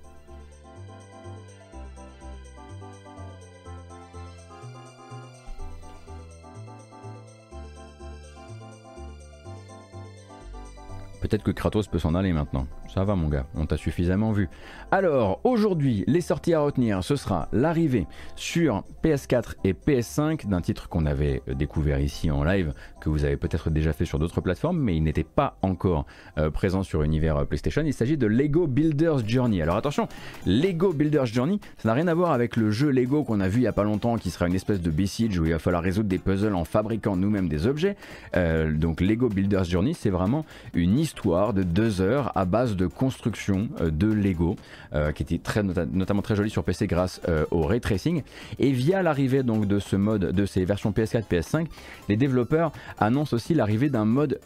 Peut-être 11.21 11.43
que 11.45 11.51
Kratos 11.51 11.87
peut 11.87 11.99
s'en 11.99 12.15
aller 12.15 12.33
maintenant. 12.33 12.67
Ça 12.93 13.05
va 13.05 13.15
mon 13.15 13.29
gars, 13.29 13.47
on 13.55 13.67
t'a 13.67 13.77
suffisamment 13.77 14.33
vu. 14.33 14.49
Alors, 14.93 15.39
aujourd'hui, 15.45 16.03
les 16.09 16.21
sorties 16.21 16.53
à 16.53 16.59
retenir, 16.59 17.05
ce 17.05 17.15
sera 17.15 17.47
l'arrivée 17.53 18.09
sur 18.35 18.83
PS4 19.05 19.55
et 19.63 19.73
PS5 19.73 20.49
d'un 20.49 20.61
titre 20.61 20.89
qu'on 20.89 21.07
avait 21.07 21.43
découvert 21.47 22.01
ici 22.01 22.29
en 22.29 22.43
live, 22.43 22.75
que 23.01 23.09
vous 23.09 23.25
avez 23.25 23.37
peut-être 23.37 23.71
déjà 23.71 23.93
fait 23.93 24.05
sur 24.05 24.19
d'autres 24.19 24.41
plateformes, 24.41 24.81
mais 24.81 24.97
il 24.97 25.05
n'était 25.05 25.23
pas 25.23 25.57
encore 25.63 26.07
euh, 26.39 26.51
présent 26.51 26.83
sur 26.83 27.03
l'univers 27.03 27.37
euh, 27.37 27.45
PlayStation. 27.45 27.83
Il 27.87 27.95
s'agit 27.95 28.17
de 28.17 28.27
Lego 28.27 28.67
Builder's 28.67 29.25
Journey. 29.25 29.63
Alors 29.63 29.77
attention, 29.77 30.09
Lego 30.45 30.93
Builder's 30.93 31.33
Journey, 31.33 31.61
ça 31.79 31.89
n'a 31.89 31.95
rien 31.95 32.09
à 32.09 32.15
voir 32.15 32.33
avec 32.33 32.57
le 32.57 32.73
jeu 32.73 32.91
Lego 32.91 33.23
qu'on 33.23 33.39
a 33.39 33.47
vu 33.47 33.61
il 33.61 33.65
y 33.65 33.69
a 33.69 33.73
pas 33.73 33.85
longtemps, 33.85 34.17
qui 34.17 34.31
sera 34.31 34.49
une 34.49 34.57
espèce 34.57 34.81
de 34.81 34.91
Besiege 34.91 35.39
où 35.39 35.45
il 35.45 35.53
va 35.53 35.61
falloir 35.61 35.85
résoudre 35.85 36.09
des 36.09 36.19
puzzles 36.19 36.57
en 36.57 36.65
fabriquant 36.65 37.15
nous-mêmes 37.15 37.49
des 37.49 37.69
objets. 37.69 37.95
Euh, 38.37 38.73
donc 38.73 39.01
Lego 39.01 39.29
Builder's 39.29 39.71
Journey, 39.71 39.95
c'est 39.95 40.11
vraiment 40.11 40.45
une 40.75 40.99
histoire 40.99 41.53
de 41.53 41.63
deux 41.63 42.01
heures 42.01 42.33
à 42.35 42.45
base 42.45 42.75
de 42.75 42.89
construction 42.89 43.69
euh, 43.81 43.91
de 43.93 44.09
Lego, 44.13 44.57
euh, 44.95 45.13
qui 45.13 45.23
était 45.23 45.39
très, 45.39 45.63
notamment 45.63 46.23
très 46.23 46.37
joli 46.37 46.51
sur 46.51 46.65
PC 46.65 46.87
grâce 46.87 47.21
euh, 47.29 47.45
au 47.51 47.63
ray 47.63 47.81
tracing. 47.81 48.23
Et 48.59 48.73
via 48.73 49.03
l'arrivée 49.03 49.43
donc 49.43 49.67
de 49.67 49.79
ce 49.79 49.97
mode, 49.97 50.33
de 50.33 50.47
ces 50.47 50.65
versions 50.65 50.91
PS4, 50.91 51.25
PS5, 51.31 51.67
les 52.09 52.17
développeurs 52.17 52.73
annoncent 52.99 53.35
aussi 53.35 53.55
l'arrivée 53.55 53.89
d'un 53.89 54.05
mode 54.05 54.41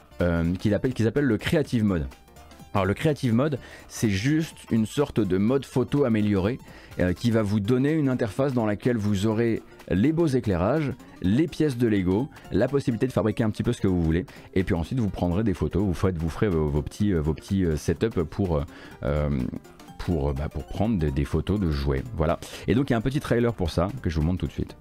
qu'ils 0.60 0.74
appellent, 0.74 0.92
appellent 1.06 1.24
le 1.24 1.38
Creative 1.38 1.84
Mode. 1.84 2.06
Alors 2.72 2.86
le 2.86 2.94
Creative 2.94 3.34
Mode, 3.34 3.58
c'est 3.88 4.10
juste 4.10 4.56
une 4.70 4.86
sorte 4.86 5.20
de 5.20 5.38
mode 5.38 5.64
photo 5.64 6.04
amélioré 6.04 6.58
qui 7.16 7.30
va 7.30 7.42
vous 7.42 7.58
donner 7.58 7.92
une 7.92 8.08
interface 8.08 8.52
dans 8.52 8.66
laquelle 8.66 8.96
vous 8.96 9.26
aurez 9.26 9.62
les 9.90 10.12
beaux 10.12 10.26
éclairages, 10.26 10.92
les 11.22 11.46
pièces 11.46 11.76
de 11.76 11.86
Lego, 11.86 12.28
la 12.52 12.68
possibilité 12.68 13.06
de 13.06 13.12
fabriquer 13.12 13.44
un 13.44 13.50
petit 13.50 13.62
peu 13.62 13.72
ce 13.72 13.80
que 13.80 13.88
vous 13.88 14.02
voulez. 14.02 14.26
Et 14.54 14.64
puis 14.64 14.74
ensuite, 14.74 14.98
vous 14.98 15.08
prendrez 15.08 15.42
des 15.42 15.54
photos, 15.54 15.82
vous, 15.82 15.94
faites, 15.94 16.16
vous 16.16 16.28
ferez 16.28 16.48
vos, 16.48 16.82
petits, 16.82 17.12
vos 17.12 17.34
petits 17.34 17.64
euh, 17.64 17.76
setups 17.76 18.24
pour, 18.28 18.62
euh, 19.02 19.30
pour, 20.04 20.34
bah, 20.34 20.48
pour 20.48 20.66
prendre 20.66 20.98
des 20.98 21.24
photos 21.24 21.58
de 21.58 21.70
jouets. 21.70 22.04
Voilà. 22.14 22.38
Et 22.68 22.74
donc, 22.74 22.90
il 22.90 22.92
y 22.92 22.94
a 22.94 22.98
un 22.98 23.02
petit 23.02 23.20
trailer 23.20 23.52
pour 23.54 23.70
ça 23.70 23.88
que 24.02 24.10
je 24.10 24.20
vous 24.20 24.26
montre 24.26 24.40
tout 24.40 24.46
de 24.46 24.52
suite. 24.52 24.76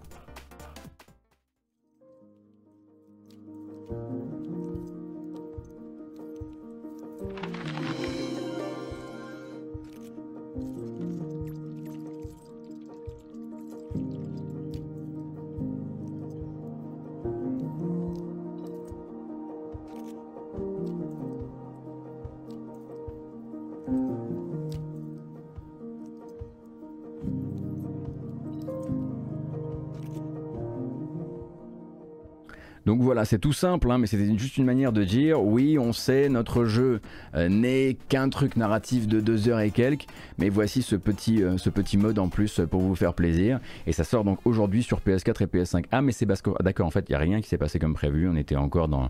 Donc 32.86 33.02
voilà, 33.02 33.24
c'est 33.24 33.40
tout 33.40 33.54
simple, 33.54 33.90
hein, 33.92 33.98
mais 33.98 34.08
c'était 34.08 34.38
juste 34.38 34.58
une 34.58 34.66
manière 34.66 34.92
de 34.92 35.04
dire 35.04 35.42
oui, 35.42 35.78
on 35.80 35.94
sait, 35.94 36.28
notre 36.28 36.66
jeu 36.66 37.00
euh, 37.34 37.48
n'est 37.48 37.98
qu'un 38.10 38.28
truc 38.30 38.58
narratif 38.58 39.08
de 39.08 39.22
deux 39.22 39.48
heures 39.48 39.62
et 39.62 39.72
quelques, 39.72 40.06
mais 40.38 40.50
voici 40.50 40.82
ce 40.82 40.96
petit, 40.96 41.44
euh, 41.44 41.58
ce 41.58 41.70
petit 41.70 41.98
mode 41.98 42.20
en 42.20 42.28
plus 42.28 42.62
pour 42.70 42.82
vous 42.82 42.96
faire 42.96 43.14
plaisir. 43.14 43.60
Et 43.88 43.94
ça 43.94 44.04
sort 44.04 44.26
donc 44.26 44.40
aujourd'hui 44.46 44.84
sur 44.84 45.00
PS4 45.00 45.44
et 45.44 45.46
PS5. 45.46 45.86
Ah, 45.92 46.02
mais 46.02 46.12
c'est 46.12 46.26
parce 46.26 46.42
que. 46.42 46.50
ah, 46.60 46.64
D'accord, 46.64 46.88
en 46.88 46.92
fait, 46.92 47.06
il 47.08 47.14
n'y 47.14 47.16
a 47.16 47.20
rien 47.20 47.42
qui 47.42 47.48
s'est 47.48 47.58
passé 47.58 47.80
comme 47.80 47.94
prévu, 47.94 48.28
on 48.28 48.36
était 48.36 48.56
encore 48.56 48.88
dans, 48.90 49.10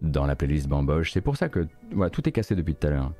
dans 0.00 0.26
la 0.26 0.34
playlist 0.34 0.68
Bamboche. 0.68 1.12
C'est 1.12 1.20
pour 1.20 1.36
ça 1.36 1.48
que 1.48 1.66
voilà, 1.92 2.10
tout 2.10 2.28
est 2.28 2.32
cassé 2.32 2.56
depuis 2.56 2.74
tout 2.74 2.86
à 2.88 2.90
l'heure. 2.90 3.12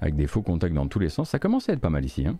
Avec 0.00 0.16
des 0.16 0.26
faux 0.26 0.42
contacts 0.42 0.74
dans 0.74 0.86
tous 0.86 0.98
les 0.98 1.08
sens. 1.08 1.30
Ça 1.30 1.38
commence 1.38 1.68
à 1.68 1.72
être 1.72 1.80
pas 1.80 1.90
mal 1.90 2.04
ici. 2.04 2.26
Hein. 2.26 2.36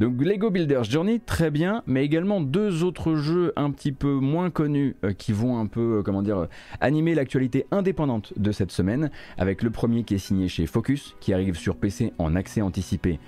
Donc 0.00 0.18
Lego 0.22 0.50
Builders 0.50 0.84
Journey, 0.84 1.20
très 1.20 1.50
bien, 1.50 1.82
mais 1.86 2.04
également 2.04 2.40
deux 2.40 2.84
autres 2.84 3.16
jeux 3.16 3.52
un 3.56 3.70
petit 3.70 3.92
peu 3.92 4.14
moins 4.14 4.48
connus 4.48 4.96
euh, 5.04 5.12
qui 5.12 5.32
vont 5.32 5.58
un 5.58 5.66
peu, 5.66 5.98
euh, 5.98 6.02
comment 6.02 6.22
dire, 6.22 6.38
euh, 6.38 6.46
animer 6.80 7.14
l'actualité 7.14 7.66
indépendante 7.70 8.32
de 8.38 8.50
cette 8.50 8.72
semaine, 8.72 9.10
avec 9.36 9.62
le 9.62 9.68
premier 9.68 10.04
qui 10.04 10.14
est 10.14 10.18
signé 10.18 10.48
chez 10.48 10.64
Focus, 10.64 11.16
qui 11.20 11.34
arrive 11.34 11.54
sur 11.54 11.76
PC 11.76 12.14
en 12.18 12.34
accès 12.34 12.62
anticipé 12.62 13.18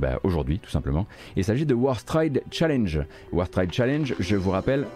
bah, 0.00 0.18
aujourd'hui 0.24 0.58
tout 0.58 0.70
simplement. 0.70 1.06
Il 1.36 1.44
s'agit 1.44 1.64
de 1.64 1.72
Warstride 1.72 2.42
Challenge. 2.50 3.00
Warstride 3.30 3.72
Challenge, 3.72 4.12
je 4.18 4.34
vous 4.34 4.50
rappelle, 4.50 4.88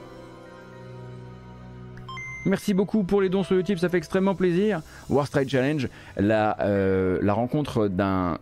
Merci 2.44 2.74
beaucoup 2.74 3.05
pour 3.05 3.23
les 3.23 3.28
dons 3.28 3.44
sur 3.44 3.55
YouTube, 3.55 3.78
ça 3.78 3.89
fait 3.89 3.98
extrêmement 3.98 4.35
plaisir. 4.35 4.82
Warstride 5.09 5.48
Challenge, 5.48 5.89
la, 6.16 6.60
euh, 6.60 7.20
la 7.23 7.35
rencontre 7.35 7.86
d'un 7.86 8.39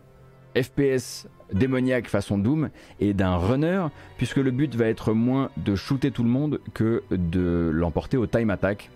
FPS 0.57 1.29
démoniaque 1.53 2.09
façon 2.09 2.39
Doom 2.39 2.71
et 3.01 3.13
d'un 3.13 3.37
runner, 3.37 3.87
puisque 4.17 4.39
le 4.39 4.53
but 4.53 4.75
va 4.75 4.87
être 4.87 5.13
moins 5.13 5.51
de 5.59 5.75
shooter 5.75 6.11
tout 6.11 6.23
le 6.23 6.31
monde 6.31 6.61
que 6.73 7.03
de 7.11 7.71
l'emporter 7.73 8.17
au 8.17 8.27
time 8.27 8.51
attack 8.51 8.91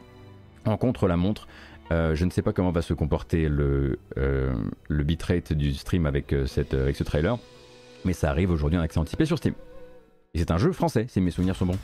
en 0.64 0.78
contre-la-montre. 0.78 1.48
Euh, 1.92 2.14
je 2.14 2.24
ne 2.24 2.30
sais 2.30 2.40
pas 2.40 2.54
comment 2.54 2.70
va 2.70 2.80
se 2.80 2.94
comporter 2.94 3.48
le, 3.48 3.98
euh, 4.16 4.54
bitrate 4.88 5.52
du 5.52 5.74
stream 5.74 6.06
avec, 6.06 6.34
cette, 6.46 6.72
avec 6.72 6.96
ce 6.96 7.04
trailer, 7.04 7.36
mais 8.06 8.14
ça 8.14 8.30
arrive 8.30 8.50
aujourd'hui 8.50 8.78
en 8.78 8.82
accès 8.82 8.98
anticipé 8.98 9.26
sur 9.26 9.36
Steam. 9.36 9.54
Et 10.32 10.38
c'est 10.38 10.50
un 10.50 10.58
jeu 10.58 10.72
français, 10.72 11.04
si 11.08 11.20
mes 11.20 11.30
souvenirs 11.30 11.56
sont 11.56 11.66
bons. 11.66 11.78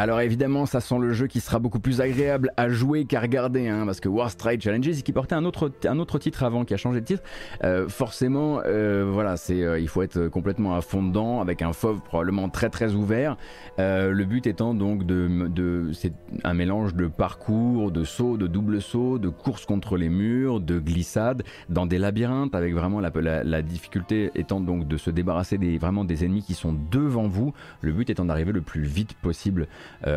Alors 0.00 0.17
évidemment, 0.24 0.66
ça 0.66 0.80
sent 0.80 0.98
le 0.98 1.12
jeu 1.12 1.26
qui 1.26 1.40
sera 1.40 1.58
beaucoup 1.58 1.80
plus 1.80 2.00
agréable 2.00 2.52
à 2.56 2.68
jouer 2.68 3.04
qu'à 3.04 3.20
regarder, 3.20 3.68
hein, 3.68 3.84
parce 3.86 4.00
que 4.00 4.08
Warstride 4.08 4.62
Challenges, 4.62 5.02
qui 5.02 5.12
portait 5.12 5.34
un 5.34 5.44
autre, 5.44 5.70
un 5.84 5.98
autre 5.98 6.18
titre 6.18 6.42
avant, 6.42 6.64
qui 6.64 6.74
a 6.74 6.76
changé 6.76 7.00
de 7.00 7.04
titre, 7.04 7.22
euh, 7.64 7.88
forcément, 7.88 8.60
euh, 8.66 9.08
voilà, 9.10 9.36
c'est, 9.36 9.62
euh, 9.62 9.78
il 9.78 9.88
faut 9.88 10.02
être 10.02 10.28
complètement 10.28 10.74
à 10.74 10.80
fond 10.80 11.02
dedans, 11.02 11.40
avec 11.40 11.62
un 11.62 11.72
FOV 11.72 12.00
probablement 12.00 12.48
très 12.48 12.70
très 12.70 12.94
ouvert. 12.94 13.36
Le 13.78 14.24
but 14.24 14.46
étant 14.46 14.74
donc 14.74 15.04
de, 15.06 15.48
de 15.48 15.92
c'est 15.92 16.12
un 16.44 16.54
mélange 16.54 16.94
de 16.94 17.06
parcours, 17.06 17.90
de 17.90 18.04
saut, 18.04 18.36
de 18.36 18.46
double 18.46 18.82
saut, 18.82 19.18
de 19.18 19.28
course 19.28 19.66
contre 19.66 19.96
les 19.96 20.08
murs, 20.08 20.60
de 20.60 20.78
glissade, 20.78 21.42
dans 21.68 21.86
des 21.86 21.98
labyrinthes, 21.98 22.54
avec 22.54 22.74
vraiment 22.74 23.00
la, 23.00 23.10
la, 23.44 23.62
difficulté 23.62 24.30
étant 24.34 24.60
donc 24.60 24.88
de 24.88 24.96
se 24.96 25.10
débarrasser 25.10 25.58
des, 25.58 25.78
vraiment 25.78 26.04
des 26.04 26.24
ennemis 26.24 26.42
qui 26.42 26.54
sont 26.54 26.74
devant 26.90 27.28
vous. 27.28 27.52
Le 27.80 27.92
but 27.92 28.10
étant 28.10 28.24
d'arriver 28.24 28.52
le 28.52 28.62
plus 28.62 28.82
vite 28.82 29.14
possible 29.14 29.68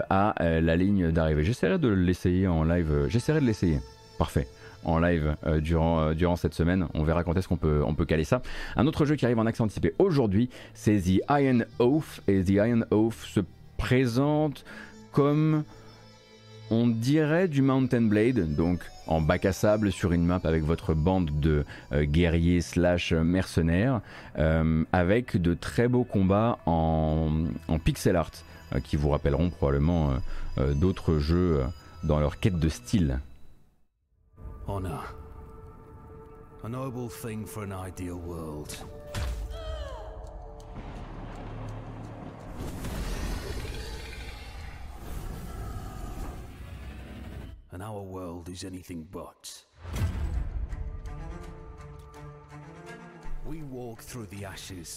à 0.10 0.42
euh, 0.42 0.62
la 0.62 0.76
ligne 0.76 1.12
d'arrivée. 1.12 1.44
J'essaierai 1.44 1.78
de 1.78 1.90
l'essayer 1.90 2.48
en 2.48 2.64
live. 2.64 2.92
euh, 2.92 3.10
J'essaierai 3.10 3.42
de 3.42 3.46
l'essayer. 3.46 3.80
Parfait. 4.18 4.48
En 4.84 5.00
live 5.00 5.36
euh, 5.46 5.60
durant, 5.60 6.00
euh, 6.00 6.36
cette 6.36 6.54
semaine. 6.54 6.88
On 6.94 7.04
verra 7.04 7.24
quand 7.24 7.36
est-ce 7.36 7.48
qu'on 7.48 7.58
peut, 7.58 7.84
on 7.86 7.94
peut 7.94 8.06
caler 8.06 8.24
ça. 8.24 8.42
Un 8.76 8.88
autre 8.88 9.06
jeu 9.06 9.16
qui 9.16 9.26
arrive 9.26 9.40
en 9.40 9.46
accès 9.46 9.62
anticipé 9.62 9.94
aujourd'hui, 10.00 10.50
c'est 10.74 11.00
The 11.00 11.22
Iron 11.30 11.62
Oath. 11.80 12.22
Et 12.28 12.44
The 12.44 12.50
Iron 12.52 12.82
Oath 12.92 13.14
se 13.14 13.42
présente 13.78 14.66
comme 15.12 15.64
on 16.72 16.88
dirait 16.88 17.50
du 17.50 17.62
Mountain 17.62 18.04
Blade, 18.04 18.56
donc 18.56 18.80
en 19.06 19.20
bac 19.20 19.46
à 19.46 19.52
sable 19.52 19.92
sur 19.92 20.14
une 20.14 20.26
map 20.26 20.40
avec 20.46 20.64
votre 20.64 20.94
bande 20.94 21.30
de 21.42 21.66
euh, 21.92 22.06
guerriers 22.06 22.62
slash 22.62 23.12
mercenaires, 23.12 24.00
euh, 24.40 24.86
avec 24.94 25.36
de 25.36 25.54
très 25.54 25.90
beaux 25.90 26.06
combats 26.06 26.60
en, 26.66 27.30
pixel 27.84 28.16
art, 28.16 28.32
euh, 28.32 28.51
qui 28.80 28.96
vous 28.96 29.10
rappelleront 29.10 29.50
probablement 29.50 30.12
euh, 30.12 30.18
euh, 30.60 30.74
d'autres 30.74 31.20
jeux 31.20 31.62
euh, 31.62 31.68
dans 32.04 32.20
leur 32.20 32.40
quête 32.40 32.60
de 32.60 32.70
style. 32.70 33.20
Honor. 34.68 35.14
A 36.64 36.70
noble 36.70 37.10
thing 37.10 37.46
for 37.46 37.64
an 37.64 37.72
ideal 37.72 38.16
world. 38.16 38.78
And 47.74 47.82
our 47.82 48.04
world 48.04 48.48
is 48.50 48.64
anything 48.64 49.04
but. 49.12 49.66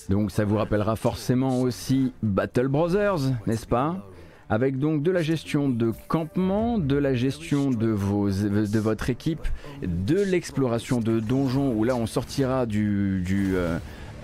Donc 0.08 0.30
ça 0.30 0.44
vous 0.44 0.56
rappellera 0.56 0.96
forcément 0.96 1.60
aussi 1.60 2.12
Battle 2.22 2.68
Brothers, 2.68 3.18
n'est-ce 3.46 3.66
pas? 3.66 4.06
Avec 4.50 4.78
donc 4.78 5.02
de 5.02 5.10
la 5.10 5.22
gestion 5.22 5.68
de 5.68 5.92
campement, 6.08 6.78
de 6.78 6.96
la 6.96 7.14
gestion 7.14 7.70
de, 7.70 7.88
vos, 7.88 8.28
de 8.30 8.78
votre 8.78 9.08
équipe, 9.08 9.46
de 9.82 10.20
l'exploration 10.20 11.00
de 11.00 11.18
donjons 11.18 11.72
où 11.72 11.84
là 11.84 11.96
on 11.96 12.06
sortira 12.06 12.66
du, 12.66 13.24
euh, 13.54 13.78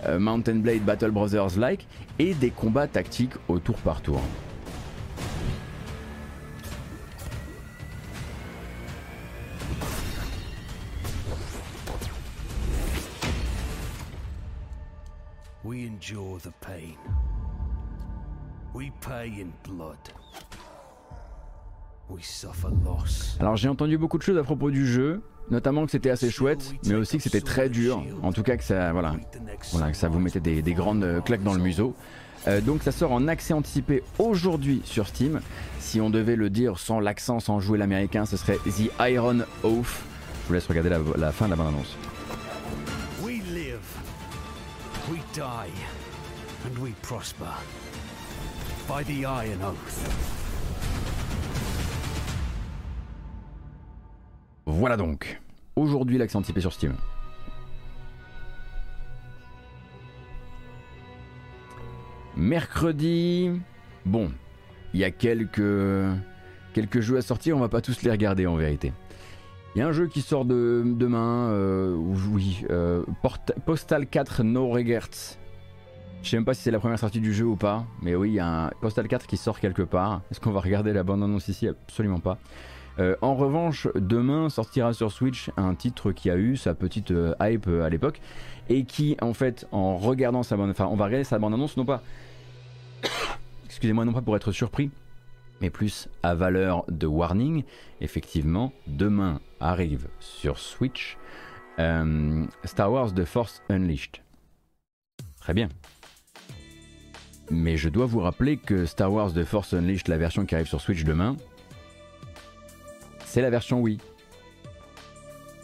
euh, 0.06 0.18
Mountain 0.18 0.56
Blade 0.56 0.82
Battle 0.82 1.10
Brothers 1.10 1.58
like 1.58 1.86
et 2.18 2.34
des 2.34 2.50
combats 2.50 2.86
tactiques 2.86 3.34
au 3.48 3.58
tour 3.58 3.76
par 3.76 4.02
tour. 4.02 4.20
We 15.70 15.86
endure 15.86 16.40
the 16.42 16.50
pain. 16.66 16.96
We 18.74 18.90
pay 19.00 19.28
in 19.40 19.52
blood. 19.62 19.98
We 22.08 22.24
suffer 22.24 22.70
loss. 22.84 23.36
Alors 23.38 23.54
j'ai 23.56 23.68
entendu 23.68 23.96
beaucoup 23.96 24.18
de 24.18 24.24
choses 24.24 24.36
à 24.36 24.42
propos 24.42 24.72
du 24.72 24.84
jeu, 24.84 25.22
notamment 25.48 25.84
que 25.84 25.92
c'était 25.92 26.10
assez 26.10 26.28
chouette, 26.28 26.74
mais 26.86 26.96
aussi 26.96 27.18
que 27.18 27.22
c'était 27.22 27.40
très 27.40 27.68
dur. 27.68 28.02
En 28.24 28.32
tout 28.32 28.42
cas 28.42 28.56
que 28.56 28.64
ça, 28.64 28.90
voilà, 28.90 29.14
voilà, 29.70 29.92
que 29.92 29.96
ça 29.96 30.08
vous 30.08 30.18
mettait 30.18 30.40
des, 30.40 30.60
des 30.60 30.74
grandes 30.74 31.22
claques 31.24 31.44
dans 31.44 31.54
le 31.54 31.62
museau. 31.62 31.94
Euh, 32.48 32.60
donc 32.60 32.82
ça 32.82 32.90
sort 32.90 33.12
en 33.12 33.28
accès 33.28 33.54
anticipé 33.54 34.02
aujourd'hui 34.18 34.82
sur 34.84 35.06
Steam. 35.06 35.40
Si 35.78 36.00
on 36.00 36.10
devait 36.10 36.34
le 36.34 36.50
dire 36.50 36.80
sans 36.80 36.98
l'accent, 36.98 37.38
sans 37.38 37.60
jouer 37.60 37.78
l'américain, 37.78 38.26
ce 38.26 38.36
serait 38.36 38.58
The 38.66 38.90
Iron 39.08 39.42
Oath. 39.62 40.02
Je 40.42 40.48
vous 40.48 40.54
laisse 40.54 40.66
regarder 40.66 40.90
la, 40.90 40.98
la 41.16 41.30
fin 41.30 41.44
de 41.44 41.50
la 41.50 41.56
bande-annonce. 41.56 41.96
Voilà 54.66 54.98
donc. 54.98 55.40
Aujourd'hui 55.76 56.18
l'accès 56.18 56.36
anticipé 56.36 56.60
sur 56.60 56.74
Steam. 56.74 56.94
Mercredi. 62.36 63.50
Bon, 64.04 64.30
il 64.92 65.00
y 65.00 65.04
a 65.04 65.10
quelques, 65.10 65.62
quelques 66.74 67.00
jeux 67.00 67.16
à 67.16 67.22
sortir, 67.22 67.56
on 67.56 67.60
va 67.60 67.70
pas 67.70 67.80
tous 67.80 68.02
les 68.02 68.10
regarder 68.10 68.46
en 68.46 68.56
vérité. 68.56 68.92
Il 69.76 69.78
y 69.78 69.82
a 69.82 69.86
un 69.86 69.92
jeu 69.92 70.08
qui 70.08 70.20
sort 70.20 70.44
de, 70.44 70.82
demain, 70.84 71.50
euh, 71.50 71.94
oui, 71.94 72.64
euh, 72.70 73.04
Postal 73.66 74.08
4 74.08 74.42
No 74.42 74.68
Regrets. 74.68 75.38
Je 76.22 76.28
sais 76.28 76.36
même 76.36 76.44
pas 76.44 76.54
si 76.54 76.62
c'est 76.62 76.72
la 76.72 76.80
première 76.80 76.98
sortie 76.98 77.20
du 77.20 77.32
jeu 77.32 77.46
ou 77.46 77.54
pas, 77.54 77.86
mais 78.02 78.16
oui, 78.16 78.30
il 78.30 78.34
y 78.34 78.40
a 78.40 78.66
un 78.66 78.70
Postal 78.80 79.06
4 79.06 79.28
qui 79.28 79.36
sort 79.36 79.60
quelque 79.60 79.82
part. 79.82 80.22
Est-ce 80.30 80.40
qu'on 80.40 80.50
va 80.50 80.60
regarder 80.60 80.92
la 80.92 81.04
bande 81.04 81.22
annonce 81.22 81.46
ici? 81.46 81.68
Absolument 81.68 82.18
pas. 82.18 82.38
Euh, 82.98 83.14
en 83.22 83.36
revanche, 83.36 83.86
demain 83.94 84.48
sortira 84.48 84.92
sur 84.92 85.12
Switch 85.12 85.50
un 85.56 85.76
titre 85.76 86.10
qui 86.10 86.30
a 86.30 86.36
eu 86.36 86.56
sa 86.56 86.74
petite 86.74 87.12
hype 87.40 87.68
à 87.68 87.88
l'époque 87.88 88.20
et 88.68 88.84
qui, 88.84 89.16
en 89.22 89.34
fait, 89.34 89.68
en 89.70 89.96
regardant 89.96 90.42
sa 90.42 90.56
bande, 90.56 90.70
enfin, 90.70 90.88
on 90.90 90.96
va 90.96 91.04
regarder 91.04 91.24
sa 91.24 91.38
bande 91.38 91.54
annonce, 91.54 91.76
non 91.76 91.84
pas, 91.84 92.02
excusez-moi, 93.66 94.04
non 94.04 94.12
pas 94.12 94.20
pour 94.20 94.34
être 94.34 94.50
surpris, 94.50 94.90
mais 95.60 95.70
plus 95.70 96.08
à 96.22 96.34
valeur 96.34 96.84
de 96.88 97.06
warning. 97.06 97.64
Effectivement, 98.00 98.72
demain 98.86 99.40
arrive 99.60 100.08
sur 100.18 100.58
Switch 100.58 101.16
euh, 101.78 102.46
Star 102.64 102.92
Wars 102.92 103.14
The 103.14 103.24
Force 103.24 103.62
Unleashed. 103.68 104.18
Très 105.40 105.54
bien. 105.54 105.68
Mais 107.50 107.76
je 107.76 107.88
dois 107.88 108.06
vous 108.06 108.20
rappeler 108.20 108.56
que 108.56 108.86
Star 108.86 109.12
Wars 109.12 109.32
The 109.32 109.44
Force 109.44 109.74
Unleashed, 109.74 110.08
la 110.08 110.18
version 110.18 110.46
qui 110.46 110.54
arrive 110.54 110.68
sur 110.68 110.80
Switch 110.80 111.04
demain, 111.04 111.36
c'est 113.24 113.42
la 113.42 113.50
version 113.50 113.80
Wii. 113.80 113.98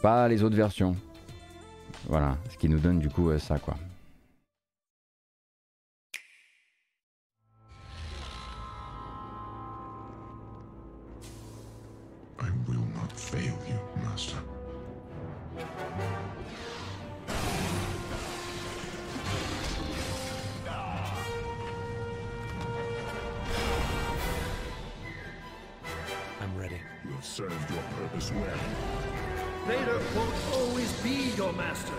Pas 0.02 0.28
les 0.28 0.42
autres 0.42 0.56
versions. 0.56 0.96
Voilà, 2.08 2.36
ce 2.50 2.56
qui 2.56 2.68
nous 2.68 2.78
donne 2.78 2.98
du 2.98 3.08
coup 3.08 3.30
euh, 3.30 3.38
ça 3.38 3.58
quoi. 3.58 3.76
I 12.38 12.50
will 12.68 12.86
not 12.94 13.12
fail 13.12 13.58
you, 13.66 13.78
Master. 14.02 14.36
I'm 26.40 26.56
ready. 26.58 26.80
You 27.04 27.12
have 27.12 27.24
served 27.24 27.70
your 27.70 27.82
purpose 27.98 28.30
well. 28.32 28.58
Vader 29.66 30.00
won't 30.14 30.34
always 30.54 30.92
be 31.02 31.32
your 31.36 31.52
master. 31.54 31.92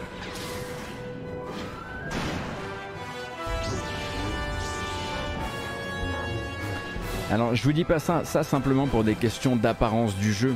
Alors 7.29 7.53
je 7.55 7.63
vous 7.63 7.73
dis 7.73 7.83
pas 7.83 7.99
ça, 7.99 8.23
ça 8.23 8.43
simplement 8.43 8.87
pour 8.87 9.03
des 9.03 9.15
questions 9.15 9.57
d'apparence 9.57 10.15
du 10.15 10.31
jeu. 10.31 10.55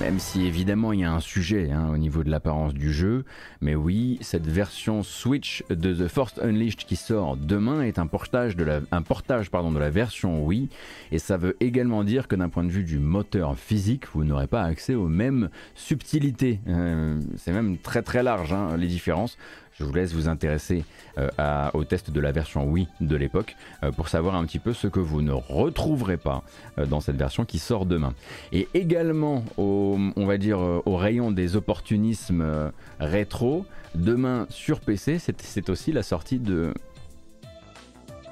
Même 0.00 0.18
si 0.18 0.44
évidemment 0.44 0.92
il 0.92 1.00
y 1.00 1.04
a 1.04 1.12
un 1.12 1.20
sujet 1.20 1.70
hein, 1.70 1.88
au 1.92 1.96
niveau 1.96 2.24
de 2.24 2.30
l'apparence 2.30 2.74
du 2.74 2.92
jeu, 2.92 3.24
mais 3.60 3.76
oui, 3.76 4.18
cette 4.22 4.46
version 4.46 5.04
Switch 5.04 5.62
de 5.70 5.94
The 5.94 6.08
Force 6.08 6.34
Unleashed 6.42 6.80
qui 6.84 6.96
sort 6.96 7.36
demain 7.36 7.82
est 7.82 8.00
un 8.00 8.08
portage 8.08 8.56
de 8.56 8.64
la, 8.64 8.80
un 8.90 9.02
portage, 9.02 9.52
pardon, 9.52 9.70
de 9.70 9.78
la 9.78 9.90
version 9.90 10.44
Wii, 10.44 10.68
et 11.12 11.20
ça 11.20 11.36
veut 11.36 11.56
également 11.60 12.02
dire 12.02 12.26
que 12.26 12.34
d'un 12.34 12.48
point 12.48 12.64
de 12.64 12.70
vue 12.70 12.82
du 12.82 12.98
moteur 12.98 13.56
physique, 13.56 14.06
vous 14.14 14.24
n'aurez 14.24 14.48
pas 14.48 14.62
accès 14.62 14.96
aux 14.96 15.06
mêmes 15.06 15.48
subtilités. 15.76 16.58
Euh, 16.66 17.20
C'est 17.36 17.52
même 17.52 17.78
très 17.78 18.02
très 18.02 18.24
large 18.24 18.52
hein, 18.52 18.76
les 18.76 18.88
différences. 18.88 19.38
Je 19.78 19.84
vous 19.84 19.92
laisse 19.92 20.12
vous 20.12 20.28
intéresser 20.28 20.84
euh, 21.18 21.28
au 21.74 21.84
test 21.84 22.10
de 22.10 22.20
la 22.20 22.32
version 22.32 22.64
Wii 22.64 22.88
de 23.00 23.16
l'époque 23.16 23.56
euh, 23.82 23.90
pour 23.90 24.08
savoir 24.08 24.36
un 24.36 24.44
petit 24.44 24.60
peu 24.60 24.72
ce 24.72 24.86
que 24.86 25.00
vous 25.00 25.20
ne 25.20 25.32
retrouverez 25.32 26.16
pas 26.16 26.44
euh, 26.78 26.86
dans 26.86 27.00
cette 27.00 27.16
version 27.16 27.44
qui 27.44 27.58
sort 27.58 27.84
demain. 27.84 28.14
Et 28.52 28.68
également, 28.74 29.44
au, 29.56 29.98
on 30.16 30.26
va 30.26 30.38
dire, 30.38 30.60
au 30.60 30.96
rayon 30.96 31.32
des 31.32 31.56
opportunismes 31.56 32.72
rétro, 33.00 33.66
demain 33.94 34.46
sur 34.48 34.80
PC, 34.80 35.18
c'est 35.18 35.40
c'est 35.42 35.68
aussi 35.68 35.92
la 35.92 36.02
sortie 36.02 36.38
de... 36.38 36.72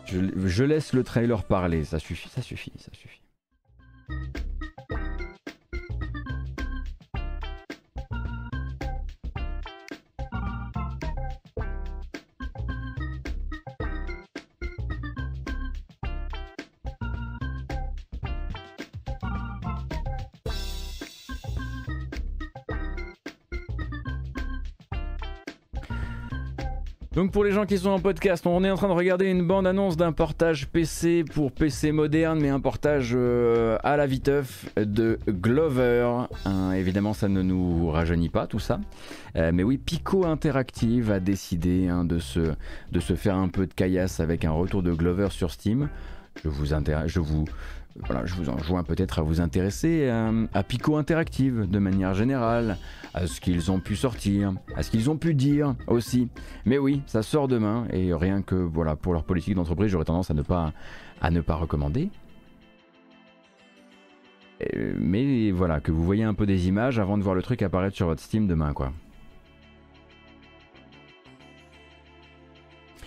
Je, 0.06 0.20
je 0.46 0.64
laisse 0.64 0.92
le 0.92 1.02
trailer 1.02 1.42
parler, 1.44 1.84
ça 1.84 1.98
suffit, 1.98 2.28
ça 2.28 2.42
suffit, 2.42 2.72
ça 2.78 2.90
suffit. 2.92 3.20
Donc 27.22 27.30
pour 27.30 27.44
les 27.44 27.52
gens 27.52 27.66
qui 27.66 27.78
sont 27.78 27.90
en 27.90 28.00
podcast, 28.00 28.44
on 28.48 28.64
est 28.64 28.70
en 28.72 28.74
train 28.74 28.88
de 28.88 28.94
regarder 28.94 29.26
une 29.26 29.46
bande-annonce 29.46 29.96
d'un 29.96 30.10
portage 30.10 30.66
PC 30.66 31.24
pour 31.32 31.52
PC 31.52 31.92
moderne, 31.92 32.40
mais 32.40 32.48
un 32.48 32.58
portage 32.58 33.12
euh, 33.14 33.78
à 33.84 33.96
la 33.96 34.06
viteuf 34.06 34.66
de 34.76 35.20
Glover. 35.28 36.24
Hein, 36.44 36.72
évidemment, 36.72 37.12
ça 37.12 37.28
ne 37.28 37.40
nous 37.42 37.88
rajeunit 37.90 38.28
pas 38.28 38.48
tout 38.48 38.58
ça. 38.58 38.80
Euh, 39.36 39.52
mais 39.54 39.62
oui, 39.62 39.78
Pico 39.78 40.26
Interactive 40.26 41.12
a 41.12 41.20
décidé 41.20 41.86
hein, 41.86 42.04
de, 42.04 42.18
se, 42.18 42.40
de 42.90 42.98
se 42.98 43.14
faire 43.14 43.36
un 43.36 43.46
peu 43.46 43.68
de 43.68 43.72
caillasse 43.72 44.18
avec 44.18 44.44
un 44.44 44.50
retour 44.50 44.82
de 44.82 44.92
Glover 44.92 45.28
sur 45.30 45.52
Steam. 45.52 45.90
Je 46.42 46.48
vous, 46.48 46.64
je 46.64 47.20
vous, 47.20 47.44
voilà, 47.96 48.24
je 48.24 48.34
vous 48.34 48.48
enjoins 48.48 48.82
peut-être 48.84 49.18
à 49.18 49.22
vous 49.22 49.40
intéresser 49.40 50.08
euh, 50.08 50.46
à 50.54 50.62
Pico 50.62 50.96
Interactive 50.96 51.68
de 51.68 51.78
manière 51.78 52.14
générale, 52.14 52.78
à 53.12 53.26
ce 53.26 53.40
qu'ils 53.40 53.70
ont 53.70 53.80
pu 53.80 53.96
sortir, 53.96 54.54
à 54.74 54.82
ce 54.82 54.90
qu'ils 54.90 55.10
ont 55.10 55.16
pu 55.16 55.34
dire 55.34 55.74
aussi. 55.86 56.28
Mais 56.64 56.78
oui, 56.78 57.02
ça 57.06 57.22
sort 57.22 57.48
demain 57.48 57.86
et 57.92 58.14
rien 58.14 58.40
que 58.42 58.54
voilà 58.54 58.96
pour 58.96 59.12
leur 59.12 59.24
politique 59.24 59.54
d'entreprise, 59.54 59.90
j'aurais 59.90 60.06
tendance 60.06 60.30
à 60.30 60.34
ne 60.34 60.42
pas 60.42 60.72
ne 61.30 61.40
pas 61.40 61.54
recommander. 61.54 62.10
Euh, 64.74 64.94
Mais 64.98 65.50
voilà, 65.50 65.80
que 65.80 65.92
vous 65.92 66.04
voyez 66.04 66.24
un 66.24 66.34
peu 66.34 66.46
des 66.46 66.68
images 66.68 66.98
avant 66.98 67.18
de 67.18 67.22
voir 67.22 67.34
le 67.34 67.42
truc 67.42 67.62
apparaître 67.62 67.96
sur 67.96 68.06
votre 68.06 68.22
Steam 68.22 68.46
demain 68.46 68.72
quoi. 68.72 68.92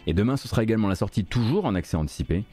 Et 0.07 0.13
demain, 0.13 0.37
ce 0.37 0.47
sera 0.47 0.61
également 0.61 0.87
la 0.87 0.95
sortie 0.95 1.25
toujours 1.25 1.65
en 1.65 1.73
accès 1.73 1.97
anticipé 1.97 2.43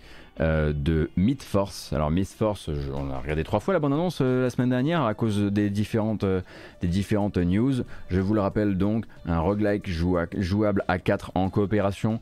euh, 0.40 0.72
de 0.74 1.10
Myth 1.16 1.42
Force. 1.42 1.92
Alors 1.92 2.10
Myth 2.10 2.28
Force, 2.28 2.70
on 2.94 3.10
a 3.10 3.18
regardé 3.18 3.44
trois 3.44 3.60
fois 3.60 3.74
la 3.74 3.80
bande-annonce 3.80 4.18
euh, 4.22 4.42
la 4.42 4.50
semaine 4.50 4.70
dernière 4.70 5.02
à 5.02 5.14
cause 5.14 5.38
des 5.42 5.68
différentes, 5.70 6.24
euh, 6.24 6.40
des 6.80 6.88
différentes 6.88 7.36
news. 7.38 7.72
Je 8.08 8.20
vous 8.20 8.34
le 8.34 8.40
rappelle 8.40 8.76
donc, 8.78 9.04
un 9.26 9.38
roguelike 9.40 9.88
joua- 9.90 10.26
jouable 10.38 10.84
à 10.88 10.98
4 10.98 11.32
en 11.34 11.50
coopération 11.50 12.20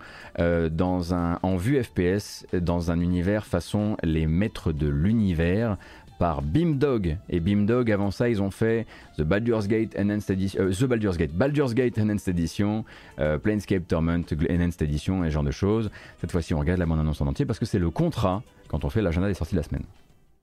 en 1.42 1.56
vue 1.56 1.82
FPS 1.82 2.46
dans 2.52 2.90
un 2.90 3.00
univers 3.00 3.46
façon 3.46 3.96
les 4.02 4.26
maîtres 4.26 4.72
de 4.72 4.88
l'univers 4.88 5.76
par 6.20 6.42
Beamdog. 6.42 7.16
Et 7.30 7.40
Beamdog, 7.40 7.90
avant 7.90 8.10
ça, 8.10 8.28
ils 8.28 8.42
ont 8.42 8.50
fait 8.50 8.86
The 9.16 9.22
Baldur's 9.22 9.66
Gate 9.66 9.96
Enhanced 9.98 10.30
Edition, 10.30 10.60
euh, 10.60 10.70
The 10.70 10.84
Baldur's 10.84 11.16
Gate, 11.16 11.32
Baldur's 11.32 11.72
Gate 11.72 11.98
Enhanced 11.98 12.28
Edition, 12.28 12.84
euh, 13.18 13.38
Planescape 13.38 13.88
Torment 13.88 14.20
Enhanced 14.50 14.82
Edition 14.82 15.24
et 15.24 15.30
ce 15.30 15.32
genre 15.32 15.42
de 15.42 15.50
choses. 15.50 15.90
Cette 16.20 16.30
fois-ci, 16.30 16.52
on 16.52 16.58
regarde 16.58 16.78
la 16.78 16.84
bande-annonce 16.84 17.22
en 17.22 17.26
entier 17.26 17.46
parce 17.46 17.58
que 17.58 17.64
c'est 17.64 17.78
le 17.78 17.88
contrat 17.88 18.42
quand 18.68 18.84
on 18.84 18.90
fait 18.90 19.00
l'agenda 19.00 19.28
des 19.28 19.34
sorties 19.34 19.54
de 19.54 19.60
la 19.60 19.66
semaine. 19.66 19.84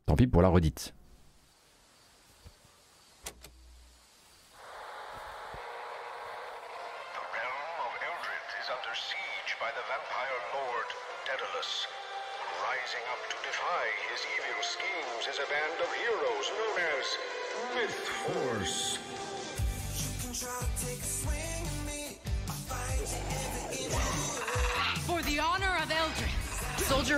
Tant 0.08 0.16
pis 0.16 0.26
pour 0.26 0.42
la 0.42 0.48
redite. 0.48 0.96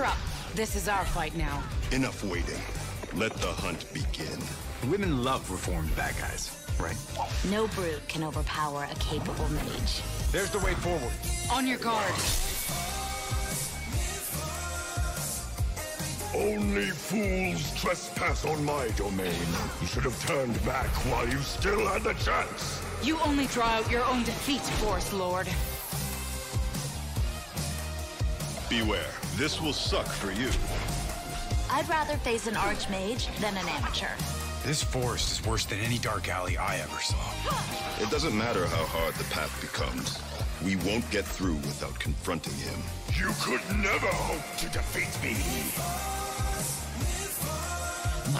Soldier 0.00 0.04
up. 0.06 0.54
This 0.54 0.76
is 0.76 0.88
our 0.88 1.04
fight 1.04 1.36
now. 1.36 1.62
Enough 1.92 2.24
waiting. 2.24 2.60
Let 3.14 3.32
the 3.34 3.48
hunt 3.48 3.92
begin. 3.92 4.38
Women 4.88 5.22
love 5.22 5.50
reformed 5.50 5.94
bad 5.96 6.14
guys, 6.18 6.50
right? 6.78 6.96
No 7.50 7.68
brute 7.68 8.06
can 8.08 8.24
overpower 8.24 8.88
a 8.90 8.94
capable 8.96 9.48
mage. 9.50 10.02
There's 10.32 10.50
the 10.50 10.58
way 10.60 10.74
forward. 10.74 11.12
On 11.52 11.66
your 11.66 11.78
guard. 11.78 12.12
Only 16.32 16.90
fools 16.90 17.80
trespass 17.80 18.44
on 18.44 18.64
my 18.64 18.88
domain. 18.96 19.46
You 19.80 19.86
should 19.86 20.04
have 20.04 20.18
turned 20.26 20.64
back 20.64 20.88
while 21.10 21.28
you 21.28 21.38
still 21.38 21.86
had 21.88 22.02
the 22.02 22.14
chance. 22.14 22.80
You 23.02 23.18
only 23.26 23.46
draw 23.46 23.66
out 23.66 23.90
your 23.90 24.04
own 24.04 24.22
defeat, 24.22 24.60
Forest 24.60 25.12
Lord. 25.12 25.48
Beware. 28.68 29.19
This 29.40 29.58
will 29.58 29.72
suck 29.72 30.06
for 30.06 30.32
you. 30.32 30.50
I'd 31.70 31.88
rather 31.88 32.18
face 32.18 32.46
an 32.46 32.52
archmage 32.52 33.34
than 33.40 33.56
an 33.56 33.66
amateur. 33.68 34.14
This 34.66 34.82
forest 34.82 35.32
is 35.32 35.46
worse 35.48 35.64
than 35.64 35.78
any 35.78 35.96
dark 35.96 36.28
alley 36.28 36.58
I 36.58 36.76
ever 36.76 37.00
saw. 37.00 37.16
It 38.02 38.10
doesn't 38.10 38.36
matter 38.36 38.66
how 38.66 38.84
hard 38.84 39.14
the 39.14 39.24
path 39.32 39.58
becomes. 39.62 40.20
We 40.62 40.76
won't 40.86 41.10
get 41.10 41.24
through 41.24 41.54
without 41.54 41.98
confronting 41.98 42.52
him. 42.52 42.80
You 43.18 43.32
could 43.40 43.62
never 43.78 44.08
hope 44.08 44.58
to 44.58 44.68
defeat 44.68 45.08
me. 45.24 46.19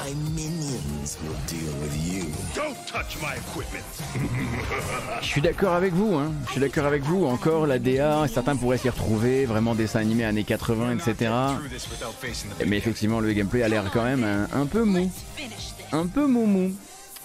My 0.02 0.14
minions 0.34 1.18
will 1.22 1.36
deal 1.46 1.72
with 1.82 1.94
you. 1.94 2.24
Don't 2.54 2.74
touch 2.86 3.18
my 3.20 3.34
equipment. 3.36 3.84
Je 5.20 5.26
suis 5.26 5.42
d'accord 5.42 5.74
avec 5.74 5.92
vous, 5.92 6.14
hein. 6.14 6.32
Je 6.46 6.52
suis 6.52 6.60
d'accord 6.60 6.86
avec 6.86 7.02
vous. 7.02 7.26
Encore 7.26 7.66
la 7.66 7.78
DA, 7.78 8.26
certains 8.28 8.56
pourraient 8.56 8.78
s'y 8.78 8.88
retrouver, 8.88 9.44
vraiment 9.44 9.74
dessin 9.74 10.00
animé 10.00 10.24
années 10.24 10.44
80, 10.44 10.92
etc. 10.92 11.32
Mais 12.66 12.78
effectivement, 12.78 13.20
le 13.20 13.32
gameplay 13.32 13.62
a 13.62 13.68
l'air 13.68 13.84
quand 13.92 14.04
même 14.04 14.24
un, 14.24 14.48
un 14.58 14.64
peu 14.64 14.84
mou. 14.84 15.10
Un 15.92 16.06
peu 16.06 16.26
mou 16.26 16.46
mou. 16.46 16.72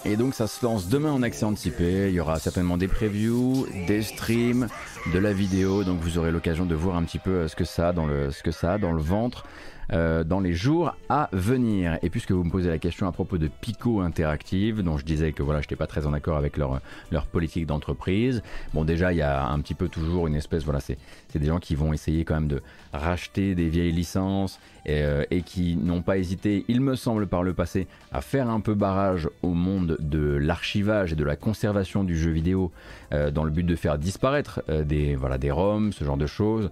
Et 0.04 0.16
donc 0.16 0.34
ça 0.34 0.46
se 0.46 0.64
lance 0.64 0.88
demain 0.88 1.12
en 1.12 1.22
accès 1.22 1.44
anticipé. 1.44 2.08
Il 2.08 2.14
y 2.14 2.20
aura 2.20 2.38
certainement 2.38 2.76
des 2.76 2.88
previews, 2.88 3.66
des 3.86 4.02
streams, 4.02 4.68
de 5.12 5.18
la 5.18 5.32
vidéo. 5.32 5.82
Donc 5.82 6.00
vous 6.00 6.18
aurez 6.18 6.30
l'occasion 6.30 6.66
de 6.66 6.74
voir 6.74 6.96
un 6.96 7.04
petit 7.04 7.18
peu 7.18 7.30
euh, 7.30 7.48
ce 7.48 7.56
que 7.56 7.64
ça 7.64 7.88
a 7.88 7.92
dans 7.92 8.06
le, 8.06 8.30
ce 8.30 8.42
que 8.42 8.52
ça 8.52 8.74
a 8.74 8.78
dans 8.78 8.92
le 8.92 9.02
ventre. 9.02 9.44
Euh, 9.92 10.24
dans 10.24 10.40
les 10.40 10.52
jours 10.52 10.96
à 11.08 11.28
venir. 11.32 11.98
Et 12.02 12.10
puisque 12.10 12.32
vous 12.32 12.44
me 12.44 12.50
posez 12.50 12.68
la 12.68 12.78
question 12.78 13.06
à 13.06 13.12
propos 13.12 13.38
de 13.38 13.48
Pico 13.48 14.00
Interactive, 14.00 14.82
dont 14.82 14.98
je 14.98 15.04
disais 15.04 15.32
que 15.32 15.42
voilà, 15.42 15.60
je 15.60 15.66
n'étais 15.66 15.76
pas 15.76 15.86
très 15.86 16.06
en 16.06 16.12
accord 16.12 16.36
avec 16.36 16.56
leur, 16.56 16.80
leur 17.10 17.26
politique 17.26 17.66
d'entreprise. 17.66 18.42
Bon, 18.74 18.84
déjà, 18.84 19.12
il 19.12 19.18
y 19.18 19.22
a 19.22 19.46
un 19.46 19.60
petit 19.60 19.74
peu 19.74 19.88
toujours 19.88 20.26
une 20.26 20.34
espèce, 20.34 20.64
voilà, 20.64 20.80
c'est 20.80 20.98
c'est 21.36 21.40
des 21.40 21.48
gens 21.48 21.58
qui 21.58 21.74
vont 21.74 21.92
essayer 21.92 22.24
quand 22.24 22.36
même 22.36 22.48
de 22.48 22.62
racheter 22.94 23.54
des 23.54 23.68
vieilles 23.68 23.92
licences 23.92 24.58
et, 24.86 25.02
euh, 25.02 25.24
et 25.30 25.42
qui 25.42 25.76
n'ont 25.76 26.00
pas 26.00 26.16
hésité, 26.16 26.64
il 26.68 26.80
me 26.80 26.94
semble 26.94 27.26
par 27.26 27.42
le 27.42 27.52
passé, 27.52 27.86
à 28.10 28.22
faire 28.22 28.48
un 28.48 28.60
peu 28.60 28.74
barrage 28.74 29.28
au 29.42 29.50
monde 29.50 29.98
de 30.00 30.36
l'archivage 30.36 31.12
et 31.12 31.16
de 31.16 31.24
la 31.24 31.36
conservation 31.36 32.04
du 32.04 32.16
jeu 32.16 32.30
vidéo 32.30 32.72
euh, 33.12 33.30
dans 33.30 33.44
le 33.44 33.50
but 33.50 33.64
de 33.64 33.76
faire 33.76 33.98
disparaître 33.98 34.62
euh, 34.70 34.84
des, 34.84 35.14
voilà, 35.14 35.36
des 35.36 35.50
ROM, 35.50 35.92
ce 35.92 36.04
genre 36.04 36.16
de 36.16 36.26
choses, 36.26 36.70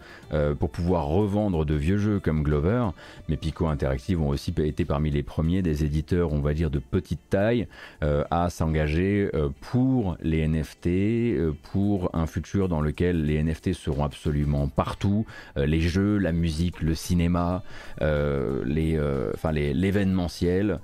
pour 0.58 0.70
pouvoir 0.70 1.06
revendre 1.06 1.64
de 1.64 1.74
vieux 1.74 1.98
jeux 1.98 2.18
comme 2.18 2.42
Glover. 2.42 2.88
Mais 3.28 3.36
Pico 3.36 3.66
Interactive 3.66 4.20
ont 4.20 4.28
aussi 4.28 4.52
été 4.58 4.84
parmi 4.84 5.10
les 5.10 5.22
premiers 5.22 5.62
des 5.62 5.84
éditeurs, 5.84 6.32
on 6.32 6.40
va 6.40 6.54
dire, 6.54 6.70
de 6.70 6.78
petite 6.78 7.20
taille 7.30 7.68
à 8.00 8.50
s'engager 8.50 9.30
pour 9.60 10.16
les 10.20 10.46
NFT, 10.48 11.54
pour 11.70 12.10
un 12.14 12.26
futur 12.26 12.68
dans 12.68 12.80
lequel 12.80 13.24
les 13.24 13.42
NFT 13.42 13.74
seront 13.74 14.04
absolument 14.04 14.53
partout, 14.74 15.26
euh, 15.56 15.66
les 15.66 15.80
jeux, 15.80 16.18
la 16.18 16.32
musique, 16.32 16.80
le 16.80 16.94
cinéma, 16.94 17.62
euh, 18.02 18.64
euh, 18.66 19.32
l'événementiel. 19.52 20.80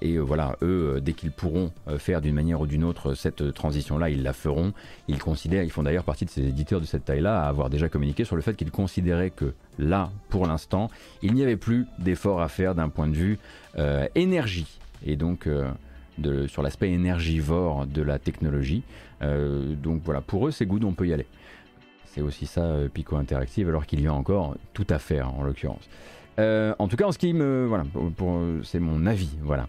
Et 0.00 0.16
voilà, 0.18 0.56
eux, 0.62 1.00
dès 1.02 1.12
qu'ils 1.12 1.32
pourront 1.32 1.72
faire 1.98 2.20
d'une 2.20 2.36
manière 2.36 2.60
ou 2.60 2.68
d'une 2.68 2.84
autre 2.84 3.14
cette 3.14 3.52
transition-là, 3.52 4.10
ils 4.10 4.22
la 4.22 4.32
feront. 4.32 4.72
Ils 5.08 5.18
considèrent, 5.18 5.64
ils 5.64 5.72
font 5.72 5.82
d'ailleurs 5.82 6.04
partie 6.04 6.24
de 6.24 6.30
ces 6.30 6.42
éditeurs 6.42 6.80
de 6.80 6.86
cette 6.86 7.04
taille-là 7.04 7.42
à 7.42 7.48
avoir 7.48 7.68
déjà 7.68 7.88
communiqué 7.88 8.24
sur 8.24 8.36
le 8.36 8.42
fait 8.42 8.54
qu'ils 8.54 8.70
considéraient 8.70 9.30
que 9.30 9.54
là, 9.80 10.12
pour 10.28 10.46
l'instant, 10.46 10.88
il 11.22 11.34
n'y 11.34 11.42
avait 11.42 11.56
plus 11.56 11.86
d'efforts 11.98 12.40
à 12.40 12.48
faire 12.48 12.76
d'un 12.76 12.88
point 12.88 13.08
de 13.08 13.16
vue 13.16 13.40
énergie. 14.14 14.78
Et 15.04 15.16
donc, 15.16 15.48
sur 16.46 16.62
l'aspect 16.62 16.92
énergivore 16.92 17.86
de 17.86 18.02
la 18.02 18.20
technologie. 18.20 18.84
Donc 19.20 20.02
voilà, 20.04 20.20
pour 20.20 20.46
eux, 20.46 20.52
c'est 20.52 20.66
good, 20.66 20.84
on 20.84 20.92
peut 20.92 21.08
y 21.08 21.12
aller. 21.12 21.26
C'est 22.16 22.22
aussi 22.22 22.46
ça, 22.46 22.62
euh, 22.62 22.88
Pico 22.88 23.14
Interactive, 23.16 23.68
alors 23.68 23.84
qu'il 23.84 24.00
y 24.00 24.06
a 24.06 24.12
encore 24.14 24.56
tout 24.72 24.86
à 24.88 24.98
faire 24.98 25.34
en 25.38 25.42
l'occurrence. 25.42 25.86
Euh, 26.38 26.74
en 26.78 26.88
tout 26.88 26.96
cas, 26.96 27.04
en 27.04 27.12
ce 27.12 27.18
qui 27.18 27.34
me. 27.34 27.66
Voilà, 27.66 27.84
pour, 27.92 28.10
pour- 28.10 28.40
c'est 28.62 28.78
mon 28.80 29.04
avis. 29.04 29.36
Voilà. 29.42 29.68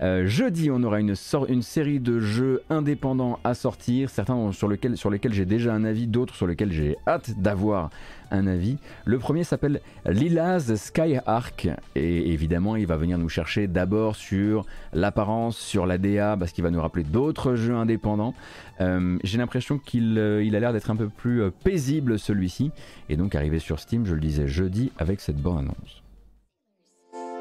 Euh, 0.00 0.24
jeudi, 0.28 0.70
on 0.70 0.80
aura 0.84 1.00
une, 1.00 1.14
une 1.48 1.62
série 1.62 1.98
de 1.98 2.20
jeux 2.20 2.62
indépendants 2.70 3.40
à 3.42 3.54
sortir, 3.54 4.10
certains 4.10 4.52
sur, 4.52 4.70
sur 4.94 5.10
lesquels 5.10 5.32
j'ai 5.32 5.44
déjà 5.44 5.74
un 5.74 5.82
avis, 5.82 6.06
d'autres 6.06 6.36
sur 6.36 6.46
lesquels 6.46 6.70
j'ai 6.70 6.96
hâte 7.08 7.32
d'avoir 7.36 7.90
un 8.30 8.46
avis. 8.46 8.78
Le 9.04 9.18
premier 9.18 9.44
s'appelle 9.44 9.80
Lilas 10.06 10.74
Skyark, 10.76 11.68
et 11.94 12.32
évidemment, 12.32 12.76
il 12.76 12.86
va 12.86 12.96
venir 12.96 13.18
nous 13.18 13.28
chercher 13.28 13.66
d'abord 13.66 14.16
sur 14.16 14.66
l'apparence, 14.92 15.56
sur 15.56 15.86
la 15.86 15.98
DA, 15.98 16.36
parce 16.38 16.52
qu'il 16.52 16.64
va 16.64 16.70
nous 16.70 16.80
rappeler 16.80 17.04
d'autres 17.04 17.54
jeux 17.54 17.74
indépendants. 17.74 18.34
Euh, 18.80 19.18
j'ai 19.24 19.38
l'impression 19.38 19.78
qu'il 19.78 20.18
euh, 20.18 20.42
il 20.44 20.54
a 20.54 20.60
l'air 20.60 20.72
d'être 20.72 20.90
un 20.90 20.96
peu 20.96 21.08
plus 21.08 21.42
euh, 21.42 21.50
paisible 21.50 22.18
celui-ci, 22.18 22.70
et 23.08 23.16
donc 23.16 23.34
arrivé 23.34 23.58
sur 23.58 23.80
Steam, 23.80 24.06
je 24.06 24.14
le 24.14 24.20
disais 24.20 24.46
jeudi, 24.46 24.92
avec 24.98 25.20
cette 25.20 25.36
bonne 25.36 25.58
annonce. 25.58 26.02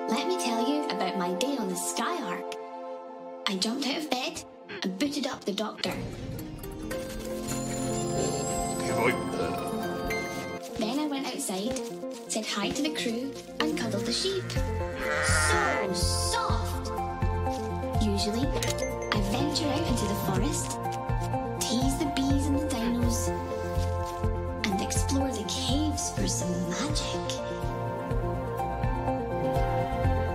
Let 0.09 0.25
me 0.25 0.37
tell 0.37 0.61
you 0.67 0.83
about 0.89 1.17
my 1.17 1.37
day 1.39 1.57
on 1.59 1.67
the 1.67 1.77
Skylark. 1.77 2.55
I 3.49 3.57
jumped 3.59 3.85
out 3.85 3.97
of 3.97 4.09
bed 4.09 4.43
and 4.83 4.97
booted 4.97 5.27
up 5.27 5.45
the 5.45 5.53
doctor. 5.53 5.91
I 11.49 11.71
said 12.27 12.45
hi 12.45 12.69
to 12.71 12.81
the 12.81 12.89
crew, 12.89 13.31
and 13.61 13.77
cuddled 13.77 14.05
the 14.05 14.11
sheep. 14.11 14.43
So 14.51 15.93
soft! 15.93 16.91
Usually, 18.03 18.45
I 18.47 19.21
venture 19.31 19.69
out 19.69 19.87
into 19.87 20.05
the 20.07 20.19
forest, 20.27 20.71
tease 21.61 21.97
the 21.99 22.11
bees 22.17 22.47
and 22.47 22.59
the 22.59 22.67
dinos, 22.67 23.29
and 24.65 24.81
explore 24.81 25.31
the 25.31 25.45
caves 25.47 26.11
for 26.11 26.27
some 26.27 26.69
magic. 26.69 27.36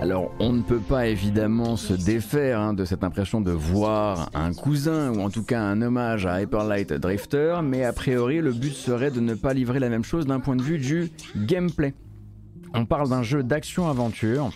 Alors, 0.03 0.33
on 0.39 0.51
ne 0.51 0.61
peut 0.61 0.81
pas 0.81 1.07
évidemment 1.07 1.77
se 1.77 1.93
défaire 1.93 2.59
hein, 2.59 2.73
de 2.73 2.83
cette 2.83 3.05
impression 3.05 3.39
de 3.39 3.51
voir 3.51 4.29
un 4.33 4.51
cousin 4.51 5.13
ou 5.13 5.21
en 5.21 5.29
tout 5.29 5.43
cas 5.43 5.61
un 5.61 5.81
hommage 5.81 6.25
à 6.25 6.41
Hyperlight 6.41 6.91
Drifter, 6.91 7.59
mais 7.63 7.85
a 7.85 7.93
priori, 7.93 8.41
le 8.41 8.51
but 8.51 8.73
serait 8.73 9.11
de 9.11 9.21
ne 9.21 9.33
pas 9.33 9.53
livrer 9.53 9.79
la 9.79 9.87
même 9.87 10.03
chose 10.03 10.25
d'un 10.25 10.41
point 10.41 10.57
de 10.57 10.61
vue 10.61 10.77
du 10.77 11.09
gameplay. 11.37 11.93
On 12.73 12.85
parle 12.85 13.07
d'un 13.07 13.23
jeu 13.23 13.43
d'action-aventure. 13.43 14.51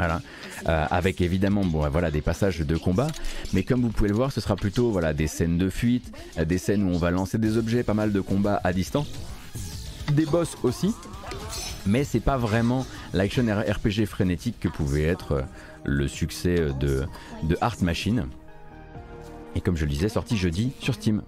Euh, 0.00 0.86
avec 0.90 1.20
évidemment 1.20 1.66
bon, 1.66 1.86
voilà, 1.90 2.10
des 2.10 2.22
passages 2.22 2.60
de 2.60 2.76
combat, 2.78 3.08
mais 3.52 3.64
comme 3.64 3.82
vous 3.82 3.90
pouvez 3.90 4.08
le 4.08 4.14
voir, 4.14 4.32
ce 4.32 4.40
sera 4.40 4.56
plutôt 4.56 4.90
voilà, 4.90 5.12
des 5.12 5.26
scènes 5.26 5.58
de 5.58 5.68
fuite, 5.68 6.10
euh, 6.38 6.46
des 6.46 6.56
scènes 6.56 6.84
où 6.84 6.88
on 6.88 6.98
va 6.98 7.10
lancer 7.10 7.36
des 7.36 7.58
objets, 7.58 7.82
pas 7.82 7.92
mal 7.92 8.12
de 8.12 8.20
combats 8.22 8.62
à 8.64 8.72
distance, 8.72 9.08
des 10.14 10.24
boss 10.24 10.56
aussi, 10.62 10.94
mais 11.86 12.04
c'est 12.04 12.20
pas 12.20 12.36
vraiment 12.36 12.86
l'action 13.12 13.44
RPG 13.44 14.06
frénétique 14.06 14.58
que 14.60 14.68
pouvait 14.68 15.04
être 15.04 15.32
euh, 15.32 15.42
le 15.84 16.08
succès 16.08 16.60
euh, 16.60 16.72
de, 16.72 17.04
de 17.44 17.56
Art 17.60 17.76
Machine. 17.82 18.26
Et 19.54 19.60
comme 19.60 19.76
je 19.76 19.84
le 19.84 19.90
disais, 19.90 20.08
sorti 20.08 20.36
jeudi 20.36 20.72
sur 20.80 20.94
Steam. 20.94 21.22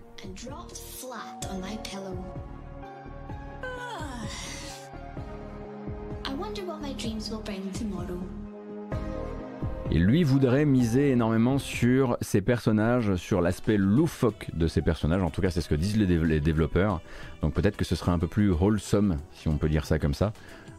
Et 9.92 9.98
lui 9.98 10.24
voudrait 10.24 10.64
miser 10.64 11.12
énormément 11.12 11.58
sur 11.58 12.16
ses 12.20 12.40
personnages, 12.40 13.14
sur 13.16 13.40
l'aspect 13.40 13.76
loufoque 13.76 14.48
de 14.52 14.66
ses 14.66 14.82
personnages. 14.82 15.22
En 15.22 15.30
tout 15.30 15.40
cas, 15.40 15.50
c'est 15.50 15.60
ce 15.60 15.68
que 15.68 15.74
disent 15.76 15.96
les, 15.96 16.06
les 16.06 16.40
développeurs. 16.40 17.00
Donc 17.40 17.54
peut-être 17.54 17.76
que 17.76 17.84
ce 17.84 17.94
sera 17.94 18.12
un 18.12 18.18
peu 18.18 18.26
plus 18.26 18.50
wholesome, 18.50 19.16
si 19.32 19.48
on 19.48 19.58
peut 19.58 19.68
dire 19.68 19.84
ça 19.84 19.98
comme 19.98 20.14
ça. 20.14 20.32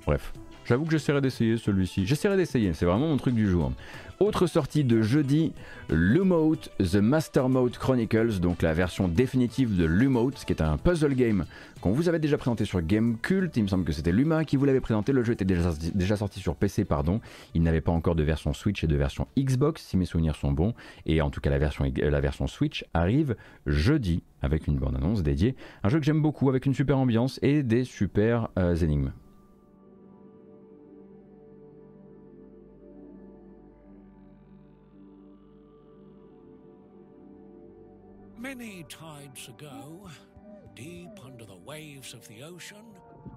Bref, 0.06 0.34
j'avoue 0.68 0.86
que 0.86 0.92
j'essaierai 0.92 1.22
d'essayer 1.22 1.58
celui-ci. 1.58 2.06
J'essaierai 2.06 2.38
d'essayer, 2.38 2.74
c'est 2.74 2.86
vraiment 2.86 3.08
mon 3.08 3.18
truc 3.18 3.36
du 3.36 3.48
jour. 3.50 3.72
Autre 4.20 4.48
sortie 4.48 4.84
de 4.84 5.04
jeudi, 5.04 5.54
Lumote 5.92 6.72
The 6.80 6.96
Master 6.96 7.50
Mode 7.50 7.78
Chronicles, 7.78 8.40
donc 8.40 8.64
la 8.64 8.74
version 8.74 9.08
définitive 9.08 9.78
de 9.78 9.86
Lumote, 9.86 10.44
qui 10.44 10.54
est 10.54 10.62
un 10.62 10.78
puzzle 10.78 11.14
game 11.14 11.46
qu'on 11.82 11.92
vous 11.92 12.10
avait 12.10 12.18
déjà 12.18 12.38
présenté 12.38 12.66
sur 12.66 12.82
Game 12.82 13.18
Cult. 13.22 13.56
Il 13.58 13.64
me 13.64 13.68
semble 13.68 13.86
que 13.86 13.92
c'était 13.92 14.12
Luma 14.12 14.44
qui 14.44 14.58
vous 14.58 14.66
l'avait 14.66 14.82
présenté. 14.82 15.12
Le 15.12 15.24
jeu 15.24 15.34
était 15.34 15.46
déjà, 15.46 16.18
sorti 16.18 16.40
sur 16.40 16.56
PC, 16.56 16.84
pardon. 16.84 17.22
Il 17.54 17.62
n'avait 17.62 17.82
pas 17.82 17.92
encore 17.92 18.16
de 18.16 18.24
version 18.24 18.54
Switch 18.54 18.84
et 18.84 18.88
de 18.88 18.96
version 18.96 19.28
Xbox, 19.38 19.84
si 19.84 19.98
mes 19.98 20.06
souvenirs 20.06 20.36
sont 20.36 20.52
bons. 20.52 20.74
Et 21.06 21.22
en 21.22 21.30
tout 21.30 21.40
cas, 21.40 21.52
la 21.52 21.60
version, 21.60 21.86
la 21.96 22.20
version 22.20 22.48
Switch 22.48 22.86
arrive 22.96 23.36
jeudi 23.68 24.24
avec 24.42 24.66
une 24.66 24.78
bande-annonce 24.78 25.22
dédiée. 25.22 25.56
Un 25.84 25.90
jeu 25.90 26.00
que 26.00 26.06
j'aime 26.06 26.24
beaucoup, 26.24 26.50
avec 26.50 26.66
une 26.66 26.74
super 26.74 26.98
ambiance 26.98 27.40
et 27.44 27.62
des 27.62 27.84
super 27.84 28.50
euh, 28.58 28.76
énigmes. 28.76 29.12
Many 38.48 38.86
tides 38.88 39.50
ago, 39.50 40.10
deep 40.74 41.20
under 41.26 41.44
the 41.44 41.58
waves 41.66 42.14
of 42.14 42.26
the 42.30 42.44
ocean 42.44 42.86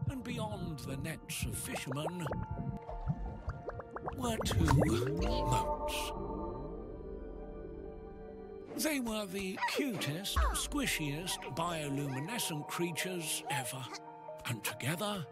and 0.09 0.23
beyond 0.23 0.79
the 0.79 0.97
nets 0.99 1.45
of 1.47 1.59
fishermen, 1.59 2.25
were 4.17 4.37
two 4.45 4.65
moats. 5.51 6.13
They 8.77 9.01
were 9.01 9.27
the 9.27 9.59
cutest, 9.73 10.37
squishiest 10.53 11.57
bioluminescent 11.57 12.69
creatures 12.69 13.43
ever. 13.51 13.83
And 14.47 14.63
together, 14.63 15.27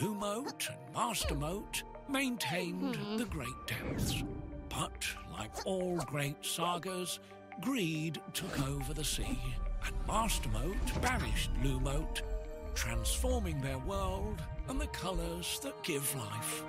Lumote 0.00 0.68
and 0.68 0.94
Mastermote 0.94 1.82
maintained 2.08 2.94
mm-hmm. 2.94 3.16
the 3.16 3.24
great 3.24 3.66
depths. 3.66 4.22
But, 4.68 5.08
like 5.36 5.66
all 5.66 5.96
great 6.06 6.36
sagas, 6.46 7.18
Greed 7.60 8.20
took 8.32 8.60
over 8.68 8.92
the 8.92 9.04
sea, 9.04 9.38
and 9.86 9.94
Mastermoat 10.06 11.00
banished 11.00 11.50
Lumoat, 11.62 12.22
transforming 12.74 13.60
their 13.60 13.78
world 13.78 14.42
and 14.68 14.80
the 14.80 14.86
colours 14.88 15.60
that 15.62 15.82
give 15.82 16.14
life. 16.16 16.64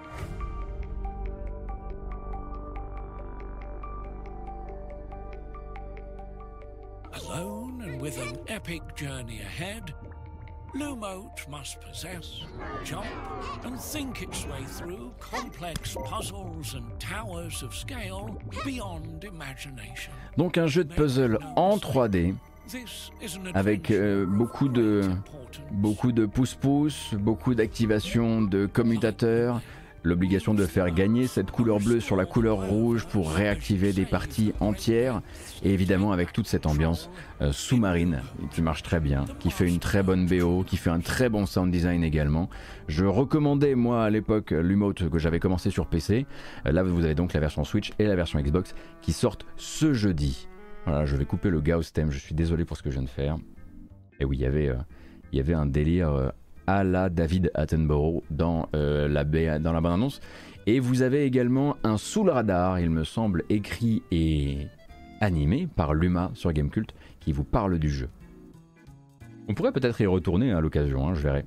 Alone 7.14 7.82
and 7.82 8.02
with 8.02 8.18
an 8.20 8.38
epic 8.48 8.96
journey 8.96 9.40
ahead, 9.42 9.94
Lumote 10.76 11.48
must 11.50 11.80
possess, 11.80 12.42
jump, 12.84 13.06
and 13.64 13.80
think 13.80 14.22
its 14.22 14.46
way 14.46 14.62
through 14.66 15.14
complex 15.22 15.96
puzzles 16.04 16.74
and 16.76 16.84
towers 17.00 17.64
of 17.64 17.74
scale 17.74 18.38
beyond 18.66 19.24
imagination. 19.24 20.12
Donc 20.38 20.58
un 20.58 20.68
jeu 20.68 20.84
de 20.84 20.94
puzzle 20.94 21.40
en 21.56 21.78
3D 21.78 22.36
avec 23.54 23.90
euh, 23.90 24.26
beaucoup 24.26 24.68
de 24.68 25.04
beaucoup 25.72 26.12
de 26.12 26.26
pouce-pouce, 26.26 27.14
beaucoup 27.14 27.56
d'activation 27.56 28.42
de 28.42 28.66
commutateurs, 28.66 29.62
l'obligation 30.06 30.54
de 30.54 30.66
faire 30.66 30.92
gagner 30.92 31.26
cette 31.26 31.50
couleur 31.50 31.80
bleue 31.80 32.00
sur 32.00 32.16
la 32.16 32.26
couleur 32.26 32.58
rouge 32.58 33.06
pour 33.06 33.32
réactiver 33.32 33.92
des 33.92 34.06
parties 34.06 34.54
entières, 34.60 35.22
et 35.64 35.74
évidemment 35.74 36.12
avec 36.12 36.32
toute 36.32 36.48
cette 36.48 36.68
ambiance 36.68 37.10
euh, 37.42 37.52
sous-marine 37.52 38.22
qui 38.52 38.62
marche 38.62 38.84
très 38.84 39.00
bien, 39.00 39.26
qui 39.40 39.50
fait 39.50 39.68
une 39.68 39.80
très 39.80 40.04
bonne 40.04 40.28
BO, 40.28 40.64
qui 40.64 40.78
fait 40.78 40.92
un 40.92 41.00
très 41.00 41.28
bon 41.28 41.46
sound 41.48 41.72
design 41.72 42.04
également. 42.04 42.50
Je 42.88 43.06
recommandais 43.06 43.74
moi 43.74 44.04
à 44.04 44.10
l'époque 44.12 44.52
l'Umote 44.52 45.10
que 45.10 45.18
j'avais 45.18 45.40
commencé 45.40 45.72
sur 45.72 45.88
PC. 45.88 46.28
Euh, 46.68 46.72
là 46.72 46.84
vous 46.84 47.04
avez 47.04 47.16
donc 47.16 47.34
la 47.34 47.40
version 47.40 47.64
Switch 47.64 47.92
et 47.98 48.06
la 48.06 48.16
version 48.16 48.40
Xbox 48.40 48.76
qui 49.02 49.12
sortent 49.12 49.48
ce 49.58 49.94
jeudi. 49.94 50.48
Voilà, 50.86 51.06
je 51.06 51.16
vais 51.16 51.26
couper 51.26 51.50
le 51.50 51.62
Gauss 51.62 51.92
thème, 51.92 52.12
je 52.12 52.20
suis 52.20 52.36
désolé 52.36 52.64
pour 52.64 52.78
ce 52.78 52.84
que 52.84 52.92
je 52.92 52.96
viens 52.96 53.04
de 53.04 53.10
faire. 53.10 53.38
Et 54.20 54.26
oui, 54.26 54.38
il 54.38 54.42
y 54.42 54.46
avait, 54.46 54.70
euh, 54.70 54.76
il 55.32 55.38
y 55.38 55.42
avait 55.42 55.56
un 55.56 55.66
délire 55.66 56.32
à 56.68 56.84
la 56.84 57.10
David 57.10 57.52
Attenborough 57.54 58.24
dans, 58.30 58.68
euh, 58.76 59.08
la, 59.08 59.24
dans 59.60 59.74
la 59.74 59.82
bande-annonce. 59.82 60.20
Et 60.68 60.80
vous 60.80 61.02
avez 61.02 61.26
également 61.26 61.78
un 61.84 61.98
sous 61.98 62.24
le 62.24 62.32
radar, 62.32 62.80
il 62.80 62.90
me 62.90 63.04
semble, 63.04 63.44
écrit 63.50 64.02
et 64.12 64.68
animé 65.22 65.68
par 65.76 65.94
Luma 65.94 66.32
sur 66.34 66.52
Gamecult 66.54 66.94
qui 67.20 67.32
vous 67.32 67.44
parle 67.44 67.78
du 67.78 67.90
jeu. 67.90 68.10
On 69.48 69.54
pourrait 69.54 69.72
peut-être 69.72 70.02
y 70.02 70.08
retourner 70.08 70.52
à 70.52 70.60
l'occasion, 70.60 71.08
hein, 71.08 71.14
je 71.14 71.22
verrai. 71.22 71.46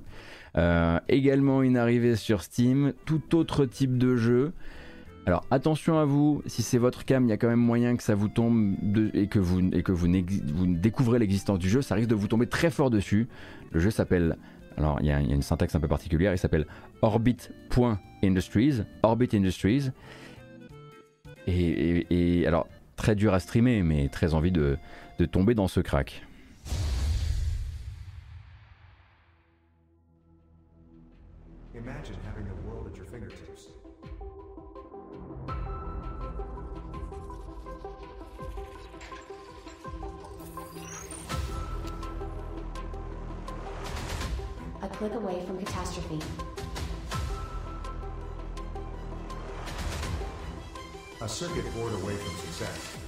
Euh, 0.57 0.99
également 1.09 1.63
une 1.63 1.77
arrivée 1.77 2.17
sur 2.17 2.43
Steam, 2.43 2.93
tout 3.05 3.37
autre 3.37 3.65
type 3.65 3.99
de 3.99 4.17
jeu. 4.17 4.53
Alors 5.27 5.45
attention 5.51 5.99
à 5.99 6.05
vous, 6.05 6.43
si 6.47 6.63
c'est 6.63 6.79
votre 6.79 7.05
cam, 7.05 7.27
il 7.27 7.29
y 7.29 7.33
a 7.33 7.37
quand 7.37 7.49
même 7.49 7.59
moyen 7.59 7.97
que 7.97 8.03
ça 8.03 8.15
vous 8.15 8.29
tombe 8.29 8.77
et 9.13 9.27
que 9.27 9.39
vous, 9.39 9.61
et 9.73 9.83
que 9.83 9.93
vous 9.93 10.09
découvrez 10.09 11.19
l'existence 11.19 11.59
du 11.59 11.69
jeu, 11.69 11.83
ça 11.83 11.97
risque 11.97 12.09
de 12.09 12.15
vous 12.15 12.29
tomber 12.29 12.47
très 12.47 12.71
fort 12.71 12.89
dessus. 12.89 13.29
Le 13.73 13.81
jeu 13.81 13.91
s'appelle 13.91 14.39
alors, 14.77 14.99
il 15.01 15.07
y, 15.07 15.11
a 15.11 15.19
une 15.19 15.43
syntaxe 15.43 15.75
un 15.75 15.81
peu 15.81 15.89
particulière. 15.89 16.33
Il 16.33 16.39
s'appelle 16.39 16.67
orbit.industries. 17.03 18.83
Orbit 19.03 19.29
Industries. 19.33 19.91
Et, 21.47 22.45
alors, 22.47 22.69
très 22.97 23.15
dur 23.15 23.35
à 23.35 23.41
streamer, 23.41 23.83
mais 23.83 24.09
très 24.09 24.35
envie 24.35 24.53
de, 24.53 24.77
de 25.19 25.25
tomber 25.25 25.55
dans 25.55 25.69
ce 25.69 25.81
crack. 25.81 26.23
Click 44.99 45.15
away 45.15 45.41
from 45.47 45.57
catastrophe. 45.57 46.19
A 51.21 51.29
circuit 51.29 51.73
board 51.73 51.93
away 52.03 52.17
from 52.17 52.37
success. 52.39 53.08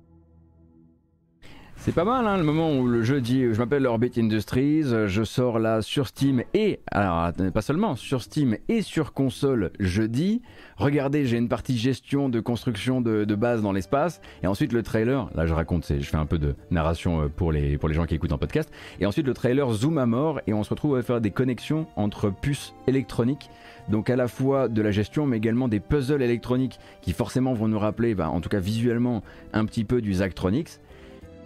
C'est 1.83 1.95
pas 1.95 2.05
mal 2.05 2.27
hein, 2.27 2.37
le 2.37 2.43
moment 2.43 2.77
où 2.77 2.85
le 2.85 3.01
jeu 3.01 3.21
dit 3.21 3.41
je 3.51 3.57
m'appelle 3.57 3.87
Orbit 3.87 4.11
Industries, 4.15 4.83
je 4.83 5.23
sors 5.23 5.57
là 5.57 5.81
sur 5.81 6.07
Steam 6.07 6.43
et 6.53 6.79
alors 6.91 7.31
pas 7.51 7.63
seulement 7.63 7.95
sur 7.95 8.21
Steam 8.21 8.55
et 8.69 8.83
sur 8.83 9.13
console 9.13 9.71
jeudi. 9.79 10.43
Regardez, 10.77 11.25
j'ai 11.25 11.37
une 11.37 11.49
partie 11.49 11.75
gestion 11.75 12.29
de 12.29 12.39
construction 12.39 13.01
de, 13.01 13.25
base 13.33 13.63
dans 13.63 13.71
l'espace 13.71 14.21
et 14.43 14.47
ensuite 14.47 14.73
le 14.73 14.83
trailer. 14.83 15.27
Là 15.33 15.47
je 15.47 15.55
raconte, 15.55 15.87
je 15.87 16.07
fais 16.07 16.17
un 16.17 16.27
peu 16.27 16.37
de 16.37 16.53
narration 16.69 17.23
euh, 17.23 17.29
pour 17.29 17.51
les 17.51 17.79
pour 17.79 17.89
les 17.89 17.95
gens 17.95 18.05
qui 18.05 18.13
écoutent 18.13 18.31
en 18.31 18.37
podcast 18.37 18.71
et 18.99 19.07
ensuite 19.07 19.25
le 19.25 19.33
trailer 19.33 19.67
zoom 19.73 19.97
à 19.97 20.05
mort 20.05 20.39
et 20.45 20.53
on 20.53 20.63
se 20.63 20.69
retrouve 20.69 20.97
à 20.97 21.01
faire 21.01 21.19
des 21.19 21.31
connexions 21.31 21.87
entre 21.95 22.29
puces 22.29 22.75
électroniques 22.85 23.49
donc 23.89 24.11
à 24.11 24.15
la 24.15 24.27
fois 24.27 24.67
de 24.67 24.81
la 24.81 24.91
gestion, 24.91 25.25
mais 25.25 25.37
également 25.37 25.67
des 25.67 25.79
puzzles 25.79 26.21
électroniques 26.21 26.79
qui 27.01 27.13
forcément 27.13 27.53
vont 27.53 27.67
nous 27.67 27.79
rappeler, 27.79 28.15
bah, 28.15 28.29
en 28.29 28.39
tout 28.39 28.49
cas 28.49 28.59
visuellement, 28.59 29.23
un 29.53 29.65
petit 29.65 29.83
peu 29.83 30.01
du 30.01 30.13
Zachtronics. 30.13 30.79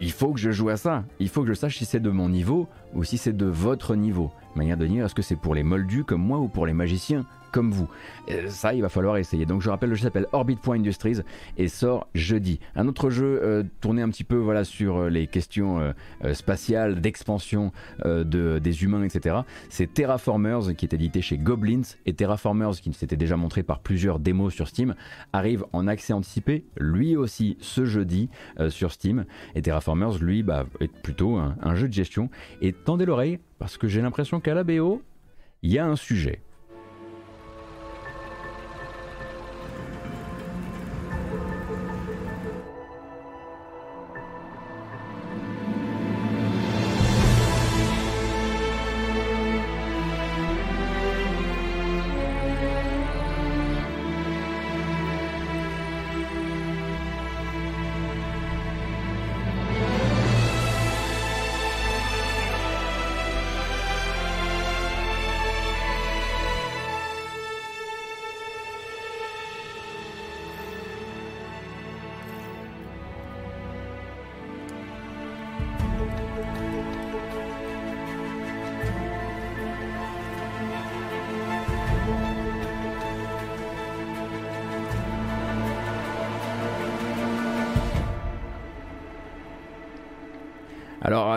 Il 0.01 0.11
faut 0.11 0.34
que 0.34 0.39
je 0.39 0.51
joue 0.51 0.69
à 0.69 0.77
ça. 0.77 1.03
Il 1.19 1.30
faut 1.30 1.41
que 1.41 1.47
je 1.47 1.53
sache 1.53 1.77
si 1.77 1.85
c'est 1.85 1.99
de 1.99 2.09
mon 2.09 2.30
niveau 2.30 2.67
ou 2.93 3.03
si 3.03 3.17
c'est 3.17 3.35
de 3.35 3.45
votre 3.45 3.95
niveau. 3.95 4.31
Manière 4.55 4.77
de 4.77 4.85
dire, 4.85 5.05
est-ce 5.05 5.15
que 5.15 5.22
c'est 5.22 5.35
pour 5.35 5.55
les 5.55 5.63
moldus 5.63 6.03
comme 6.03 6.22
moi 6.22 6.39
ou 6.39 6.47
pour 6.47 6.65
les 6.65 6.73
magiciens 6.73 7.26
comme 7.56 7.72
vous. 7.72 7.88
Euh, 8.30 8.49
ça, 8.49 8.73
il 8.73 8.82
va 8.82 8.90
falloir 8.90 9.15
essayer. 9.15 9.45
Donc 9.45 9.61
je 9.61 9.69
rappelle, 9.69 9.90
le 9.90 9.95
jeu 9.95 10.03
s'appelle 10.03 10.27
Orbit.industries 10.34 11.22
et 11.57 11.69
sort 11.69 12.10
jeudi. 12.14 12.60
Un 12.76 12.90
autre 12.90 13.10
jeu 13.10 13.40
euh, 13.41 13.64
tourné 13.80 14.02
un 14.02 14.10
petit 14.10 14.26
peu 14.26 14.36
voilà, 14.36 14.65
sur 14.65 14.98
euh, 14.98 15.10
les 15.10 15.26
questions 15.26 15.94
spatiales, 16.34 16.99
d'expansion 16.99 17.72
de, 18.03 18.60
des 18.60 18.84
humains, 18.84 19.03
etc. 19.03 19.38
C'est 19.69 19.94
Terraformers 19.94 20.76
qui 20.76 20.86
est 20.86 20.94
édité 20.94 21.22
chez 21.22 21.38
Goblins 21.38 21.84
et 22.06 22.14
Terraformers 22.14 22.72
qui 22.72 22.91
s'était 22.91 23.15
déjà 23.15 23.38
montré 23.38 23.64
par 23.64 23.80
plusieurs 23.80 24.19
démos 24.19 24.53
sur 24.53 24.68
Steam 24.68 24.95
arrive 25.32 25.64
en 25.72 25.88
accès 25.88 26.11
anticipé 26.11 26.65
lui 26.77 27.15
aussi 27.15 27.57
ce 27.61 27.86
jeudi 27.86 28.30
sur 28.69 28.91
Steam. 28.91 29.26
Et 29.56 29.61
Terraformers, 29.61 30.18
lui, 30.19 30.44
bah, 30.44 30.65
est 30.82 30.91
plutôt 30.91 31.38
un, 31.38 31.56
un 31.61 31.76
jeu 31.76 31.88
de 31.88 31.94
gestion. 31.94 32.30
Et 32.61 32.73
tendez 32.73 33.06
l'oreille 33.06 33.40
parce 33.60 33.77
que 33.77 33.88
j'ai 33.88 34.02
l'impression 34.02 34.40
qu'à 34.40 34.53
la 34.53 34.64
BO, 34.64 35.02
il 35.61 35.72
y 35.72 35.80
a 35.80 35.86
un 35.86 35.95
sujet. 35.95 36.41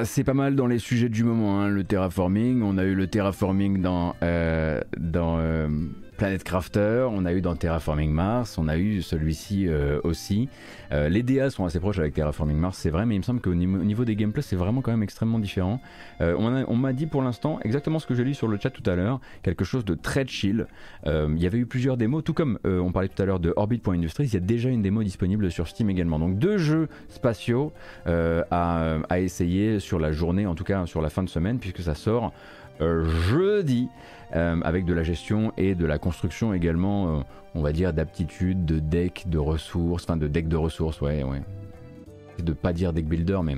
C'est 0.04 0.24
pas 0.24 0.34
mal 0.34 0.54
dans 0.56 0.66
les 0.66 0.78
sujets 0.78 1.08
du 1.08 1.24
moment, 1.24 1.60
hein, 1.60 1.68
le 1.68 1.84
terraforming. 1.84 2.62
On 2.62 2.78
a 2.78 2.84
eu 2.84 2.94
le 2.94 3.06
terraforming 3.06 3.80
dans, 3.80 4.14
euh, 4.22 4.80
dans 4.98 5.38
euh, 5.38 5.68
Planet 6.18 6.42
Crafter, 6.42 7.06
on 7.12 7.24
a 7.24 7.32
eu 7.32 7.40
dans 7.40 7.54
Terraforming 7.54 8.10
Mars, 8.10 8.58
on 8.58 8.66
a 8.66 8.76
eu 8.76 9.02
celui-ci 9.02 9.68
euh, 9.68 10.00
aussi. 10.02 10.48
Euh, 10.90 11.08
les 11.08 11.22
DA 11.22 11.48
sont 11.48 11.64
assez 11.64 11.78
proches 11.78 12.00
avec 12.00 12.12
Terraforming 12.12 12.56
Mars, 12.56 12.76
c'est 12.76 12.90
vrai, 12.90 13.06
mais 13.06 13.14
il 13.14 13.18
me 13.18 13.22
semble 13.22 13.40
qu'au 13.40 13.54
niveau, 13.54 14.04
des 14.04 14.16
gameplays, 14.16 14.42
c'est 14.42 14.56
vraiment 14.56 14.82
quand 14.82 14.90
même 14.90 15.04
extrêmement 15.04 15.38
différent. 15.38 15.80
Euh, 16.20 16.34
on 16.36 16.76
m'a 16.76 16.92
dit 16.92 17.06
pour 17.06 17.22
l'instant 17.22 17.60
exactement 17.62 18.00
ce 18.00 18.06
que 18.06 18.16
j'ai 18.16 18.24
lu 18.24 18.34
sur 18.34 18.48
le 18.48 18.58
chat 18.58 18.70
tout 18.70 18.82
à 18.90 18.96
l'heure, 18.96 19.20
quelque 19.44 19.64
chose 19.64 19.84
de 19.84 19.94
très 19.94 20.26
chill. 20.26 20.66
Il 21.06 21.38
y 21.38 21.46
avait 21.46 21.58
eu 21.58 21.66
plusieurs 21.66 21.96
démos, 21.96 22.24
tout 22.24 22.34
comme 22.34 22.58
on 22.64 22.90
parlait 22.90 23.08
tout 23.08 23.22
à 23.22 23.24
l'heure 23.24 23.40
de 23.40 23.52
Orbit.industries, 23.54 24.24
il 24.24 24.34
y 24.34 24.36
a 24.36 24.40
déjà 24.40 24.70
une 24.70 24.82
démo 24.82 25.04
disponible 25.04 25.52
sur 25.52 25.68
Steam 25.68 25.88
également. 25.88 26.18
Donc 26.18 26.38
deux 26.38 26.58
jeux 26.58 26.88
spatiaux 27.08 27.72
à, 28.06 28.96
à 29.08 29.20
essayer 29.20 29.78
sur 29.78 30.00
la 30.00 30.10
journée, 30.10 30.46
en 30.46 30.56
tout 30.56 30.64
cas 30.64 30.84
sur 30.86 31.00
la 31.00 31.10
fin 31.10 31.22
de 31.22 31.28
semaine, 31.28 31.60
puisque 31.60 31.80
ça 31.80 31.94
sort 31.94 32.32
jeudi, 32.80 33.88
avec 34.32 34.84
de 34.84 34.92
la 34.92 35.02
gestion 35.02 35.52
et 35.56 35.74
de 35.74 35.86
la 35.86 35.98
construction 35.98 36.52
également, 36.52 37.24
on 37.54 37.62
va 37.62 37.72
dire, 37.72 37.92
d'aptitude, 37.92 38.64
de 38.64 38.78
deck 38.78 39.24
de 39.28 39.38
ressources, 39.38 40.04
enfin 40.04 40.16
de 40.16 40.28
deck 40.28 40.48
de 40.48 40.56
ressources, 40.56 41.00
ouais, 41.00 41.22
ouais. 41.22 41.42
De 42.42 42.52
pas 42.52 42.72
dire 42.72 42.92
deck 42.92 43.06
builder, 43.06 43.40
mais 43.42 43.56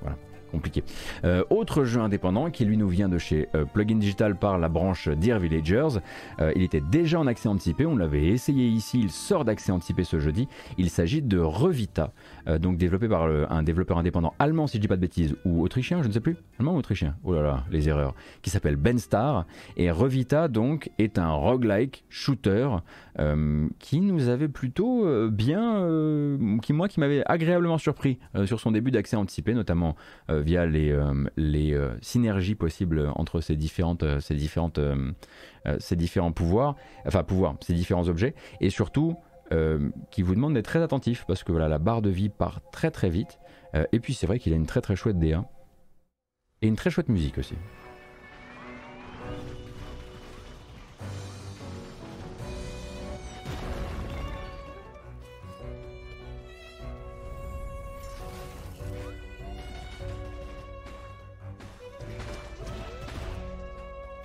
voilà 0.00 0.16
compliqué. 0.52 0.84
Euh, 1.24 1.42
autre 1.50 1.84
jeu 1.84 2.00
indépendant 2.00 2.50
qui 2.50 2.64
lui 2.64 2.76
nous 2.76 2.88
vient 2.88 3.08
de 3.08 3.18
chez 3.18 3.48
euh, 3.54 3.64
Plugin 3.64 3.96
Digital 3.96 4.36
par 4.36 4.58
la 4.58 4.68
branche 4.68 5.08
Dear 5.08 5.40
Villagers. 5.40 5.98
Euh, 6.40 6.52
il 6.54 6.62
était 6.62 6.82
déjà 6.82 7.18
en 7.18 7.26
accès 7.26 7.48
anticipé, 7.48 7.86
on 7.86 7.96
l'avait 7.96 8.26
essayé 8.26 8.68
ici, 8.68 9.00
il 9.00 9.10
sort 9.10 9.44
d'accès 9.44 9.72
anticipé 9.72 10.04
ce 10.04 10.20
jeudi. 10.20 10.46
Il 10.78 10.90
s'agit 10.90 11.22
de 11.22 11.38
Revita, 11.38 12.12
donc 12.58 12.76
développé 12.76 13.08
par 13.08 13.24
un 13.24 13.62
développeur 13.62 13.98
indépendant 13.98 14.34
allemand 14.38 14.66
si 14.66 14.76
je 14.78 14.82
dis 14.82 14.88
pas 14.88 14.96
de 14.96 15.00
bêtises, 15.00 15.36
ou 15.44 15.62
autrichien, 15.62 16.02
je 16.02 16.08
ne 16.08 16.12
sais 16.12 16.20
plus, 16.20 16.36
allemand 16.58 16.74
ou 16.74 16.78
autrichien, 16.78 17.16
oh 17.24 17.34
là 17.34 17.42
là, 17.42 17.64
les 17.70 17.88
erreurs, 17.88 18.14
qui 18.42 18.50
s'appelle 18.50 18.76
Benstar. 18.76 19.46
Et 19.76 19.90
Revita 19.90 20.48
donc 20.48 20.90
est 20.98 21.18
un 21.18 21.32
roguelike 21.32 22.04
shooter 22.08 22.68
qui 23.78 24.00
nous 24.00 24.28
avait 24.28 24.48
plutôt 24.48 25.28
bien, 25.30 25.86
qui 26.62 26.72
moi 26.72 26.88
qui 26.88 27.00
m'avait 27.00 27.22
agréablement 27.26 27.78
surpris 27.78 28.18
sur 28.44 28.60
son 28.60 28.72
début 28.72 28.90
d'accès 28.90 29.16
anticipé, 29.16 29.54
notamment 29.54 29.96
via 30.28 30.66
les, 30.66 30.92
euh, 30.92 31.24
les 31.36 31.74
euh, 31.74 31.90
synergies 32.00 32.54
possibles 32.54 33.10
entre 33.14 33.40
ces, 33.40 33.56
différentes, 33.56 34.02
euh, 34.02 34.20
ces, 34.20 34.34
différentes, 34.34 34.80
ces 35.78 35.96
différents 35.96 36.32
pouvoirs, 36.32 36.76
enfin 37.06 37.22
pouvoirs, 37.22 37.56
ces 37.60 37.74
différents 37.74 38.08
objets, 38.08 38.34
et 38.60 38.70
surtout 38.70 39.16
qui 40.10 40.22
vous 40.22 40.34
demande 40.34 40.54
d'être 40.54 40.66
très 40.66 40.82
attentif 40.82 41.24
parce 41.26 41.44
que 41.44 41.52
voilà, 41.52 41.68
la 41.68 41.78
barre 41.78 42.02
de 42.02 42.10
vie 42.10 42.28
part 42.28 42.60
très 42.70 42.90
très 42.90 43.10
vite. 43.10 43.38
et 43.92 44.00
puis 44.00 44.14
c'est 44.14 44.26
vrai 44.26 44.38
qu'il 44.38 44.52
a 44.52 44.56
une 44.56 44.66
très 44.66 44.80
très 44.80 44.96
chouette 44.96 45.18
DA 45.18 45.44
et 46.62 46.68
une 46.68 46.76
très 46.76 46.90
chouette 46.90 47.08
musique 47.08 47.38
aussi. 47.38 47.54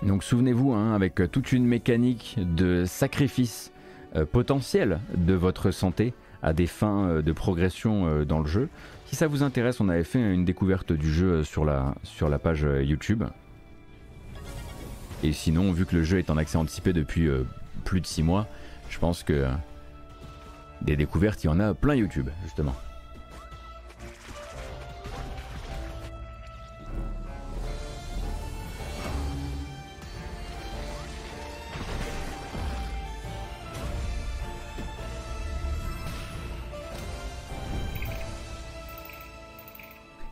Donc 0.07 0.23
souvenez-vous, 0.23 0.73
hein, 0.73 0.93
avec 0.93 1.15
toute 1.31 1.51
une 1.51 1.65
mécanique 1.65 2.37
de 2.37 2.85
sacrifice 2.85 3.71
euh, 3.71 3.76
potentiel 4.25 4.99
de 5.15 5.33
votre 5.33 5.71
santé 5.71 6.13
à 6.43 6.53
des 6.53 6.67
fins 6.67 7.07
euh, 7.07 7.21
de 7.21 7.31
progression 7.31 8.07
euh, 8.07 8.25
dans 8.25 8.39
le 8.39 8.47
jeu. 8.47 8.69
Si 9.05 9.15
ça 9.15 9.27
vous 9.27 9.43
intéresse, 9.43 9.79
on 9.79 9.89
avait 9.89 10.03
fait 10.03 10.19
une 10.19 10.45
découverte 10.45 10.91
du 10.91 11.11
jeu 11.11 11.43
sur 11.43 11.65
la, 11.65 11.95
sur 12.03 12.29
la 12.29 12.39
page 12.39 12.67
YouTube. 12.81 13.23
Et 15.23 15.31
sinon, 15.31 15.71
vu 15.71 15.85
que 15.85 15.95
le 15.95 16.03
jeu 16.03 16.19
est 16.19 16.29
en 16.29 16.37
accès 16.37 16.57
anticipé 16.57 16.93
depuis 16.93 17.29
plus 17.85 18.01
de 18.01 18.05
6 18.05 18.21
mois, 18.21 18.47
je 18.89 18.99
pense 18.99 19.23
que 19.23 19.47
des 20.81 20.95
découvertes, 20.95 21.43
il 21.43 21.47
y 21.47 21.49
en 21.49 21.59
a 21.59 21.73
plein 21.73 21.95
YouTube, 21.95 22.29
justement. 22.43 22.75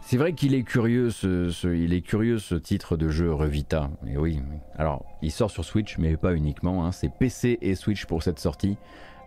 C'est 0.08 0.18
vrai 0.18 0.34
qu'il 0.34 0.54
est 0.54 0.62
curieux 0.62 1.10
ce, 1.10 1.68
est 1.68 2.02
curieux 2.02 2.38
ce 2.38 2.54
titre 2.54 2.96
de 2.96 3.10
jeu 3.10 3.34
Revita. 3.34 3.90
Et 4.08 4.18
oui, 4.18 4.40
alors 4.78 5.04
il 5.24 5.32
sort 5.32 5.50
sur 5.50 5.66
Switch, 5.66 5.98
mais 5.98 6.16
pas 6.16 6.36
uniquement. 6.36 6.86
Hein. 6.86 6.92
C'est 6.92 7.10
PC 7.10 7.58
et 7.60 7.74
Switch 7.74 8.06
pour 8.06 8.22
cette 8.22 8.38
sortie. 8.38 8.78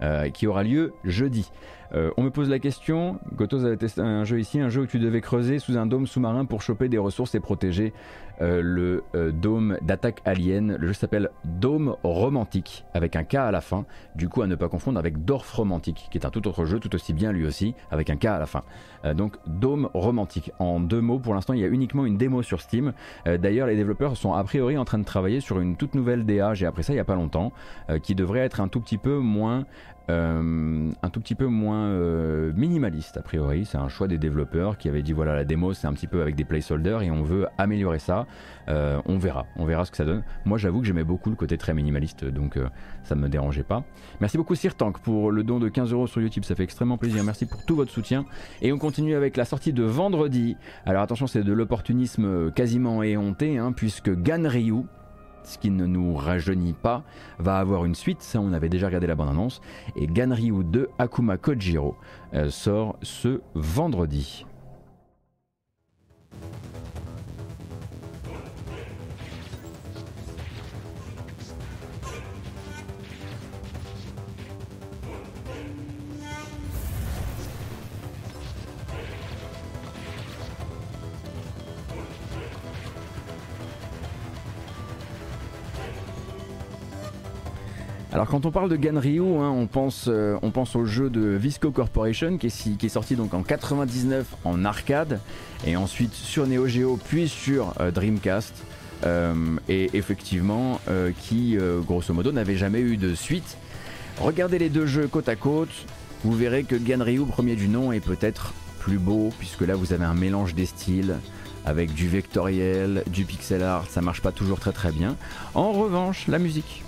Euh, 0.00 0.30
qui 0.30 0.46
aura 0.46 0.62
lieu 0.62 0.92
jeudi. 1.02 1.50
Euh, 1.94 2.10
on 2.16 2.22
me 2.22 2.30
pose 2.30 2.50
la 2.50 2.58
question, 2.58 3.18
Gotos 3.34 3.64
avait 3.64 3.76
testé 3.76 4.00
un 4.00 4.24
jeu 4.24 4.38
ici, 4.38 4.60
un 4.60 4.68
jeu 4.68 4.82
où 4.82 4.86
tu 4.86 4.98
devais 4.98 5.20
creuser 5.20 5.58
sous 5.58 5.76
un 5.78 5.86
dôme 5.86 6.06
sous-marin 6.06 6.44
pour 6.44 6.60
choper 6.60 6.88
des 6.88 6.98
ressources 6.98 7.34
et 7.34 7.40
protéger 7.40 7.92
euh, 8.40 8.60
le 8.62 9.32
dôme 9.32 9.78
d'attaque 9.82 10.20
alien. 10.24 10.76
Le 10.76 10.88
jeu 10.88 10.92
s'appelle 10.92 11.30
Dôme 11.44 11.96
Romantique, 12.02 12.84
avec 12.94 13.16
un 13.16 13.24
K 13.24 13.36
à 13.36 13.50
la 13.50 13.60
fin, 13.60 13.84
du 14.16 14.28
coup 14.28 14.42
à 14.42 14.46
ne 14.46 14.54
pas 14.54 14.68
confondre 14.68 14.98
avec 14.98 15.24
Dorf 15.24 15.50
Romantique, 15.52 16.08
qui 16.10 16.18
est 16.18 16.26
un 16.26 16.30
tout 16.30 16.46
autre 16.46 16.66
jeu, 16.66 16.78
tout 16.78 16.94
aussi 16.94 17.12
bien 17.12 17.32
lui 17.32 17.46
aussi, 17.46 17.74
avec 17.90 18.10
un 18.10 18.16
K 18.16 18.26
à 18.26 18.38
la 18.38 18.46
fin. 18.46 18.62
donc 19.14 19.36
Dôme 19.46 19.88
Romantique. 19.94 20.52
En 20.58 20.80
deux 20.80 21.00
mots, 21.00 21.18
pour 21.18 21.34
l'instant 21.34 21.54
il 21.54 21.60
y 21.60 21.64
a 21.64 21.68
uniquement 21.68 22.04
une 22.04 22.16
démo 22.16 22.42
sur 22.42 22.60
Steam. 22.60 22.92
D'ailleurs 23.24 23.66
les 23.66 23.76
développeurs 23.76 24.16
sont 24.16 24.34
a 24.34 24.44
priori 24.44 24.76
en 24.76 24.84
train 24.84 24.98
de 24.98 25.04
travailler 25.04 25.40
sur 25.40 25.60
une 25.60 25.76
toute 25.76 25.94
nouvelle 25.94 26.26
DA, 26.26 26.54
j'ai 26.54 26.66
appris 26.66 26.84
ça 26.84 26.92
il 26.92 26.96
n'y 26.96 27.00
a 27.00 27.04
pas 27.04 27.14
longtemps, 27.14 27.52
qui 28.02 28.14
devrait 28.14 28.40
être 28.40 28.60
un 28.60 28.68
tout 28.68 28.80
petit 28.80 28.98
peu 28.98 29.18
moins 29.18 29.64
euh, 30.10 30.90
un 31.02 31.10
tout 31.10 31.20
petit 31.20 31.34
peu 31.34 31.46
moins 31.46 31.88
euh, 31.88 32.52
minimaliste 32.56 33.16
a 33.18 33.22
priori. 33.22 33.66
C'est 33.66 33.76
un 33.76 33.88
choix 33.88 34.08
des 34.08 34.16
développeurs 34.16 34.78
qui 34.78 34.88
avaient 34.88 35.02
dit 35.02 35.12
voilà 35.12 35.34
la 35.34 35.44
démo 35.44 35.74
c'est 35.74 35.86
un 35.86 35.92
petit 35.92 36.06
peu 36.06 36.22
avec 36.22 36.34
des 36.34 36.44
placeholders 36.44 37.02
et 37.02 37.10
on 37.10 37.22
veut 37.22 37.46
améliorer 37.58 37.98
ça. 37.98 38.26
Euh, 38.68 39.00
on 39.06 39.18
verra, 39.18 39.46
on 39.56 39.66
verra 39.66 39.84
ce 39.84 39.90
que 39.90 39.96
ça 39.96 40.04
donne. 40.04 40.22
Moi 40.46 40.56
j'avoue 40.56 40.80
que 40.80 40.86
j'aimais 40.86 41.04
beaucoup 41.04 41.28
le 41.28 41.36
côté 41.36 41.58
très 41.58 41.74
minimaliste 41.74 42.24
donc 42.24 42.58
ça 43.02 43.14
ne 43.14 43.20
me 43.20 43.28
dérangeait 43.28 43.62
pas. 43.62 43.84
Merci 44.20 44.38
beaucoup 44.38 44.54
Sir 44.54 44.74
Tank 44.74 44.98
pour 44.98 45.30
le 45.30 45.42
don 45.42 45.58
de 45.58 45.68
15 45.68 45.92
euros 45.92 46.06
sur 46.06 46.22
YouTube, 46.22 46.44
ça 46.44 46.54
fait 46.54 46.64
extrêmement 46.64 46.96
plaisir. 46.96 47.22
Merci 47.22 47.46
pour 47.46 47.64
tout 47.64 47.76
votre 47.76 47.92
soutien 47.92 48.24
et 48.62 48.72
on 48.72 48.78
continue 48.78 49.14
avec 49.14 49.36
la 49.36 49.44
sortie 49.44 49.72
de 49.72 49.84
vendredi. 49.84 50.56
Alors 50.86 51.02
attention 51.02 51.26
c'est 51.26 51.42
de 51.42 51.52
l'opportunisme 51.52 52.50
quasiment 52.52 53.02
éhonté 53.02 53.58
hein, 53.58 53.72
puisque 53.72 54.10
Ganryu 54.10 54.84
ce 55.48 55.58
qui 55.58 55.70
ne 55.70 55.86
nous 55.86 56.14
rajeunit 56.14 56.74
pas, 56.74 57.02
va 57.38 57.58
avoir 57.58 57.84
une 57.84 57.94
suite, 57.94 58.22
ça 58.22 58.40
on 58.40 58.52
avait 58.52 58.68
déjà 58.68 58.86
regardé 58.86 59.06
la 59.06 59.14
bande-annonce, 59.14 59.60
et 59.96 60.06
Ganryu 60.06 60.64
2 60.64 60.88
Akuma 60.98 61.36
Kojiro 61.36 61.96
euh, 62.34 62.50
sort 62.50 62.96
ce 63.02 63.40
vendredi. 63.54 64.44
Alors 88.18 88.26
quand 88.26 88.46
on 88.46 88.50
parle 88.50 88.68
de 88.68 88.74
Ganryu, 88.74 89.20
hein, 89.20 89.54
on, 89.56 89.68
pense, 89.68 90.06
euh, 90.08 90.36
on 90.42 90.50
pense 90.50 90.74
au 90.74 90.84
jeu 90.84 91.08
de 91.08 91.20
Visco 91.20 91.70
Corporation 91.70 92.36
qui 92.36 92.48
est, 92.48 92.88
sorti 92.88 93.14
donc 93.14 93.32
en 93.32 93.44
99 93.44 94.26
en 94.44 94.64
arcade 94.64 95.20
et 95.64 95.76
ensuite 95.76 96.12
sur 96.14 96.48
Neo 96.48 96.66
Geo 96.66 96.98
puis 97.06 97.28
sur 97.28 97.74
euh, 97.78 97.92
Dreamcast. 97.92 98.52
Euh, 99.06 99.34
et 99.68 99.90
effectivement 99.94 100.80
qui 101.20 101.56
grosso 101.86 102.12
modo 102.12 102.32
n'avait 102.32 102.56
jamais 102.56 102.80
eu 102.80 102.96
de 102.96 103.14
suite. 103.14 103.56
Regardez 104.18 104.58
les 104.58 104.68
deux 104.68 104.86
jeux 104.86 105.06
côte 105.06 105.28
à 105.28 105.36
côte, 105.36 105.70
vous 106.24 106.32
verrez 106.32 106.64
que 106.64 106.74
Ganryu 106.74 107.24
premier 107.24 107.54
du 107.54 107.68
nom 107.68 107.92
est 107.92 108.04
peut-être 108.04 108.52
plus 108.80 108.98
beau 108.98 109.30
puisque 109.38 109.60
là 109.60 109.76
vous 109.76 109.92
avez 109.92 110.04
un 110.04 110.14
mélange 110.14 110.56
des 110.56 110.66
styles 110.66 111.14
avec 111.64 111.94
du 111.94 112.08
vectoriel, 112.08 113.04
du 113.06 113.24
pixel 113.24 113.62
art, 113.62 113.86
ça 113.88 114.00
marche 114.00 114.22
pas 114.22 114.32
toujours 114.32 114.58
très 114.58 114.72
très 114.72 114.90
bien. 114.90 115.14
En 115.54 115.70
revanche, 115.70 116.26
la 116.26 116.40
musique 116.40 116.82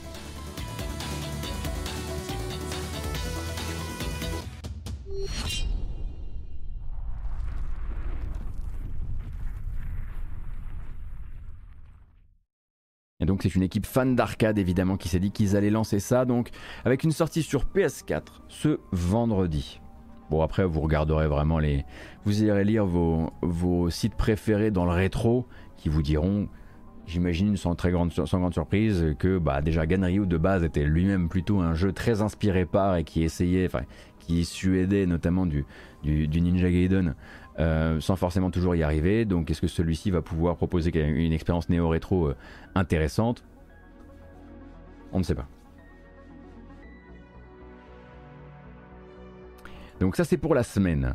Et 13.21 13.27
donc 13.27 13.43
c'est 13.43 13.55
une 13.55 13.63
équipe 13.63 13.87
fan 13.87 14.17
d'arcade 14.17 14.59
évidemment 14.59 14.97
qui 14.97 15.09
s'est 15.09 15.21
dit 15.21 15.31
qu'ils 15.31 15.57
allaient 15.57 15.71
lancer 15.71 16.01
ça, 16.01 16.25
donc 16.25 16.51
avec 16.85 17.05
une 17.05 17.13
sortie 17.13 17.43
sur 17.43 17.65
PS4 17.65 18.23
ce 18.49 18.81
vendredi. 18.93 19.81
Bon 20.31 20.43
après 20.43 20.65
vous 20.65 20.81
regarderez 20.81 21.27
vraiment 21.27 21.59
les... 21.59 21.85
Vous 22.25 22.43
irez 22.43 22.65
lire 22.65 22.87
vos, 22.87 23.91
sites 23.91 24.15
préférés 24.15 24.71
dans 24.71 24.85
le 24.85 24.93
rétro 24.93 25.47
qui 25.77 25.89
vous 25.89 26.03
diront, 26.03 26.49
j'imagine 27.07 27.57
sans 27.57 27.75
très 27.75 27.91
grande, 27.91 28.13
sans 28.13 28.39
grande 28.39 28.55
surprise, 28.55 29.15
que 29.19 29.39
bah, 29.39 29.61
déjà 29.61 29.87
Ganryu 29.87 30.27
de 30.27 30.37
base 30.37 30.65
était 30.65 30.85
lui-même 30.85 31.29
plutôt 31.29 31.61
un 31.61 31.75
jeu 31.75 31.93
très 31.93 32.23
inspiré 32.23 32.65
par 32.65 32.97
et 32.97 33.05
qui 33.05 33.23
essayait, 33.23 33.67
enfin 33.67 33.85
qui 34.19 34.45
suédait 34.45 35.07
notamment 35.07 35.47
du 35.47 35.65
Ninja 36.05 36.71
Gaiden 36.71 37.15
euh, 37.61 38.01
sans 38.01 38.17
forcément 38.17 38.51
toujours 38.51 38.75
y 38.75 38.83
arriver. 38.83 39.27
Donc 39.27 39.51
est-ce 39.51 39.61
que 39.61 39.67
celui-ci 39.67 40.11
va 40.11 40.23
pouvoir 40.23 40.57
proposer 40.57 40.91
une 40.99 41.33
expérience 41.33 41.69
néo-rétro 41.69 42.29
euh, 42.29 42.37
intéressante? 42.75 43.45
On 45.13 45.19
ne 45.19 45.25
sait 45.25 45.35
pas. 45.35 45.47
Donc 50.01 50.17
ça 50.17 50.25
c'est 50.25 50.39
pour 50.39 50.55
la 50.55 50.63
semaine. 50.63 51.15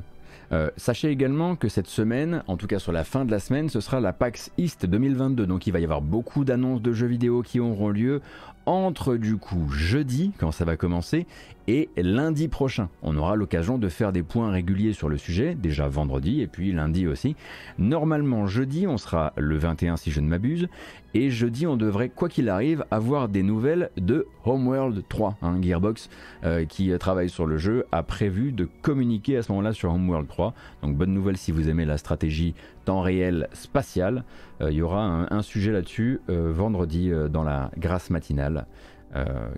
Euh, 0.51 0.69
sachez 0.77 1.09
également 1.09 1.55
que 1.55 1.69
cette 1.69 1.87
semaine, 1.87 2.43
en 2.45 2.57
tout 2.57 2.67
cas 2.67 2.77
sur 2.77 2.91
la 2.91 3.03
fin 3.03 3.25
de 3.25 3.31
la 3.31 3.39
semaine, 3.39 3.67
ce 3.69 3.79
sera 3.79 3.99
la 3.99 4.13
PAX 4.13 4.51
East 4.59 4.85
2022. 4.85 5.47
Donc 5.47 5.65
il 5.65 5.73
va 5.73 5.79
y 5.79 5.83
avoir 5.83 6.01
beaucoup 6.01 6.45
d'annonces 6.45 6.83
de 6.83 6.93
jeux 6.93 7.07
vidéo 7.07 7.41
qui 7.41 7.59
auront 7.59 7.89
lieu 7.89 8.21
entre 8.67 9.15
du 9.15 9.37
coup 9.37 9.69
jeudi, 9.69 10.31
quand 10.37 10.51
ça 10.51 10.65
va 10.65 10.77
commencer, 10.77 11.25
et 11.67 11.89
lundi 11.97 12.47
prochain. 12.47 12.89
On 13.01 13.17
aura 13.17 13.35
l'occasion 13.35 13.77
de 13.77 13.89
faire 13.89 14.11
des 14.11 14.23
points 14.23 14.51
réguliers 14.51 14.93
sur 14.93 15.09
le 15.09 15.17
sujet, 15.17 15.55
déjà 15.55 15.87
vendredi 15.87 16.41
et 16.41 16.47
puis 16.47 16.71
lundi 16.71 17.07
aussi. 17.07 17.35
Normalement 17.77 18.47
jeudi, 18.47 18.87
on 18.87 18.97
sera 18.97 19.33
le 19.37 19.57
21 19.57 19.97
si 19.97 20.11
je 20.11 20.21
ne 20.21 20.27
m'abuse, 20.27 20.67
et 21.13 21.29
jeudi 21.29 21.65
on 21.65 21.77
devrait, 21.77 22.09
quoi 22.09 22.29
qu'il 22.29 22.49
arrive, 22.49 22.85
avoir 22.91 23.29
des 23.29 23.41
nouvelles 23.41 23.89
de 23.97 24.27
Homeworld 24.43 25.03
3. 25.07 25.37
Hein, 25.41 25.61
Gearbox, 25.61 26.09
euh, 26.43 26.65
qui 26.65 26.91
travaille 26.99 27.29
sur 27.29 27.45
le 27.45 27.57
jeu, 27.57 27.85
a 27.91 28.03
prévu 28.03 28.51
de 28.51 28.67
communiquer 28.81 29.37
à 29.37 29.41
ce 29.41 29.51
moment-là 29.51 29.73
sur 29.73 29.93
Homeworld 29.93 30.27
3. 30.27 30.53
Donc 30.83 30.95
bonne 30.95 31.13
nouvelle 31.13 31.37
si 31.37 31.51
vous 31.51 31.69
aimez 31.69 31.85
la 31.85 31.97
stratégie 31.97 32.53
temps 32.83 33.01
réel 33.01 33.47
spatial. 33.53 34.23
Euh, 34.61 34.71
il 34.71 34.77
y 34.77 34.81
aura 34.81 35.27
un, 35.29 35.41
sujet 35.41 35.71
là-dessus 35.71 36.19
euh, 36.29 36.51
vendredi 36.51 37.11
dans 37.29 37.43
la 37.43 37.71
grâce 37.77 38.09
matinale 38.09 38.65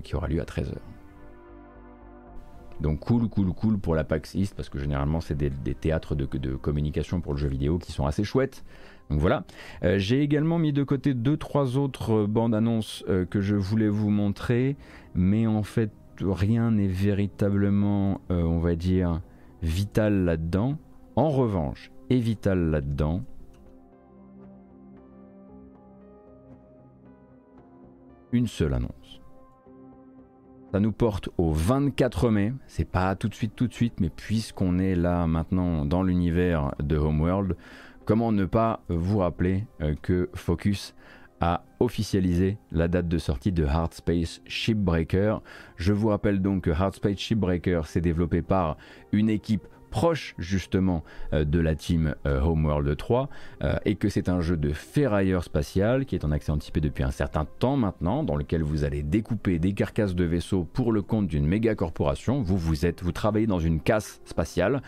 qui 0.04 0.16
aura 0.16 0.28
lieu 0.28 0.40
à 0.40 0.44
13h. 0.44 0.76
Donc 2.82 3.00
cool, 3.00 3.28
cool, 3.28 3.54
cool 3.54 3.80
pour 3.80 3.96
la 3.96 4.04
PAX 4.04 4.36
East, 4.36 4.56
parce 4.56 4.70
que 4.70 4.80
généralement 4.80 5.20
c'est 5.20 5.36
des, 5.36 5.50
théâtres 5.74 6.16
de, 6.16 6.26
communication 6.56 7.22
pour 7.22 7.34
le 7.34 7.40
jeu 7.40 7.48
vidéo 7.48 7.78
qui 7.80 7.92
sont 7.92 8.06
assez 8.06 8.24
chouettes. 8.24 8.64
Donc 9.10 9.20
voilà. 9.20 9.46
Euh, 9.84 9.98
j'ai 9.98 10.22
également 10.22 10.60
mis 10.60 10.74
de 10.74 10.84
côté 10.84 11.14
deux, 11.14 11.38
trois 11.38 11.78
autres 11.78 12.26
bandes 12.26 12.54
annonces 12.54 13.04
euh, 13.08 13.26
que 13.26 13.42
je 13.42 13.56
voulais 13.56 13.88
vous 13.88 14.10
montrer, 14.10 14.76
mais 15.16 15.48
en 15.48 15.64
fait 15.64 15.92
rien 16.22 16.72
n'est 16.72 16.88
véritablement, 16.88 18.22
euh, 18.32 18.42
on 18.44 18.60
va 18.60 18.76
dire, 18.76 19.22
vital 19.62 20.26
là-dedans. 20.26 20.78
En 21.16 21.30
revanche, 21.30 21.92
est 22.10 22.20
vital 22.20 22.70
là-dedans. 22.70 23.24
Une 28.32 28.48
seule 28.48 28.74
annonce. 28.74 29.22
Ça 30.74 30.82
nous 30.82 30.92
porte 30.92 31.30
au 31.38 31.54
24 31.54 32.30
mai. 32.30 32.54
C'est 32.68 32.90
pas 32.90 33.16
tout 33.16 33.30
de 33.30 33.34
suite, 33.34 33.56
tout 33.56 33.68
de 33.68 33.74
suite, 33.74 34.02
mais 34.02 34.10
puisqu'on 34.10 34.80
est 34.80 34.96
là 34.96 35.26
maintenant 35.26 35.86
dans 35.86 36.04
l'univers 36.04 36.74
de 36.80 36.98
Homeworld, 36.98 37.56
comment 38.04 38.34
ne 38.34 38.44
pas 38.44 38.82
vous 38.90 39.20
rappeler 39.20 39.64
euh, 39.82 39.96
que 40.02 40.30
Focus 40.34 40.94
a 41.40 41.64
officialisé 41.80 42.58
la 42.72 42.90
date 42.90 43.08
de 43.08 43.18
sortie 43.18 43.54
de 43.54 43.64
Hard 43.64 43.94
Space 43.94 44.42
Shipbreaker? 44.46 45.42
Je 45.78 45.94
vous 45.94 46.10
rappelle 46.10 46.42
donc 46.42 46.64
que 46.64 46.72
Hard 46.72 46.96
Space 46.96 47.20
Shipbreaker 47.20 47.88
s'est 47.88 48.02
développé 48.02 48.42
par 48.42 48.76
une 49.14 49.30
équipe 49.30 49.68
proche 49.90 50.36
justement 50.38 51.04
euh, 51.34 51.46
de 51.46 51.60
la 51.60 51.76
team 51.76 52.16
euh, 52.26 52.42
Homeworld 52.42 52.96
3 52.96 53.30
euh, 53.64 53.76
et 53.86 53.96
que 53.96 54.10
c'est 54.10 54.30
un 54.30 54.42
jeu 54.42 54.58
de 54.58 54.72
ferrailleur 54.72 55.44
spatial 55.44 56.06
qui 56.06 56.16
est 56.16 56.26
en 56.26 56.32
accès 56.32 56.52
anticipé 56.52 56.82
depuis 56.82 57.04
un 57.04 57.12
certain 57.12 57.46
temps 57.46 57.78
maintenant 57.78 58.24
dans 58.24 58.36
lequel 58.36 58.64
vous 58.64 58.84
allez 58.84 59.04
découper 59.04 59.60
des 59.60 59.74
carcasses 59.74 60.16
de 60.16 60.24
vaisseaux 60.24 60.64
pour 60.64 60.92
le 60.92 61.02
compte 61.02 61.28
d'une 61.28 61.48
méga 61.48 61.76
corporation. 61.76 62.42
Vous 62.42 62.58
vous 62.58 62.86
êtes 62.86 63.04
vous 63.04 63.12
travaillez 63.12 63.48
dans 63.48 63.60
une 63.60 63.80
casse 63.80 64.22
spatiale 64.26 64.82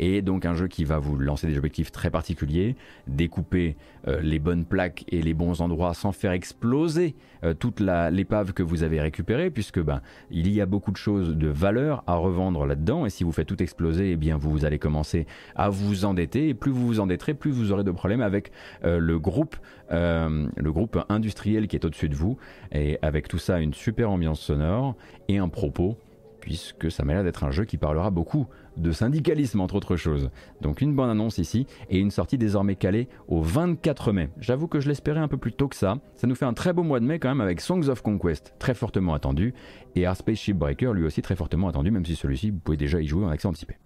et 0.00 0.22
donc 0.22 0.46
un 0.46 0.54
jeu 0.54 0.66
qui 0.66 0.84
va 0.84 0.98
vous 0.98 1.16
lancer 1.16 1.46
des 1.46 1.56
objectifs 1.56 1.92
très 1.92 2.10
particuliers, 2.10 2.74
découper 3.06 3.76
euh, 4.08 4.20
les 4.22 4.38
bonnes 4.38 4.64
plaques 4.64 5.04
et 5.08 5.22
les 5.22 5.34
bons 5.34 5.60
endroits 5.60 5.92
sans 5.92 6.10
faire 6.10 6.32
exploser 6.32 7.14
euh, 7.44 7.52
toute 7.52 7.80
l'épave 7.80 8.54
que 8.54 8.62
vous 8.62 8.82
avez 8.82 9.00
récupérée, 9.00 9.50
puisque 9.50 9.78
ben, 9.78 10.00
il 10.30 10.50
y 10.50 10.60
a 10.62 10.66
beaucoup 10.66 10.90
de 10.90 10.96
choses 10.96 11.36
de 11.36 11.48
valeur 11.48 12.02
à 12.06 12.14
revendre 12.14 12.64
là-dedans, 12.64 13.04
et 13.04 13.10
si 13.10 13.24
vous 13.24 13.32
faites 13.32 13.46
tout 13.46 13.62
exploser, 13.62 14.12
eh 14.12 14.16
bien 14.16 14.38
vous 14.38 14.64
allez 14.64 14.78
commencer 14.78 15.26
à 15.54 15.68
vous 15.68 16.06
endetter, 16.06 16.48
et 16.48 16.54
plus 16.54 16.72
vous 16.72 16.86
vous 16.86 17.00
endetterez, 17.00 17.34
plus 17.34 17.50
vous 17.50 17.70
aurez 17.70 17.84
de 17.84 17.90
problèmes 17.90 18.22
avec 18.22 18.52
euh, 18.84 18.98
le 18.98 19.18
groupe, 19.18 19.56
le 19.90 20.70
groupe 20.70 20.98
industriel 21.08 21.66
qui 21.66 21.74
est 21.74 21.84
au-dessus 21.84 22.08
de 22.08 22.14
vous, 22.14 22.38
et 22.72 22.98
avec 23.02 23.26
tout 23.28 23.38
ça 23.38 23.60
une 23.60 23.74
super 23.74 24.10
ambiance 24.10 24.40
sonore 24.40 24.94
et 25.28 25.38
un 25.38 25.48
propos 25.48 25.96
puisque 26.40 26.90
ça 26.90 27.04
m'a 27.04 27.14
l'air 27.14 27.24
d'être 27.24 27.44
un 27.44 27.50
jeu 27.50 27.64
qui 27.64 27.76
parlera 27.76 28.10
beaucoup 28.10 28.46
de 28.76 28.92
syndicalisme 28.92 29.60
entre 29.60 29.74
autres 29.76 29.96
choses. 29.96 30.30
Donc 30.60 30.80
une 30.80 30.94
bonne 30.94 31.10
annonce 31.10 31.38
ici 31.38 31.66
et 31.88 31.98
une 31.98 32.10
sortie 32.10 32.38
désormais 32.38 32.76
calée 32.76 33.08
au 33.28 33.42
24 33.42 34.12
mai. 34.12 34.30
J'avoue 34.38 34.68
que 34.68 34.80
je 34.80 34.88
l'espérais 34.88 35.20
un 35.20 35.28
peu 35.28 35.36
plus 35.36 35.52
tôt 35.52 35.68
que 35.68 35.76
ça. 35.76 35.98
Ça 36.14 36.26
nous 36.26 36.34
fait 36.34 36.44
un 36.44 36.54
très 36.54 36.72
beau 36.72 36.82
mois 36.82 37.00
de 37.00 37.04
mai 37.04 37.18
quand 37.18 37.28
même 37.28 37.40
avec 37.40 37.60
Songs 37.60 37.88
of 37.88 38.02
Conquest 38.02 38.54
très 38.58 38.74
fortement 38.74 39.14
attendu 39.14 39.54
et 39.94 40.08
Our 40.08 40.16
Spaceship 40.16 40.56
Breaker 40.56 40.92
lui 40.94 41.04
aussi 41.04 41.22
très 41.22 41.36
fortement 41.36 41.68
attendu 41.68 41.90
même 41.90 42.04
si 42.04 42.16
celui-ci 42.16 42.50
vous 42.50 42.58
pouvez 42.58 42.76
déjà 42.76 43.00
y 43.00 43.06
jouer 43.06 43.24
en 43.24 43.28
accès 43.28 43.48
anticipé. 43.48 43.76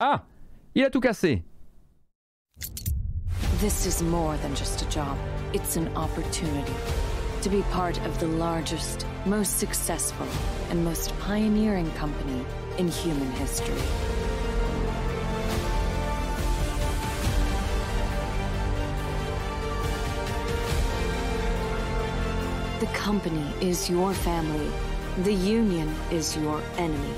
Ah 0.00 0.24
Il 0.74 0.84
a 0.84 0.90
tout 0.90 1.00
cassé 1.00 1.44
to 7.42 7.48
be 7.48 7.62
part 7.70 7.98
of 8.04 8.18
the 8.18 8.26
largest, 8.26 9.06
most 9.24 9.58
successful, 9.58 10.26
and 10.70 10.84
most 10.84 11.16
pioneering 11.20 11.90
company 11.92 12.44
in 12.78 12.88
human 12.88 13.30
history. 13.32 13.74
The 22.80 22.86
company 22.86 23.52
is 23.60 23.88
your 23.88 24.14
family. 24.14 24.70
The 25.22 25.32
union 25.32 25.94
is 26.10 26.36
your 26.36 26.62
enemy. 26.76 27.14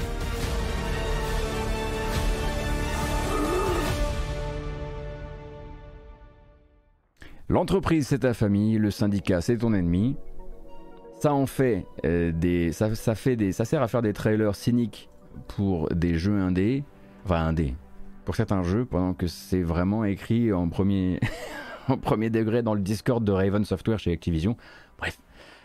L'entreprise, 7.50 8.06
c'est 8.06 8.20
ta 8.20 8.32
famille, 8.32 8.78
le 8.78 8.92
syndicat, 8.92 9.40
c'est 9.40 9.56
ton 9.56 9.74
ennemi. 9.74 10.14
Ça 11.18 11.34
en 11.34 11.46
fait 11.46 11.84
euh, 12.06 12.30
des, 12.30 12.70
ça, 12.70 12.94
ça, 12.94 13.16
fait 13.16 13.34
des, 13.34 13.50
ça 13.50 13.64
sert 13.64 13.82
à 13.82 13.88
faire 13.88 14.02
des 14.02 14.12
trailers 14.12 14.54
cyniques 14.54 15.10
pour 15.48 15.88
des 15.88 16.14
jeux 16.14 16.38
indés, 16.38 16.84
enfin 17.24 17.44
indés, 17.44 17.74
pour 18.24 18.36
certains 18.36 18.62
jeux, 18.62 18.84
pendant 18.84 19.14
que 19.14 19.26
c'est 19.26 19.62
vraiment 19.62 20.04
écrit 20.04 20.52
en 20.52 20.68
premier, 20.68 21.18
en 21.88 21.98
premier 21.98 22.30
degré 22.30 22.62
dans 22.62 22.74
le 22.74 22.82
Discord 22.82 23.24
de 23.24 23.32
Raven 23.32 23.64
Software 23.64 23.98
chez 23.98 24.12
Activision. 24.12 24.56
Bref, 24.96 25.18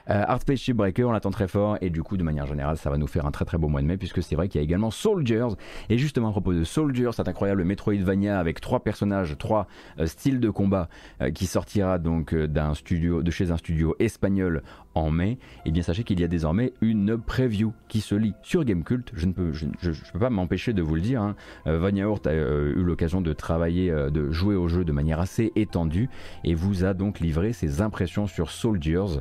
euh, 0.10 0.24
Art 0.28 0.42
Space 0.42 0.60
Shipbreaker, 0.60 1.08
on 1.08 1.12
l'attend 1.12 1.32
très 1.32 1.48
fort 1.48 1.78
et 1.82 1.90
du 1.90 2.04
coup, 2.04 2.18
de 2.18 2.24
manière 2.24 2.46
générale, 2.46 2.78
ça 2.78 2.90
va 2.90 2.98
nous 2.98 3.08
faire 3.08 3.26
un 3.26 3.32
très 3.32 3.46
très 3.46 3.58
beau 3.58 3.68
mois 3.68 3.82
de 3.82 3.88
mai 3.88 3.98
puisque 3.98 4.22
c'est 4.22 4.36
vrai 4.36 4.48
qu'il 4.48 4.60
y 4.60 4.64
a 4.64 4.64
également 4.64 4.92
Soldiers. 4.92 5.48
Et 5.90 5.98
justement, 5.98 6.30
à 6.30 6.32
propos 6.32 6.54
de 6.54 6.64
Soldiers, 6.64 7.12
cet 7.14 7.28
incroyable 7.28 7.64
Metroidvania 7.64 8.40
avec 8.40 8.62
trois 8.62 8.82
personnages, 8.82 9.36
trois 9.38 9.68
euh, 10.00 10.06
styles 10.06 10.40
de 10.40 10.50
combat 10.50 10.90
euh, 11.22 11.32
qui 11.32 11.48
sortira 11.48 11.98
donc 11.98 12.36
d'un 12.36 12.74
studio, 12.76 13.24
de 13.24 13.32
chez 13.32 13.52
un 13.52 13.58
studio 13.58 13.96
espagnol 14.00 14.62
en 14.94 15.12
mai, 15.12 15.32
et 15.32 15.38
eh 15.66 15.72
bien 15.72 15.84
sachez 15.84 16.04
qu'il 16.04 16.22
y 16.22 16.24
a 16.24 16.28
désormais 16.28 16.72
une 16.80 17.18
preview 17.18 17.74
qui 17.90 18.00
se 18.00 18.16
lit 18.16 18.34
sur 18.44 18.64
Gamecult. 18.64 19.12
Je 19.14 19.26
ne 19.26 19.34
peux, 19.34 20.20
pas 20.20 20.30
m'empêcher 20.30 20.72
de 20.72 20.82
vous 20.82 20.96
le 20.96 21.02
dire. 21.02 21.22
Hein. 21.22 21.36
Vania 21.66 22.08
Hort 22.08 22.22
a 22.26 22.34
eu 22.34 22.82
l'occasion 22.82 23.20
de 23.20 23.34
travailler, 23.34 23.92
de 23.92 24.32
jouer 24.32 24.56
au 24.56 24.70
jeu 24.70 24.86
de 24.86 24.92
manière 24.94 25.20
assez 25.20 25.52
étendue 25.58 26.10
et 26.46 26.56
vous 26.56 26.86
a 26.86 26.94
donc 26.94 27.20
livré 27.20 27.52
ses 27.52 27.82
impressions 27.82 28.26
sur 28.26 28.52
Soldiers. 28.52 29.20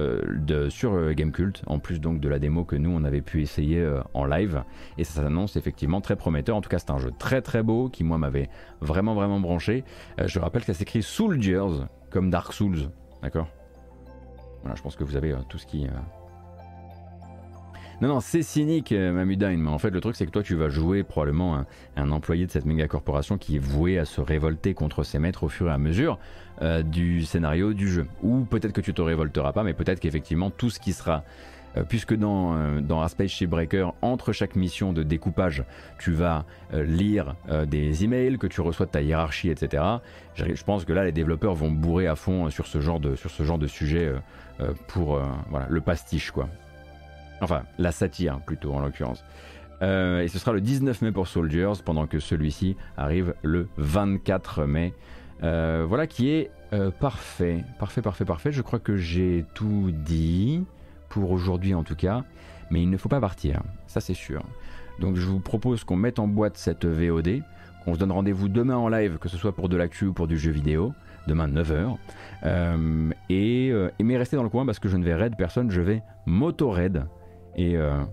De, 0.00 0.68
sur 0.68 0.92
euh, 0.92 1.12
Gamecult, 1.12 1.62
en 1.66 1.78
plus 1.78 2.00
donc 2.00 2.20
de 2.20 2.28
la 2.28 2.38
démo 2.38 2.64
que 2.64 2.76
nous 2.76 2.90
on 2.90 3.04
avait 3.04 3.20
pu 3.20 3.42
essayer 3.42 3.80
euh, 3.80 4.00
en 4.14 4.24
live. 4.24 4.62
Et 4.98 5.04
ça 5.04 5.22
s'annonce 5.22 5.56
effectivement 5.56 6.00
très 6.00 6.16
prometteur. 6.16 6.56
En 6.56 6.60
tout 6.60 6.68
cas, 6.68 6.78
c'est 6.78 6.90
un 6.90 6.98
jeu 6.98 7.12
très 7.18 7.42
très 7.42 7.62
beau 7.62 7.88
qui 7.88 8.04
moi 8.04 8.18
m'avait 8.18 8.48
vraiment 8.80 9.14
vraiment 9.14 9.40
branché. 9.40 9.84
je 10.24 10.38
rappelle 10.38 10.62
que 10.62 10.72
ça 10.72 10.74
s'écrit 10.74 11.02
Soldiers 11.02 11.84
comme 12.10 12.30
Dark 12.30 12.52
Souls, 12.52 12.90
d'accord? 13.22 13.48
Voilà, 14.62 14.76
je 14.76 14.82
pense 14.82 14.96
que 14.96 15.04
vous 15.04 15.16
avez 15.16 15.34
tout 15.48 15.58
ce 15.58 15.66
qui 15.66 15.86
non, 18.00 18.08
non, 18.08 18.20
c'est 18.20 18.42
cynique, 18.42 18.92
euh, 18.92 19.12
Mamudine, 19.12 19.58
mais 19.58 19.68
en 19.68 19.76
fait, 19.76 19.90
le 19.90 20.00
truc, 20.00 20.16
c'est 20.16 20.24
que 20.24 20.30
toi, 20.30 20.42
tu 20.42 20.54
vas 20.54 20.70
jouer 20.70 21.02
probablement 21.02 21.66
un, 21.96 22.10
employé 22.10 22.46
de 22.46 22.50
cette 22.50 22.64
méga 22.64 22.88
corporation 22.88 23.36
qui 23.36 23.56
est 23.56 23.58
voué 23.58 23.98
à 23.98 24.06
se 24.06 24.22
révolter 24.22 24.72
contre 24.72 25.02
ses 25.02 25.18
maîtres 25.18 25.44
au 25.44 25.48
fur 25.50 25.68
et 25.68 25.72
à 25.72 25.76
mesure 25.76 26.18
euh, 26.62 26.82
du 26.82 27.26
scénario 27.26 27.74
du 27.74 27.90
jeu. 27.90 28.06
Ou 28.22 28.46
peut-être 28.46 28.72
que 28.72 28.80
tu 28.80 28.94
te 28.94 29.02
révolteras 29.02 29.52
pas, 29.52 29.64
mais 29.64 29.74
peut-être 29.74 30.00
qu'effectivement, 30.00 30.48
tout 30.48 30.70
ce 30.70 30.80
qui 30.80 30.94
sera. 30.94 31.24
Euh, 31.76 31.84
puisque 31.86 32.14
dans, 32.16 32.80
dans 32.80 33.06
Space 33.06 33.32
Shipbreaker, 33.32 33.92
entre 34.00 34.32
chaque 34.32 34.56
mission 34.56 34.94
de 34.94 35.02
découpage, 35.02 35.62
tu 35.98 36.12
vas 36.12 36.46
lire 36.72 37.36
des 37.66 38.02
emails 38.02 38.38
que 38.38 38.46
tu 38.46 38.62
reçois 38.62 38.86
de 38.86 38.92
ta 38.92 39.02
hiérarchie, 39.02 39.50
etc. 39.50 39.82
Je, 40.34 40.64
pense 40.64 40.86
que 40.86 40.94
là, 40.94 41.04
les 41.04 41.12
développeurs 41.12 41.54
vont 41.54 41.70
bourrer 41.70 42.06
à 42.06 42.16
fond 42.16 42.48
sur 42.48 42.66
ce 42.66 42.80
genre 42.80 42.98
de, 42.98 43.14
sur 43.14 43.30
ce 43.30 43.42
genre 43.42 43.58
de 43.58 43.66
sujet 43.66 44.10
pour 44.88 45.20
voilà, 45.50 45.66
le 45.68 45.80
pastiche, 45.82 46.30
quoi. 46.30 46.48
Enfin, 47.40 47.62
la 47.78 47.92
satire 47.92 48.40
plutôt 48.40 48.72
en 48.72 48.80
l'occurrence. 48.80 49.24
Euh, 49.82 50.20
et 50.20 50.28
ce 50.28 50.38
sera 50.38 50.52
le 50.52 50.60
19 50.60 51.02
mai 51.02 51.12
pour 51.12 51.26
Soldiers, 51.26 51.72
pendant 51.84 52.06
que 52.06 52.18
celui-ci 52.18 52.76
arrive 52.96 53.34
le 53.42 53.68
24 53.78 54.64
mai. 54.64 54.92
Euh, 55.42 55.86
voilà 55.88 56.06
qui 56.06 56.30
est 56.30 56.50
euh, 56.72 56.90
parfait. 56.90 57.64
Parfait, 57.78 58.02
parfait, 58.02 58.24
parfait. 58.24 58.52
Je 58.52 58.62
crois 58.62 58.78
que 58.78 58.96
j'ai 58.96 59.44
tout 59.54 59.90
dit, 59.90 60.64
pour 61.08 61.30
aujourd'hui 61.30 61.74
en 61.74 61.82
tout 61.82 61.96
cas. 61.96 62.24
Mais 62.70 62.82
il 62.82 62.90
ne 62.90 62.96
faut 62.96 63.08
pas 63.08 63.20
partir, 63.20 63.62
ça 63.88 64.00
c'est 64.00 64.14
sûr. 64.14 64.44
Donc 65.00 65.16
je 65.16 65.26
vous 65.26 65.40
propose 65.40 65.82
qu'on 65.82 65.96
mette 65.96 66.20
en 66.20 66.28
boîte 66.28 66.56
cette 66.56 66.84
VOD 66.84 67.42
On 67.86 67.94
se 67.94 67.98
donne 67.98 68.12
rendez-vous 68.12 68.48
demain 68.48 68.76
en 68.76 68.88
live, 68.88 69.18
que 69.18 69.28
ce 69.28 69.36
soit 69.36 69.52
pour 69.52 69.68
de 69.68 69.76
l'actu 69.76 70.06
ou 70.06 70.12
pour 70.12 70.28
du 70.28 70.38
jeu 70.38 70.52
vidéo, 70.52 70.92
demain 71.26 71.48
9h. 71.48 71.96
Euh, 72.44 73.10
et, 73.28 73.68
et, 73.68 74.04
mais 74.04 74.16
restez 74.16 74.36
dans 74.36 74.44
le 74.44 74.50
coin 74.50 74.64
parce 74.66 74.78
que 74.78 74.88
je 74.88 74.96
ne 74.96 75.04
vais 75.04 75.14
raid 75.14 75.34
personne, 75.36 75.70
je 75.70 75.80
vais 75.80 76.02
moto-raid. 76.26 77.06
Et 77.56 77.76
euh, 77.76 78.04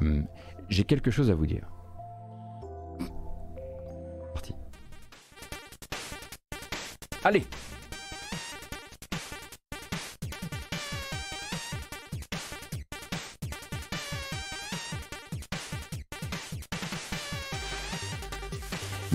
hmm, 0.00 0.22
j'ai 0.68 0.84
quelque 0.84 1.10
chose 1.10 1.30
à 1.30 1.34
vous 1.34 1.46
dire. 1.46 1.68
Allez 7.24 7.44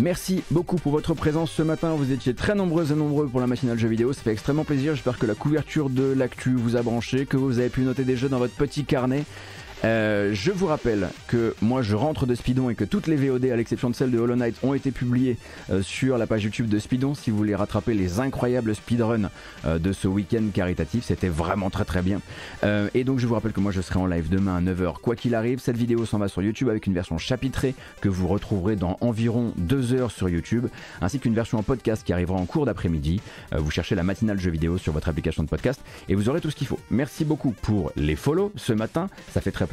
Merci 0.03 0.43
beaucoup 0.51 0.75
pour 0.75 0.91
votre 0.91 1.13
présence 1.13 1.49
ce 1.49 1.61
matin. 1.61 1.95
Vous 1.97 2.11
étiez 2.11 2.33
très 2.33 2.55
nombreuses 2.55 2.91
et 2.91 2.93
nombreux 2.93 3.25
pour 3.29 3.39
la 3.39 3.47
matinale 3.47 3.79
jeu 3.79 3.87
vidéo. 3.87 4.11
Ça 4.11 4.21
fait 4.21 4.33
extrêmement 4.33 4.65
plaisir. 4.65 4.95
J'espère 4.95 5.17
que 5.17 5.25
la 5.25 5.33
couverture 5.33 5.89
de 5.89 6.03
l'actu 6.03 6.55
vous 6.55 6.75
a 6.75 6.81
branché, 6.81 7.25
que 7.25 7.37
vous 7.37 7.59
avez 7.59 7.69
pu 7.69 7.83
noter 7.83 8.03
des 8.03 8.17
jeux 8.17 8.27
dans 8.27 8.37
votre 8.37 8.53
petit 8.53 8.83
carnet. 8.83 9.23
Euh, 9.85 10.31
je 10.33 10.51
vous 10.51 10.67
rappelle 10.67 11.09
que 11.27 11.55
moi 11.61 11.81
je 11.81 11.95
rentre 11.95 12.25
de 12.25 12.35
Speedon 12.35 12.69
et 12.69 12.75
que 12.75 12.85
toutes 12.85 13.07
les 13.07 13.17
VOD 13.17 13.45
à 13.45 13.55
l'exception 13.57 13.89
de 13.89 13.95
celle 13.95 14.11
de 14.11 14.17
Hollow 14.17 14.35
Knight 14.35 14.55
ont 14.63 14.73
été 14.73 14.91
publiées 14.91 15.37
euh, 15.69 15.81
sur 15.81 16.17
la 16.17 16.25
page 16.25 16.43
YouTube 16.43 16.69
de 16.69 16.79
Speedon. 16.79 17.15
Si 17.15 17.31
vous 17.31 17.37
voulez 17.37 17.55
rattraper 17.55 17.93
les 17.93 18.21
incroyables 18.21 18.75
speedruns 18.75 19.29
euh, 19.65 19.79
de 19.79 19.91
ce 19.91 20.07
week-end 20.07 20.43
caritatif 20.53 21.03
c'était 21.03 21.27
vraiment 21.27 21.69
très 21.69 21.85
très 21.85 22.01
bien. 22.01 22.21
Et 22.93 23.03
donc 23.03 23.19
je 23.19 23.27
vous 23.27 23.33
rappelle 23.33 23.51
que 23.51 23.59
moi 23.59 23.71
je 23.71 23.81
serai 23.81 23.99
en 23.99 24.05
live 24.05 24.29
demain 24.29 24.55
à 24.55 24.61
9h 24.61 24.99
quoi 25.01 25.15
qu'il 25.15 25.35
arrive. 25.35 25.59
Cette 25.59 25.75
vidéo 25.75 26.05
s'en 26.05 26.17
va 26.17 26.27
sur 26.27 26.41
YouTube 26.41 26.69
avec 26.69 26.87
une 26.87 26.93
version 26.93 27.17
chapitrée 27.17 27.75
que 28.01 28.09
vous 28.09 28.27
retrouverez 28.27 28.75
dans 28.75 28.97
environ 29.01 29.53
2 29.57 29.93
heures 29.93 30.11
sur 30.11 30.29
YouTube 30.29 30.67
ainsi 31.01 31.19
qu'une 31.19 31.33
version 31.33 31.57
en 31.57 31.63
podcast 31.63 32.03
qui 32.05 32.13
arrivera 32.13 32.39
en 32.39 32.45
cours 32.45 32.65
d'après-midi. 32.65 33.21
Vous 33.55 33.71
cherchez 33.71 33.95
la 33.95 34.03
matinale 34.03 34.39
jeu 34.39 34.51
vidéo 34.51 34.77
sur 34.77 34.93
votre 34.93 35.09
application 35.09 35.43
de 35.43 35.49
podcast 35.49 35.81
et 36.07 36.15
vous 36.15 36.29
aurez 36.29 36.41
tout 36.41 36.51
ce 36.51 36.55
qu'il 36.55 36.67
faut. 36.67 36.79
Merci 36.89 37.25
beaucoup 37.25 37.51
pour 37.51 37.91
les 37.95 38.15
follow 38.15 38.51
ce 38.55 38.73
matin. 38.73 39.09
Ça 39.33 39.41
fait 39.41 39.51
très 39.51 39.65
plaisir. 39.65 39.72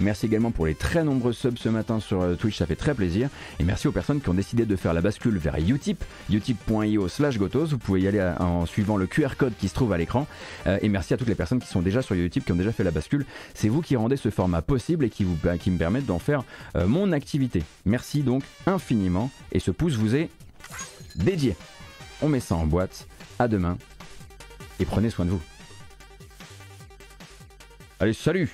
Merci 0.00 0.26
également 0.26 0.50
pour 0.50 0.66
les 0.66 0.74
très 0.74 1.04
nombreux 1.04 1.32
subs 1.32 1.58
ce 1.58 1.68
matin 1.68 2.00
sur 2.00 2.22
euh, 2.22 2.34
Twitch, 2.34 2.56
ça 2.56 2.66
fait 2.66 2.76
très 2.76 2.94
plaisir. 2.94 3.28
Et 3.58 3.64
merci 3.64 3.88
aux 3.88 3.92
personnes 3.92 4.20
qui 4.20 4.28
ont 4.28 4.34
décidé 4.34 4.64
de 4.64 4.76
faire 4.76 4.94
la 4.94 5.00
bascule 5.00 5.36
vers 5.38 5.56
Utip, 5.56 6.02
utip.io 6.30 7.08
slash 7.08 7.38
gotos. 7.38 7.66
Vous 7.66 7.78
pouvez 7.78 8.00
y 8.02 8.08
aller 8.08 8.22
en 8.38 8.66
suivant 8.66 8.96
le 8.96 9.06
QR 9.06 9.36
code 9.36 9.52
qui 9.58 9.68
se 9.68 9.74
trouve 9.74 9.92
à 9.92 9.98
l'écran. 9.98 10.26
Euh, 10.66 10.78
et 10.82 10.88
merci 10.88 11.14
à 11.14 11.16
toutes 11.16 11.28
les 11.28 11.34
personnes 11.34 11.60
qui 11.60 11.68
sont 11.68 11.82
déjà 11.82 12.02
sur 12.02 12.14
Utip, 12.14 12.44
qui 12.44 12.52
ont 12.52 12.56
déjà 12.56 12.72
fait 12.72 12.84
la 12.84 12.90
bascule. 12.90 13.26
C'est 13.54 13.68
vous 13.68 13.82
qui 13.82 13.96
rendez 13.96 14.16
ce 14.16 14.30
format 14.30 14.62
possible 14.62 15.04
et 15.04 15.10
qui, 15.10 15.24
bah, 15.24 15.58
qui 15.58 15.70
me 15.70 15.78
permettent 15.78 16.06
d'en 16.06 16.18
faire 16.18 16.44
euh, 16.76 16.86
mon 16.86 17.12
activité. 17.12 17.62
Merci 17.84 18.22
donc 18.22 18.42
infiniment. 18.66 19.30
Et 19.52 19.60
ce 19.60 19.70
pouce 19.70 19.94
vous 19.94 20.14
est 20.14 20.30
dédié. 21.16 21.56
On 22.22 22.28
met 22.28 22.40
ça 22.40 22.54
en 22.54 22.66
boîte. 22.66 23.06
À 23.38 23.48
demain. 23.48 23.76
Et 24.80 24.84
prenez 24.84 25.10
soin 25.10 25.24
de 25.24 25.30
vous. 25.30 25.42
Allez, 27.98 28.12
salut 28.12 28.50